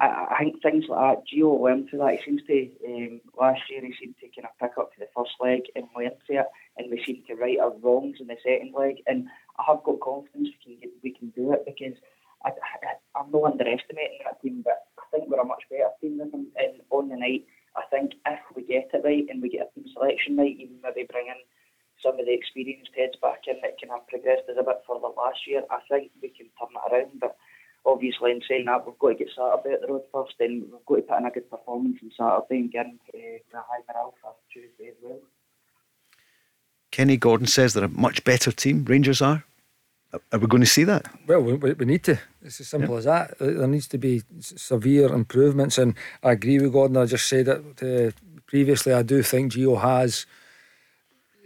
I, 0.00 0.26
I 0.30 0.38
think 0.38 0.62
things 0.62 0.84
like 0.88 1.16
that, 1.16 1.24
Gio 1.26 1.60
learned 1.60 1.90
through 1.90 2.00
that. 2.00 2.18
He 2.18 2.24
seems 2.24 2.42
to, 2.46 2.70
um, 2.86 3.20
last 3.38 3.62
year, 3.68 3.84
he 3.84 3.94
seemed 3.98 4.14
to 4.20 4.28
kind 4.28 4.46
of 4.46 4.58
pick 4.60 4.78
up 4.78 4.92
to 4.94 5.00
the 5.00 5.08
first 5.16 5.32
leg 5.40 5.62
and 5.74 5.86
learn 5.96 6.12
to 6.28 6.32
it, 6.38 6.46
and 6.76 6.90
we 6.90 7.02
seem 7.04 7.22
to 7.26 7.34
right 7.34 7.58
our 7.58 7.72
wrongs 7.82 8.18
in 8.20 8.28
the 8.28 8.36
second 8.42 8.72
leg. 8.78 9.02
And 9.06 9.28
I 9.58 9.64
have 9.66 9.82
got 9.82 10.00
confidence 10.00 10.48
we 10.48 10.58
can 10.64 10.80
get, 10.80 10.90
we 11.02 11.10
can 11.10 11.28
do 11.30 11.52
it 11.52 11.64
because 11.66 11.98
I, 12.44 12.50
I, 12.50 13.18
I'm 13.18 13.30
not 13.32 13.52
underestimating 13.52 14.20
that 14.24 14.40
team, 14.40 14.62
but 14.64 14.86
I 14.98 15.02
think 15.10 15.28
we're 15.28 15.40
a 15.40 15.44
much 15.44 15.64
better 15.68 15.90
team 16.00 16.18
than 16.18 16.30
them. 16.30 16.46
And 16.56 16.80
on 16.90 17.08
the 17.08 17.16
night, 17.16 17.46
I 17.76 17.82
think 17.90 18.14
if 18.26 18.40
we 18.54 18.62
get 18.62 18.90
it 18.92 19.02
right 19.04 19.26
and 19.28 19.42
we 19.42 19.48
get 19.48 19.70
a 19.70 19.74
team 19.74 19.90
selection 19.92 20.36
right, 20.36 20.56
even 20.56 20.78
maybe 20.82 21.06
bring 21.10 21.26
in 21.26 21.42
some 22.02 22.18
of 22.18 22.26
the 22.26 22.32
experienced 22.32 22.90
heads 22.96 23.16
back 23.20 23.42
in 23.46 23.56
that 23.62 23.78
can 23.78 23.90
have 23.90 24.06
progressed 24.06 24.48
us 24.48 24.56
a 24.58 24.62
bit 24.62 24.82
further 24.86 25.12
last 25.16 25.40
year, 25.46 25.62
I 25.70 25.80
think 25.88 26.10
we 26.22 26.28
can 26.28 26.46
turn 26.58 26.70
it 26.74 26.92
around. 26.92 27.20
But 27.20 27.36
obviously, 27.84 28.30
in 28.30 28.40
saying 28.48 28.66
that, 28.66 28.86
we've 28.86 28.98
got 28.98 29.08
to 29.08 29.14
get 29.14 29.34
Saturday 29.34 29.74
at 29.74 29.80
the 29.82 29.92
road 29.92 30.04
first, 30.12 30.34
and 30.40 30.62
we've 30.62 30.86
got 30.86 30.96
to 30.96 31.02
put 31.02 31.18
in 31.18 31.26
a 31.26 31.30
good 31.30 31.50
performance 31.50 31.98
on 32.02 32.12
Saturday 32.16 32.60
and 32.62 32.72
get 32.72 32.86
uh, 32.86 33.38
the 33.50 33.58
high 33.58 33.82
morale 33.88 34.14
for 34.22 34.34
Tuesday 34.52 34.90
as 34.90 34.98
well. 35.02 35.20
Kenny 36.90 37.16
Gordon 37.16 37.46
says 37.46 37.74
they're 37.74 37.84
a 37.84 37.88
much 37.88 38.24
better 38.24 38.50
team, 38.50 38.84
Rangers 38.84 39.20
are. 39.20 39.44
Are 40.32 40.38
we 40.38 40.46
going 40.46 40.62
to 40.62 40.66
see 40.66 40.84
that? 40.84 41.06
Well, 41.26 41.42
we, 41.42 41.54
we 41.54 41.84
need 41.84 42.02
to. 42.04 42.18
It's 42.42 42.60
as 42.60 42.68
simple 42.68 42.94
yeah. 42.94 42.98
as 42.98 43.04
that. 43.04 43.38
There 43.38 43.66
needs 43.66 43.88
to 43.88 43.98
be 43.98 44.22
severe 44.40 45.12
improvements, 45.12 45.76
and 45.76 45.94
I 46.22 46.32
agree 46.32 46.58
with 46.58 46.72
Gordon. 46.72 46.96
I 46.96 47.04
just 47.04 47.28
said 47.28 47.48
it 47.48 47.82
uh, 47.82 48.10
previously. 48.46 48.94
I 48.94 49.02
do 49.02 49.22
think 49.22 49.52
Gio 49.52 49.80
has. 49.80 50.24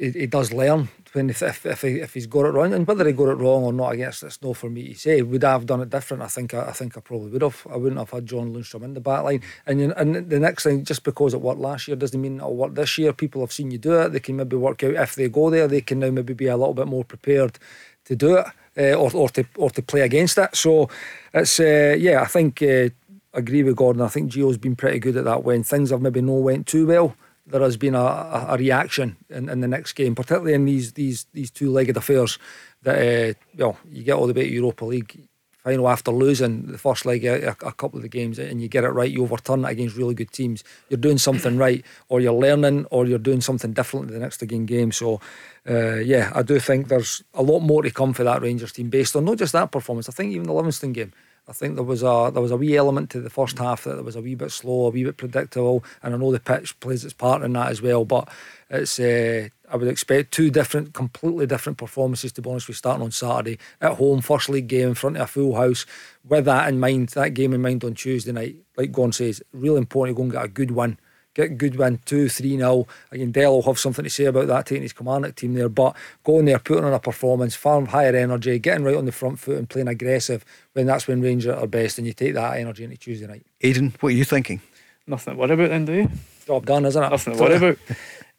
He, 0.02 0.10
he 0.10 0.26
does 0.26 0.52
learn 0.52 0.88
when 1.12 1.30
if, 1.30 1.42
if, 1.42 1.64
if, 1.64 1.82
he, 1.82 2.00
if 2.00 2.14
he's 2.14 2.26
got 2.26 2.46
it 2.46 2.50
wrong, 2.54 2.72
and 2.72 2.86
whether 2.88 3.06
he 3.06 3.12
got 3.12 3.28
it 3.28 3.36
wrong 3.36 3.62
or 3.62 3.72
not, 3.72 3.92
I 3.92 3.96
guess 3.96 4.20
that's 4.20 4.42
no 4.42 4.52
for 4.52 4.68
me 4.68 4.94
to 4.94 4.98
say. 4.98 5.22
Would 5.22 5.44
I 5.44 5.52
have 5.52 5.66
done 5.66 5.80
it 5.80 5.90
different? 5.90 6.24
I 6.24 6.26
think 6.26 6.54
I, 6.54 6.70
I 6.70 6.72
think 6.72 6.96
I 6.96 7.00
probably 7.00 7.30
would 7.30 7.42
have. 7.42 7.64
I 7.70 7.76
wouldn't 7.76 8.00
have 8.00 8.10
had 8.10 8.26
John 8.26 8.52
Lundstram 8.52 8.82
in 8.82 8.94
the 8.94 9.00
back 9.00 9.22
line. 9.22 9.42
And 9.64 9.80
you, 9.80 9.92
and 9.92 10.28
the 10.28 10.40
next 10.40 10.64
thing, 10.64 10.82
just 10.84 11.04
because 11.04 11.34
it 11.34 11.40
worked 11.40 11.60
last 11.60 11.86
year 11.86 11.96
doesn't 11.96 12.20
mean 12.20 12.38
it'll 12.38 12.56
work 12.56 12.74
this 12.74 12.98
year. 12.98 13.12
People 13.12 13.42
have 13.42 13.52
seen 13.52 13.70
you 13.70 13.78
do 13.78 14.00
it. 14.00 14.08
They 14.08 14.18
can 14.18 14.36
maybe 14.36 14.56
work 14.56 14.82
out 14.82 14.94
if 14.94 15.14
they 15.14 15.28
go 15.28 15.50
there. 15.50 15.68
They 15.68 15.82
can 15.82 16.00
now 16.00 16.10
maybe 16.10 16.34
be 16.34 16.46
a 16.46 16.56
little 16.56 16.74
bit 16.74 16.88
more 16.88 17.04
prepared 17.04 17.60
to 18.06 18.16
do 18.16 18.38
it 18.38 18.46
uh, 18.76 18.94
or, 18.94 19.14
or 19.14 19.28
to 19.28 19.44
or 19.56 19.70
to 19.70 19.82
play 19.82 20.00
against 20.00 20.36
it. 20.36 20.56
So 20.56 20.88
it's 21.32 21.60
uh, 21.60 21.94
yeah, 21.96 22.22
I 22.22 22.26
think 22.26 22.60
uh, 22.60 22.88
agree 23.34 23.62
with 23.62 23.76
Gordon. 23.76 24.02
I 24.02 24.08
think 24.08 24.32
Gio's 24.32 24.58
been 24.58 24.76
pretty 24.76 24.98
good 24.98 25.16
at 25.16 25.24
that 25.24 25.44
when 25.44 25.62
things 25.62 25.90
have 25.90 26.02
maybe 26.02 26.22
not 26.22 26.42
went 26.42 26.66
too 26.66 26.86
well. 26.86 27.14
There 27.46 27.60
has 27.60 27.76
been 27.76 27.94
a, 27.94 28.46
a, 28.48 28.56
reaction 28.56 29.16
in, 29.28 29.48
in 29.48 29.60
the 29.60 29.68
next 29.68 29.94
game, 29.94 30.14
particularly 30.14 30.54
in 30.54 30.64
these 30.64 30.92
these 30.92 31.26
these 31.32 31.50
two 31.50 31.70
legged 31.70 31.96
affairs. 31.96 32.38
That 32.82 32.98
uh, 32.98 33.34
well, 33.56 33.78
you 33.90 34.04
get 34.04 34.14
all 34.14 34.26
the 34.26 34.32
way 34.32 34.48
to 34.48 34.54
Europa 34.54 34.84
League 34.84 35.28
final 35.62 35.88
after 35.88 36.10
losing 36.10 36.66
the 36.66 36.78
first 36.78 37.06
leg 37.06 37.24
a, 37.24 37.50
a, 37.50 37.72
couple 37.72 37.96
of 37.96 38.02
the 38.02 38.08
games 38.08 38.38
and 38.38 38.60
you 38.60 38.68
get 38.68 38.84
it 38.84 38.88
right, 38.88 39.10
you 39.10 39.22
overturn 39.22 39.64
it 39.64 39.70
against 39.70 39.96
really 39.96 40.14
good 40.14 40.32
teams. 40.32 40.64
You're 40.88 40.98
doing 40.98 41.18
something 41.18 41.56
right, 41.56 41.84
or 42.08 42.20
you're 42.20 42.32
learning, 42.32 42.86
or 42.90 43.06
you're 43.06 43.18
doing 43.18 43.40
something 43.40 43.72
different 43.72 44.08
in 44.08 44.14
the 44.14 44.20
next 44.20 44.42
again 44.42 44.66
game. 44.66 44.90
So, 44.90 45.20
uh, 45.68 45.96
yeah, 45.96 46.32
I 46.34 46.42
do 46.42 46.58
think 46.58 46.88
there's 46.88 47.22
a 47.34 47.42
lot 47.42 47.60
more 47.60 47.82
to 47.82 47.90
come 47.90 48.12
for 48.12 48.24
that 48.24 48.42
Rangers 48.42 48.72
team 48.72 48.90
based 48.90 49.14
on 49.14 49.24
not 49.24 49.38
just 49.38 49.52
that 49.52 49.70
performance. 49.70 50.08
I 50.08 50.12
think 50.12 50.32
even 50.32 50.46
the 50.46 50.52
Livingston 50.52 50.92
game. 50.92 51.12
I 51.48 51.52
think 51.52 51.74
there 51.74 51.84
was 51.84 52.02
a 52.02 52.30
there 52.32 52.42
was 52.42 52.52
a 52.52 52.56
wee 52.56 52.76
element 52.76 53.10
to 53.10 53.20
the 53.20 53.30
first 53.30 53.58
half 53.58 53.84
that 53.84 54.04
was 54.04 54.14
a 54.14 54.20
wee 54.20 54.36
bit 54.36 54.52
slow, 54.52 54.86
a 54.86 54.90
wee 54.90 55.04
bit 55.04 55.16
predictable, 55.16 55.84
and 56.02 56.14
I 56.14 56.16
know 56.16 56.30
the 56.30 56.38
pitch 56.38 56.78
plays 56.78 57.04
its 57.04 57.14
part 57.14 57.42
in 57.42 57.52
that 57.54 57.70
as 57.70 57.82
well. 57.82 58.04
But 58.04 58.28
it's 58.70 59.00
uh, 59.00 59.48
I 59.68 59.76
would 59.76 59.88
expect 59.88 60.32
two 60.32 60.50
different, 60.50 60.94
completely 60.94 61.46
different 61.46 61.78
performances. 61.78 62.32
To 62.32 62.42
be 62.42 62.50
honest, 62.50 62.68
we 62.68 62.74
starting 62.74 63.02
on 63.02 63.10
Saturday 63.10 63.58
at 63.80 63.94
home, 63.94 64.20
first 64.20 64.50
league 64.50 64.68
game 64.68 64.90
in 64.90 64.94
front 64.94 65.16
of 65.16 65.22
a 65.22 65.26
full 65.26 65.56
house. 65.56 65.84
With 66.24 66.44
that 66.44 66.68
in 66.68 66.78
mind, 66.78 67.08
that 67.10 67.34
game 67.34 67.54
in 67.54 67.62
mind 67.62 67.82
on 67.82 67.94
Tuesday 67.94 68.32
night, 68.32 68.56
like 68.76 68.92
Gon 68.92 69.12
says, 69.12 69.42
really 69.52 69.78
important 69.78 70.16
to 70.16 70.18
go 70.18 70.22
and 70.22 70.32
get 70.32 70.44
a 70.44 70.48
good 70.48 70.70
win. 70.70 70.96
Get 71.34 71.46
a 71.46 71.54
good 71.54 71.76
win, 71.76 71.98
two, 72.04 72.28
three 72.28 72.56
nil. 72.56 72.86
Again, 73.10 73.32
Dell 73.32 73.52
will 73.52 73.62
have 73.62 73.78
something 73.78 74.04
to 74.04 74.10
say 74.10 74.24
about 74.24 74.48
that 74.48 74.66
taking 74.66 74.82
his 74.82 74.92
commanding 74.92 75.32
team 75.32 75.54
there. 75.54 75.68
But 75.68 75.96
going 76.24 76.44
there, 76.44 76.58
putting 76.58 76.84
on 76.84 76.92
a 76.92 76.98
performance, 76.98 77.54
far 77.54 77.82
higher 77.86 78.14
energy, 78.14 78.58
getting 78.58 78.84
right 78.84 78.96
on 78.96 79.06
the 79.06 79.12
front 79.12 79.38
foot 79.38 79.56
and 79.56 79.68
playing 79.68 79.88
aggressive 79.88 80.44
when 80.74 80.86
that's 80.86 81.08
when 81.08 81.22
Rangers 81.22 81.56
are 81.56 81.66
best, 81.66 81.98
and 81.98 82.06
you 82.06 82.12
take 82.12 82.34
that 82.34 82.58
energy 82.58 82.84
into 82.84 82.96
Tuesday 82.98 83.26
night. 83.26 83.46
Aiden, 83.62 83.94
what 84.00 84.10
are 84.10 84.16
you 84.16 84.24
thinking? 84.24 84.60
Nothing 85.06 85.34
to 85.34 85.40
worry 85.40 85.52
about 85.52 85.70
then, 85.70 85.84
do 85.84 85.92
you? 85.94 86.10
Job 86.46 86.66
done, 86.66 86.84
isn't 86.84 87.02
it? 87.02 87.10
Nothing 87.10 87.36
to 87.36 87.42
worry 87.42 87.56
about. 87.56 87.78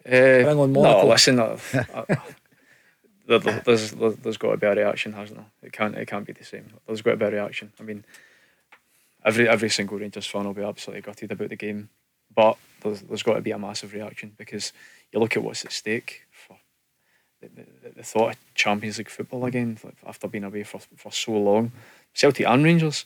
Uh, 0.05 0.43
Bring 0.43 0.59
on 0.59 0.73
Monaco. 0.73 1.03
No, 1.03 1.07
listen. 1.11 1.39
Uh, 1.39 1.57
there, 3.25 3.39
there's 3.39 3.91
there's 3.91 4.37
got 4.37 4.51
to 4.51 4.57
be 4.57 4.67
a 4.67 4.75
reaction, 4.75 5.13
hasn't 5.13 5.37
there? 5.37 5.47
It 5.61 5.71
can't 5.71 5.95
it 5.95 6.07
can't 6.07 6.27
be 6.27 6.33
the 6.33 6.43
same. 6.43 6.65
There's 6.85 7.01
got 7.01 7.11
to 7.11 7.17
be 7.17 7.25
a 7.25 7.31
reaction. 7.31 7.71
I 7.79 7.83
mean, 7.83 8.03
every 9.23 9.47
every 9.47 9.69
single 9.69 9.97
Rangers 9.97 10.27
fan 10.27 10.45
will 10.45 10.53
be 10.53 10.63
absolutely 10.63 11.01
gutted 11.01 11.31
about 11.31 11.49
the 11.49 11.55
game, 11.55 11.89
but 12.35 12.57
there's, 12.83 13.01
there's 13.01 13.23
got 13.23 13.35
to 13.35 13.41
be 13.41 13.51
a 13.51 13.59
massive 13.59 13.93
reaction 13.93 14.33
because 14.37 14.73
you 15.11 15.19
look 15.19 15.35
at 15.37 15.43
what's 15.43 15.65
at 15.65 15.71
stake 15.71 16.23
for 16.31 16.57
the, 17.41 17.49
the, 17.49 17.89
the 17.97 18.03
thought 18.03 18.31
of 18.31 18.37
Champions 18.55 18.97
League 18.97 19.09
football 19.09 19.45
again 19.45 19.77
after 20.05 20.27
being 20.27 20.43
away 20.43 20.63
for 20.63 20.79
for 20.95 21.11
so 21.11 21.33
long. 21.33 21.71
Celtic 22.13 22.47
and 22.47 22.63
Rangers, 22.63 23.05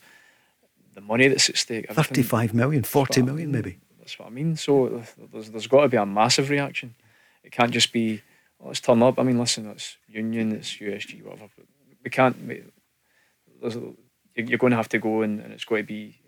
the 0.93 1.01
money 1.01 1.27
that's 1.27 1.49
at 1.49 1.57
stake. 1.57 1.89
35 1.89 2.53
million, 2.53 2.83
40 2.83 3.21
million 3.21 3.51
maybe. 3.51 3.77
That's 3.99 4.17
what 4.19 4.27
I 4.27 4.31
mean. 4.31 4.55
So 4.55 5.03
there's, 5.31 5.49
there's 5.49 5.67
got 5.67 5.81
to 5.81 5.89
be 5.89 5.97
a 5.97 6.05
massive 6.05 6.49
reaction. 6.49 6.95
It 7.43 7.51
can't 7.51 7.71
just 7.71 7.91
be, 7.91 8.21
oh, 8.61 8.67
let's 8.67 8.79
turn 8.79 9.03
up. 9.03 9.19
I 9.19 9.23
mean, 9.23 9.37
listen, 9.37 9.67
it's 9.67 9.97
Union, 10.07 10.53
it's 10.53 10.77
USG, 10.77 11.23
whatever. 11.23 11.49
We 12.03 12.09
can't, 12.09 12.35
there's, 13.61 13.77
you're 14.35 14.57
going 14.57 14.71
to 14.71 14.77
have 14.77 14.89
to 14.89 14.99
go 14.99 15.21
and, 15.21 15.39
and 15.39 15.53
it's 15.53 15.65
going 15.65 15.83
to 15.83 15.87
be 15.87 16.19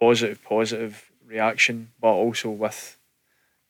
positive, 0.00 0.42
positive 0.42 1.07
reaction, 1.28 1.90
but 2.00 2.08
also 2.08 2.50
with 2.50 2.96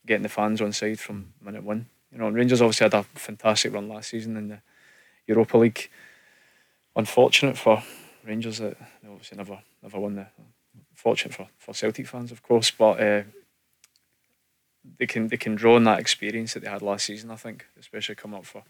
getting 0.06 0.22
the 0.22 0.28
fans 0.28 0.60
on 0.60 0.72
side 0.72 1.01
from 1.01 1.35
minute 1.43 1.64
one. 1.64 1.86
You 2.12 2.18
know, 2.18 2.30
Rangers 2.30 2.62
obviously 2.62 2.85
had 2.85 2.94
a 2.94 3.02
fantastic 3.02 3.72
run 3.74 3.89
last 3.89 4.10
season 4.10 4.36
in 4.36 4.48
the 4.48 4.60
Europa 5.26 5.59
League. 5.59 5.90
Unfortunate 6.97 7.59
for 7.59 7.82
Rangers 8.24 8.59
that 8.59 8.78
they 9.02 9.09
obviously 9.09 9.36
never 9.36 9.59
never 9.82 9.98
won 9.98 10.14
the. 10.16 10.26
Fortunate 10.94 11.32
for, 11.32 11.47
for 11.59 11.74
Celtic 11.74 12.09
fans, 12.09 12.32
of 12.32 12.43
course, 12.43 12.72
but 12.72 13.01
uh, 13.01 13.22
they 14.98 15.06
can 15.06 15.28
they 15.28 15.36
can 15.36 15.55
draw 15.55 15.76
on 15.76 15.85
that 15.85 16.01
experience 16.01 16.55
that 16.55 16.64
they 16.64 16.68
had 16.68 16.82
last 16.82 17.06
season. 17.06 17.30
I 17.30 17.36
think, 17.36 17.66
especially 17.78 18.16
coming 18.16 18.36
up 18.36 18.44
for 18.44 18.64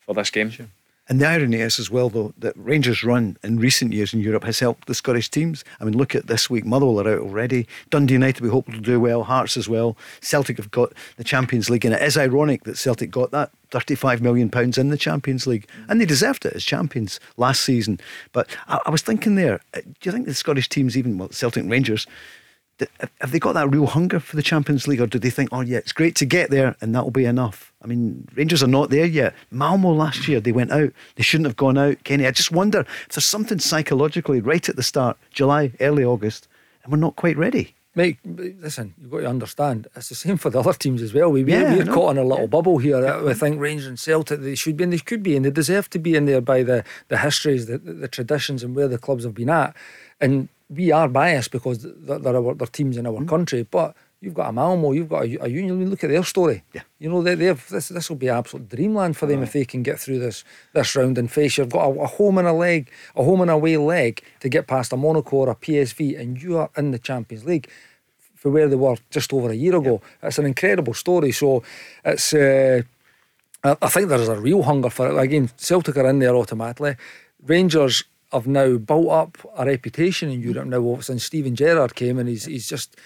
for 0.00 0.12
this 0.12 0.30
game. 0.30 0.50
Sure. 0.50 0.66
And 1.08 1.20
the 1.20 1.26
irony 1.26 1.56
is 1.56 1.78
as 1.78 1.90
well, 1.90 2.10
though, 2.10 2.34
that 2.38 2.52
Rangers' 2.56 3.02
run 3.02 3.38
in 3.42 3.58
recent 3.58 3.94
years 3.94 4.12
in 4.12 4.20
Europe 4.20 4.44
has 4.44 4.60
helped 4.60 4.88
the 4.88 4.94
Scottish 4.94 5.30
teams. 5.30 5.64
I 5.80 5.84
mean, 5.84 5.96
look 5.96 6.14
at 6.14 6.26
this 6.26 6.50
week. 6.50 6.66
Motherwell 6.66 7.00
are 7.00 7.14
out 7.14 7.20
already. 7.20 7.66
Dundee 7.88 8.14
United, 8.14 8.42
we 8.42 8.50
hope 8.50 8.68
will 8.68 8.80
do 8.80 9.00
well. 9.00 9.24
Hearts 9.24 9.56
as 9.56 9.68
well. 9.70 9.96
Celtic 10.20 10.58
have 10.58 10.70
got 10.70 10.92
the 11.16 11.24
Champions 11.24 11.70
League, 11.70 11.86
and 11.86 11.94
it 11.94 12.02
is 12.02 12.18
ironic 12.18 12.64
that 12.64 12.76
Celtic 12.76 13.10
got 13.10 13.30
that 13.30 13.50
£35 13.70 14.20
million 14.20 14.50
in 14.76 14.88
the 14.90 14.98
Champions 14.98 15.46
League, 15.46 15.66
and 15.88 15.98
they 15.98 16.04
deserved 16.06 16.44
it 16.44 16.52
as 16.52 16.64
champions 16.64 17.20
last 17.38 17.62
season. 17.62 17.98
But 18.32 18.54
I, 18.66 18.80
I 18.84 18.90
was 18.90 19.02
thinking 19.02 19.34
there, 19.34 19.60
uh, 19.74 19.80
do 19.80 19.94
you 20.02 20.12
think 20.12 20.26
the 20.26 20.34
Scottish 20.34 20.68
teams, 20.68 20.96
even 20.96 21.16
well, 21.16 21.30
Celtic 21.30 21.64
Rangers, 21.66 22.06
have 23.20 23.32
they 23.32 23.38
got 23.38 23.54
that 23.54 23.70
real 23.70 23.86
hunger 23.86 24.20
for 24.20 24.36
the 24.36 24.42
Champions 24.42 24.86
League, 24.86 25.00
or 25.00 25.06
do 25.06 25.18
they 25.18 25.30
think, 25.30 25.50
oh 25.52 25.60
yeah, 25.60 25.78
it's 25.78 25.92
great 25.92 26.14
to 26.16 26.26
get 26.26 26.50
there 26.50 26.76
and 26.80 26.94
that'll 26.94 27.10
be 27.10 27.24
enough? 27.24 27.72
I 27.82 27.86
mean, 27.86 28.28
Rangers 28.34 28.62
are 28.62 28.68
not 28.68 28.90
there 28.90 29.06
yet. 29.06 29.34
Malmo 29.50 29.92
last 29.92 30.28
year 30.28 30.40
they 30.40 30.52
went 30.52 30.72
out. 30.72 30.92
They 31.16 31.22
shouldn't 31.22 31.46
have 31.46 31.56
gone 31.56 31.78
out. 31.78 32.04
Kenny, 32.04 32.26
I 32.26 32.30
just 32.30 32.52
wonder 32.52 32.80
if 32.80 33.08
there's 33.10 33.24
something 33.24 33.58
psychologically 33.58 34.40
right 34.40 34.68
at 34.68 34.76
the 34.76 34.82
start, 34.82 35.16
July, 35.30 35.72
early 35.80 36.04
August, 36.04 36.48
and 36.82 36.92
we're 36.92 36.98
not 36.98 37.16
quite 37.16 37.36
ready. 37.36 37.74
Mate, 37.94 38.18
listen, 38.24 38.94
you've 39.00 39.10
got 39.10 39.20
to 39.20 39.26
understand, 39.26 39.88
it's 39.96 40.10
the 40.10 40.14
same 40.14 40.36
for 40.36 40.50
the 40.50 40.60
other 40.60 40.72
teams 40.72 41.02
as 41.02 41.12
well. 41.12 41.32
We, 41.32 41.42
yeah, 41.42 41.74
we're 41.74 41.84
caught 41.84 42.12
in 42.12 42.18
a 42.18 42.22
little 42.22 42.44
yeah. 42.44 42.46
bubble 42.46 42.78
here. 42.78 43.04
I, 43.04 43.20
We 43.22 43.34
think 43.34 43.60
Rangers 43.60 43.88
and 43.88 43.98
Celtic, 43.98 44.40
they 44.40 44.54
should 44.54 44.76
be 44.76 44.84
and 44.84 44.92
they 44.92 44.98
could 44.98 45.20
be 45.20 45.34
and 45.34 45.44
they 45.44 45.50
deserve 45.50 45.90
to 45.90 45.98
be 45.98 46.14
in 46.14 46.26
there 46.26 46.40
by 46.40 46.62
the, 46.62 46.84
the 47.08 47.18
histories, 47.18 47.66
the, 47.66 47.78
the 47.78 48.06
traditions 48.06 48.62
and 48.62 48.76
where 48.76 48.86
the 48.86 48.98
clubs 48.98 49.24
have 49.24 49.34
been 49.34 49.50
at. 49.50 49.74
And 50.20 50.48
we 50.70 50.92
are 50.92 51.08
biased 51.08 51.50
because 51.50 51.84
our, 51.84 52.54
they're 52.54 52.66
teams 52.66 52.96
in 52.96 53.06
our 53.06 53.20
mm. 53.20 53.28
country, 53.28 53.62
but 53.62 53.94
you've 54.20 54.34
got 54.34 54.50
a 54.50 54.52
Malmo, 54.52 54.92
you've 54.92 55.08
got 55.08 55.24
a, 55.24 55.44
a 55.44 55.48
Union. 55.48 55.88
Look 55.88 56.04
at 56.04 56.10
their 56.10 56.24
story. 56.24 56.64
Yeah. 56.74 56.82
You 56.98 57.08
know, 57.08 57.22
they, 57.22 57.34
they've 57.34 57.68
this 57.68 57.88
this 57.88 58.08
will 58.08 58.16
be 58.16 58.28
absolute 58.28 58.68
dreamland 58.68 59.16
for 59.16 59.26
them 59.26 59.42
if 59.42 59.52
they 59.52 59.64
can 59.64 59.82
get 59.82 59.98
through 59.98 60.18
this 60.18 60.44
this 60.74 60.94
round 60.94 61.18
and 61.18 61.30
face. 61.30 61.58
You've 61.58 61.70
got 61.70 61.88
a, 61.88 62.00
a, 62.00 62.06
home 62.06 62.38
and 62.38 62.48
a 62.48 62.52
leg, 62.52 62.90
a 63.16 63.24
home 63.24 63.40
and 63.40 63.50
away 63.50 63.76
leg 63.76 64.22
to 64.40 64.48
get 64.48 64.66
past 64.66 64.92
a 64.92 64.96
Monaco 64.96 65.36
or 65.36 65.50
a 65.50 65.54
PSV, 65.54 66.18
and 66.18 66.40
you 66.42 66.58
are 66.58 66.70
in 66.76 66.90
the 66.90 66.98
Champions 66.98 67.44
League 67.44 67.70
for 68.34 68.50
where 68.50 68.68
they 68.68 68.76
were 68.76 68.96
just 69.10 69.32
over 69.32 69.50
a 69.50 69.54
year 69.54 69.76
ago. 69.76 70.00
Yeah. 70.22 70.28
It's 70.28 70.38
an 70.38 70.46
incredible 70.46 70.94
story. 70.94 71.32
So 71.32 71.62
it's. 72.04 72.34
Uh, 72.34 72.82
I 73.64 73.88
think 73.88 74.08
there's 74.08 74.28
a 74.28 74.40
real 74.40 74.62
hunger 74.62 74.88
for 74.88 75.08
it. 75.08 75.20
Again, 75.20 75.50
Celtic 75.56 75.96
are 75.96 76.08
in 76.08 76.20
there 76.20 76.36
automatically. 76.36 76.94
Rangers 77.44 78.04
have 78.32 78.46
now 78.46 78.76
built 78.76 79.08
up 79.08 79.38
a 79.56 79.64
reputation 79.64 80.30
in 80.30 80.40
Europe 80.40 80.66
now 80.66 80.98
since 81.00 81.24
Steven 81.24 81.54
Gerrard 81.54 81.94
came 81.94 82.18
and 82.18 82.28
he's 82.28 82.44
he's 82.44 82.68
just 82.68 82.96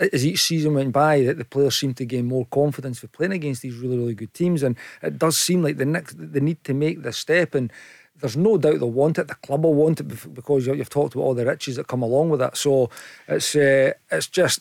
as 0.00 0.24
each 0.24 0.42
season 0.42 0.74
went 0.74 0.92
by 0.92 1.22
that 1.22 1.38
the 1.38 1.44
players 1.44 1.76
seem 1.76 1.94
to 1.94 2.06
gain 2.06 2.26
more 2.26 2.46
confidence 2.46 2.98
for 2.98 3.08
playing 3.08 3.32
against 3.32 3.62
these 3.62 3.76
really 3.76 3.98
really 3.98 4.14
good 4.14 4.32
teams 4.32 4.62
and 4.62 4.76
it 5.02 5.18
does 5.18 5.36
seem 5.36 5.62
like 5.62 5.76
the 5.76 5.84
next 5.84 6.16
the 6.18 6.40
need 6.40 6.62
to 6.64 6.74
make 6.74 7.02
this 7.02 7.18
step 7.18 7.54
and 7.54 7.72
there's 8.16 8.36
no 8.36 8.56
doubt 8.56 8.78
they'll 8.78 8.90
want 8.90 9.18
it 9.18 9.28
the 9.28 9.34
club 9.34 9.64
will 9.64 9.74
want 9.74 10.00
it 10.00 10.34
because 10.34 10.66
you've 10.66 10.88
talked 10.88 11.14
about 11.14 11.24
all 11.24 11.34
the 11.34 11.44
riches 11.44 11.76
that 11.76 11.86
come 11.86 12.02
along 12.02 12.30
with 12.30 12.40
it 12.40 12.56
so 12.56 12.88
it's 13.28 13.54
uh, 13.54 13.92
it's 14.10 14.28
just 14.28 14.60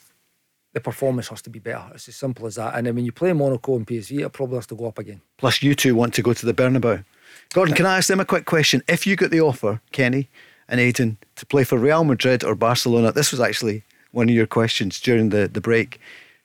the 0.74 0.80
performance 0.80 1.28
has 1.28 1.42
to 1.42 1.50
be 1.50 1.60
better. 1.60 1.84
It's 1.94 2.08
as 2.08 2.16
simple 2.16 2.48
as 2.48 2.56
that. 2.56 2.76
And 2.76 2.88
then 2.88 2.96
when 2.96 3.06
you 3.06 3.12
play 3.12 3.34
Monaco 3.34 3.76
and 3.76 3.86
PSV, 3.86 4.26
it 4.26 4.32
probably 4.32 4.56
has 4.56 4.68
to 4.68 4.76
go 4.76 4.88
up 4.88 5.00
again. 5.00 5.22
Plus, 5.38 5.62
you 5.62 5.76
two 5.76 5.96
want 5.96 6.14
to 6.14 6.22
go 6.22 6.34
to 6.34 6.46
the 6.46 6.54
Bernabeu. 6.54 7.04
Gordon, 7.54 7.76
can 7.76 7.86
I 7.86 7.98
ask 7.98 8.08
them 8.08 8.22
a 8.22 8.26
quick 8.26 8.46
question? 8.46 8.82
If 8.88 9.06
you 9.06 9.16
got 9.18 9.30
the 9.30 9.42
offer, 9.42 9.82
Kenny 9.92 10.30
and 10.70 10.80
Aiden, 10.80 11.18
to 11.36 11.46
play 11.46 11.66
for 11.66 11.78
Real 11.78 12.06
Madrid 12.06 12.44
or 12.44 12.56
Barcelona, 12.56 13.12
this 13.12 13.32
was 13.32 13.42
actually 13.42 13.84
one 14.12 14.30
of 14.30 14.36
your 14.36 14.48
questions 14.48 15.02
during 15.02 15.30
the, 15.30 15.50
the 15.50 15.60
break. 15.60 16.00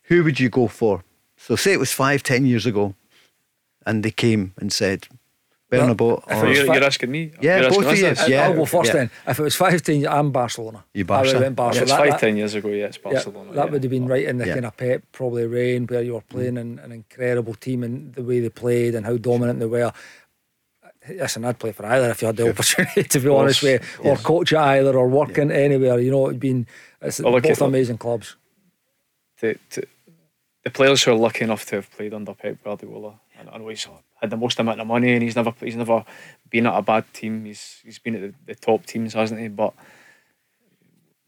Who 0.05 0.25
would 0.25 0.41
you 0.41 0.49
go 0.49 0.67
for? 0.67 1.05
So, 1.37 1.55
say 1.55 1.73
it 1.73 1.79
was 1.79 1.93
five, 1.93 2.23
ten 2.23 2.45
years 2.45 2.67
ago, 2.67 2.95
and 3.85 4.03
they 4.03 4.11
came 4.11 4.53
and 4.57 4.73
said, 4.73 5.07
Bernabeu. 5.71 6.27
Well, 6.27 6.45
or, 6.45 6.53
you're, 6.53 6.65
you're, 6.65 6.85
asking 6.85 7.11
me. 7.11 7.33
Yeah, 7.41 7.61
you're 7.61 7.71
both 7.71 7.87
of 7.87 7.99
you. 7.99 8.15
Yeah, 8.29 8.47
I'll 8.47 8.55
go 8.55 8.65
first 8.65 8.89
yeah. 8.89 8.95
then. 8.95 9.11
If 9.27 9.39
it 9.39 9.43
was 9.43 9.55
five, 9.55 9.83
ten, 9.83 10.07
I'm 10.07 10.31
Barcelona. 10.31 10.85
You 10.95 11.05
Barcelona. 11.05 11.51
Barcelona. 11.51 11.87
Yeah, 11.87 11.95
it's 11.95 12.03
five, 12.03 12.11
that, 12.13 12.21
ten 12.21 12.37
years 12.37 12.55
ago. 12.55 12.69
Yeah, 12.69 12.87
it's 12.87 12.99
Barcelona. 12.99 13.51
Yeah, 13.51 13.57
that 13.57 13.71
would 13.73 13.83
have 13.83 13.91
been 13.91 14.07
right 14.07 14.25
in 14.25 14.39
the 14.39 14.47
kind 14.47 14.65
of 14.65 14.77
Pep, 14.77 15.03
probably 15.13 15.47
reign 15.47 15.87
where 15.87 16.03
you 16.03 16.15
were 16.15 16.21
playing 16.21 16.55
mm. 16.55 16.61
an, 16.61 16.79
an 16.79 16.93
incredible 16.93 17.55
team 17.55 17.83
and 17.83 18.15
the 18.15 18.23
way 18.23 18.41
they 18.41 18.49
played 18.49 18.95
and 18.95 19.05
how 19.07 19.17
dominant 19.17 19.59
they 19.59 19.67
were 19.67 19.93
listen, 21.09 21.45
I'd 21.45 21.59
play 21.59 21.73
for 21.73 21.87
either 21.87 22.11
if 22.11 22.23
you 22.23 22.27
had 22.27 22.37
the 22.37 22.51
opportunity, 22.51 23.03
to 23.05 23.21
be 23.21 23.29
honest 23.29 23.63
with 23.63 23.99
you, 24.05 24.11
or 24.11 24.17
coach 24.17 24.53
at 24.53 24.63
either, 24.63 24.97
or 24.97 25.09
working 25.09 25.51
yeah. 25.51 25.57
anywhere. 25.57 25.99
You 25.99 26.11
know, 26.11 26.27
it'd 26.29 26.41
been 26.41 26.67
it's 27.01 27.21
well, 27.21 27.41
both 27.41 27.61
amazing 27.61 27.99
clubs. 27.99 28.37
The, 29.41 29.59
the, 29.71 29.87
the 30.65 30.71
players 30.71 31.03
who 31.03 31.13
are 31.13 31.17
lucky 31.17 31.45
enough 31.45 31.67
to 31.67 31.77
have 31.77 31.91
played 31.91 32.15
under 32.15 32.35
Pep 32.35 32.63
Guardiola, 32.65 33.21
and 33.39 33.49
I 33.51 33.59
know 33.59 33.69
he's 33.69 33.87
had 34.21 34.31
the 34.31 34.37
most 34.37 34.59
amount 34.59 34.81
of 34.81 34.87
money, 34.87 35.13
and 35.13 35.23
he's 35.23 35.37
never 35.37 35.53
he's 35.61 35.77
never 35.77 36.05
been 36.51 36.67
at 36.67 36.79
a 36.79 36.83
bad 36.83 37.13
team. 37.13 37.45
He's 37.45 37.81
he's 37.85 37.99
been 37.99 38.17
at 38.17 38.21
the, 38.23 38.35
the 38.47 38.55
top 38.55 38.87
teams, 38.87 39.15
hasn't 39.15 39.41
he? 39.41 39.49
But 39.49 39.75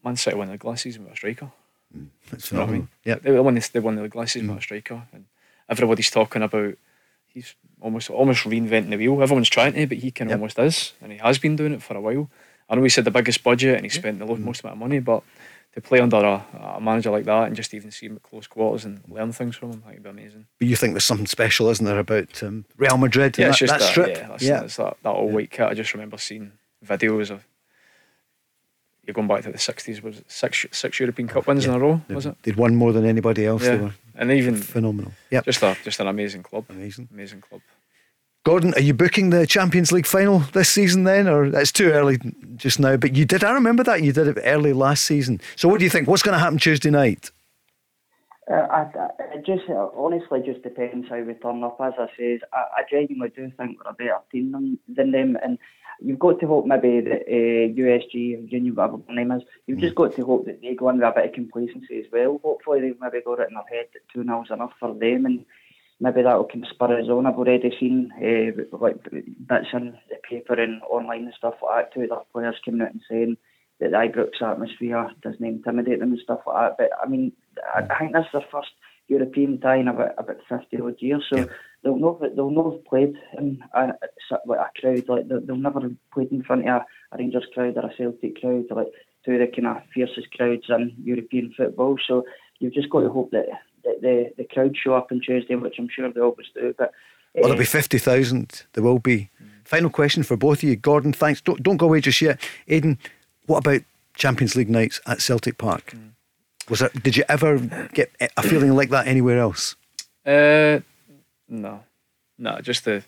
Man 0.03 0.15
City 0.15 0.37
won 0.37 0.49
the 0.49 0.57
glasses 0.57 0.97
with 0.97 1.11
a 1.11 1.15
striker. 1.15 1.51
Mm, 1.95 2.07
that's 2.29 2.51
you 2.51 2.57
know 2.57 2.65
what 2.65 2.69
I 2.69 2.73
mean. 2.73 2.89
Yeah, 3.03 3.15
they 3.15 3.39
won 3.39 3.55
the, 3.55 3.69
they 3.71 3.79
won 3.79 3.95
the 3.95 4.07
glasses 4.09 4.41
mm. 4.43 4.49
with 4.49 4.57
a 4.57 4.61
striker, 4.61 5.03
and 5.13 5.25
everybody's 5.69 6.09
talking 6.09 6.41
about 6.41 6.77
he's 7.27 7.55
almost 7.81 8.09
almost 8.09 8.43
reinventing 8.43 8.89
the 8.89 8.97
wheel. 8.97 9.21
Everyone's 9.21 9.49
trying 9.49 9.73
to, 9.73 9.87
but 9.87 9.97
he 9.97 10.11
can 10.11 10.29
yep. 10.29 10.37
almost 10.37 10.59
is, 10.59 10.93
and 11.01 11.11
he 11.11 11.17
has 11.19 11.37
been 11.37 11.55
doing 11.55 11.73
it 11.73 11.81
for 11.81 11.95
a 11.95 12.01
while. 12.01 12.29
I 12.69 12.75
know 12.75 12.83
he 12.83 12.89
said 12.89 13.05
the 13.05 13.11
biggest 13.11 13.43
budget 13.43 13.75
and 13.75 13.85
he 13.85 13.89
spent 13.89 14.19
the 14.19 14.25
mm. 14.25 14.39
most 14.39 14.63
amount 14.63 14.75
of 14.75 14.79
money, 14.79 14.99
but 14.99 15.23
to 15.73 15.81
play 15.81 15.99
under 15.99 16.17
a, 16.17 16.45
a, 16.75 16.81
manager 16.81 17.11
like 17.11 17.25
that 17.25 17.47
and 17.47 17.55
just 17.55 17.73
even 17.73 17.91
see 17.91 18.07
him 18.07 18.15
at 18.15 18.23
close 18.23 18.47
quarters 18.47 18.85
and 18.85 19.01
learn 19.07 19.31
things 19.31 19.55
from 19.55 19.71
him, 19.71 19.83
that'd 19.85 20.03
be 20.03 20.09
amazing. 20.09 20.45
But 20.57 20.67
you 20.67 20.75
think 20.75 20.93
there's 20.93 21.05
something 21.05 21.27
special, 21.27 21.69
isn't 21.69 21.85
there, 21.85 21.99
about 21.99 22.41
um, 22.43 22.65
Real 22.77 22.97
Madrid? 22.97 23.37
Yeah, 23.37 23.49
it's 23.49 23.59
that, 23.59 23.67
just 23.67 23.79
that, 23.79 23.89
strip. 23.89 24.17
Yeah, 24.17 24.27
that's, 24.27 24.43
yeah. 24.43 24.59
That's 24.61 24.75
that, 24.77 24.97
that 25.03 25.09
all 25.09 25.29
white 25.29 25.51
kit. 25.51 25.67
I 25.67 25.73
just 25.73 25.93
remember 25.93 26.17
seeing 26.17 26.53
videos 26.85 27.31
of. 27.31 27.45
You're 29.09 29.15
going 29.15 29.27
back 29.27 29.41
to 29.41 29.51
the 29.51 29.57
sixties. 29.57 30.03
Was 30.03 30.21
six 30.27 30.67
six 30.71 30.99
European 30.99 31.27
Cup 31.27 31.47
wins 31.47 31.65
yeah. 31.65 31.71
in 31.71 31.77
a 31.77 31.79
row? 31.79 31.99
Was 32.09 32.27
it? 32.27 32.35
They'd 32.43 32.55
won 32.55 32.75
more 32.75 32.93
than 32.93 33.05
anybody 33.05 33.43
else. 33.43 33.63
Yeah. 33.63 33.89
and 34.13 34.31
even 34.31 34.55
phenomenal. 34.55 35.13
Yeah, 35.31 35.41
just 35.41 35.63
a 35.63 35.75
just 35.83 35.99
an 35.99 36.05
amazing 36.05 36.43
club. 36.43 36.65
Amazing, 36.69 37.09
amazing 37.11 37.41
club. 37.41 37.61
Gordon, 38.43 38.71
are 38.75 38.81
you 38.81 38.93
booking 38.93 39.31
the 39.31 39.47
Champions 39.47 39.91
League 39.91 40.05
final 40.05 40.39
this 40.53 40.69
season 40.69 41.05
then, 41.05 41.27
or 41.27 41.45
it's 41.45 41.71
too 41.71 41.89
early 41.89 42.19
just 42.55 42.79
now? 42.79 42.97
But 42.97 43.15
you 43.15 43.25
did. 43.25 43.43
I 43.43 43.51
remember 43.51 43.83
that 43.85 44.03
you 44.03 44.13
did 44.13 44.27
it 44.27 44.41
early 44.43 44.73
last 44.73 45.05
season. 45.05 45.41
So 45.55 45.67
what 45.67 45.79
do 45.79 45.85
you 45.85 45.89
think? 45.89 46.07
What's 46.07 46.21
going 46.21 46.35
to 46.35 46.39
happen 46.39 46.59
Tuesday 46.59 46.91
night? 46.91 47.31
Uh, 48.47 48.67
I, 48.69 48.81
I, 48.81 49.09
it 49.33 49.43
just 49.43 49.67
honestly 49.69 50.41
just 50.45 50.61
depends 50.61 51.09
how 51.09 51.19
we 51.19 51.33
turn 51.33 51.63
up. 51.63 51.81
As 51.81 51.93
I 51.97 52.07
says, 52.15 52.41
I, 52.53 52.57
I 52.77 52.83
genuinely 52.87 53.29
do 53.35 53.51
think 53.57 53.83
we're 53.83 53.89
a 53.89 53.93
better 53.93 54.19
team 54.31 54.51
than, 54.51 54.77
than 54.87 55.11
them, 55.11 55.35
and 55.43 55.57
you've 56.01 56.19
got 56.19 56.39
to 56.39 56.47
hope 56.47 56.65
maybe 56.65 57.01
that 57.01 57.23
uh, 57.27 57.73
USG, 57.73 58.37
and 58.37 58.51
Union, 58.51 58.75
whatever 58.75 58.97
their 59.05 59.15
name 59.15 59.31
is, 59.31 59.43
you've 59.67 59.77
mm. 59.77 59.81
just 59.81 59.95
got 59.95 60.15
to 60.15 60.25
hope 60.25 60.45
that 60.45 60.61
they 60.61 60.75
go 60.75 60.89
in 60.89 60.97
with 60.97 61.05
a 61.05 61.11
bit 61.15 61.25
of 61.25 61.33
complacency 61.33 61.99
as 61.99 62.05
well. 62.11 62.39
Hopefully 62.43 62.81
they've 62.81 62.99
maybe 62.99 63.23
got 63.23 63.39
it 63.39 63.49
in 63.49 63.55
their 63.55 63.63
head 63.69 63.87
that 63.93 64.01
two 64.13 64.23
0 64.23 64.45
enough 64.51 64.71
for 64.79 64.93
them, 64.93 65.25
and 65.25 65.45
maybe 65.99 66.21
that'll 66.21 66.45
kind 66.45 66.63
of 66.63 66.69
spur 66.69 66.99
us 66.99 67.09
on. 67.09 67.25
I've 67.25 67.35
already 67.35 67.75
seen 67.79 68.11
uh, 68.17 68.77
like 68.77 69.03
bits 69.03 69.67
in 69.73 69.97
the 70.09 70.15
paper 70.27 70.53
and 70.53 70.81
online 70.83 71.25
and 71.25 71.33
stuff 71.37 71.55
like 71.61 71.91
that. 71.91 71.93
Two 71.93 72.11
other 72.11 72.21
players 72.31 72.55
coming 72.63 72.81
out 72.81 72.93
and 72.93 73.01
saying 73.09 73.37
that 73.79 73.91
the 73.91 73.97
Ibrox 73.97 74.41
atmosphere 74.41 75.09
doesn't 75.21 75.43
intimidate 75.43 75.99
them 75.99 76.11
and 76.11 76.21
stuff 76.21 76.41
like 76.47 76.77
that. 76.77 76.77
But 76.77 76.89
I 77.03 77.07
mean, 77.09 77.31
I, 77.75 77.81
I 77.89 77.99
think 77.99 78.13
that's 78.13 78.31
their 78.31 78.45
first 78.51 78.71
European 79.07 79.59
tie 79.59 79.77
in 79.77 79.87
about 79.87 80.13
about 80.17 80.37
fifty 80.47 80.79
odd 80.81 80.95
years. 80.99 81.25
So 81.29 81.39
yeah. 81.39 81.45
They'll 81.83 81.97
know 81.97 82.19
they'll 82.35 82.49
know 82.49 82.71
have 82.71 82.85
played 82.85 83.15
in 83.37 83.63
a, 83.73 83.93
like 84.45 84.59
a 84.59 84.81
crowd 84.81 85.07
like 85.07 85.27
they'll 85.27 85.55
never 85.55 85.81
have 85.81 85.95
played 86.13 86.31
in 86.31 86.43
front 86.43 86.67
of 86.67 86.67
a, 86.67 86.85
a 87.13 87.17
Rangers 87.17 87.47
crowd 87.53 87.77
or 87.77 87.85
a 87.85 87.95
Celtic 87.95 88.41
crowd, 88.41 88.65
like 88.71 88.87
two 89.25 89.33
of 89.33 89.39
the 89.39 89.47
kind 89.47 89.67
of 89.67 89.83
fiercest 89.93 90.31
crowds 90.35 90.65
in 90.69 90.93
European 91.03 91.53
football. 91.55 91.97
So 92.05 92.25
you've 92.59 92.73
just 92.73 92.89
got 92.89 93.01
to 93.01 93.09
hope 93.09 93.31
that 93.31 93.45
the, 93.83 93.97
the, 94.01 94.33
the 94.37 94.43
crowd 94.43 94.75
show 94.75 94.93
up 94.93 95.11
on 95.11 95.21
Tuesday, 95.21 95.55
which 95.55 95.75
I'm 95.79 95.89
sure 95.89 96.11
they 96.11 96.19
always 96.19 96.47
do. 96.53 96.75
But 96.77 96.91
well, 97.33 97.43
there'll 97.43 97.57
be 97.57 97.65
fifty 97.65 97.97
thousand. 97.97 98.63
There 98.73 98.83
will 98.83 98.99
be. 98.99 99.29
Mm. 99.41 99.47
Final 99.65 99.89
question 99.89 100.23
for 100.23 100.35
both 100.35 100.59
of 100.59 100.63
you, 100.63 100.75
Gordon. 100.75 101.13
Thanks. 101.13 101.41
Don't 101.41 101.61
don't 101.61 101.77
go 101.77 101.85
away 101.85 102.01
just 102.01 102.21
yet, 102.21 102.41
Aiden. 102.67 102.97
What 103.45 103.59
about 103.59 103.81
Champions 104.15 104.55
League 104.55 104.69
nights 104.69 104.99
at 105.05 105.21
Celtic 105.21 105.57
Park? 105.57 105.91
Mm. 105.95 106.09
Was 106.69 106.81
it? 106.81 107.03
Did 107.03 107.17
you 107.17 107.23
ever 107.29 107.57
get 107.93 108.11
a 108.35 108.43
feeling 108.43 108.75
like 108.75 108.89
that 108.89 109.07
anywhere 109.07 109.39
else? 109.39 109.75
Uh, 110.25 110.79
no, 111.49 111.83
no. 112.37 112.61
Just 112.61 112.85
the 112.85 113.03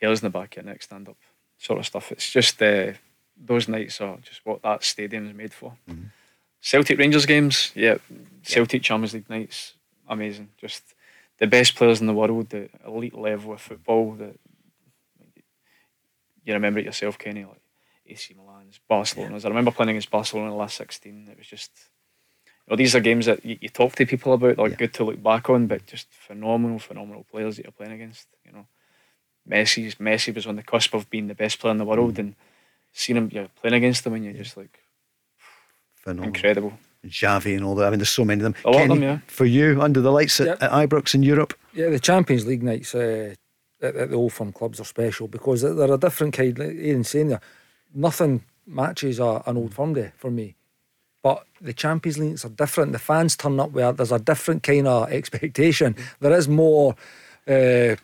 hairs 0.00 0.20
in 0.20 0.26
the 0.26 0.30
back 0.30 0.56
of 0.56 0.64
your 0.64 0.72
neck 0.72 0.82
stand 0.82 1.08
up 1.08 1.16
sort 1.58 1.78
of 1.78 1.86
stuff. 1.86 2.12
It's 2.12 2.30
just 2.30 2.60
uh, 2.62 2.92
those 3.36 3.68
nights 3.68 4.00
are 4.00 4.18
just 4.22 4.44
what 4.44 4.62
that 4.62 4.84
stadium 4.84 5.26
is 5.28 5.34
made 5.34 5.52
for. 5.52 5.74
Mm-hmm. 5.88 6.06
Celtic 6.60 6.98
Rangers 6.98 7.26
games, 7.26 7.70
yeah. 7.74 7.98
Celtic 8.42 8.82
Champions 8.82 9.14
League 9.14 9.30
nights, 9.30 9.74
amazing. 10.08 10.48
Just 10.60 10.82
the 11.38 11.46
best 11.46 11.76
players 11.76 12.00
in 12.00 12.06
the 12.06 12.14
world, 12.14 12.50
the 12.50 12.68
elite 12.86 13.16
level 13.16 13.52
of 13.52 13.60
football. 13.60 14.12
That 14.14 14.36
you 16.44 16.54
remember 16.54 16.80
it 16.80 16.86
yourself, 16.86 17.18
Kenny, 17.18 17.44
like 17.44 17.60
AC 18.06 18.34
Milan's, 18.34 18.80
Barcelona's. 18.88 19.44
Yeah. 19.44 19.48
I 19.48 19.50
remember 19.50 19.70
playing 19.70 19.90
against 19.90 20.10
Barcelona 20.10 20.48
in 20.48 20.52
the 20.52 20.58
last 20.58 20.76
sixteen. 20.76 21.28
It 21.30 21.38
was 21.38 21.46
just. 21.46 21.70
You 22.68 22.74
know, 22.74 22.76
these 22.76 22.94
are 22.94 23.00
games 23.00 23.24
that 23.26 23.42
you, 23.44 23.56
you 23.62 23.70
talk 23.70 23.94
to 23.96 24.04
people 24.04 24.34
about. 24.34 24.56
They're 24.56 24.68
yeah. 24.68 24.76
good 24.76 24.92
to 24.94 25.04
look 25.04 25.22
back 25.22 25.48
on, 25.48 25.66
but 25.68 25.86
just 25.86 26.06
phenomenal, 26.10 26.78
phenomenal 26.78 27.24
players 27.30 27.56
that 27.56 27.64
you're 27.64 27.72
playing 27.72 27.92
against. 27.92 28.26
You 28.44 28.52
know, 28.52 28.66
Messi. 29.48 29.96
Messi 29.96 30.34
was 30.34 30.46
on 30.46 30.56
the 30.56 30.62
cusp 30.62 30.92
of 30.92 31.08
being 31.08 31.28
the 31.28 31.34
best 31.34 31.58
player 31.58 31.70
in 31.70 31.78
the 31.78 31.86
world, 31.86 32.14
mm. 32.14 32.18
and 32.18 32.34
seeing 32.92 33.16
him, 33.16 33.30
you're 33.32 33.48
playing 33.60 33.74
against 33.74 34.04
them, 34.04 34.12
and 34.12 34.24
you're 34.24 34.34
just 34.34 34.56
like 34.56 34.80
Phenomenal. 36.08 36.28
Incredible. 36.28 36.72
Xavi 37.06 37.54
and 37.56 37.64
all 37.64 37.74
that. 37.76 37.86
I 37.86 37.90
mean, 37.90 37.98
there's 37.98 38.08
so 38.08 38.24
many 38.24 38.40
of 38.40 38.44
them. 38.44 38.54
A 38.64 38.68
lot 38.68 38.78
Kenny, 38.78 38.84
of 38.84 38.88
them, 38.88 39.02
yeah. 39.02 39.18
For 39.26 39.44
you, 39.44 39.80
under 39.80 40.00
the 40.00 40.10
lights 40.10 40.40
at, 40.40 40.46
yep. 40.46 40.62
at 40.62 40.70
Ibrox 40.70 41.14
in 41.14 41.22
Europe? 41.22 41.54
Yeah, 41.72 41.90
the 41.90 41.98
Champions 41.98 42.46
League 42.46 42.62
nights 42.62 42.94
uh, 42.94 43.34
at, 43.80 43.94
at, 43.94 44.10
the 44.10 44.16
Old 44.16 44.32
Firm 44.32 44.52
clubs 44.52 44.80
are 44.80 44.84
special 44.84 45.28
because 45.28 45.62
they're 45.62 45.92
a 45.92 45.98
different 45.98 46.34
kind. 46.34 46.58
Like 46.58 46.74
Ian 46.74 47.04
saying 47.04 47.28
there, 47.28 47.40
nothing 47.94 48.42
matches 48.66 49.18
a, 49.18 49.42
an 49.46 49.56
Old 49.56 49.74
Firm 49.74 49.94
day 49.94 50.12
for 50.16 50.30
me. 50.30 50.56
But 51.22 51.44
the 51.60 51.72
Champions 51.72 52.18
Leagues 52.18 52.44
are 52.44 52.50
different. 52.50 52.92
The 52.92 52.98
fans 52.98 53.36
turn 53.36 53.58
up 53.58 53.72
where 53.72 53.92
there's 53.92 54.12
a 54.12 54.18
different 54.18 54.62
kind 54.62 54.86
of 54.86 55.08
expectation. 55.10 55.96
There 56.20 56.32
is 56.32 56.48
more. 56.48 56.94
Uh, 57.46 57.96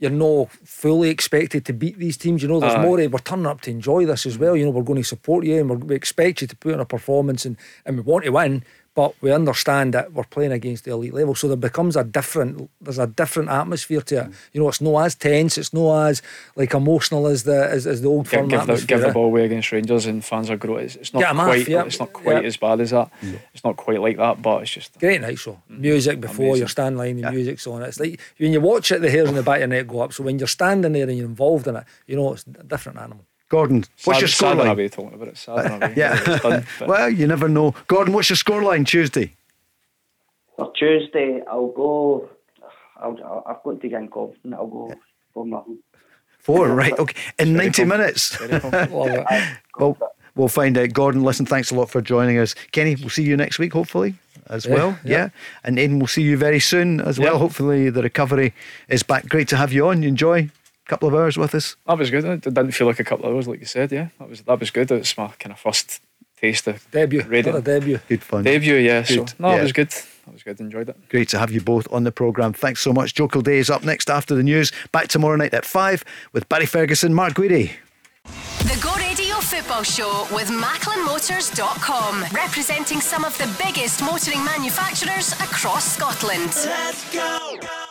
you're 0.00 0.10
not 0.10 0.50
fully 0.50 1.08
expected 1.08 1.64
to 1.64 1.72
beat 1.72 1.98
these 1.98 2.16
teams. 2.16 2.42
You 2.42 2.48
know, 2.48 2.60
there's 2.60 2.74
Aye. 2.74 2.82
more. 2.82 2.96
We're 2.96 3.18
turning 3.20 3.46
up 3.46 3.60
to 3.62 3.70
enjoy 3.70 4.04
this 4.04 4.26
as 4.26 4.36
well. 4.36 4.56
You 4.56 4.64
know, 4.64 4.70
we're 4.70 4.82
going 4.82 5.00
to 5.00 5.08
support 5.08 5.46
you 5.46 5.60
and 5.60 5.70
we're, 5.70 5.76
we 5.76 5.94
expect 5.94 6.42
you 6.42 6.48
to 6.48 6.56
put 6.56 6.74
in 6.74 6.80
a 6.80 6.84
performance 6.84 7.46
and, 7.46 7.56
and 7.86 7.96
we 7.96 8.02
want 8.02 8.24
to 8.24 8.30
win. 8.30 8.64
But 8.96 9.14
we 9.20 9.32
understand 9.32 9.92
that 9.94 10.12
we're 10.12 10.22
playing 10.22 10.52
against 10.52 10.84
the 10.84 10.92
elite 10.92 11.12
level, 11.14 11.34
so 11.34 11.48
there 11.48 11.56
becomes 11.56 11.96
a 11.96 12.04
different. 12.04 12.70
There's 12.80 12.98
a 13.00 13.08
different 13.08 13.48
atmosphere 13.48 14.00
to 14.02 14.20
it. 14.26 14.30
You 14.52 14.60
know, 14.60 14.68
it's 14.68 14.80
not 14.80 15.04
as 15.04 15.16
tense. 15.16 15.58
It's 15.58 15.72
not 15.74 16.06
as 16.06 16.22
like 16.54 16.72
emotional 16.74 17.26
as 17.26 17.42
the 17.42 17.68
as, 17.68 17.88
as 17.88 18.02
the 18.02 18.08
old 18.08 18.26
Give, 18.28 18.38
firm 18.40 18.48
give, 18.48 18.66
the, 18.68 18.84
give 18.86 19.00
the 19.00 19.10
ball 19.10 19.26
away 19.26 19.46
against 19.46 19.72
Rangers 19.72 20.06
and 20.06 20.24
fans 20.24 20.48
are 20.48 20.56
growing. 20.56 20.84
It's, 20.84 20.94
it's 20.94 21.12
not 21.12 21.20
Get 21.20 21.30
'em 21.30 21.40
off, 21.40 21.46
quite. 21.46 21.68
yeah. 21.68 21.84
It's 21.84 21.98
not 21.98 22.12
quite 22.12 22.42
Yeah. 22.42 22.46
as 22.46 22.56
bad 22.56 22.80
as 22.80 22.90
that. 22.90 23.10
It's 23.52 23.64
not 23.64 23.76
quite 23.76 24.00
like 24.00 24.16
that, 24.18 24.40
but 24.40 24.62
it's 24.62 24.70
just 24.70 24.96
Great 25.00 25.20
night 25.20 25.38
show. 25.40 25.60
Music 25.68 26.20
before 26.20 26.44
Amazing. 26.46 26.58
your 26.60 26.68
stand 26.68 26.96
line, 26.96 27.20
the 27.20 27.32
music's 27.32 27.66
on. 27.66 27.82
It's 27.82 27.98
like 27.98 28.20
when 28.38 28.52
you 28.52 28.60
watch 28.60 28.92
it, 28.92 29.00
the 29.00 29.10
hairs 29.10 29.28
on 29.28 29.34
the 29.34 29.42
back 29.42 29.56
of 29.56 29.60
your 29.62 29.68
neck 29.68 29.88
go 29.88 30.02
up. 30.02 30.12
So 30.12 30.22
when 30.22 30.38
you're 30.38 30.46
standing 30.46 30.92
there 30.92 31.08
and 31.08 31.18
you're 31.18 31.26
involved 31.26 31.66
in 31.66 31.74
it, 31.74 31.84
you 32.06 32.14
know 32.14 32.32
it's 32.32 32.44
a 32.46 32.62
different 32.62 32.98
animal. 32.98 33.24
Gordon, 33.54 33.84
what's 34.04 34.18
sad, 34.18 34.20
your 34.20 34.28
sad 34.28 34.58
when 34.58 34.66
I'll 34.66 34.74
scoreline? 34.74 34.76
be 34.78 34.88
talking 34.88 35.14
about 35.14 35.28
it. 35.28 35.36
Sad 35.36 35.54
when 35.56 35.72
I'll 35.82 35.88
be- 35.94 36.00
it's 36.00 36.42
done, 36.42 36.66
Yeah. 36.80 36.86
well, 36.86 37.08
you 37.10 37.26
never 37.26 37.48
know. 37.48 37.74
Gordon, 37.86 38.12
what's 38.14 38.28
your 38.30 38.36
scoreline 38.36 38.84
Tuesday? 38.86 39.32
For 40.56 40.72
Tuesday, 40.78 41.40
I'll 41.50 41.68
go. 41.68 42.28
I'll, 42.96 43.16
I'll, 43.24 43.44
I've 43.46 43.62
got 43.62 43.80
to 43.80 43.88
get 43.88 44.00
in 44.00 44.08
confident. 44.08 44.54
I'll 44.54 44.66
go 44.66 44.92
for 45.32 45.46
nothing. 45.46 45.78
Four, 46.38 46.68
right? 46.74 46.92
Okay, 46.98 47.14
in 47.38 47.54
Very 47.54 47.64
ninety 47.66 47.82
com- 47.82 47.88
minutes. 47.88 48.36
very 48.36 48.60
confident. 48.60 48.92
Love 48.92 49.08
uh, 49.18 49.24
it. 49.30 49.58
Well, 49.78 49.98
we'll 50.36 50.48
find 50.48 50.76
out. 50.76 50.92
Gordon, 50.92 51.22
listen, 51.22 51.46
thanks 51.46 51.70
a 51.70 51.74
lot 51.74 51.90
for 51.90 52.00
joining 52.02 52.38
us. 52.38 52.54
Kenny, 52.72 52.96
we'll 52.96 53.08
see 53.08 53.22
you 53.22 53.36
next 53.36 53.58
week, 53.58 53.72
hopefully, 53.72 54.14
as 54.50 54.66
Yeah, 54.66 54.74
well. 54.74 54.98
yeah. 55.04 55.10
Yeah. 55.16 55.28
And 55.64 55.78
Aiden, 55.78 55.98
we'll 55.98 56.06
see 56.06 56.22
you 56.22 56.36
very 56.36 56.60
soon 56.60 57.00
as 57.00 57.18
well. 57.18 57.38
Hopefully, 57.38 57.88
the 57.90 58.02
recovery 58.02 58.52
is 58.88 59.02
back. 59.02 59.28
Great 59.28 59.48
to 59.48 59.56
have 59.56 59.72
you 59.72 59.86
on. 59.88 60.02
You 60.02 60.08
enjoy 60.08 60.38
a 60.40 60.50
couple 60.86 61.08
of 61.08 61.14
hours 61.14 61.36
with 61.36 61.54
us. 61.54 61.76
That 61.86 61.98
was 61.98 62.10
good. 62.10 62.24
It 62.24 62.42
didn't 62.42 62.72
feel 62.72 62.86
like 62.86 63.00
a 63.00 63.04
couple 63.04 63.26
of 63.26 63.34
hours, 63.34 63.48
like 63.48 63.60
you 63.60 63.66
said. 63.66 63.92
Yeah, 63.92 64.08
that 64.18 64.28
was 64.28 64.42
that 64.42 64.60
was 64.60 64.70
good. 64.70 64.90
It's 64.90 65.16
my 65.16 65.28
kind 65.38 65.52
of 65.52 65.58
first 65.58 66.00
taste 66.40 66.66
of 66.66 66.86
Debut. 66.90 67.22
radio 67.22 67.52
What 67.52 67.60
a 67.60 67.62
debut. 67.62 68.00
Good 68.08 68.22
fun. 68.22 68.42
debut. 68.42 68.76
Yeah, 68.76 69.02
so 69.02 69.24
no, 69.38 69.50
yeah. 69.50 69.58
it 69.58 69.62
was 69.62 69.72
good. 69.72 69.90
That 69.90 70.32
was 70.32 70.42
good. 70.42 70.60
Enjoyed 70.60 70.88
it. 70.88 70.96
Great 71.08 71.28
to 71.30 71.38
have 71.38 71.50
you 71.50 71.60
both 71.60 71.86
on 71.92 72.04
the 72.04 72.12
programme. 72.12 72.52
Thanks 72.52 72.80
so 72.80 72.92
much. 72.92 73.14
Joe 73.14 73.28
Day 73.28 73.58
is 73.58 73.70
up 73.70 73.84
next 73.84 74.08
after 74.08 74.34
the 74.34 74.42
news. 74.42 74.72
Back 74.92 75.08
tomorrow 75.08 75.36
night 75.36 75.52
at 75.52 75.66
5 75.66 76.04
with 76.32 76.48
Barry 76.48 76.66
Ferguson, 76.66 77.12
Mark 77.12 77.34
Guidi. 77.34 77.72
The 78.24 78.78
Go 78.82 78.94
Radio 78.94 79.36
Football 79.36 79.82
Show 79.82 80.26
with 80.32 80.48
MacklinMotors.com, 80.48 82.24
representing 82.32 83.00
some 83.02 83.24
of 83.24 83.36
the 83.36 83.48
biggest 83.62 84.00
motoring 84.02 84.42
manufacturers 84.44 85.32
across 85.34 85.94
Scotland. 85.94 86.52
Let's 86.64 87.12
go. 87.12 87.83